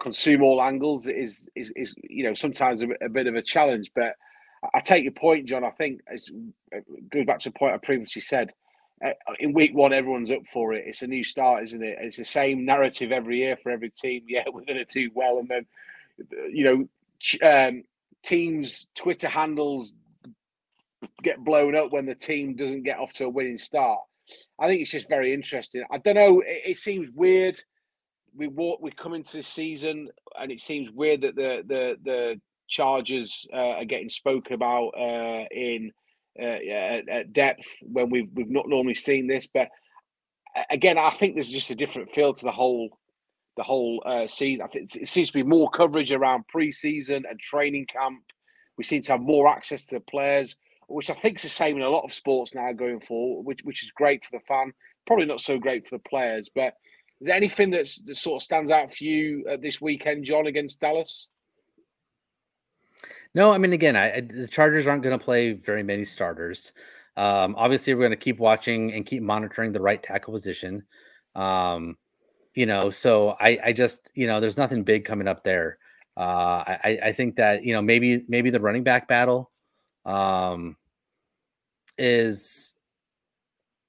consume 0.00 0.42
all 0.42 0.62
angles 0.62 1.08
is 1.08 1.48
is 1.56 1.72
is 1.76 1.94
you 2.08 2.24
know 2.24 2.34
sometimes 2.34 2.82
a, 2.82 2.88
a 3.00 3.08
bit 3.08 3.26
of 3.26 3.34
a 3.34 3.42
challenge. 3.42 3.90
But 3.94 4.14
I 4.74 4.80
take 4.80 5.04
your 5.04 5.12
point, 5.12 5.46
John. 5.48 5.64
I 5.64 5.70
think 5.70 6.00
it 6.10 7.10
goes 7.10 7.24
back 7.24 7.38
to 7.40 7.50
the 7.50 7.58
point 7.58 7.74
I 7.74 7.78
previously 7.78 8.22
said. 8.22 8.52
Uh, 9.04 9.10
in 9.38 9.52
week 9.52 9.72
one, 9.76 9.92
everyone's 9.92 10.32
up 10.32 10.44
for 10.48 10.72
it. 10.72 10.82
It's 10.84 11.02
a 11.02 11.06
new 11.06 11.22
start, 11.22 11.62
isn't 11.62 11.84
it? 11.84 11.98
It's 12.00 12.16
the 12.16 12.24
same 12.24 12.64
narrative 12.64 13.12
every 13.12 13.38
year 13.38 13.56
for 13.56 13.70
every 13.70 13.90
team. 13.90 14.24
Yeah, 14.28 14.44
we're 14.46 14.64
going 14.64 14.84
to 14.84 14.84
do 14.84 15.10
well, 15.14 15.38
and 15.38 15.48
then 15.48 15.66
you 16.50 16.64
know, 16.64 17.68
um, 17.68 17.82
teams' 18.22 18.88
Twitter 18.94 19.28
handles 19.28 19.92
get 21.22 21.44
blown 21.44 21.76
up 21.76 21.92
when 21.92 22.06
the 22.06 22.14
team 22.14 22.54
doesn't 22.54 22.82
get 22.82 22.98
off 22.98 23.12
to 23.14 23.24
a 23.24 23.28
winning 23.28 23.58
start. 23.58 24.00
I 24.58 24.66
think 24.66 24.82
it's 24.82 24.90
just 24.90 25.08
very 25.08 25.32
interesting. 25.32 25.84
I 25.90 25.98
don't 25.98 26.14
know. 26.14 26.40
It, 26.40 26.62
it 26.70 26.76
seems 26.76 27.08
weird. 27.14 27.60
We 28.36 28.46
walk, 28.46 28.80
we 28.82 28.90
come 28.90 29.14
into 29.14 29.38
this 29.38 29.48
season, 29.48 30.08
and 30.38 30.52
it 30.52 30.60
seems 30.60 30.90
weird 30.90 31.22
that 31.22 31.36
the 31.36 31.64
the 31.66 31.98
the 32.04 32.40
Chargers 32.68 33.46
uh, 33.52 33.76
are 33.76 33.84
getting 33.84 34.10
spoken 34.10 34.52
about 34.52 34.88
uh, 34.90 35.44
in 35.50 35.90
uh, 36.38 36.44
at, 36.44 37.08
at 37.08 37.32
depth 37.32 37.66
when 37.82 38.10
we've 38.10 38.28
we've 38.34 38.50
not 38.50 38.68
normally 38.68 38.94
seen 38.94 39.26
this. 39.26 39.46
But 39.46 39.70
again, 40.70 40.98
I 40.98 41.10
think 41.10 41.34
there's 41.34 41.50
just 41.50 41.70
a 41.70 41.74
different 41.74 42.14
feel 42.14 42.34
to 42.34 42.44
the 42.44 42.52
whole 42.52 42.97
the 43.58 43.64
whole 43.64 44.02
uh, 44.06 44.26
season. 44.26 44.62
I 44.62 44.68
think 44.68 44.94
it 44.94 45.08
seems 45.08 45.28
to 45.28 45.34
be 45.34 45.42
more 45.42 45.68
coverage 45.68 46.12
around 46.12 46.44
preseason 46.54 47.28
and 47.28 47.38
training 47.38 47.86
camp. 47.86 48.22
We 48.78 48.84
seem 48.84 49.02
to 49.02 49.12
have 49.12 49.20
more 49.20 49.48
access 49.48 49.88
to 49.88 49.96
the 49.96 50.00
players, 50.00 50.56
which 50.86 51.10
I 51.10 51.14
think 51.14 51.36
is 51.36 51.42
the 51.42 51.48
same 51.48 51.76
in 51.76 51.82
a 51.82 51.90
lot 51.90 52.04
of 52.04 52.12
sports 52.12 52.54
now 52.54 52.72
going 52.72 53.00
forward, 53.00 53.42
which 53.42 53.60
which 53.64 53.82
is 53.82 53.90
great 53.90 54.24
for 54.24 54.38
the 54.38 54.44
fan. 54.44 54.72
Probably 55.06 55.26
not 55.26 55.40
so 55.40 55.58
great 55.58 55.88
for 55.88 55.96
the 55.96 56.08
players, 56.08 56.48
but 56.54 56.74
is 57.20 57.26
there 57.26 57.36
anything 57.36 57.70
that's 57.70 58.00
that 58.02 58.16
sort 58.16 58.40
of 58.40 58.44
stands 58.44 58.70
out 58.70 58.94
for 58.94 59.02
you 59.02 59.44
uh, 59.50 59.56
this 59.60 59.80
weekend, 59.80 60.24
John, 60.24 60.46
against 60.46 60.80
Dallas? 60.80 61.28
No, 63.34 63.52
I 63.52 63.58
mean, 63.58 63.72
again, 63.72 63.96
I, 63.96 64.20
the 64.20 64.46
Chargers 64.46 64.86
aren't 64.86 65.02
going 65.02 65.18
to 65.18 65.24
play 65.24 65.52
very 65.52 65.82
many 65.82 66.04
starters. 66.04 66.72
Um, 67.16 67.56
obviously, 67.58 67.94
we're 67.94 68.02
going 68.02 68.10
to 68.10 68.16
keep 68.16 68.38
watching 68.38 68.92
and 68.92 69.04
keep 69.04 69.22
monitoring 69.22 69.72
the 69.72 69.80
right 69.80 70.00
tackle 70.00 70.32
position. 70.32 70.84
Um, 71.34 71.96
you 72.58 72.66
know, 72.66 72.90
so 72.90 73.36
I, 73.38 73.56
I 73.66 73.72
just, 73.72 74.10
you 74.16 74.26
know, 74.26 74.40
there's 74.40 74.56
nothing 74.56 74.82
big 74.82 75.04
coming 75.04 75.28
up 75.28 75.44
there. 75.44 75.78
Uh, 76.16 76.64
I, 76.66 76.98
I 77.04 77.12
think 77.12 77.36
that 77.36 77.62
you 77.62 77.72
know 77.72 77.80
maybe 77.80 78.24
maybe 78.26 78.50
the 78.50 78.60
running 78.60 78.82
back 78.82 79.06
battle 79.06 79.52
um, 80.04 80.76
is 81.96 82.74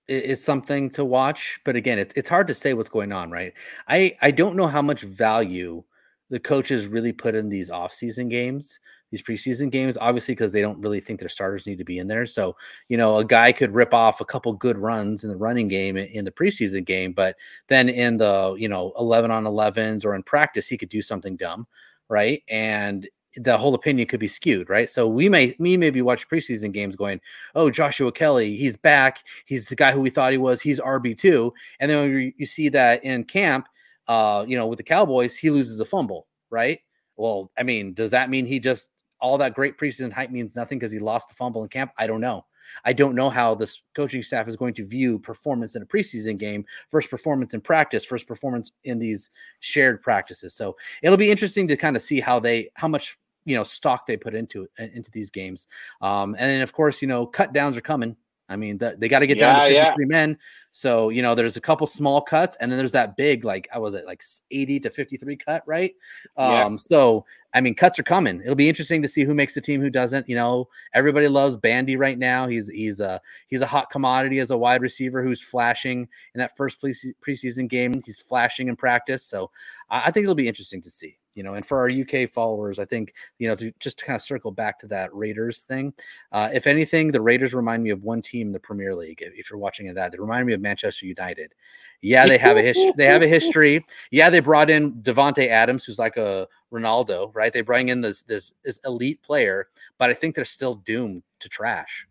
is 0.07 0.43
something 0.43 0.91
to 0.91 1.03
watch, 1.03 1.59
but 1.65 1.75
again, 1.75 1.97
it's 1.97 2.13
it's 2.15 2.29
hard 2.29 2.45
to 2.45 2.53
say 2.53 2.75
what's 2.75 2.89
going 2.89 3.11
on, 3.11 3.31
right? 3.31 3.53
I 3.87 4.15
I 4.21 4.29
don't 4.29 4.55
know 4.55 4.67
how 4.67 4.83
much 4.83 5.01
value 5.01 5.83
the 6.29 6.39
coaches 6.39 6.85
really 6.85 7.11
put 7.11 7.33
in 7.33 7.49
these 7.49 7.71
off-season 7.71 8.29
games 8.29 8.79
these 9.11 9.21
preseason 9.21 9.71
games, 9.71 9.97
obviously 9.97 10.33
because 10.33 10.51
they 10.51 10.61
don't 10.61 10.79
really 10.79 10.99
think 10.99 11.19
their 11.19 11.29
starters 11.29 11.65
need 11.65 11.77
to 11.77 11.83
be 11.83 11.99
in 11.99 12.07
there. 12.07 12.25
So, 12.25 12.55
you 12.87 12.97
know, 12.97 13.17
a 13.17 13.25
guy 13.25 13.51
could 13.51 13.73
rip 13.73 13.93
off 13.93 14.21
a 14.21 14.25
couple 14.25 14.53
good 14.53 14.77
runs 14.77 15.23
in 15.23 15.29
the 15.29 15.37
running 15.37 15.67
game 15.67 15.97
in 15.97 16.25
the 16.25 16.31
preseason 16.31 16.85
game, 16.85 17.13
but 17.13 17.35
then 17.67 17.89
in 17.89 18.17
the, 18.17 18.55
you 18.57 18.69
know, 18.69 18.93
11 18.97 19.31
on 19.31 19.43
11s 19.45 20.05
or 20.05 20.15
in 20.15 20.23
practice, 20.23 20.67
he 20.67 20.77
could 20.77 20.89
do 20.89 21.01
something 21.01 21.35
dumb, 21.35 21.67
right? 22.07 22.43
And 22.49 23.07
the 23.35 23.57
whole 23.57 23.75
opinion 23.75 24.07
could 24.07 24.19
be 24.19 24.27
skewed, 24.27 24.69
right? 24.69 24.89
So 24.89 25.07
we 25.07 25.29
may 25.29 25.55
me 25.59 25.77
maybe 25.77 26.01
watch 26.01 26.27
preseason 26.27 26.71
games 26.71 26.95
going, 26.95 27.21
oh, 27.55 27.69
Joshua 27.69 28.11
Kelley, 28.11 28.55
he's 28.55 28.75
back. 28.75 29.23
He's 29.45 29.67
the 29.67 29.75
guy 29.75 29.91
who 29.91 30.01
we 30.01 30.09
thought 30.09 30.31
he 30.31 30.37
was. 30.37 30.61
He's 30.61 30.79
RB 30.79 31.17
two, 31.17 31.53
and 31.79 31.91
then 31.91 32.33
you 32.37 32.45
see 32.45 32.69
that 32.69 33.03
in 33.03 33.23
camp, 33.23 33.67
uh, 34.07 34.45
you 34.47 34.57
know, 34.57 34.67
with 34.67 34.77
the 34.77 34.83
Cowboys, 34.83 35.37
he 35.37 35.51
loses 35.51 35.79
a 35.79 35.85
fumble, 35.85 36.27
right? 36.49 36.79
Well, 37.17 37.51
I 37.57 37.63
mean, 37.63 37.93
does 37.93 38.11
that 38.11 38.29
mean 38.29 38.45
he 38.45 38.59
just 38.59 38.89
all 39.19 39.37
that 39.37 39.53
great 39.53 39.77
preseason 39.77 40.11
hype 40.11 40.31
means 40.31 40.55
nothing 40.55 40.79
because 40.79 40.91
he 40.91 40.99
lost 40.99 41.29
the 41.29 41.35
fumble 41.35 41.63
in 41.63 41.69
camp. 41.69 41.91
I 41.97 42.07
don't 42.07 42.21
know. 42.21 42.45
I 42.85 42.93
don't 42.93 43.15
know 43.15 43.29
how 43.29 43.55
this 43.55 43.81
coaching 43.95 44.21
staff 44.21 44.47
is 44.47 44.55
going 44.55 44.75
to 44.75 44.85
view 44.85 45.17
performance 45.19 45.75
in 45.75 45.81
a 45.81 45.85
preseason 45.85 46.37
game 46.37 46.65
versus 46.91 47.09
performance 47.09 47.53
in 47.53 47.61
practice, 47.61 48.05
versus 48.05 48.25
performance 48.25 48.71
in 48.83 48.99
these 48.99 49.31
shared 49.59 50.01
practices. 50.01 50.53
So 50.53 50.77
it'll 51.01 51.17
be 51.17 51.31
interesting 51.31 51.67
to 51.67 51.77
kind 51.77 51.95
of 51.95 52.01
see 52.01 52.19
how 52.19 52.39
they, 52.39 52.69
how 52.75 52.87
much 52.87 53.17
you 53.45 53.55
know 53.55 53.63
stock 53.63 54.05
they 54.05 54.17
put 54.17 54.35
into 54.35 54.67
into 54.77 55.09
these 55.11 55.31
games. 55.31 55.65
Um, 56.01 56.35
and 56.37 56.51
then 56.51 56.61
of 56.61 56.73
course, 56.73 57.01
you 57.01 57.07
know, 57.07 57.25
cut 57.25 57.53
downs 57.53 57.77
are 57.77 57.81
coming. 57.81 58.15
I 58.49 58.55
mean, 58.55 58.77
the, 58.77 58.95
they 58.97 59.07
got 59.07 59.19
to 59.19 59.27
get 59.27 59.37
yeah, 59.37 59.53
down 59.53 59.69
to 59.69 59.75
53 59.75 60.05
yeah. 60.05 60.07
men. 60.07 60.37
So, 60.71 61.09
you 61.09 61.21
know, 61.21 61.35
there's 61.35 61.57
a 61.57 61.61
couple 61.61 61.87
small 61.87 62.21
cuts 62.21 62.57
and 62.59 62.71
then 62.71 62.77
there's 62.77 62.91
that 62.91 63.15
big, 63.15 63.45
like, 63.45 63.67
I 63.73 63.79
was 63.79 63.93
it 63.93 64.05
like 64.05 64.23
80 64.51 64.79
to 64.81 64.89
53 64.89 65.37
cut, 65.37 65.63
right? 65.65 65.95
Yeah. 66.37 66.65
Um, 66.65 66.77
so 66.77 67.25
I 67.53 67.61
mean, 67.61 67.73
cuts 67.73 67.97
are 67.97 68.03
coming. 68.03 68.41
It'll 68.41 68.55
be 68.55 68.69
interesting 68.69 69.01
to 69.01 69.07
see 69.07 69.23
who 69.23 69.33
makes 69.33 69.55
the 69.55 69.61
team, 69.61 69.81
who 69.81 69.89
doesn't. 69.89 70.29
You 70.29 70.35
know, 70.35 70.67
everybody 70.93 71.27
loves 71.27 71.57
Bandy 71.57 71.95
right 71.95 72.17
now. 72.17 72.47
He's 72.47 72.69
he's 72.69 72.99
a 72.99 73.19
he's 73.47 73.61
a 73.61 73.65
hot 73.65 73.89
commodity 73.89 74.39
as 74.39 74.51
a 74.51 74.57
wide 74.57 74.81
receiver 74.81 75.23
who's 75.23 75.41
flashing 75.41 76.07
in 76.35 76.39
that 76.39 76.55
first 76.55 76.79
pre- 76.79 76.93
preseason 77.25 77.67
game. 77.67 77.93
He's 78.05 78.21
flashing 78.21 78.67
in 78.67 78.75
practice, 78.75 79.25
so 79.25 79.49
I 79.89 80.11
think 80.11 80.25
it'll 80.25 80.35
be 80.35 80.47
interesting 80.47 80.81
to 80.83 80.91
see 80.91 81.17
you 81.39 81.43
know, 81.43 81.53
and 81.53 81.65
for 81.65 81.79
our 81.79 81.89
UK 81.89 82.29
followers, 82.29 82.79
I 82.79 82.85
think, 82.85 83.13
you 83.37 83.47
know, 83.47 83.55
to 83.55 83.71
just 83.79 83.97
to 83.99 84.05
kind 84.05 84.15
of 84.17 84.21
circle 84.21 84.51
back 84.51 84.77
to 84.79 84.87
that 84.87 85.15
Raiders 85.15 85.61
thing, 85.61 85.93
uh, 86.33 86.49
if 86.51 86.67
anything, 86.67 87.11
the 87.11 87.21
Raiders 87.21 87.53
remind 87.53 87.81
me 87.81 87.91
of 87.91 88.03
one 88.03 88.21
team 88.21 88.47
in 88.47 88.51
the 88.51 88.59
Premier 88.59 88.93
League. 88.93 89.19
If 89.21 89.49
you're 89.49 89.57
watching 89.57 89.93
that, 89.93 90.11
they 90.11 90.17
remind 90.17 90.47
me 90.47 90.53
of 90.53 90.59
Manchester 90.59 91.05
United. 91.05 91.53
Yeah, 92.01 92.27
they 92.27 92.37
have 92.37 92.57
a 92.57 92.61
history. 92.61 92.91
They 92.97 93.05
have 93.05 93.21
a 93.21 93.27
history. 93.27 93.85
Yeah, 94.11 94.29
they 94.29 94.41
brought 94.41 94.69
in 94.69 94.95
Davante 94.95 95.47
Adams, 95.47 95.85
who's 95.85 95.97
like 95.97 96.17
a 96.17 96.45
Ronaldo, 96.73 97.31
right? 97.33 97.53
They 97.53 97.61
bring 97.61 97.87
in 97.87 98.01
this 98.01 98.23
this 98.23 98.53
this 98.65 98.77
elite 98.83 99.21
player, 99.21 99.69
but 99.97 100.09
I 100.09 100.15
think 100.15 100.35
they're 100.35 100.43
still 100.43 100.75
doomed 100.75 101.23
to 101.39 101.47
trash. 101.47 102.05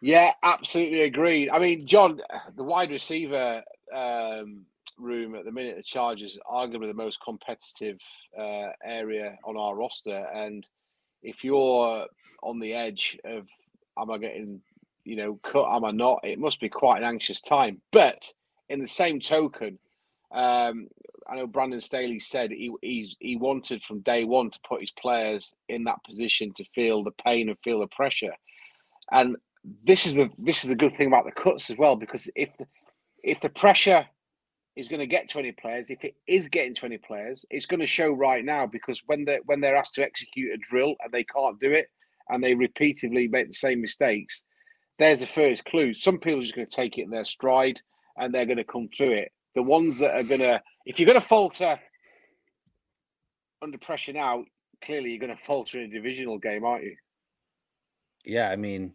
Yeah, 0.00 0.32
absolutely 0.42 1.02
agreed. 1.02 1.50
I 1.50 1.60
mean, 1.60 1.86
John, 1.86 2.20
the 2.56 2.64
wide 2.64 2.90
receiver 2.90 3.62
um, 3.94 4.66
room 4.98 5.34
at 5.34 5.44
the 5.44 5.52
minute, 5.52 5.76
the 5.76 5.82
Chargers 5.82 6.38
arguably 6.48 6.88
the 6.88 6.94
most 6.94 7.18
competitive 7.22 7.98
uh, 8.38 8.68
area 8.84 9.36
on 9.44 9.56
our 9.56 9.74
roster. 9.74 10.26
And 10.34 10.68
if 11.22 11.44
you're 11.44 12.06
on 12.42 12.58
the 12.58 12.74
edge 12.74 13.18
of, 13.24 13.48
am 13.98 14.10
I 14.10 14.18
getting, 14.18 14.60
you 15.04 15.16
know, 15.16 15.40
cut? 15.42 15.70
Am 15.70 15.84
I 15.84 15.90
not? 15.90 16.20
It 16.24 16.38
must 16.38 16.60
be 16.60 16.68
quite 16.68 16.98
an 16.98 17.08
anxious 17.08 17.40
time. 17.40 17.80
But 17.92 18.32
in 18.68 18.80
the 18.80 18.88
same 18.88 19.20
token, 19.20 19.78
um, 20.32 20.88
I 21.28 21.36
know 21.36 21.46
Brandon 21.46 21.80
Staley 21.80 22.20
said 22.20 22.50
he 22.50 22.70
he 23.20 23.36
wanted 23.36 23.82
from 23.82 24.00
day 24.00 24.24
one 24.24 24.50
to 24.50 24.60
put 24.66 24.80
his 24.80 24.90
players 24.92 25.52
in 25.68 25.84
that 25.84 26.02
position 26.04 26.52
to 26.54 26.64
feel 26.74 27.02
the 27.04 27.10
pain 27.12 27.48
and 27.48 27.58
feel 27.62 27.80
the 27.80 27.86
pressure. 27.88 28.32
And 29.12 29.36
this 29.84 30.06
is 30.06 30.14
the 30.14 30.30
this 30.38 30.64
is 30.64 30.70
the 30.70 30.76
good 30.76 30.94
thing 30.94 31.08
about 31.08 31.24
the 31.24 31.32
cuts 31.32 31.70
as 31.70 31.76
well 31.76 31.96
because 31.96 32.30
if 32.34 32.56
the, 32.58 32.66
if 33.22 33.40
the 33.40 33.50
pressure 33.50 34.06
is 34.78 34.88
going 34.88 35.00
to 35.00 35.06
get 35.06 35.28
20 35.28 35.52
players. 35.52 35.90
If 35.90 36.04
it 36.04 36.14
is 36.28 36.46
getting 36.46 36.74
20 36.74 36.98
players, 36.98 37.44
it's 37.50 37.66
going 37.66 37.80
to 37.80 37.86
show 37.86 38.12
right 38.12 38.44
now 38.44 38.64
because 38.64 39.02
when 39.06 39.24
they 39.24 39.40
when 39.46 39.60
they're 39.60 39.76
asked 39.76 39.96
to 39.96 40.04
execute 40.04 40.54
a 40.54 40.56
drill 40.56 40.94
and 41.02 41.12
they 41.12 41.24
can't 41.24 41.58
do 41.60 41.72
it, 41.72 41.88
and 42.28 42.42
they 42.42 42.54
repeatedly 42.54 43.26
make 43.26 43.48
the 43.48 43.54
same 43.54 43.80
mistakes, 43.80 44.44
there's 44.98 45.20
the 45.20 45.26
first 45.26 45.64
clue. 45.64 45.92
Some 45.92 46.18
people 46.18 46.38
are 46.38 46.42
just 46.42 46.54
going 46.54 46.66
to 46.66 46.76
take 46.76 46.96
it 46.96 47.02
in 47.02 47.10
their 47.10 47.24
stride 47.24 47.80
and 48.16 48.32
they're 48.32 48.46
going 48.46 48.58
to 48.58 48.64
come 48.64 48.88
through 48.96 49.12
it. 49.12 49.32
The 49.54 49.62
ones 49.62 49.98
that 49.98 50.14
are 50.14 50.22
going 50.22 50.40
to, 50.40 50.62
if 50.86 50.98
you're 50.98 51.06
going 51.06 51.20
to 51.20 51.26
falter 51.26 51.80
under 53.62 53.78
pressure 53.78 54.12
now, 54.12 54.44
clearly 54.80 55.10
you're 55.10 55.18
going 55.18 55.36
to 55.36 55.42
falter 55.42 55.80
in 55.80 55.90
a 55.90 55.92
divisional 55.92 56.38
game, 56.38 56.64
aren't 56.64 56.84
you? 56.84 56.96
Yeah, 58.24 58.50
I 58.50 58.56
mean, 58.56 58.92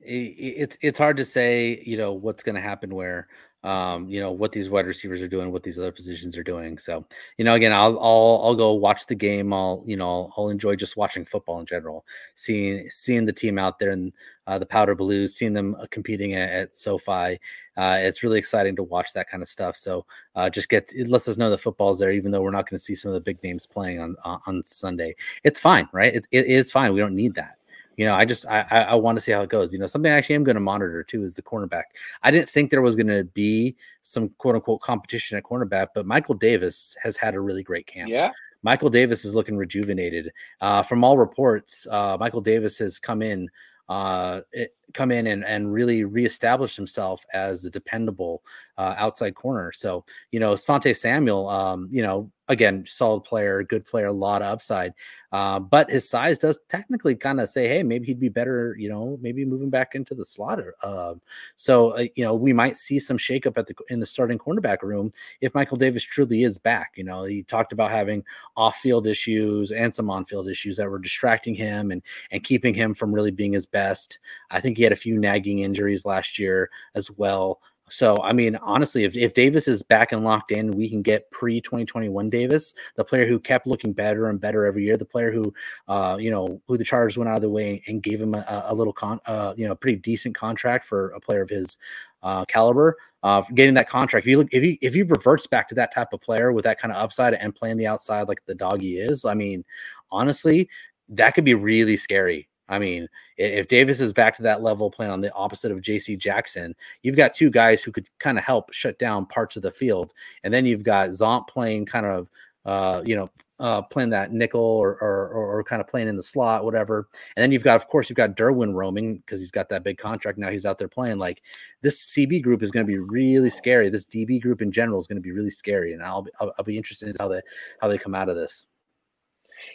it's 0.00 0.78
it's 0.80 0.98
hard 0.98 1.18
to 1.18 1.24
say, 1.24 1.82
you 1.84 1.96
know, 1.96 2.12
what's 2.12 2.42
going 2.42 2.54
to 2.54 2.60
happen 2.60 2.94
where, 2.94 3.28
um, 3.62 4.08
you 4.08 4.20
know, 4.20 4.32
what 4.32 4.52
these 4.52 4.70
wide 4.70 4.86
receivers 4.86 5.20
are 5.20 5.28
doing, 5.28 5.52
what 5.52 5.62
these 5.62 5.78
other 5.78 5.92
positions 5.92 6.38
are 6.38 6.42
doing. 6.42 6.78
So, 6.78 7.04
you 7.36 7.44
know, 7.44 7.54
again, 7.54 7.72
I'll 7.72 7.98
I'll 8.00 8.40
I'll 8.42 8.54
go 8.54 8.72
watch 8.72 9.06
the 9.06 9.14
game. 9.14 9.52
I'll 9.52 9.82
you 9.86 9.96
know 9.96 10.08
I'll, 10.08 10.34
I'll 10.36 10.48
enjoy 10.48 10.76
just 10.76 10.96
watching 10.96 11.24
football 11.26 11.60
in 11.60 11.66
general, 11.66 12.06
seeing 12.34 12.88
seeing 12.88 13.26
the 13.26 13.32
team 13.32 13.58
out 13.58 13.78
there 13.78 13.90
and 13.90 14.12
uh, 14.46 14.58
the 14.58 14.66
Powder 14.66 14.94
Blues, 14.94 15.36
seeing 15.36 15.52
them 15.52 15.76
uh, 15.78 15.86
competing 15.90 16.34
at, 16.34 16.50
at 16.50 16.76
SoFi. 16.76 17.38
Uh, 17.76 17.98
it's 18.00 18.22
really 18.22 18.38
exciting 18.38 18.76
to 18.76 18.82
watch 18.82 19.12
that 19.12 19.28
kind 19.28 19.42
of 19.42 19.48
stuff. 19.48 19.76
So, 19.76 20.06
uh, 20.34 20.48
just 20.48 20.70
get 20.70 20.90
it 20.96 21.08
lets 21.08 21.28
us 21.28 21.36
know 21.36 21.50
that 21.50 21.58
football's 21.58 21.98
there, 21.98 22.12
even 22.12 22.30
though 22.30 22.40
we're 22.40 22.50
not 22.50 22.68
going 22.68 22.78
to 22.78 22.84
see 22.84 22.94
some 22.94 23.10
of 23.10 23.14
the 23.14 23.20
big 23.20 23.42
names 23.42 23.66
playing 23.66 24.00
on 24.00 24.16
on 24.24 24.40
on 24.46 24.64
Sunday. 24.64 25.14
It's 25.44 25.60
fine, 25.60 25.88
right? 25.92 26.14
It, 26.14 26.26
it 26.30 26.46
is 26.46 26.70
fine. 26.72 26.94
We 26.94 27.00
don't 27.00 27.14
need 27.14 27.34
that 27.34 27.59
you 28.00 28.06
know, 28.06 28.14
I 28.14 28.24
just 28.24 28.46
I 28.46 28.64
I, 28.70 28.80
I 28.82 28.94
want 28.94 29.16
to 29.16 29.20
see 29.20 29.30
how 29.30 29.42
it 29.42 29.50
goes. 29.50 29.74
You 29.74 29.78
know, 29.78 29.84
something 29.84 30.10
I 30.10 30.16
actually 30.16 30.36
am 30.36 30.44
going 30.44 30.54
to 30.54 30.60
monitor 30.60 31.02
too 31.02 31.22
is 31.22 31.34
the 31.34 31.42
cornerback. 31.42 31.82
I 32.22 32.30
didn't 32.30 32.48
think 32.48 32.70
there 32.70 32.80
was 32.80 32.96
going 32.96 33.08
to 33.08 33.24
be 33.24 33.76
some 34.00 34.30
quote 34.38 34.54
unquote 34.54 34.80
competition 34.80 35.36
at 35.36 35.44
cornerback, 35.44 35.88
but 35.94 36.06
Michael 36.06 36.34
Davis 36.34 36.96
has 37.02 37.18
had 37.18 37.34
a 37.34 37.40
really 37.40 37.62
great 37.62 37.86
camp. 37.86 38.08
Yeah. 38.08 38.30
Michael 38.62 38.88
Davis 38.88 39.26
is 39.26 39.34
looking 39.34 39.54
rejuvenated. 39.54 40.32
Uh, 40.62 40.82
from 40.82 41.04
all 41.04 41.18
reports, 41.18 41.86
uh, 41.90 42.16
Michael 42.18 42.40
Davis 42.40 42.78
has 42.78 42.98
come 42.98 43.20
in, 43.20 43.50
uh, 43.90 44.40
it, 44.52 44.74
come 44.94 45.10
in 45.10 45.26
and, 45.26 45.44
and 45.44 45.70
really 45.70 46.04
reestablished 46.04 46.76
himself 46.76 47.22
as 47.34 47.66
a 47.66 47.70
dependable 47.70 48.42
uh, 48.78 48.94
outside 48.96 49.34
corner. 49.34 49.72
So, 49.72 50.06
you 50.30 50.40
know, 50.40 50.54
Sante 50.54 50.94
Samuel, 50.94 51.50
um, 51.50 51.88
you 51.92 52.02
know, 52.02 52.30
again, 52.50 52.84
solid 52.86 53.22
player, 53.22 53.62
good 53.62 53.84
player, 53.84 54.06
a 54.06 54.12
lot 54.12 54.42
of 54.42 54.48
upside. 54.48 54.92
Uh, 55.32 55.60
but 55.60 55.88
his 55.88 56.10
size 56.10 56.36
does 56.36 56.58
technically 56.68 57.14
kind 57.14 57.40
of 57.40 57.48
say, 57.48 57.68
hey, 57.68 57.84
maybe 57.84 58.06
he'd 58.06 58.18
be 58.18 58.28
better, 58.28 58.74
you 58.76 58.88
know, 58.88 59.16
maybe 59.22 59.44
moving 59.44 59.70
back 59.70 59.94
into 59.94 60.16
the 60.16 60.24
slaughter. 60.24 60.74
Uh, 60.82 61.14
so, 61.54 61.90
uh, 61.90 62.04
you 62.16 62.24
know, 62.24 62.34
we 62.34 62.52
might 62.52 62.76
see 62.76 62.98
some 62.98 63.16
shakeup 63.16 63.56
at 63.56 63.68
the 63.68 63.74
in 63.88 64.00
the 64.00 64.06
starting 64.06 64.38
cornerback 64.38 64.82
room 64.82 65.12
if 65.40 65.54
Michael 65.54 65.76
Davis 65.76 66.02
truly 66.02 66.42
is 66.42 66.58
back. 66.58 66.94
You 66.96 67.04
know, 67.04 67.22
he 67.22 67.44
talked 67.44 67.72
about 67.72 67.92
having 67.92 68.24
off-field 68.56 69.06
issues 69.06 69.70
and 69.70 69.94
some 69.94 70.10
on-field 70.10 70.48
issues 70.48 70.76
that 70.76 70.90
were 70.90 70.98
distracting 70.98 71.54
him 71.54 71.92
and 71.92 72.02
and 72.32 72.42
keeping 72.42 72.74
him 72.74 72.92
from 72.92 73.14
really 73.14 73.30
being 73.30 73.52
his 73.52 73.66
best. 73.66 74.18
I 74.50 74.60
think 74.60 74.76
he 74.76 74.82
had 74.82 74.92
a 74.92 74.96
few 74.96 75.18
nagging 75.18 75.60
injuries 75.60 76.04
last 76.04 76.36
year 76.40 76.68
as 76.96 77.12
well. 77.12 77.60
So, 77.90 78.16
I 78.22 78.32
mean, 78.32 78.56
honestly, 78.56 79.04
if, 79.04 79.16
if 79.16 79.34
Davis 79.34 79.66
is 79.68 79.82
back 79.82 80.12
and 80.12 80.24
locked 80.24 80.52
in, 80.52 80.70
we 80.70 80.88
can 80.88 81.02
get 81.02 81.30
pre 81.30 81.60
2021 81.60 82.30
Davis, 82.30 82.74
the 82.96 83.04
player 83.04 83.26
who 83.26 83.38
kept 83.40 83.66
looking 83.66 83.92
better 83.92 84.28
and 84.28 84.40
better 84.40 84.64
every 84.64 84.84
year, 84.84 84.96
the 84.96 85.04
player 85.04 85.32
who, 85.32 85.52
uh, 85.88 86.16
you 86.18 86.30
know, 86.30 86.60
who 86.66 86.76
the 86.76 86.84
Chargers 86.84 87.18
went 87.18 87.28
out 87.28 87.36
of 87.36 87.42
the 87.42 87.50
way 87.50 87.82
and 87.86 88.02
gave 88.02 88.20
him 88.20 88.34
a, 88.34 88.64
a 88.66 88.74
little 88.74 88.92
con, 88.92 89.20
uh, 89.26 89.54
you 89.56 89.66
know, 89.66 89.74
pretty 89.74 89.98
decent 89.98 90.34
contract 90.34 90.84
for 90.84 91.10
a 91.10 91.20
player 91.20 91.42
of 91.42 91.50
his 91.50 91.76
uh, 92.22 92.44
caliber. 92.44 92.96
Uh, 93.22 93.42
getting 93.54 93.74
that 93.74 93.88
contract, 93.88 94.26
if 94.26 94.30
you 94.30 94.38
look, 94.38 94.48
if 94.52 94.62
he 94.62 94.78
if 94.80 94.94
he 94.94 95.02
reverts 95.02 95.46
back 95.46 95.68
to 95.68 95.74
that 95.74 95.92
type 95.92 96.08
of 96.12 96.20
player 96.20 96.52
with 96.52 96.64
that 96.64 96.78
kind 96.80 96.92
of 96.92 97.02
upside 97.02 97.34
and 97.34 97.54
playing 97.54 97.76
the 97.76 97.86
outside 97.86 98.28
like 98.28 98.44
the 98.46 98.54
doggy 98.54 98.98
is, 98.98 99.24
I 99.24 99.34
mean, 99.34 99.64
honestly, 100.10 100.68
that 101.10 101.34
could 101.34 101.44
be 101.44 101.54
really 101.54 101.96
scary. 101.96 102.49
I 102.70 102.78
mean, 102.78 103.08
if 103.36 103.68
Davis 103.68 104.00
is 104.00 104.12
back 104.12 104.34
to 104.36 104.42
that 104.44 104.62
level, 104.62 104.90
playing 104.90 105.12
on 105.12 105.20
the 105.20 105.32
opposite 105.34 105.72
of 105.72 105.82
J.C. 105.82 106.16
Jackson, 106.16 106.74
you've 107.02 107.16
got 107.16 107.34
two 107.34 107.50
guys 107.50 107.82
who 107.82 107.90
could 107.92 108.06
kind 108.18 108.38
of 108.38 108.44
help 108.44 108.72
shut 108.72 108.98
down 108.98 109.26
parts 109.26 109.56
of 109.56 109.62
the 109.62 109.72
field, 109.72 110.14
and 110.44 110.54
then 110.54 110.64
you've 110.64 110.84
got 110.84 111.10
Zomp 111.10 111.48
playing 111.48 111.86
kind 111.86 112.06
of, 112.06 112.30
uh, 112.64 113.02
you 113.04 113.16
know, 113.16 113.28
uh, 113.58 113.82
playing 113.82 114.08
that 114.10 114.32
nickel 114.32 114.60
or, 114.60 114.92
or, 115.02 115.28
or 115.28 115.64
kind 115.64 115.80
of 115.80 115.86
playing 115.86 116.08
in 116.08 116.16
the 116.16 116.22
slot, 116.22 116.64
whatever. 116.64 117.08
And 117.36 117.42
then 117.42 117.52
you've 117.52 117.62
got, 117.62 117.76
of 117.76 117.88
course, 117.88 118.08
you've 118.08 118.16
got 118.16 118.36
Derwin 118.36 118.72
roaming 118.72 119.18
because 119.18 119.38
he's 119.38 119.50
got 119.50 119.68
that 119.68 119.84
big 119.84 119.98
contract 119.98 120.38
now. 120.38 120.50
He's 120.50 120.64
out 120.64 120.78
there 120.78 120.88
playing. 120.88 121.18
Like 121.18 121.42
this 121.82 122.14
CB 122.16 122.42
group 122.42 122.62
is 122.62 122.70
going 122.70 122.86
to 122.86 122.90
be 122.90 122.98
really 122.98 123.50
scary. 123.50 123.90
This 123.90 124.06
DB 124.06 124.40
group 124.40 124.62
in 124.62 124.72
general 124.72 124.98
is 124.98 125.06
going 125.06 125.18
to 125.18 125.22
be 125.22 125.32
really 125.32 125.50
scary, 125.50 125.92
and 125.92 126.02
I'll 126.02 126.22
be, 126.22 126.30
I'll, 126.40 126.54
I'll 126.58 126.64
be 126.64 126.78
interested 126.78 127.08
in 127.10 127.16
how 127.20 127.28
they 127.28 127.42
how 127.80 127.88
they 127.88 127.98
come 127.98 128.14
out 128.14 128.30
of 128.30 128.36
this. 128.36 128.66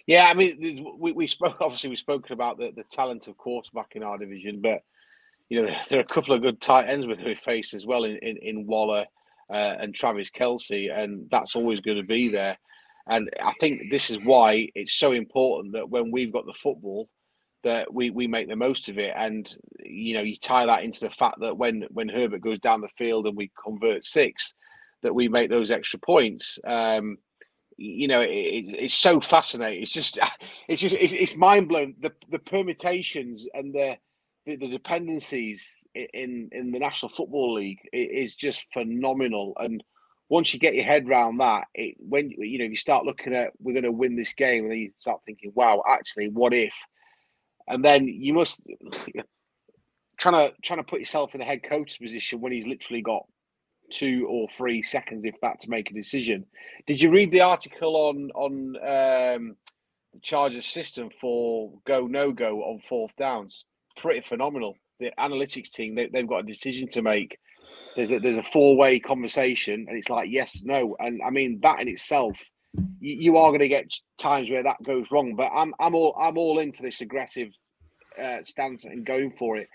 Yeah, 0.08 0.28
I 0.30 0.34
mean, 0.34 0.86
we, 0.98 1.12
we 1.12 1.28
spoke 1.28 1.58
obviously 1.62 1.90
we've 1.90 1.98
spoken 1.98 2.34
about 2.34 2.58
the, 2.58 2.72
the 2.76 2.84
talent 2.84 3.28
of 3.28 3.38
quarterback 3.38 3.96
in 3.96 4.04
our 4.04 4.18
division, 4.18 4.62
but 4.62 4.82
you 5.50 5.62
know 5.62 5.76
there 5.90 6.00
are 6.00 6.04
a 6.04 6.14
couple 6.14 6.34
of 6.34 6.42
good 6.42 6.62
tight 6.62 6.90
ends 6.90 7.08
with 7.08 7.20
we 7.22 7.36
face 7.36 7.74
as 7.74 7.86
well 7.86 8.04
in 8.04 8.18
in, 8.18 8.38
in 8.38 8.68
Waller 8.68 9.06
uh, 9.50 9.76
and 9.80 9.94
Travis 9.94 10.30
Kelce, 10.30 10.92
and 10.96 11.28
that's 11.30 11.56
always 11.56 11.82
going 11.82 11.98
to 11.98 12.04
be 12.04 12.30
there. 12.30 12.58
And 13.08 13.30
I 13.44 13.54
think 13.60 13.92
this 13.92 14.10
is 14.10 14.24
why 14.24 14.70
it's 14.74 14.94
so 14.94 15.12
important 15.12 15.74
that 15.74 15.90
when 15.90 16.10
we've 16.10 16.34
got 16.34 16.48
the 16.48 16.54
football, 16.54 17.08
that 17.64 17.94
we 17.94 18.10
we 18.10 18.28
make 18.28 18.50
the 18.50 18.56
most 18.56 18.90
of 18.90 18.98
it. 18.98 19.14
And 19.16 19.54
you 19.84 20.16
know, 20.16 20.22
you 20.22 20.36
tie 20.36 20.66
that 20.66 20.84
into 20.84 21.02
the 21.02 21.12
fact 21.12 21.40
that 21.42 21.58
when 21.58 21.86
when 21.92 22.10
Herbert 22.10 22.42
goes 22.42 22.60
down 22.60 22.82
the 22.82 22.88
field 22.90 23.28
and 23.28 23.38
we 23.38 23.52
convert 23.64 24.06
six, 24.06 24.56
that 25.04 25.14
we 25.14 25.28
make 25.28 25.50
those 25.50 25.72
extra 25.72 26.00
points. 26.00 26.58
Um, 26.66 27.18
you 27.78 28.08
know, 28.08 28.22
it, 28.22 28.28
it, 28.28 28.76
it's 28.80 28.94
so 28.94 29.20
fascinating. 29.20 29.84
It's 29.84 29.92
just, 29.92 30.20
it's 30.68 30.82
just, 30.82 30.96
it's, 30.96 31.14
it's 31.14 31.36
mind 31.36 31.68
blowing. 31.68 31.96
The 32.00 32.12
the 32.30 32.40
permutations 32.40 33.48
and 33.54 33.74
the 33.74 33.98
the, 34.46 34.56
the 34.56 34.70
dependencies 34.70 35.84
in 35.94 36.50
in 36.52 36.72
the 36.72 36.80
National 36.80 37.10
Football 37.10 37.56
League 37.56 37.80
is 37.92 38.36
just 38.36 38.72
phenomenal. 38.74 39.54
And 39.58 39.84
once 40.30 40.54
you 40.54 40.60
get 40.60 40.76
your 40.76 40.86
head 40.86 41.08
around 41.08 41.38
that, 41.38 41.66
it 41.74 41.96
when 42.00 42.32
you 42.32 42.60
know 42.60 42.66
you 42.66 42.76
start 42.76 43.06
looking 43.06 43.36
at 43.36 43.52
we're 43.60 43.74
going 43.74 43.84
to 43.84 43.92
win 43.92 44.16
this 44.16 44.34
game, 44.34 44.64
and 44.64 44.72
then 44.72 44.80
you 44.80 44.92
start 44.96 45.22
thinking, 45.26 45.52
wow, 45.56 45.84
actually, 45.88 46.30
what 46.30 46.54
if? 46.54 46.76
And 47.68 47.84
then 47.84 48.08
you 48.08 48.34
must 48.34 48.62
trying 50.18 50.50
to 50.50 50.56
trying 50.64 50.80
to 50.80 50.84
put 50.84 51.00
yourself 51.00 51.34
in 51.34 51.40
the 51.40 51.46
head 51.46 51.64
coach's 51.64 51.98
position 51.98 52.42
when 52.42 52.52
he's 52.52 52.68
literally 52.68 53.02
got 53.02 53.26
two 53.92 54.28
or 54.30 54.48
three 54.50 54.82
seconds, 54.82 55.26
if 55.26 55.40
that, 55.42 55.60
to 55.62 55.70
make 55.70 55.92
a 55.92 55.94
decision. 55.94 56.46
Did 56.86 57.02
you 57.02 57.12
read 57.12 57.32
the 57.32 57.42
article 57.42 57.96
on 57.96 58.32
on 58.36 58.76
um, 58.78 59.56
the 60.14 60.20
Chargers 60.22 60.66
system 60.66 61.10
for 61.20 61.72
go 61.86 62.08
no 62.08 62.32
go 62.32 62.64
on 62.64 62.80
fourth 62.80 63.16
downs? 63.16 63.66
Pretty 63.98 64.22
phenomenal. 64.22 64.76
The 65.00 65.12
analytics 65.20 65.72
team 65.72 65.96
they, 65.96 66.08
they've 66.08 66.28
got 66.28 66.40
a 66.40 66.44
decision 66.44 66.88
to 66.90 67.02
make. 67.02 67.38
There's 67.96 68.12
a 68.12 68.20
there's 68.20 68.38
a 68.38 68.44
four 68.44 68.76
way 68.76 69.00
conversation, 69.00 69.86
and 69.88 69.98
it's 69.98 70.10
like 70.10 70.30
yes, 70.30 70.64
no, 70.64 70.96
and 71.00 71.22
I 71.26 71.30
mean 71.30 71.60
that 71.62 71.82
in 71.82 71.88
itself, 71.88 72.40
you, 73.00 73.16
you 73.20 73.38
are 73.38 73.50
going 73.50 73.62
to 73.62 73.68
get 73.68 73.88
times 74.18 74.50
where 74.50 74.64
that 74.64 74.78
goes 74.84 75.12
wrong. 75.12 75.36
But 75.36 75.52
I'm 75.54 75.74
I'm 75.80 75.96
all 75.96 76.16
I'm 76.20 76.38
all 76.38 76.60
in 76.60 76.72
for 76.72 76.84
this 76.84 77.02
aggressive 77.02 77.54
uh, 78.22 78.44
stance 78.44 78.86
and 78.86 79.06
going 79.06 79.32
for 79.32 79.58
it 79.58 79.68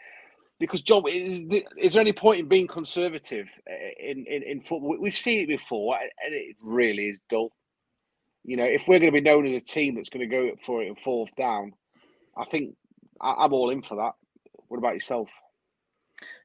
because 0.60 0.82
John, 0.82 1.02
is, 1.08 1.42
is 1.76 1.94
there 1.94 2.02
any 2.02 2.12
point 2.12 2.40
in 2.40 2.46
being 2.46 2.68
conservative 2.68 3.48
uh, 3.68 3.74
in, 3.98 4.24
in, 4.26 4.42
in 4.42 4.60
football? 4.60 4.96
We've 5.00 5.16
seen 5.16 5.44
it 5.44 5.48
before, 5.48 5.96
and 6.00 6.10
and 6.24 6.34
it 6.34 6.56
really 6.62 7.08
is 7.08 7.20
dull. 7.28 7.50
You 8.44 8.56
know, 8.56 8.64
if 8.64 8.86
we're 8.86 9.00
going 9.00 9.12
to 9.12 9.20
be 9.20 9.28
known 9.28 9.46
as 9.46 9.60
a 9.60 9.64
team 9.64 9.96
that's 9.96 10.10
going 10.10 10.28
to 10.28 10.34
go 10.34 10.54
for 10.62 10.82
it 10.82 10.88
in 10.88 10.94
fourth 10.94 11.34
down, 11.34 11.72
I 12.36 12.44
think 12.44 12.76
I'm 13.20 13.52
all 13.52 13.70
in 13.70 13.82
for 13.82 13.96
that. 13.96 14.12
What 14.68 14.78
about 14.78 14.94
yourself? 14.94 15.30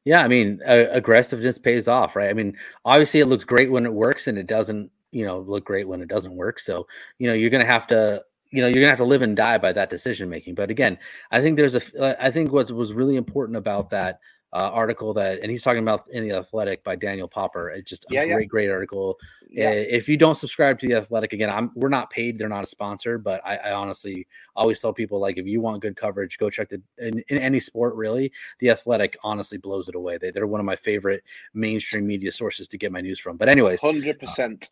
Yeah, 0.05 0.23
I 0.23 0.27
mean, 0.27 0.61
uh, 0.65 0.85
aggressiveness 0.91 1.57
pays 1.57 1.87
off, 1.87 2.15
right? 2.15 2.29
I 2.29 2.33
mean, 2.33 2.57
obviously, 2.85 3.19
it 3.19 3.25
looks 3.25 3.43
great 3.43 3.71
when 3.71 3.85
it 3.85 3.93
works, 3.93 4.27
and 4.27 4.37
it 4.37 4.47
doesn't, 4.47 4.89
you 5.11 5.25
know, 5.25 5.39
look 5.39 5.65
great 5.65 5.87
when 5.87 6.01
it 6.01 6.07
doesn't 6.07 6.35
work. 6.35 6.59
So, 6.59 6.87
you 7.19 7.27
know, 7.27 7.33
you're 7.33 7.49
going 7.49 7.61
to 7.61 7.67
have 7.67 7.87
to, 7.87 8.23
you 8.55 8.61
know, 8.61 8.67
you're 8.67 8.81
to 8.81 8.87
have 8.87 8.97
to 8.97 9.03
live 9.03 9.21
and 9.21 9.35
die 9.35 9.57
by 9.57 9.73
that 9.73 9.89
decision 9.89 10.29
making. 10.29 10.55
But 10.55 10.69
again, 10.69 10.97
I 11.31 11.41
think 11.41 11.57
there's 11.57 11.75
a, 11.75 12.01
uh, 12.01 12.31
think 12.31 12.51
what 12.51 12.71
was 12.71 12.93
really 12.93 13.15
important 13.15 13.57
about 13.57 13.89
that 13.91 14.19
uh, 14.53 14.69
article 14.71 15.13
that, 15.13 15.39
and 15.41 15.51
he's 15.51 15.63
talking 15.63 15.81
about 15.81 16.07
in 16.09 16.23
the 16.23 16.33
Athletic 16.33 16.81
by 16.81 16.95
Daniel 16.95 17.27
Popper. 17.27 17.71
It's 17.71 17.89
just 17.89 18.05
a 18.05 18.13
Yeah, 18.13 18.23
yeah. 18.23 18.35
great, 18.35 18.47
great 18.47 18.69
article. 18.69 19.19
Yeah. 19.49 19.71
Uh, 19.71 19.73
If 19.73 20.07
you 20.07 20.15
don't 20.15 20.35
subscribe 20.35 20.79
to 20.79 20.87
the 20.87 20.93
Athletic, 20.93 21.33
again, 21.33 21.49
I'm 21.49 21.71
we're 21.75 21.89
not 21.89 22.09
paid; 22.09 22.37
they're 22.37 22.47
not 22.47 22.63
a 22.63 22.67
sponsor. 22.67 23.17
But 23.17 23.41
I, 23.43 23.57
I 23.57 23.71
honestly 23.73 24.25
always 24.55 24.79
tell 24.79 24.93
people 24.93 25.19
like, 25.19 25.37
if 25.37 25.45
you 25.45 25.59
want 25.59 25.81
good 25.81 25.97
coverage, 25.97 26.37
go 26.37 26.49
check 26.49 26.69
the 26.69 26.81
in, 26.99 27.21
in 27.27 27.37
any 27.37 27.59
sport. 27.59 27.95
Really, 27.95 28.31
the 28.59 28.69
Athletic 28.69 29.17
honestly 29.23 29.57
blows 29.57 29.89
it 29.89 29.95
away. 29.95 30.17
They, 30.17 30.31
they're 30.31 30.47
one 30.47 30.61
of 30.61 30.65
my 30.65 30.77
favorite 30.77 31.23
mainstream 31.53 32.07
media 32.07 32.31
sources 32.31 32.69
to 32.69 32.77
get 32.77 32.93
my 32.93 33.01
news 33.01 33.19
from. 33.19 33.35
But 33.35 33.49
anyways, 33.49 33.81
Hundred 33.81 34.19
percent. 34.19 34.71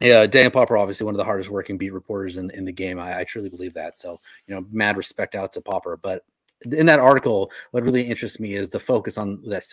Yeah, 0.00 0.26
Daniel 0.26 0.50
Popper, 0.50 0.76
obviously 0.76 1.04
one 1.04 1.14
of 1.14 1.18
the 1.18 1.24
hardest 1.24 1.50
working 1.50 1.78
beat 1.78 1.92
reporters 1.92 2.36
in, 2.36 2.50
in 2.50 2.64
the 2.64 2.72
game. 2.72 2.98
I, 2.98 3.20
I 3.20 3.24
truly 3.24 3.48
believe 3.48 3.74
that. 3.74 3.96
So, 3.96 4.20
you 4.46 4.54
know, 4.54 4.66
mad 4.70 4.96
respect 4.96 5.34
out 5.34 5.52
to 5.52 5.60
Popper. 5.60 5.96
But 5.96 6.24
in 6.72 6.86
that 6.86 6.98
article, 6.98 7.50
what 7.70 7.84
really 7.84 8.02
interests 8.02 8.40
me 8.40 8.54
is 8.54 8.70
the 8.70 8.80
focus 8.80 9.18
on 9.18 9.42
that 9.46 9.64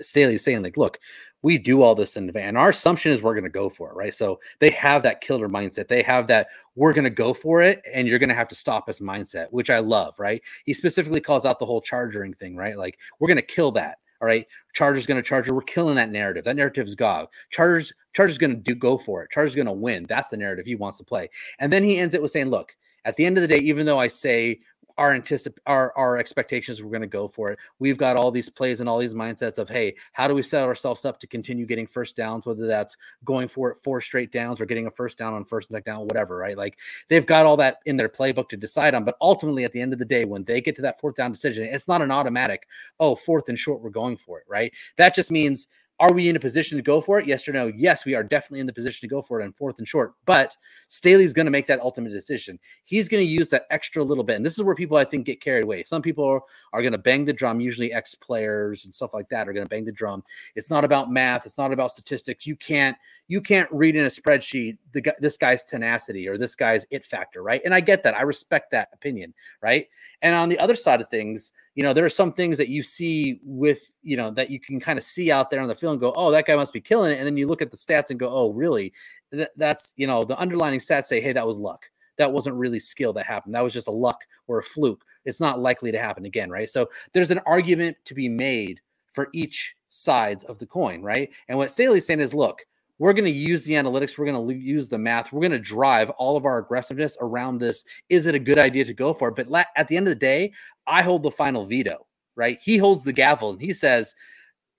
Staley 0.00 0.38
saying, 0.38 0.62
like, 0.62 0.76
look, 0.76 0.98
we 1.42 1.58
do 1.58 1.82
all 1.82 1.94
this 1.94 2.16
in 2.16 2.28
advance. 2.28 2.56
Our 2.56 2.70
assumption 2.70 3.12
is 3.12 3.22
we're 3.22 3.34
going 3.34 3.44
to 3.44 3.50
go 3.50 3.68
for 3.68 3.90
it, 3.90 3.94
right? 3.94 4.14
So 4.14 4.40
they 4.58 4.70
have 4.70 5.02
that 5.02 5.20
killer 5.20 5.48
mindset. 5.48 5.88
They 5.88 6.02
have 6.02 6.26
that 6.28 6.48
we're 6.74 6.92
going 6.92 7.04
to 7.04 7.10
go 7.10 7.32
for 7.32 7.62
it 7.62 7.80
and 7.92 8.08
you're 8.08 8.18
going 8.18 8.30
to 8.30 8.34
have 8.34 8.48
to 8.48 8.54
stop 8.54 8.88
us 8.88 9.00
mindset, 9.00 9.46
which 9.50 9.70
I 9.70 9.78
love, 9.78 10.18
right? 10.18 10.42
He 10.64 10.74
specifically 10.74 11.20
calls 11.20 11.46
out 11.46 11.58
the 11.58 11.66
whole 11.66 11.80
charging 11.80 12.32
thing, 12.32 12.56
right? 12.56 12.76
Like, 12.76 12.98
we're 13.20 13.28
going 13.28 13.36
to 13.36 13.42
kill 13.42 13.72
that. 13.72 13.98
All 14.20 14.26
right, 14.26 14.46
Chargers 14.74 15.06
going 15.06 15.22
to 15.22 15.28
Charger. 15.28 15.54
We're 15.54 15.62
killing 15.62 15.94
that 15.96 16.10
narrative. 16.10 16.44
That 16.44 16.56
narrative 16.56 16.86
is 16.86 16.94
gone. 16.94 17.28
Chargers, 17.50 17.92
Chargers 18.14 18.38
going 18.38 18.54
to 18.54 18.60
do 18.60 18.74
go 18.74 18.98
for 18.98 19.22
it. 19.22 19.30
Chargers 19.30 19.54
going 19.54 19.66
to 19.66 19.72
win. 19.72 20.06
That's 20.08 20.28
the 20.28 20.36
narrative 20.36 20.66
he 20.66 20.74
wants 20.74 20.98
to 20.98 21.04
play. 21.04 21.30
And 21.60 21.72
then 21.72 21.84
he 21.84 21.98
ends 21.98 22.14
it 22.14 22.22
with 22.22 22.32
saying, 22.32 22.50
"Look, 22.50 22.76
at 23.04 23.16
the 23.16 23.24
end 23.24 23.38
of 23.38 23.42
the 23.42 23.48
day, 23.48 23.58
even 23.58 23.86
though 23.86 23.98
I 23.98 24.08
say 24.08 24.60
our 24.98 25.16
anticip- 25.18 25.56
our 25.66 25.96
our 25.96 26.18
expectations 26.18 26.82
we're 26.82 26.90
going 26.90 27.00
to 27.00 27.06
go 27.06 27.28
for 27.28 27.52
it. 27.52 27.58
We've 27.78 27.96
got 27.96 28.16
all 28.16 28.30
these 28.30 28.50
plays 28.50 28.80
and 28.80 28.88
all 28.88 28.98
these 28.98 29.14
mindsets 29.14 29.58
of 29.58 29.68
hey 29.68 29.94
how 30.12 30.28
do 30.28 30.34
we 30.34 30.42
set 30.42 30.64
ourselves 30.64 31.04
up 31.04 31.18
to 31.20 31.26
continue 31.26 31.64
getting 31.64 31.86
first 31.86 32.16
downs 32.16 32.44
whether 32.44 32.66
that's 32.66 32.96
going 33.24 33.48
for 33.48 33.70
it 33.70 33.78
four 33.78 34.00
straight 34.00 34.32
downs 34.32 34.60
or 34.60 34.66
getting 34.66 34.86
a 34.86 34.90
first 34.90 35.16
down 35.16 35.32
on 35.32 35.44
first 35.44 35.70
and 35.70 35.76
second 35.76 35.94
down 35.94 36.04
whatever 36.04 36.36
right? 36.36 36.58
Like 36.58 36.78
they've 37.08 37.24
got 37.24 37.46
all 37.46 37.56
that 37.58 37.78
in 37.86 37.96
their 37.96 38.08
playbook 38.08 38.48
to 38.50 38.56
decide 38.56 38.94
on 38.94 39.04
but 39.04 39.16
ultimately 39.20 39.64
at 39.64 39.72
the 39.72 39.80
end 39.80 39.92
of 39.92 39.98
the 39.98 40.04
day 40.04 40.24
when 40.24 40.44
they 40.44 40.60
get 40.60 40.76
to 40.76 40.82
that 40.82 41.00
fourth 41.00 41.14
down 41.14 41.32
decision 41.32 41.64
it's 41.64 41.88
not 41.88 42.02
an 42.02 42.10
automatic 42.10 42.66
oh 43.00 43.14
fourth 43.14 43.48
and 43.48 43.58
short 43.58 43.80
we're 43.80 43.90
going 43.90 44.16
for 44.16 44.38
it 44.38 44.44
right? 44.48 44.74
That 44.96 45.14
just 45.14 45.30
means 45.30 45.68
are 46.00 46.12
we 46.12 46.28
in 46.28 46.36
a 46.36 46.40
position 46.40 46.78
to 46.78 46.82
go 46.82 47.00
for 47.00 47.18
it? 47.18 47.26
Yes 47.26 47.48
or 47.48 47.52
no? 47.52 47.72
Yes, 47.74 48.04
we 48.04 48.14
are 48.14 48.22
definitely 48.22 48.60
in 48.60 48.66
the 48.66 48.72
position 48.72 49.00
to 49.08 49.12
go 49.12 49.20
for 49.20 49.40
it 49.40 49.44
on 49.44 49.52
fourth 49.52 49.78
and 49.78 49.88
short. 49.88 50.14
But 50.26 50.56
Staley's 50.86 51.32
going 51.32 51.46
to 51.46 51.50
make 51.50 51.66
that 51.66 51.80
ultimate 51.80 52.10
decision. 52.10 52.58
He's 52.84 53.08
going 53.08 53.24
to 53.24 53.28
use 53.28 53.50
that 53.50 53.66
extra 53.70 54.04
little 54.04 54.22
bit. 54.22 54.36
And 54.36 54.46
this 54.46 54.56
is 54.56 54.62
where 54.62 54.74
people, 54.74 54.96
I 54.96 55.04
think, 55.04 55.26
get 55.26 55.40
carried 55.40 55.64
away. 55.64 55.82
Some 55.84 56.02
people 56.02 56.24
are, 56.24 56.40
are 56.72 56.82
going 56.82 56.92
to 56.92 56.98
bang 56.98 57.24
the 57.24 57.32
drum, 57.32 57.60
usually 57.60 57.92
ex 57.92 58.14
players 58.14 58.84
and 58.84 58.94
stuff 58.94 59.12
like 59.12 59.28
that 59.30 59.48
are 59.48 59.52
going 59.52 59.66
to 59.66 59.70
bang 59.70 59.84
the 59.84 59.92
drum. 59.92 60.22
It's 60.54 60.70
not 60.70 60.84
about 60.84 61.10
math. 61.10 61.46
It's 61.46 61.58
not 61.58 61.72
about 61.72 61.90
statistics. 61.90 62.46
You 62.46 62.54
can't, 62.56 62.96
you 63.26 63.40
can't 63.40 63.68
read 63.72 63.96
in 63.96 64.04
a 64.04 64.08
spreadsheet 64.08 64.78
the 64.92 65.14
this 65.20 65.36
guy's 65.36 65.64
tenacity 65.64 66.28
or 66.28 66.38
this 66.38 66.54
guy's 66.54 66.86
it 66.90 67.04
factor, 67.04 67.42
right? 67.42 67.60
And 67.64 67.74
I 67.74 67.80
get 67.80 68.02
that. 68.04 68.16
I 68.16 68.22
respect 68.22 68.70
that 68.70 68.88
opinion, 68.92 69.34
right? 69.62 69.86
And 70.22 70.34
on 70.34 70.48
the 70.48 70.58
other 70.58 70.74
side 70.74 71.00
of 71.00 71.08
things, 71.08 71.52
you 71.78 71.84
know, 71.84 71.92
there 71.92 72.04
are 72.04 72.10
some 72.10 72.32
things 72.32 72.58
that 72.58 72.66
you 72.66 72.82
see 72.82 73.38
with, 73.44 73.94
you 74.02 74.16
know, 74.16 74.32
that 74.32 74.50
you 74.50 74.58
can 74.58 74.80
kind 74.80 74.98
of 74.98 75.04
see 75.04 75.30
out 75.30 75.48
there 75.48 75.60
on 75.60 75.68
the 75.68 75.76
field 75.76 75.92
and 75.92 76.00
go, 76.00 76.12
oh, 76.16 76.32
that 76.32 76.44
guy 76.44 76.56
must 76.56 76.72
be 76.72 76.80
killing 76.80 77.12
it. 77.12 77.18
And 77.18 77.24
then 77.24 77.36
you 77.36 77.46
look 77.46 77.62
at 77.62 77.70
the 77.70 77.76
stats 77.76 78.10
and 78.10 78.18
go, 78.18 78.28
oh, 78.28 78.52
really? 78.52 78.92
Th- 79.30 79.46
that's, 79.54 79.94
you 79.96 80.08
know, 80.08 80.24
the 80.24 80.36
underlining 80.40 80.80
stats 80.80 81.04
say, 81.04 81.20
hey, 81.20 81.32
that 81.32 81.46
was 81.46 81.56
luck. 81.56 81.88
That 82.16 82.32
wasn't 82.32 82.56
really 82.56 82.80
skill 82.80 83.12
that 83.12 83.26
happened. 83.26 83.54
That 83.54 83.62
was 83.62 83.72
just 83.72 83.86
a 83.86 83.92
luck 83.92 84.24
or 84.48 84.58
a 84.58 84.62
fluke. 84.64 85.04
It's 85.24 85.38
not 85.38 85.60
likely 85.60 85.92
to 85.92 86.00
happen 86.00 86.24
again, 86.24 86.50
right? 86.50 86.68
So 86.68 86.88
there's 87.12 87.30
an 87.30 87.42
argument 87.46 87.96
to 88.06 88.14
be 88.14 88.28
made 88.28 88.80
for 89.12 89.28
each 89.32 89.76
sides 89.88 90.42
of 90.42 90.58
the 90.58 90.66
coin, 90.66 91.00
right? 91.00 91.30
And 91.48 91.58
what 91.58 91.70
Staley's 91.70 92.06
saying 92.06 92.18
is, 92.18 92.34
look, 92.34 92.66
we're 92.98 93.12
going 93.12 93.24
to 93.24 93.30
use 93.30 93.64
the 93.64 93.74
analytics. 93.74 94.18
We're 94.18 94.26
going 94.26 94.46
to 94.48 94.54
use 94.54 94.88
the 94.88 94.98
math. 94.98 95.32
We're 95.32 95.40
going 95.40 95.52
to 95.52 95.58
drive 95.58 96.10
all 96.10 96.36
of 96.36 96.44
our 96.44 96.58
aggressiveness 96.58 97.16
around 97.20 97.58
this. 97.58 97.84
Is 98.08 98.26
it 98.26 98.34
a 98.34 98.40
good 98.40 98.58
idea 98.58 98.84
to 98.84 98.94
go 98.94 99.12
for 99.12 99.28
it? 99.28 99.36
But 99.36 99.68
at 99.76 99.88
the 99.88 99.96
end 99.96 100.08
of 100.08 100.12
the 100.12 100.18
day, 100.18 100.52
I 100.86 101.02
hold 101.02 101.22
the 101.22 101.30
final 101.30 101.66
veto, 101.66 102.06
right? 102.36 102.58
He 102.62 102.76
holds 102.76 103.04
the 103.04 103.12
gavel 103.12 103.50
and 103.50 103.60
he 103.60 103.72
says, 103.72 104.14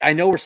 I 0.01 0.13
know 0.13 0.29
we're 0.29 0.37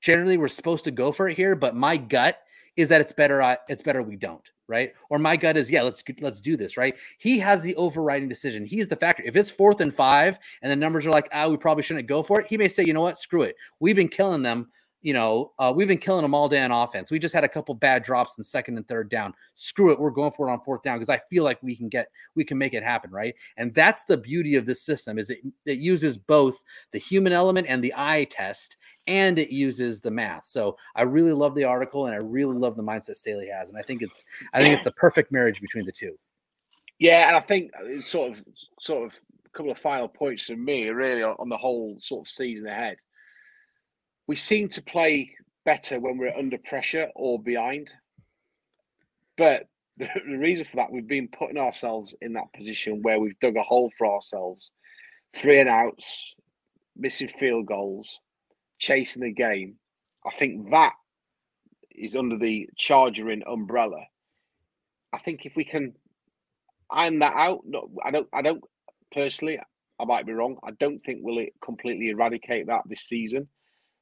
generally 0.00 0.36
we're 0.36 0.48
supposed 0.48 0.84
to 0.84 0.90
go 0.90 1.12
for 1.12 1.28
it 1.28 1.36
here, 1.36 1.54
but 1.54 1.74
my 1.74 1.96
gut 1.96 2.38
is 2.76 2.88
that 2.88 3.00
it's 3.00 3.12
better. 3.12 3.42
I, 3.42 3.58
it's 3.68 3.82
better 3.82 4.02
we 4.02 4.16
don't, 4.16 4.44
right? 4.68 4.92
Or 5.10 5.18
my 5.18 5.36
gut 5.36 5.56
is, 5.56 5.70
yeah, 5.70 5.82
let's 5.82 6.04
let's 6.20 6.40
do 6.40 6.56
this, 6.56 6.76
right? 6.76 6.96
He 7.18 7.38
has 7.40 7.62
the 7.62 7.74
overriding 7.74 8.28
decision. 8.28 8.64
He's 8.64 8.88
the 8.88 8.96
factor. 8.96 9.24
If 9.26 9.34
it's 9.34 9.50
fourth 9.50 9.80
and 9.80 9.92
five, 9.92 10.38
and 10.62 10.70
the 10.70 10.76
numbers 10.76 11.04
are 11.04 11.10
like, 11.10 11.28
ah, 11.32 11.48
we 11.48 11.56
probably 11.56 11.82
shouldn't 11.82 12.06
go 12.06 12.22
for 12.22 12.40
it. 12.40 12.46
He 12.46 12.56
may 12.56 12.68
say, 12.68 12.84
you 12.84 12.94
know 12.94 13.00
what, 13.00 13.18
screw 13.18 13.42
it. 13.42 13.56
We've 13.80 13.96
been 13.96 14.08
killing 14.08 14.42
them 14.42 14.70
you 15.00 15.12
know, 15.12 15.52
uh, 15.58 15.72
we've 15.74 15.86
been 15.86 15.98
killing 15.98 16.22
them 16.22 16.34
all 16.34 16.48
day 16.48 16.62
on 16.62 16.72
offense. 16.72 17.10
We 17.10 17.18
just 17.18 17.34
had 17.34 17.44
a 17.44 17.48
couple 17.48 17.74
bad 17.74 18.02
drops 18.02 18.36
in 18.36 18.42
second 18.42 18.76
and 18.76 18.88
third 18.88 19.08
down. 19.08 19.32
Screw 19.54 19.92
it, 19.92 20.00
we're 20.00 20.10
going 20.10 20.32
for 20.32 20.48
it 20.48 20.52
on 20.52 20.60
fourth 20.62 20.82
down 20.82 20.96
because 20.96 21.08
I 21.08 21.20
feel 21.30 21.44
like 21.44 21.62
we 21.62 21.76
can 21.76 21.88
get, 21.88 22.08
we 22.34 22.44
can 22.44 22.58
make 22.58 22.74
it 22.74 22.82
happen, 22.82 23.10
right? 23.10 23.34
And 23.56 23.72
that's 23.74 24.04
the 24.04 24.16
beauty 24.16 24.56
of 24.56 24.66
this 24.66 24.82
system 24.82 25.18
is 25.18 25.30
it 25.30 25.38
it 25.66 25.78
uses 25.78 26.18
both 26.18 26.62
the 26.90 26.98
human 26.98 27.32
element 27.32 27.68
and 27.68 27.82
the 27.82 27.94
eye 27.96 28.26
test, 28.28 28.76
and 29.06 29.38
it 29.38 29.50
uses 29.50 30.00
the 30.00 30.10
math. 30.10 30.46
So 30.46 30.76
I 30.96 31.02
really 31.02 31.32
love 31.32 31.54
the 31.54 31.64
article, 31.64 32.06
and 32.06 32.14
I 32.14 32.18
really 32.18 32.56
love 32.56 32.76
the 32.76 32.82
mindset 32.82 33.16
Staley 33.16 33.48
has, 33.48 33.68
and 33.68 33.78
I 33.78 33.82
think 33.82 34.02
it's, 34.02 34.24
I 34.52 34.60
think 34.60 34.74
it's 34.74 34.84
the 34.84 34.92
perfect 34.92 35.30
marriage 35.30 35.60
between 35.60 35.84
the 35.84 35.92
two. 35.92 36.18
Yeah, 36.98 37.28
and 37.28 37.36
I 37.36 37.40
think 37.40 37.70
it's 37.82 38.08
sort 38.08 38.32
of, 38.32 38.44
sort 38.80 39.06
of, 39.06 39.18
a 39.46 39.50
couple 39.50 39.70
of 39.70 39.78
final 39.78 40.08
points 40.08 40.44
from 40.44 40.64
me, 40.64 40.90
really, 40.90 41.22
on 41.22 41.48
the 41.48 41.56
whole 41.56 41.94
sort 41.98 42.26
of 42.26 42.30
season 42.30 42.66
ahead 42.66 42.96
we 44.28 44.36
seem 44.36 44.68
to 44.68 44.82
play 44.82 45.34
better 45.64 45.98
when 45.98 46.18
we're 46.18 46.36
under 46.36 46.58
pressure 46.58 47.08
or 47.16 47.42
behind. 47.42 47.90
But 49.36 49.64
the, 49.96 50.08
the, 50.28 50.38
reason 50.38 50.64
for 50.64 50.76
that, 50.76 50.92
we've 50.92 51.08
been 51.08 51.28
putting 51.28 51.58
ourselves 51.58 52.14
in 52.20 52.34
that 52.34 52.52
position 52.54 53.02
where 53.02 53.18
we've 53.18 53.38
dug 53.40 53.56
a 53.56 53.62
hole 53.62 53.90
for 53.98 54.06
ourselves, 54.06 54.70
three 55.34 55.58
and 55.58 55.68
outs, 55.68 56.34
missing 56.96 57.28
field 57.28 57.66
goals, 57.66 58.20
chasing 58.78 59.22
the 59.22 59.32
game. 59.32 59.76
I 60.24 60.30
think 60.30 60.70
that 60.70 60.92
is 61.90 62.14
under 62.14 62.36
the 62.36 62.68
Chargering 62.76 63.42
umbrella. 63.46 64.04
I 65.12 65.18
think 65.18 65.46
if 65.46 65.56
we 65.56 65.64
can 65.64 65.94
iron 66.90 67.20
that 67.20 67.34
out, 67.34 67.60
no, 67.64 67.90
I 68.04 68.10
don't, 68.10 68.28
I 68.32 68.42
don't 68.42 68.62
personally, 69.10 69.58
I 69.98 70.04
might 70.04 70.26
be 70.26 70.32
wrong. 70.32 70.58
I 70.62 70.72
don't 70.72 71.02
think 71.02 71.20
we'll 71.22 71.46
completely 71.64 72.10
eradicate 72.10 72.66
that 72.66 72.82
this 72.86 73.00
season. 73.00 73.48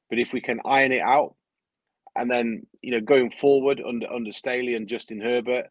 But 0.09 0.19
if 0.19 0.33
we 0.33 0.41
can 0.41 0.61
iron 0.65 0.91
it 0.91 1.01
out, 1.01 1.35
and 2.15 2.31
then 2.31 2.65
you 2.81 2.91
know 2.91 3.01
going 3.01 3.29
forward 3.29 3.81
under 3.85 4.11
under 4.11 4.31
Staley 4.31 4.75
and 4.75 4.87
Justin 4.87 5.21
Herbert, 5.21 5.67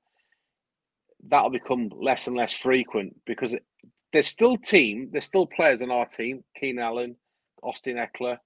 that'll 1.28 1.50
become 1.50 1.90
less 1.94 2.26
and 2.26 2.36
less 2.36 2.52
frequent 2.52 3.16
because 3.26 3.52
it, 3.52 3.64
there's 4.12 4.26
still 4.26 4.56
team, 4.56 5.08
there's 5.12 5.24
still 5.24 5.46
players 5.46 5.82
on 5.82 5.90
our 5.90 6.06
team, 6.06 6.44
Keenan 6.58 6.84
Allen, 6.84 7.16
Austin 7.62 7.96
Ekeler, 7.96 8.38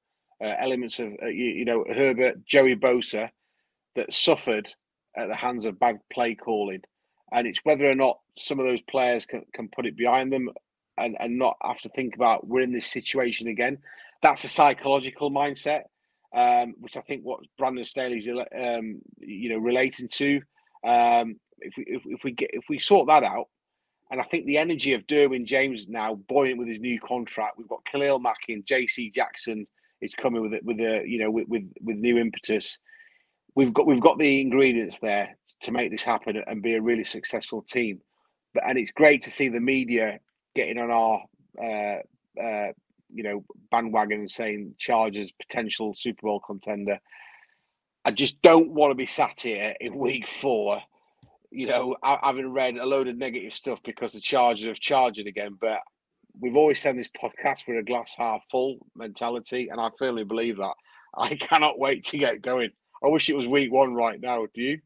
uh, 0.43 0.55
elements 0.59 0.99
of 0.99 1.12
uh, 1.23 1.27
you, 1.27 1.47
you, 1.47 1.65
know 1.65 1.85
Herbert, 1.89 2.45
Joey 2.47 2.77
Bosa, 2.77 3.31
that 3.97 4.12
suffered 4.12 4.73
at 5.17 5.29
the 5.29 5.37
hands 5.37 5.67
of 5.67 5.79
bad 5.79 5.99
play 6.11 6.35
calling, 6.35 6.83
and 7.33 7.47
it's 7.47 7.61
whether 7.65 7.89
or 7.89 7.95
not 7.95 8.21
some 8.37 8.59
of 8.59 8.67
those 8.67 8.83
players 8.83 9.27
can, 9.27 9.45
can 9.53 9.69
put 9.69 9.87
it 9.87 9.97
behind 9.97 10.33
them 10.33 10.49
and, 11.01 11.16
and 11.20 11.39
not 11.39 11.56
have 11.62 11.81
to 11.81 11.89
think 11.90 12.14
about 12.14 12.47
we're 12.47 12.60
in 12.60 12.72
this 12.72 12.86
situation 12.86 13.48
again. 13.48 13.78
That's 14.22 14.44
a 14.44 14.48
psychological 14.48 15.31
mindset, 15.31 15.85
um, 16.35 16.74
which 16.78 16.97
I 16.97 17.01
think 17.01 17.22
what 17.24 17.40
Brandon 17.59 17.85
Staley's 17.85 18.28
um, 18.28 19.01
you 19.18 19.51
know 19.51 19.59
relating 19.59 20.09
to. 20.09 20.40
Um, 20.85 21.36
if 21.59 21.77
we 21.77 21.85
if, 21.86 22.02
if 22.06 22.24
we 22.24 22.32
get 22.32 22.51
if 22.52 22.64
we 22.68 22.78
sort 22.78 23.09
that 23.09 23.24
out, 23.24 23.47
and 24.10 24.20
I 24.20 24.24
think 24.24 24.47
the 24.47 24.59
energy 24.59 24.94
of 24.94 25.06
Derwin 25.06 25.44
James 25.44 25.89
now 25.89 26.14
buoyant 26.14 26.59
with 26.59 26.68
his 26.68 26.81
new 26.81 27.01
contract. 27.01 27.59
We've 27.59 27.68
got 27.68 27.85
Khalil 27.85 28.18
Mack 28.18 28.48
in, 28.48 28.64
J.C. 28.64 29.10
Jackson 29.10 29.66
is 30.01 30.14
coming 30.14 30.43
with 30.43 30.55
it 30.55 30.64
with 30.64 30.81
a 30.81 31.02
you 31.06 31.18
know 31.18 31.31
with, 31.31 31.48
with 31.48 31.70
with 31.81 31.97
new 31.97 32.18
impetus. 32.18 32.78
We've 33.55 33.72
got 33.72 33.86
we've 33.86 34.01
got 34.01 34.18
the 34.18 34.40
ingredients 34.40 34.98
there 34.98 35.36
to 35.62 35.72
make 35.72 35.90
this 35.90 36.02
happen 36.02 36.43
and 36.47 36.62
be 36.62 36.74
a 36.74 36.82
really 36.82 37.05
successful 37.05 37.62
team. 37.62 38.01
But 38.55 38.64
and 38.68 38.78
it's 38.78 38.90
great 38.90 39.22
to 39.22 39.31
see 39.31 39.48
the 39.48 39.60
media 39.60 40.18
getting 40.61 40.78
on 40.78 40.91
our 40.91 41.23
uh, 41.62 42.41
uh, 42.41 42.73
you 43.12 43.23
know 43.23 43.45
bandwagon 43.70 44.20
and 44.20 44.31
saying 44.31 44.74
Chargers 44.78 45.32
potential 45.32 45.95
Super 45.95 46.27
Bowl 46.27 46.41
contender. 46.41 46.99
I 48.05 48.11
just 48.11 48.43
don't 48.43 48.70
want 48.70 48.91
to 48.91 48.95
be 48.95 49.07
sat 49.07 49.41
here 49.41 49.74
in 49.81 49.97
week 49.97 50.27
four, 50.27 50.81
you 51.51 51.66
know, 51.66 51.97
having 52.03 52.53
read 52.53 52.77
a 52.77 52.85
load 52.87 53.09
of 53.09 53.16
negative 53.16 53.55
stuff 53.55 53.82
because 53.85 54.12
the 54.12 54.20
Chargers 54.20 54.66
have 54.66 54.81
charged 54.81 55.19
it 55.19 55.27
again. 55.27 55.57
But 55.61 55.81
we've 56.39 56.57
always 56.57 56.81
said 56.81 56.97
this 56.97 57.11
podcast 57.11 57.66
with 57.66 57.78
a 57.78 57.82
glass 57.82 58.15
half 58.16 58.43
full 58.51 58.78
mentality, 58.95 59.69
and 59.70 59.81
I 59.81 59.91
firmly 59.99 60.24
believe 60.24 60.59
that. 60.59 60.74
I 61.16 61.35
cannot 61.37 61.78
wait 61.78 62.05
to 62.07 62.19
get 62.19 62.43
going. 62.43 62.70
I 63.03 63.09
wish 63.09 63.31
it 63.31 63.37
was 63.37 63.47
week 63.47 63.73
one 63.73 63.95
right 63.95 64.20
now. 64.20 64.47
Do 64.53 64.62
you? 64.62 64.81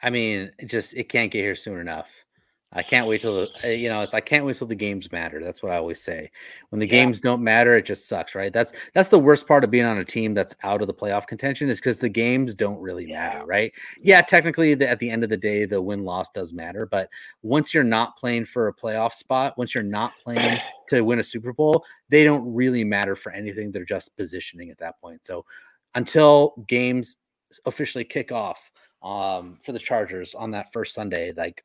I 0.00 0.10
mean, 0.10 0.52
just 0.66 0.94
it 0.94 1.08
can't 1.08 1.32
get 1.32 1.42
here 1.42 1.56
soon 1.56 1.80
enough. 1.80 2.24
I 2.70 2.82
can't 2.82 3.08
wait 3.08 3.22
till 3.22 3.34
the, 3.34 3.48
eh, 3.64 3.72
you 3.72 3.88
know 3.88 4.02
it's 4.02 4.12
I 4.12 4.20
can't 4.20 4.44
wait 4.44 4.56
till 4.56 4.66
the 4.66 4.74
games 4.74 5.10
matter. 5.10 5.42
That's 5.42 5.62
what 5.62 5.72
I 5.72 5.76
always 5.76 6.02
say. 6.02 6.30
When 6.68 6.80
the 6.80 6.86
yeah. 6.86 6.90
games 6.90 7.18
don't 7.18 7.42
matter, 7.42 7.74
it 7.74 7.86
just 7.86 8.06
sucks, 8.08 8.34
right? 8.34 8.52
That's 8.52 8.72
that's 8.92 9.08
the 9.08 9.18
worst 9.18 9.48
part 9.48 9.64
of 9.64 9.70
being 9.70 9.86
on 9.86 9.98
a 9.98 10.04
team 10.04 10.34
that's 10.34 10.54
out 10.62 10.82
of 10.82 10.86
the 10.86 10.94
playoff 10.94 11.26
contention 11.26 11.70
is 11.70 11.80
because 11.80 11.98
the 11.98 12.10
games 12.10 12.54
don't 12.54 12.78
really 12.78 13.06
matter, 13.06 13.46
right? 13.46 13.72
Yeah, 14.02 14.20
technically, 14.20 14.74
the, 14.74 14.88
at 14.88 14.98
the 14.98 15.08
end 15.08 15.24
of 15.24 15.30
the 15.30 15.36
day, 15.36 15.64
the 15.64 15.80
win 15.80 16.04
loss 16.04 16.28
does 16.30 16.52
matter, 16.52 16.84
but 16.84 17.08
once 17.42 17.72
you're 17.72 17.84
not 17.84 18.18
playing 18.18 18.44
for 18.44 18.68
a 18.68 18.74
playoff 18.74 19.12
spot, 19.12 19.56
once 19.56 19.74
you're 19.74 19.82
not 19.82 20.12
playing 20.18 20.60
to 20.88 21.00
win 21.00 21.20
a 21.20 21.24
Super 21.24 21.54
Bowl, 21.54 21.84
they 22.10 22.22
don't 22.22 22.52
really 22.52 22.84
matter 22.84 23.16
for 23.16 23.32
anything. 23.32 23.72
They're 23.72 23.84
just 23.84 24.14
positioning 24.16 24.70
at 24.70 24.78
that 24.78 25.00
point. 25.00 25.24
So 25.24 25.46
until 25.94 26.54
games 26.68 27.16
officially 27.64 28.04
kick 28.04 28.30
off 28.30 28.70
um, 29.02 29.56
for 29.64 29.72
the 29.72 29.78
Chargers 29.78 30.34
on 30.34 30.50
that 30.50 30.70
first 30.70 30.94
Sunday, 30.94 31.32
like 31.32 31.64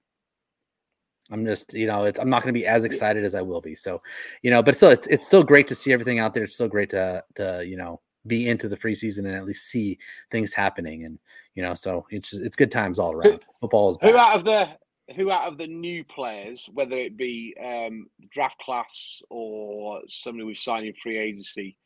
I'm 1.32 1.46
just, 1.46 1.74
you 1.74 1.88
know, 1.88 2.04
it's 2.04 2.20
I'm 2.20 2.30
not 2.30 2.44
going 2.44 2.54
to 2.54 2.60
be 2.60 2.66
as 2.68 2.84
excited 2.84 3.24
as 3.24 3.34
I 3.34 3.42
will 3.42 3.62
be. 3.62 3.76
So, 3.76 4.02
you 4.42 4.52
know, 4.52 4.62
but 4.62 4.76
still, 4.76 4.90
it's 4.90 5.08
it's 5.08 5.26
still 5.26 5.44
great 5.44 5.68
to 5.70 5.76
see 5.76 5.94
everything 5.94 6.20
out 6.20 6.34
there. 6.34 6.44
It's 6.44 6.56
still 6.56 6.68
great 6.68 6.90
to 6.92 7.24
to 7.36 7.64
you 7.66 7.78
know 7.78 8.02
be 8.28 8.50
into 8.50 8.68
the 8.68 8.78
preseason 8.78 9.20
and 9.20 9.36
at 9.36 9.46
least 9.46 9.68
see 9.68 9.98
things 10.32 10.54
happening. 10.54 11.06
And 11.06 11.20
you 11.56 11.64
know, 11.64 11.74
so 11.74 12.06
it's 12.10 12.34
it's 12.34 12.56
good 12.56 12.72
times 12.72 13.00
all 13.00 13.14
around. 13.14 13.40
Football 13.62 13.92
is 13.92 13.98
Who 14.02 14.18
out 14.18 14.36
of 14.36 14.44
the 14.44 14.70
who 15.16 15.32
out 15.32 15.48
of 15.48 15.58
the 15.58 15.68
new 15.68 16.04
players, 16.04 16.70
whether 16.74 16.98
it 16.98 17.18
be 17.18 17.56
um, 17.62 18.08
draft 18.30 18.58
class 18.60 19.22
or 19.30 20.02
somebody 20.08 20.46
we've 20.46 20.58
signed 20.58 20.86
in 20.86 20.94
free 20.94 21.18
agency, 21.18 21.78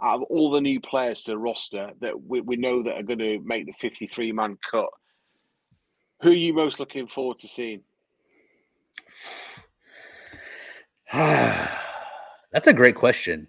out 0.00 0.16
of 0.16 0.22
all 0.24 0.50
the 0.50 0.60
new 0.60 0.80
players 0.80 1.22
to 1.22 1.32
the 1.32 1.38
roster 1.38 1.92
that 2.00 2.20
we, 2.24 2.40
we 2.40 2.56
know 2.56 2.82
that 2.82 2.98
are 2.98 3.04
going 3.04 3.18
to 3.18 3.40
make 3.44 3.66
the 3.66 3.72
53 3.74 4.32
man 4.32 4.58
cut, 4.70 4.90
who 6.22 6.30
are 6.30 6.34
you 6.34 6.54
most 6.54 6.80
looking 6.80 7.06
forward 7.06 7.38
to 7.38 7.48
seeing? 7.48 7.82
That's 11.12 12.68
a 12.68 12.72
great 12.72 12.94
question. 12.94 13.48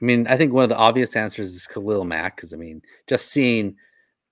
I 0.00 0.04
mean, 0.04 0.26
I 0.26 0.36
think 0.36 0.52
one 0.52 0.62
of 0.62 0.70
the 0.70 0.76
obvious 0.76 1.16
answers 1.16 1.54
is 1.54 1.66
Khalil 1.66 2.04
Mack 2.04 2.36
because 2.36 2.54
I 2.54 2.56
mean, 2.56 2.82
just 3.06 3.30
seeing 3.30 3.76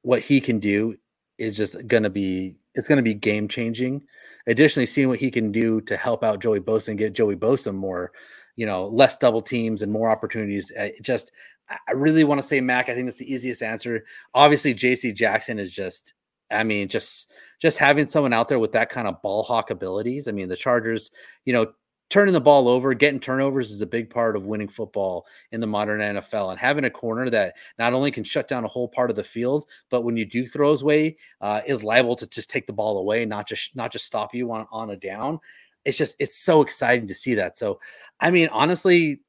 what 0.03 0.23
he 0.23 0.41
can 0.41 0.59
do 0.59 0.97
is 1.39 1.57
just 1.57 1.87
going 1.87 2.03
to 2.03 2.11
be 2.11 2.57
it's 2.75 2.89
going 2.89 2.97
to 2.97 3.03
be 3.03 3.15
game 3.15 3.49
changing. 3.49 4.03
Additionally, 4.47 4.87
seeing 4.87 5.09
what 5.09 5.19
he 5.19 5.31
can 5.31 5.53
do 5.53 5.81
to 5.83 5.97
help 5.97 6.25
out 6.25 6.41
Joey 6.41 6.61
Bosa 6.61 6.89
and 6.89 6.99
get 6.99 7.13
Joey 7.13 7.37
Bosa 7.37 7.75
more, 7.75 8.13
you 8.57 8.65
know, 8.65 8.87
less 8.87 9.17
double 9.17 9.43
teams 9.43 9.83
and 9.83 9.93
more 9.93 10.11
opportunities. 10.11 10.73
I 10.79 10.93
just 11.03 11.33
I 11.69 11.93
really 11.93 12.25
want 12.25 12.41
to 12.41 12.47
say 12.47 12.61
Mack. 12.61 12.89
I 12.89 12.95
think 12.95 13.07
that's 13.07 13.19
the 13.19 13.33
easiest 13.33 13.63
answer. 13.63 14.05
Obviously, 14.35 14.75
JC 14.75 15.15
Jackson 15.15 15.59
is 15.59 15.73
just 15.73 16.15
I 16.51 16.65
mean, 16.65 16.89
just 16.89 17.31
just 17.59 17.79
having 17.79 18.07
someone 18.07 18.33
out 18.33 18.49
there 18.49 18.59
with 18.59 18.73
that 18.73 18.91
kind 18.91 19.09
of 19.09 19.21
ball 19.23 19.43
hawk 19.43 19.71
abilities. 19.71 20.29
I 20.29 20.33
mean, 20.33 20.49
the 20.49 20.57
Chargers, 20.57 21.11
you 21.45 21.53
know, 21.53 21.67
turning 22.11 22.33
the 22.33 22.41
ball 22.41 22.69
over, 22.69 22.95
getting 22.95 23.21
turnovers 23.21 23.71
is 23.71 23.83
a 23.83 23.87
big 23.87 24.09
part 24.09 24.37
of 24.37 24.47
winning 24.47 24.69
football 24.69 25.27
in 25.53 25.61
the 25.61 25.67
modern 25.67 26.01
NFL. 26.01 26.51
And 26.51 26.59
having 26.59 26.85
a 26.85 26.91
corner 26.91 27.29
that 27.31 27.57
not 27.79 27.93
only 27.93 28.11
can 28.11 28.25
shut 28.25 28.49
down 28.49 28.65
a 28.65 28.69
whole 28.69 28.89
part 28.89 29.11
of 29.11 29.17
the 29.17 29.25
field, 29.25 29.67
but 29.91 30.03
when 30.03 30.17
you 30.17 30.25
do 30.25 30.47
throw 30.47 30.75
away, 30.75 31.17
uh, 31.41 31.61
is 31.67 31.85
liable 31.85 32.17
to 32.17 32.27
just 32.27 32.51
take 32.51 32.67
the 32.67 32.73
ball 32.73 32.99
away, 32.99 33.25
not 33.25 33.47
just 33.47 33.77
not 33.77 33.93
just 33.93 34.07
stop 34.07 34.35
you 34.35 34.51
on 34.53 34.67
on 34.71 34.91
a 34.91 34.97
down. 34.97 35.39
It's 35.85 35.99
just 35.99 36.17
it's 36.19 36.39
so 36.39 36.63
exciting 36.63 37.09
to 37.09 37.15
see 37.15 37.35
that. 37.35 37.59
So, 37.59 37.81
I 38.21 38.31
mean, 38.31 38.49
honestly. 38.53 39.21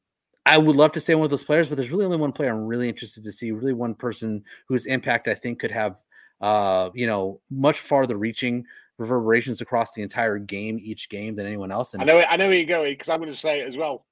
I 0.45 0.57
would 0.57 0.77
love 0.77 0.93
to 0.93 0.99
say 0.99 1.13
one 1.13 1.25
of 1.25 1.29
those 1.29 1.43
players, 1.43 1.69
but 1.69 1.75
there's 1.75 1.91
really 1.91 2.05
only 2.05 2.17
one 2.17 2.31
player 2.31 2.49
I'm 2.49 2.65
really 2.65 2.89
interested 2.89 3.23
to 3.23 3.31
see. 3.31 3.51
Really, 3.51 3.73
one 3.73 3.93
person 3.93 4.43
whose 4.67 4.87
impact 4.87 5.27
I 5.27 5.35
think 5.35 5.59
could 5.59 5.69
have 5.69 5.99
uh, 6.41 6.89
you 6.93 7.07
know, 7.07 7.39
much 7.49 7.79
farther 7.79 8.17
reaching 8.17 8.65
reverberations 8.97 9.61
across 9.61 9.93
the 9.93 10.01
entire 10.01 10.37
game, 10.37 10.79
each 10.81 11.09
game 11.09 11.35
than 11.35 11.45
anyone 11.45 11.71
else. 11.71 11.93
And 11.93 12.03
I 12.03 12.05
know 12.05 12.19
I 12.29 12.37
know 12.37 12.47
where 12.47 12.57
you're 12.57 12.65
going 12.65 12.91
because 12.91 13.09
I'm 13.09 13.19
going 13.19 13.31
to 13.31 13.37
say 13.37 13.61
it 13.61 13.67
as 13.67 13.77
well. 13.77 14.05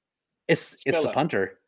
it's 0.48 0.82
it's 0.86 1.00
the 1.00 1.12
punter. 1.12 1.58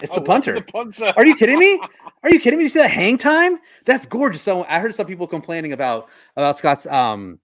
It's 0.00 0.10
Oh, 0.10 0.16
the 0.16 0.20
punter. 0.32 0.54
The 0.54 0.62
punter. 0.62 1.12
Are 1.16 1.26
you 1.26 1.36
kidding 1.36 1.58
me? 1.58 1.80
Are 2.22 2.30
you 2.30 2.40
kidding 2.40 2.58
me? 2.58 2.64
You 2.64 2.68
see 2.68 2.80
that 2.80 2.90
hang 2.90 3.18
time? 3.18 3.58
That's 3.84 4.06
gorgeous. 4.06 4.42
So 4.42 4.64
I 4.64 4.80
heard 4.80 4.94
some 4.94 5.06
people 5.06 5.26
complaining 5.26 5.72
about 5.72 6.08
about 6.36 6.56
Scott's 6.56 6.86
um 6.86 7.38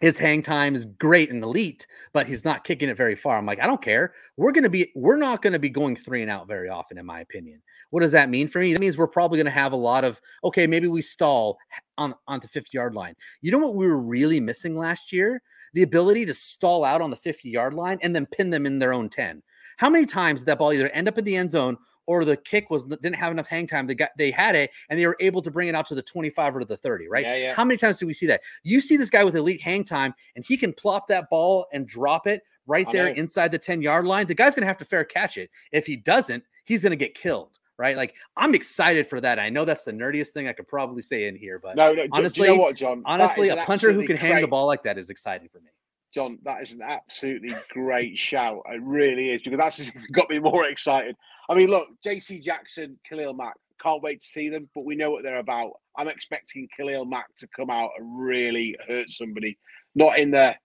his 0.00 0.18
hang 0.18 0.42
time 0.42 0.74
is 0.74 0.84
great 0.84 1.30
and 1.30 1.42
elite, 1.42 1.86
but 2.12 2.26
he's 2.26 2.44
not 2.44 2.64
kicking 2.64 2.88
it 2.88 2.96
very 2.96 3.16
far. 3.16 3.36
I'm 3.36 3.46
like, 3.46 3.60
I 3.60 3.66
don't 3.66 3.82
care. 3.82 4.12
We're 4.36 4.52
gonna 4.52 4.68
be 4.68 4.92
we're 4.94 5.16
not 5.16 5.42
gonna 5.42 5.58
be 5.58 5.70
going 5.70 5.96
three 5.96 6.22
and 6.22 6.30
out 6.30 6.46
very 6.46 6.68
often, 6.68 6.98
in 6.98 7.06
my 7.06 7.20
opinion. 7.20 7.60
What 7.90 8.00
does 8.00 8.12
that 8.12 8.30
mean 8.30 8.48
for 8.48 8.60
me? 8.60 8.72
That 8.72 8.80
means 8.80 8.96
we're 8.96 9.08
probably 9.08 9.38
gonna 9.38 9.50
have 9.50 9.72
a 9.72 9.76
lot 9.76 10.04
of 10.04 10.20
okay, 10.44 10.66
maybe 10.66 10.88
we 10.88 11.02
stall 11.02 11.58
on 11.96 12.14
on 12.26 12.40
the 12.40 12.48
50 12.48 12.70
yard 12.72 12.94
line. 12.94 13.14
You 13.40 13.50
know 13.50 13.58
what 13.58 13.74
we 13.74 13.86
were 13.86 13.98
really 13.98 14.40
missing 14.40 14.76
last 14.76 15.12
year? 15.12 15.42
The 15.74 15.82
ability 15.82 16.26
to 16.26 16.34
stall 16.34 16.84
out 16.84 17.00
on 17.00 17.10
the 17.10 17.16
50 17.16 17.48
yard 17.50 17.74
line 17.74 17.98
and 18.02 18.14
then 18.14 18.26
pin 18.26 18.50
them 18.50 18.66
in 18.66 18.78
their 18.78 18.92
own 18.92 19.08
10. 19.08 19.42
How 19.78 19.90
many 19.90 20.06
times 20.06 20.40
did 20.40 20.46
that 20.46 20.58
ball 20.58 20.72
either 20.72 20.88
end 20.90 21.08
up 21.08 21.18
in 21.18 21.24
the 21.24 21.36
end 21.36 21.50
zone 21.50 21.76
or 22.08 22.24
the 22.24 22.38
kick 22.38 22.70
was 22.70 22.86
didn't 22.86 23.14
have 23.16 23.30
enough 23.30 23.46
hang 23.46 23.66
time? 23.66 23.86
They 23.86 23.94
got 23.94 24.10
they 24.16 24.30
had 24.30 24.56
it 24.56 24.70
and 24.88 24.98
they 24.98 25.06
were 25.06 25.16
able 25.20 25.42
to 25.42 25.50
bring 25.50 25.68
it 25.68 25.74
out 25.74 25.86
to 25.86 25.94
the 25.94 26.02
25 26.02 26.56
or 26.56 26.60
to 26.60 26.64
the 26.64 26.76
30, 26.78 27.06
right? 27.08 27.24
Yeah, 27.24 27.36
yeah. 27.36 27.54
How 27.54 27.64
many 27.64 27.76
times 27.76 27.98
do 27.98 28.06
we 28.06 28.14
see 28.14 28.26
that? 28.26 28.40
You 28.64 28.80
see 28.80 28.96
this 28.96 29.10
guy 29.10 29.22
with 29.24 29.36
elite 29.36 29.60
hang 29.60 29.84
time 29.84 30.14
and 30.34 30.44
he 30.44 30.56
can 30.56 30.72
plop 30.72 31.06
that 31.08 31.28
ball 31.30 31.66
and 31.72 31.86
drop 31.86 32.26
it 32.26 32.40
right 32.66 32.88
I 32.88 32.92
there 32.92 33.06
know. 33.10 33.12
inside 33.14 33.52
the 33.52 33.58
10 33.58 33.82
yard 33.82 34.06
line. 34.06 34.26
The 34.26 34.34
guy's 34.34 34.54
gonna 34.54 34.66
have 34.66 34.78
to 34.78 34.84
fair 34.86 35.04
catch 35.04 35.36
it. 35.36 35.50
If 35.70 35.86
he 35.86 35.96
doesn't, 35.96 36.42
he's 36.64 36.82
gonna 36.82 36.96
get 36.96 37.14
killed. 37.14 37.58
Right, 37.76 37.96
like 37.96 38.16
I'm 38.36 38.56
excited 38.56 39.06
for 39.06 39.20
that. 39.20 39.38
I 39.38 39.50
know 39.50 39.64
that's 39.64 39.84
the 39.84 39.92
nerdiest 39.92 40.30
thing 40.30 40.48
I 40.48 40.52
could 40.52 40.66
probably 40.66 41.00
say 41.00 41.28
in 41.28 41.36
here, 41.36 41.60
but 41.60 41.76
No, 41.76 41.92
no. 41.92 42.08
honestly- 42.10 42.46
do 42.46 42.50
you 42.50 42.56
know 42.56 42.62
what, 42.64 42.74
John? 42.74 43.02
Honestly, 43.04 43.50
a 43.50 43.56
punter 43.58 43.92
who 43.92 44.04
can 44.04 44.16
hang 44.16 44.40
the 44.40 44.48
ball 44.48 44.66
like 44.66 44.82
that 44.82 44.98
is 44.98 45.10
exciting 45.10 45.48
for 45.48 45.60
me. 45.60 45.68
John, 46.12 46.38
that 46.44 46.62
is 46.62 46.72
an 46.72 46.82
absolutely 46.82 47.54
great 47.70 48.16
shout. 48.16 48.62
It 48.70 48.82
really 48.82 49.30
is 49.30 49.42
because 49.42 49.58
that's 49.58 49.90
got 50.12 50.30
me 50.30 50.38
more 50.38 50.66
excited. 50.66 51.16
I 51.48 51.54
mean, 51.54 51.68
look, 51.68 51.88
JC 52.04 52.42
Jackson, 52.42 52.98
Khalil 53.08 53.34
Mack, 53.34 53.54
can't 53.80 54.02
wait 54.02 54.20
to 54.20 54.26
see 54.26 54.48
them, 54.48 54.68
but 54.74 54.84
we 54.84 54.96
know 54.96 55.10
what 55.10 55.22
they're 55.22 55.38
about. 55.38 55.72
I'm 55.96 56.08
expecting 56.08 56.68
Khalil 56.76 57.04
Mack 57.04 57.26
to 57.36 57.48
come 57.48 57.70
out 57.70 57.90
and 57.98 58.18
really 58.18 58.76
hurt 58.88 59.10
somebody, 59.10 59.58
not 59.94 60.18
in 60.18 60.30
the 60.30 60.56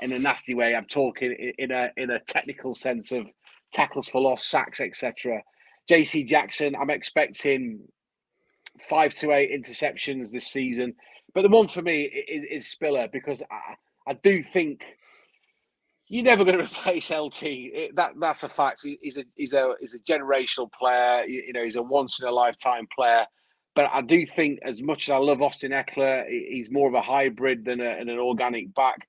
in 0.00 0.12
a 0.12 0.18
nasty 0.18 0.54
way. 0.54 0.74
I'm 0.74 0.86
talking 0.86 1.32
in 1.32 1.70
a 1.70 1.90
in 1.96 2.10
a 2.10 2.20
technical 2.20 2.72
sense 2.72 3.12
of 3.12 3.30
tackles 3.72 4.08
for 4.08 4.20
loss, 4.20 4.44
sacks, 4.44 4.80
etc. 4.80 5.42
JC 5.90 6.26
Jackson, 6.26 6.74
I'm 6.76 6.90
expecting 6.90 7.80
five 8.80 9.14
to 9.14 9.32
eight 9.32 9.50
interceptions 9.50 10.30
this 10.30 10.46
season. 10.46 10.94
But 11.34 11.42
the 11.42 11.48
one 11.48 11.68
for 11.68 11.82
me 11.82 12.02
is, 12.02 12.44
is 12.44 12.66
Spiller 12.68 13.08
because 13.12 13.42
I, 13.50 13.74
I 14.06 14.14
do 14.14 14.42
think 14.42 14.84
you're 16.08 16.24
never 16.24 16.44
going 16.44 16.58
to 16.58 16.64
replace 16.64 17.10
LT. 17.10 17.42
It- 17.42 17.96
that 17.96 18.14
that's 18.20 18.42
a 18.42 18.48
fact. 18.48 18.82
He, 18.82 18.98
he's 19.02 19.16
a 19.16 19.24
he's 19.34 19.54
a 19.54 19.74
he's 19.80 19.94
a 19.94 19.98
generational 20.00 20.70
player. 20.72 21.24
You, 21.26 21.44
you 21.48 21.52
know, 21.52 21.64
he's 21.64 21.76
a 21.76 21.82
once 21.82 22.20
in 22.20 22.26
a 22.28 22.32
lifetime 22.32 22.86
player. 22.94 23.26
But 23.74 23.90
I 23.92 24.00
do 24.00 24.24
think, 24.24 24.60
as 24.62 24.82
much 24.82 25.08
as 25.08 25.12
I 25.12 25.18
love 25.18 25.42
Austin 25.42 25.72
Ekeler, 25.72 26.26
he's 26.28 26.70
more 26.70 26.88
of 26.88 26.94
a 26.94 27.02
hybrid 27.02 27.62
than, 27.66 27.82
a, 27.82 27.98
than 27.98 28.08
an 28.08 28.18
organic 28.18 28.74
back. 28.74 29.06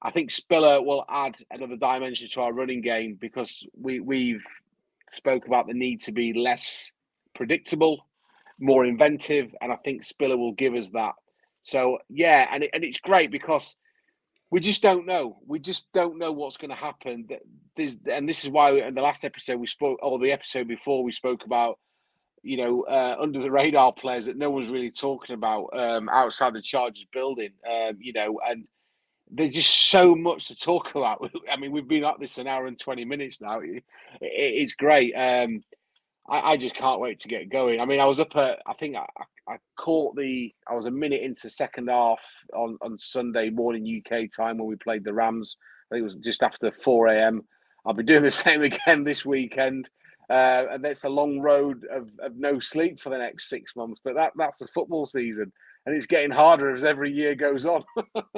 I 0.00 0.10
think 0.10 0.30
Spiller 0.30 0.82
will 0.82 1.04
add 1.10 1.36
another 1.50 1.76
dimension 1.76 2.26
to 2.30 2.40
our 2.40 2.52
running 2.52 2.80
game 2.80 3.18
because 3.20 3.66
we 3.78 4.00
we've 4.00 4.44
spoke 5.10 5.46
about 5.46 5.66
the 5.66 5.74
need 5.74 6.00
to 6.02 6.12
be 6.12 6.32
less 6.32 6.92
predictable, 7.34 8.06
more 8.58 8.86
inventive, 8.86 9.54
and 9.60 9.70
I 9.70 9.76
think 9.76 10.02
Spiller 10.02 10.38
will 10.38 10.52
give 10.52 10.74
us 10.74 10.90
that. 10.90 11.14
So 11.62 11.98
yeah, 12.08 12.48
and 12.50 12.64
it, 12.64 12.70
and 12.72 12.84
it's 12.84 13.00
great 13.00 13.30
because 13.30 13.76
we 14.50 14.60
just 14.60 14.82
don't 14.82 15.06
know. 15.06 15.38
We 15.46 15.58
just 15.58 15.92
don't 15.92 16.18
know 16.18 16.32
what's 16.32 16.56
going 16.56 16.70
to 16.70 16.76
happen. 16.76 17.28
There's, 17.76 17.98
and 18.10 18.28
this 18.28 18.44
is 18.44 18.50
why 18.50 18.70
in 18.72 18.94
the 18.94 19.02
last 19.02 19.24
episode 19.24 19.58
we 19.58 19.66
spoke, 19.66 19.98
or 20.02 20.18
the 20.18 20.32
episode 20.32 20.68
before 20.68 21.02
we 21.02 21.12
spoke 21.12 21.44
about, 21.44 21.78
you 22.42 22.56
know, 22.56 22.82
uh, 22.84 23.16
under 23.18 23.40
the 23.40 23.50
radar 23.50 23.92
players 23.92 24.26
that 24.26 24.36
no 24.36 24.50
one's 24.50 24.68
really 24.68 24.92
talking 24.92 25.34
about 25.34 25.70
um, 25.76 26.08
outside 26.08 26.54
the 26.54 26.62
Chargers 26.62 27.06
building. 27.12 27.50
Um, 27.68 27.96
you 28.00 28.12
know, 28.12 28.38
and 28.48 28.68
there's 29.28 29.54
just 29.54 29.74
so 29.90 30.14
much 30.14 30.46
to 30.48 30.56
talk 30.56 30.94
about. 30.94 31.28
I 31.52 31.56
mean, 31.56 31.72
we've 31.72 31.88
been 31.88 32.04
at 32.04 32.20
this 32.20 32.38
an 32.38 32.46
hour 32.46 32.66
and 32.66 32.78
twenty 32.78 33.04
minutes 33.04 33.40
now. 33.40 33.58
It, 33.60 33.82
it- 34.20 34.54
it's 34.62 34.74
great. 34.74 35.12
Um, 35.14 35.62
I, 36.28 36.52
I 36.52 36.56
just 36.56 36.76
can't 36.76 37.00
wait 37.00 37.18
to 37.20 37.28
get 37.28 37.50
going. 37.50 37.80
I 37.80 37.84
mean, 37.84 38.00
I 38.00 38.06
was 38.06 38.20
up 38.20 38.34
at, 38.36 38.60
I 38.66 38.74
think 38.74 38.96
I, 38.96 39.06
I 39.48 39.58
caught 39.76 40.16
the, 40.16 40.52
I 40.68 40.74
was 40.74 40.86
a 40.86 40.90
minute 40.90 41.22
into 41.22 41.48
second 41.48 41.88
half 41.88 42.24
on, 42.52 42.78
on 42.80 42.98
Sunday 42.98 43.50
morning 43.50 44.02
UK 44.04 44.28
time 44.34 44.58
when 44.58 44.66
we 44.66 44.76
played 44.76 45.04
the 45.04 45.14
Rams. 45.14 45.56
I 45.90 45.94
think 45.94 46.00
it 46.00 46.04
was 46.04 46.16
just 46.16 46.42
after 46.42 46.72
4 46.72 47.08
a.m. 47.08 47.42
I'll 47.84 47.94
be 47.94 48.02
doing 48.02 48.22
the 48.22 48.30
same 48.32 48.62
again 48.62 49.04
this 49.04 49.24
weekend. 49.24 49.88
Uh, 50.28 50.64
and 50.72 50.84
that's 50.84 51.04
a 51.04 51.08
long 51.08 51.38
road 51.38 51.86
of, 51.90 52.10
of 52.20 52.36
no 52.36 52.58
sleep 52.58 52.98
for 52.98 53.10
the 53.10 53.18
next 53.18 53.48
six 53.48 53.76
months. 53.76 54.00
But 54.02 54.16
that 54.16 54.32
that's 54.36 54.58
the 54.58 54.66
football 54.66 55.06
season. 55.06 55.52
And 55.84 55.96
it's 55.96 56.06
getting 56.06 56.32
harder 56.32 56.74
as 56.74 56.82
every 56.82 57.12
year 57.12 57.36
goes 57.36 57.64
on. 57.64 57.84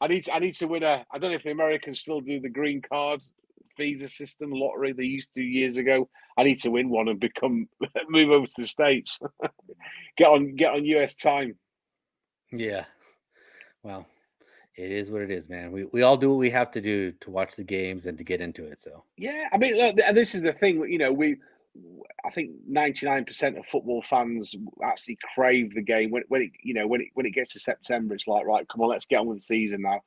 I 0.00 0.06
need 0.06 0.24
to, 0.26 0.34
I 0.34 0.38
need 0.38 0.54
to 0.56 0.68
win 0.68 0.84
a, 0.84 1.04
I 1.12 1.18
don't 1.18 1.30
know 1.30 1.36
if 1.36 1.42
the 1.42 1.50
Americans 1.50 1.98
still 1.98 2.20
do 2.20 2.38
the 2.38 2.48
green 2.48 2.80
card 2.80 3.24
visa 3.76 4.08
system 4.08 4.50
lottery 4.50 4.92
they 4.92 5.04
used 5.04 5.34
to 5.34 5.42
years 5.42 5.76
ago. 5.76 6.08
I 6.36 6.44
need 6.44 6.58
to 6.60 6.70
win 6.70 6.88
one 6.88 7.08
and 7.08 7.20
become 7.20 7.68
move 8.08 8.30
over 8.30 8.46
to 8.46 8.60
the 8.60 8.66
states. 8.66 9.20
get 10.16 10.28
on 10.28 10.54
get 10.54 10.74
on 10.74 10.84
US 10.84 11.14
time. 11.14 11.56
Yeah. 12.52 12.84
Well, 13.82 14.06
it 14.76 14.90
is 14.90 15.10
what 15.10 15.22
it 15.22 15.30
is, 15.30 15.48
man. 15.48 15.72
We 15.72 15.84
we 15.84 16.02
all 16.02 16.16
do 16.16 16.30
what 16.30 16.38
we 16.38 16.50
have 16.50 16.70
to 16.72 16.80
do 16.80 17.12
to 17.20 17.30
watch 17.30 17.56
the 17.56 17.64
games 17.64 18.06
and 18.06 18.18
to 18.18 18.24
get 18.24 18.40
into 18.40 18.64
it. 18.64 18.80
So 18.80 19.04
Yeah, 19.16 19.48
I 19.52 19.58
mean, 19.58 19.76
look, 19.76 19.96
and 20.06 20.16
this 20.16 20.34
is 20.34 20.42
the 20.42 20.52
thing. 20.52 20.80
You 20.90 20.98
know, 20.98 21.12
we 21.12 21.36
I 22.24 22.30
think 22.30 22.50
ninety 22.66 23.06
nine 23.06 23.24
percent 23.24 23.58
of 23.58 23.66
football 23.66 24.02
fans 24.02 24.54
actually 24.82 25.18
crave 25.34 25.74
the 25.74 25.82
game 25.82 26.10
when 26.10 26.24
when 26.28 26.42
it 26.42 26.50
you 26.62 26.74
know 26.74 26.86
when 26.86 27.00
it 27.02 27.08
when 27.14 27.26
it 27.26 27.32
gets 27.32 27.52
to 27.54 27.58
September. 27.58 28.14
It's 28.14 28.26
like 28.26 28.46
right, 28.46 28.68
come 28.68 28.82
on, 28.82 28.88
let's 28.88 29.06
get 29.06 29.20
on 29.20 29.26
with 29.26 29.38
the 29.38 29.42
season 29.42 29.82
now. 29.82 30.02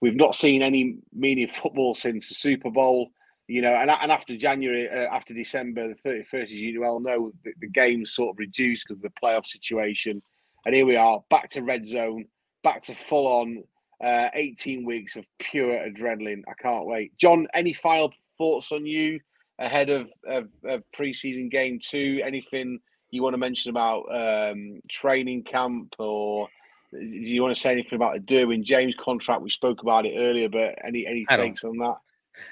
We've 0.00 0.16
not 0.16 0.34
seen 0.34 0.62
any 0.62 0.98
meaning 1.12 1.48
football 1.48 1.94
since 1.94 2.28
the 2.28 2.34
Super 2.34 2.70
Bowl. 2.70 3.10
You 3.46 3.62
know, 3.62 3.74
and, 3.74 3.90
and 3.90 4.12
after 4.12 4.36
January, 4.36 4.88
uh, 4.90 5.14
after 5.14 5.32
December 5.32 5.88
the 5.88 5.94
thirty 5.94 6.22
first, 6.24 6.52
as 6.52 6.60
you 6.60 6.80
well 6.80 7.00
know, 7.00 7.32
the, 7.44 7.54
the 7.60 7.68
games 7.68 8.12
sort 8.12 8.34
of 8.34 8.38
reduced 8.38 8.86
because 8.86 8.98
of 8.98 9.02
the 9.02 9.20
playoff 9.22 9.46
situation. 9.46 10.22
And 10.66 10.74
here 10.74 10.84
we 10.84 10.96
are, 10.96 11.22
back 11.30 11.48
to 11.50 11.62
red 11.62 11.86
zone, 11.86 12.26
back 12.62 12.82
to 12.82 12.94
full 12.94 13.26
on 13.26 13.64
Uh, 14.00 14.30
18 14.34 14.84
weeks 14.86 15.16
of 15.16 15.24
pure 15.40 15.74
adrenaline. 15.76 16.42
I 16.46 16.54
can't 16.62 16.86
wait. 16.86 17.16
John, 17.18 17.48
any 17.52 17.72
final 17.72 18.12
thoughts 18.36 18.70
on 18.70 18.86
you 18.86 19.18
ahead 19.58 19.90
of, 19.90 20.08
of, 20.24 20.48
of 20.64 20.84
preseason 20.96 21.50
game 21.50 21.80
two? 21.80 22.20
Anything 22.22 22.78
you 23.10 23.24
want 23.24 23.34
to 23.34 23.38
mention 23.38 23.70
about 23.70 24.02
um, 24.14 24.80
training 24.88 25.42
camp 25.42 25.96
or 25.98 26.48
do 26.92 26.98
you 27.00 27.42
want 27.42 27.54
to 27.54 27.60
say 27.60 27.72
anything 27.72 27.96
about 27.96 28.14
the 28.14 28.20
Derwin 28.20 28.62
James 28.62 28.94
contract? 28.98 29.42
We 29.42 29.50
spoke 29.50 29.82
about 29.82 30.06
it 30.06 30.14
earlier, 30.18 30.48
but 30.48 30.74
any 30.84 31.06
any 31.06 31.24
takes 31.26 31.64
on 31.64 31.76
that? 31.78 31.96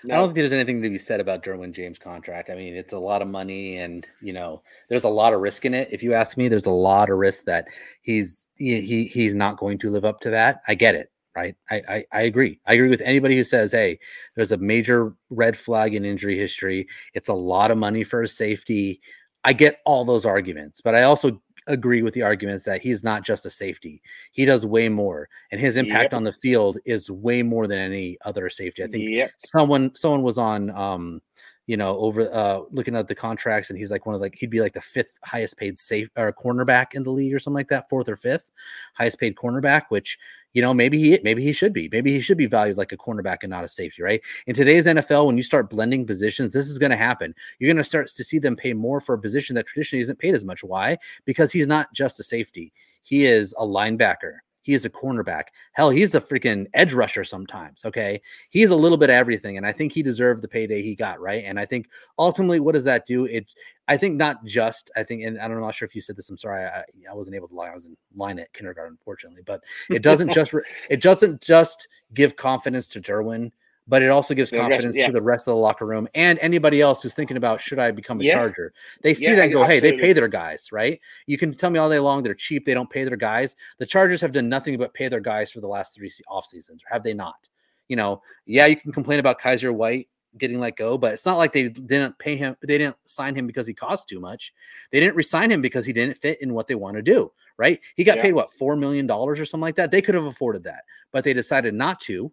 I 0.04 0.16
don't 0.16 0.26
think 0.26 0.36
there's 0.36 0.52
anything 0.52 0.82
to 0.82 0.90
be 0.90 0.98
said 0.98 1.20
about 1.20 1.42
Derwin 1.42 1.72
James' 1.72 1.98
contract. 1.98 2.50
I 2.50 2.54
mean, 2.54 2.74
it's 2.74 2.92
a 2.92 2.98
lot 2.98 3.22
of 3.22 3.28
money, 3.28 3.78
and 3.78 4.06
you 4.20 4.32
know, 4.32 4.62
there's 4.88 5.04
a 5.04 5.08
lot 5.08 5.32
of 5.32 5.40
risk 5.40 5.64
in 5.64 5.74
it. 5.74 5.88
If 5.92 6.02
you 6.02 6.12
ask 6.12 6.36
me, 6.36 6.48
there's 6.48 6.66
a 6.66 6.70
lot 6.70 7.10
of 7.10 7.18
risk 7.18 7.44
that 7.44 7.68
he's 8.02 8.46
he, 8.56 8.80
he 8.80 9.04
he's 9.06 9.34
not 9.34 9.58
going 9.58 9.78
to 9.78 9.90
live 9.90 10.04
up 10.04 10.20
to 10.20 10.30
that. 10.30 10.60
I 10.68 10.74
get 10.74 10.94
it, 10.94 11.10
right? 11.34 11.56
I, 11.70 11.82
I 11.88 12.04
I 12.12 12.20
agree. 12.22 12.60
I 12.66 12.74
agree 12.74 12.88
with 12.88 13.00
anybody 13.00 13.36
who 13.36 13.44
says, 13.44 13.72
"Hey, 13.72 13.98
there's 14.34 14.52
a 14.52 14.58
major 14.58 15.14
red 15.30 15.56
flag 15.56 15.94
in 15.94 16.04
injury 16.04 16.38
history. 16.38 16.88
It's 17.14 17.28
a 17.28 17.34
lot 17.34 17.70
of 17.70 17.78
money 17.78 18.04
for 18.04 18.22
a 18.22 18.28
safety." 18.28 19.00
I 19.44 19.52
get 19.52 19.78
all 19.86 20.04
those 20.04 20.26
arguments, 20.26 20.80
but 20.80 20.96
I 20.96 21.04
also 21.04 21.40
agree 21.66 22.02
with 22.02 22.14
the 22.14 22.22
arguments 22.22 22.64
that 22.64 22.80
he's 22.82 23.02
not 23.04 23.22
just 23.24 23.46
a 23.46 23.50
safety. 23.50 24.02
He 24.32 24.44
does 24.44 24.64
way 24.66 24.88
more, 24.88 25.28
and 25.50 25.60
his 25.60 25.76
impact 25.76 26.12
Yep. 26.12 26.16
on 26.18 26.24
the 26.24 26.32
field 26.32 26.78
is 26.84 27.10
way 27.10 27.42
more 27.42 27.66
than 27.66 27.78
any 27.78 28.18
other 28.24 28.48
safety. 28.50 28.82
I 28.84 28.86
think 28.88 29.08
Yep. 29.10 29.30
someone 29.38 29.94
someone 29.96 30.22
was 30.22 30.38
on 30.38 30.70
um 30.70 31.20
you 31.66 31.76
know 31.76 31.96
over 31.98 32.32
uh 32.32 32.60
looking 32.70 32.96
at 32.96 33.08
the 33.08 33.14
contracts 33.14 33.70
and 33.70 33.78
he's 33.78 33.90
like 33.90 34.06
one 34.06 34.14
of 34.14 34.20
like 34.20 34.34
he'd 34.36 34.50
be 34.50 34.60
like 34.60 34.72
the 34.72 34.80
fifth 34.80 35.18
highest 35.24 35.56
paid 35.56 35.78
safe 35.78 36.08
or 36.16 36.32
cornerback 36.32 36.94
in 36.94 37.02
the 37.02 37.10
league 37.10 37.34
or 37.34 37.38
something 37.38 37.56
like 37.56 37.68
that 37.68 37.88
fourth 37.88 38.08
or 38.08 38.16
fifth 38.16 38.50
highest 38.94 39.18
paid 39.18 39.34
cornerback 39.34 39.82
which 39.88 40.18
you 40.52 40.62
know 40.62 40.72
maybe 40.72 40.98
he 40.98 41.18
maybe 41.22 41.42
he 41.42 41.52
should 41.52 41.74
be. 41.74 41.86
Maybe 41.92 42.12
he 42.12 42.20
should 42.20 42.38
be 42.38 42.46
valued 42.46 42.78
like 42.78 42.90
a 42.92 42.96
cornerback 42.96 43.38
and 43.42 43.50
not 43.50 43.64
a 43.64 43.68
safety 43.68 44.02
right? 44.02 44.22
In 44.46 44.54
today's 44.54 44.86
NFL 44.86 45.26
when 45.26 45.36
you 45.36 45.42
start 45.42 45.68
blending 45.68 46.06
positions 46.06 46.54
this 46.54 46.68
is 46.68 46.78
going 46.78 46.90
to 46.90 46.96
happen. 46.96 47.34
You're 47.58 47.68
going 47.68 47.76
to 47.76 47.84
start 47.84 48.08
to 48.08 48.24
see 48.24 48.38
them 48.38 48.56
pay 48.56 48.72
more 48.72 49.00
for 49.00 49.14
a 49.14 49.18
position 49.18 49.54
that 49.56 49.66
traditionally 49.66 50.02
isn't 50.02 50.18
paid 50.18 50.34
as 50.34 50.46
much. 50.46 50.64
Why? 50.64 50.96
Because 51.26 51.52
he's 51.52 51.66
not 51.66 51.92
just 51.92 52.20
a 52.20 52.22
safety. 52.22 52.72
He 53.02 53.26
is 53.26 53.54
a 53.58 53.66
linebacker 53.66 54.38
he 54.66 54.74
is 54.74 54.84
a 54.84 54.90
cornerback. 54.90 55.44
Hell, 55.74 55.90
he's 55.90 56.16
a 56.16 56.20
freaking 56.20 56.66
edge 56.74 56.92
rusher 56.92 57.22
sometimes. 57.22 57.84
Okay. 57.84 58.20
He's 58.50 58.70
a 58.70 58.76
little 58.76 58.98
bit 58.98 59.10
of 59.10 59.14
everything. 59.14 59.56
And 59.56 59.64
I 59.64 59.70
think 59.70 59.92
he 59.92 60.02
deserved 60.02 60.42
the 60.42 60.48
payday 60.48 60.82
he 60.82 60.96
got. 60.96 61.20
Right. 61.20 61.44
And 61.46 61.60
I 61.60 61.64
think 61.64 61.88
ultimately, 62.18 62.58
what 62.58 62.72
does 62.72 62.82
that 62.82 63.06
do? 63.06 63.26
It, 63.26 63.46
I 63.86 63.96
think 63.96 64.16
not 64.16 64.44
just, 64.44 64.90
I 64.96 65.04
think, 65.04 65.22
and 65.22 65.38
I 65.38 65.46
don't, 65.46 65.58
I'm 65.58 65.62
not 65.62 65.76
sure 65.76 65.86
if 65.86 65.94
you 65.94 66.00
said 66.00 66.16
this. 66.16 66.30
I'm 66.30 66.36
sorry. 66.36 66.64
I, 66.64 66.82
I 67.08 67.14
wasn't 67.14 67.36
able 67.36 67.46
to 67.46 67.54
lie. 67.54 67.68
I 67.68 67.74
was 67.74 67.86
in 67.86 67.96
line 68.16 68.40
at 68.40 68.52
kindergarten, 68.54 68.94
unfortunately, 68.94 69.42
but 69.46 69.62
it 69.88 70.02
doesn't 70.02 70.30
just, 70.32 70.52
it 70.90 71.00
doesn't 71.00 71.40
just 71.42 71.86
give 72.12 72.34
confidence 72.34 72.88
to 72.88 73.00
Derwin, 73.00 73.52
but 73.88 74.02
it 74.02 74.08
also 74.08 74.34
gives 74.34 74.50
The 74.50 74.56
rest- 74.58 74.68
confidence 74.70 74.96
yeah. 74.96 75.06
to 75.06 75.12
the 75.12 75.22
rest 75.22 75.46
of 75.46 75.52
the 75.52 75.56
locker 75.56 75.86
room 75.86 76.08
and 76.14 76.38
anybody 76.40 76.80
else 76.80 77.02
who's 77.02 77.14
thinking 77.14 77.36
about, 77.36 77.60
should 77.60 77.78
I 77.78 77.90
become 77.90 78.20
a 78.20 78.24
Yeah. 78.24 78.34
charger? 78.34 78.72
They 79.02 79.14
see 79.14 79.26
Yeah, 79.30 79.36
that 79.36 79.44
and 79.44 79.52
go, 79.52 79.64
hey, 79.64 79.80
they 79.80 79.92
pay 79.92 80.12
their 80.12 80.28
guys, 80.28 80.72
right? 80.72 81.00
You 81.26 81.38
can 81.38 81.54
tell 81.54 81.70
me 81.70 81.78
all 81.78 81.88
day 81.90 81.98
long 81.98 82.22
they're 82.22 82.34
cheap, 82.34 82.64
they 82.64 82.74
don't 82.74 82.90
pay 82.90 83.04
their 83.04 83.16
guys. 83.16 83.56
The 83.78 83.86
Chargers 83.86 84.20
have 84.20 84.32
done 84.32 84.48
nothing 84.48 84.76
but 84.78 84.94
pay 84.94 85.08
their 85.08 85.20
guys 85.20 85.50
for 85.50 85.60
the 85.60 85.68
last 85.68 85.94
three 85.94 86.10
off 86.28 86.46
seasons, 86.46 86.82
have 86.90 87.02
they 87.02 87.14
not? 87.14 87.48
You 87.88 87.96
know, 87.96 88.22
yeah, 88.46 88.66
you 88.66 88.76
can 88.76 88.92
complain 88.92 89.20
about 89.20 89.40
Kyzir 89.40 89.72
White 89.72 90.08
getting 90.38 90.58
let 90.58 90.76
go, 90.76 90.98
but 90.98 91.14
it's 91.14 91.24
not 91.24 91.38
like 91.38 91.52
they 91.52 91.68
didn't 91.68 92.18
pay 92.18 92.36
him, 92.36 92.56
they 92.60 92.76
didn't 92.78 92.96
sign 93.06 93.34
him 93.34 93.46
because 93.46 93.66
he 93.66 93.72
cost 93.72 94.08
too 94.08 94.20
much. 94.20 94.52
They 94.90 95.00
didn't 95.00 95.16
resign 95.16 95.50
him 95.50 95.62
because 95.62 95.86
he 95.86 95.92
didn't 95.94 96.18
fit 96.18 96.42
in 96.42 96.52
what 96.52 96.66
they 96.66 96.74
want 96.74 96.96
to 96.96 97.02
do, 97.02 97.32
right? 97.56 97.80
He 97.94 98.04
got 98.04 98.16
Yeah. 98.16 98.22
paid 98.22 98.32
what 98.34 98.52
four 98.52 98.76
million 98.76 99.06
dollars 99.06 99.40
or 99.40 99.44
something 99.46 99.62
like 99.62 99.76
that. 99.76 99.90
They 99.90 100.02
could 100.02 100.14
have 100.16 100.24
afforded 100.26 100.64
that, 100.64 100.82
but 101.12 101.24
they 101.24 101.32
decided 101.32 101.72
not 101.72 102.00
to 102.00 102.30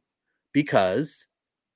because 0.51 1.27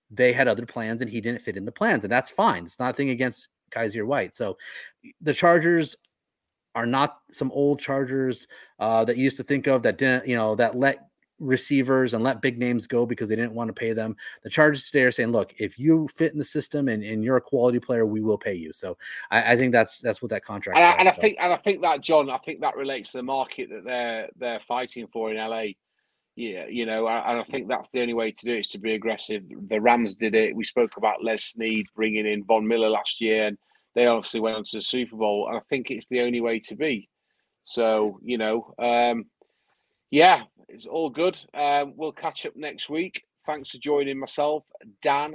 they 0.09 0.33
had 0.33 0.47
other 0.47 0.65
plans 0.65 1.01
and 1.01 1.11
he 1.11 1.21
didn't 1.21 1.41
fit 1.41 1.57
in 1.57 1.65
the 1.65 1.71
plans, 1.71 2.03
and 2.03 2.11
that's 2.11 2.29
fine. 2.29 2.65
It's 2.65 2.79
nothing 2.79 3.09
against 3.09 3.49
Kyzir 3.71 4.05
White. 4.05 4.35
So 4.35 4.57
the 5.21 5.33
Chargers 5.33 5.95
are 6.75 6.85
not 6.85 7.19
some 7.31 7.51
old 7.51 7.79
Chargers 7.79 8.47
uh, 8.79 9.03
that 9.05 9.17
you 9.17 9.23
used 9.23 9.37
to 9.37 9.43
think 9.43 9.67
of 9.67 9.83
that 9.83 9.97
didn't, 9.97 10.27
you 10.27 10.35
know, 10.35 10.55
that 10.55 10.75
let 10.75 11.07
receivers 11.39 12.13
and 12.13 12.23
let 12.23 12.41
big 12.41 12.57
names 12.57 12.87
go 12.87 13.05
because 13.05 13.29
they 13.29 13.35
didn't 13.35 13.53
want 13.53 13.67
to 13.67 13.73
pay 13.73 13.93
them. 13.93 14.15
The 14.43 14.49
Chargers 14.49 14.85
today 14.85 15.03
are 15.03 15.11
saying, 15.11 15.31
look, 15.31 15.53
if 15.59 15.77
you 15.77 16.07
fit 16.15 16.31
in 16.31 16.37
the 16.37 16.43
system 16.43 16.87
and, 16.87 17.03
and 17.03 17.23
you're 17.23 17.37
a 17.37 17.41
quality 17.41 17.79
player, 17.79 18.05
we 18.05 18.21
will 18.21 18.37
pay 18.37 18.53
you. 18.53 18.73
So 18.73 18.97
I, 19.31 19.53
I 19.53 19.55
think 19.55 19.71
that's 19.71 19.99
that's 19.99 20.21
what 20.21 20.29
that 20.29 20.43
contract. 20.43 20.79
And 20.79 20.85
I, 20.85 20.97
and 20.97 21.07
I 21.07 21.11
think 21.11 21.37
and 21.39 21.53
I 21.53 21.57
think 21.57 21.81
that 21.81 22.01
John, 22.01 22.29
I 22.29 22.37
think 22.39 22.61
that 22.61 22.75
relates 22.75 23.11
to 23.11 23.17
the 23.17 23.23
market 23.23 23.69
that 23.69 23.83
they're 23.83 24.29
they're 24.37 24.61
fighting 24.67 25.07
for 25.07 25.31
in 25.31 25.37
LA. 25.37 25.73
Yeah, 26.37 26.67
you 26.69 26.85
know, 26.85 27.07
and 27.07 27.39
I 27.39 27.43
think 27.45 27.67
that's 27.67 27.89
the 27.89 28.01
only 28.01 28.13
way 28.13 28.31
to 28.31 28.45
do 28.45 28.53
it 28.53 28.59
is 28.59 28.67
to 28.67 28.77
be 28.77 28.93
aggressive. 28.93 29.41
The 29.69 29.81
Rams 29.81 30.15
did 30.15 30.35
it. 30.35 30.55
We 30.55 30.65
spoke 30.65 30.95
about 30.95 31.23
Les 31.23 31.43
Snead 31.43 31.87
bringing 31.95 32.27
in 32.27 32.43
Von 32.43 32.67
Miller 32.67 32.91
last 32.91 33.19
year, 33.19 33.47
and 33.47 33.57
they 33.95 34.05
obviously 34.05 34.39
went 34.39 34.55
on 34.55 34.63
to 34.65 34.77
the 34.77 34.83
Super 34.83 35.15
Bowl. 35.15 35.47
And 35.47 35.57
I 35.57 35.61
think 35.67 35.89
it's 35.89 36.05
the 36.05 36.21
only 36.21 36.39
way 36.39 36.59
to 36.59 36.75
be. 36.75 37.09
So 37.63 38.19
you 38.23 38.37
know, 38.37 38.71
um, 38.77 39.25
yeah, 40.11 40.43
it's 40.69 40.85
all 40.85 41.09
good. 41.09 41.39
Um, 41.55 41.93
we'll 41.95 42.11
catch 42.11 42.45
up 42.45 42.55
next 42.55 42.87
week. 42.87 43.23
Thanks 43.47 43.71
for 43.71 43.79
joining 43.79 44.19
myself, 44.19 44.63
Dan, 45.01 45.33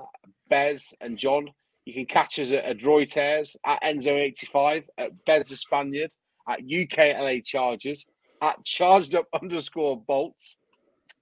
Bez, 0.48 0.94
and 1.00 1.18
John. 1.18 1.50
You 1.84 1.94
can 1.94 2.06
catch 2.06 2.38
us 2.38 2.52
at 2.52 2.78
Adroiters 2.78 3.56
at 3.66 3.82
Enzo85, 3.82 4.84
at 4.98 5.24
Bez 5.24 5.48
the 5.48 5.56
Spaniard, 5.56 6.12
at 6.48 6.60
UKLA 6.60 7.44
Chargers, 7.44 8.06
at 8.40 8.64
Charged 8.64 9.16
Up 9.16 9.26
underscore 9.42 10.00
Bolts, 10.00 10.54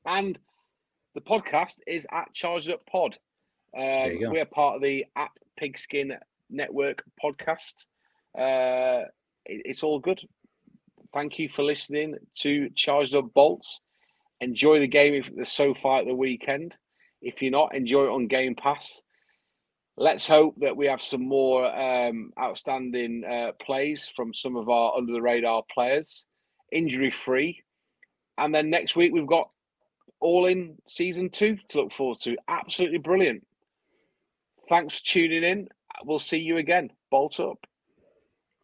and 0.07 0.39
the 1.15 1.21
podcast 1.21 1.81
is 1.87 2.07
at 2.13 2.33
Charged 2.33 2.71
Up 2.71 2.85
Pod. 2.87 3.19
Um, 3.77 3.83
we're 4.31 4.45
part 4.47 4.77
of 4.77 4.83
the 4.83 5.07
App 5.17 5.33
Pigskin 5.57 6.17
Network 6.49 7.03
podcast. 7.23 7.87
Uh, 8.37 9.05
it- 9.47 9.63
it's 9.65 9.83
all 9.83 9.99
good. 9.99 10.21
Thank 11.13 11.39
you 11.39 11.49
for 11.49 11.63
listening 11.63 12.17
to 12.41 12.71
Charged 12.71 13.15
Up 13.15 13.33
Bolts. 13.35 13.81
Enjoy 14.41 14.79
the 14.79 14.89
game 14.89 15.15
if 15.15 15.29
it's 15.37 15.53
SoFi 15.53 15.89
at 15.89 16.07
the 16.07 16.15
weekend. 16.15 16.77
If 17.21 17.43
you're 17.43 17.51
not, 17.51 17.75
enjoy 17.75 18.05
it 18.05 18.09
on 18.11 18.27
Game 18.29 18.55
Pass. 18.55 19.03
Let's 19.97 20.27
hope 20.27 20.55
that 20.61 20.77
we 20.77 20.87
have 20.87 21.03
some 21.03 21.27
more 21.29 21.67
um, 21.79 22.33
outstanding 22.41 23.23
uh, 23.25 23.53
plays 23.61 24.09
from 24.09 24.33
some 24.33 24.57
of 24.57 24.71
our 24.71 24.97
under 24.97 25.13
the 25.13 25.21
radar 25.21 25.63
players, 25.71 26.25
injury 26.73 27.11
free. 27.11 27.63
And 28.39 28.55
then 28.55 28.71
next 28.71 28.97
week, 28.97 29.13
we've 29.13 29.27
got 29.27 29.51
all 30.21 30.47
in 30.47 30.77
season 30.87 31.31
two 31.31 31.59
to 31.69 31.81
look 31.81 31.93
forward 31.93 32.19
to. 32.23 32.37
Absolutely 32.49 32.99
brilliant. 32.99 33.47
Thanks 34.69 34.99
for 34.99 35.05
tuning 35.05 35.43
in. 35.43 35.69
We'll 36.05 36.19
see 36.19 36.39
you 36.39 36.59
again. 36.59 36.91
Bolt 37.11 37.41
up. 37.41 37.67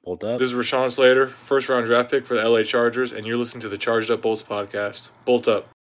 Hold 0.04 0.22
up. 0.22 0.38
This 0.38 0.52
is 0.52 0.54
Rashawn 0.54 0.90
Slater, 0.90 1.26
first 1.26 1.68
round 1.68 1.86
draft 1.86 2.12
pick 2.12 2.26
for 2.26 2.34
the 2.34 2.48
LA 2.48 2.62
Chargers, 2.62 3.10
and 3.10 3.26
you're 3.26 3.36
listening 3.36 3.62
to 3.62 3.68
the 3.68 3.76
Charged 3.76 4.10
Up 4.10 4.22
Bolts 4.22 4.42
podcast. 4.42 5.10
Bolt 5.24 5.48
up. 5.48 5.68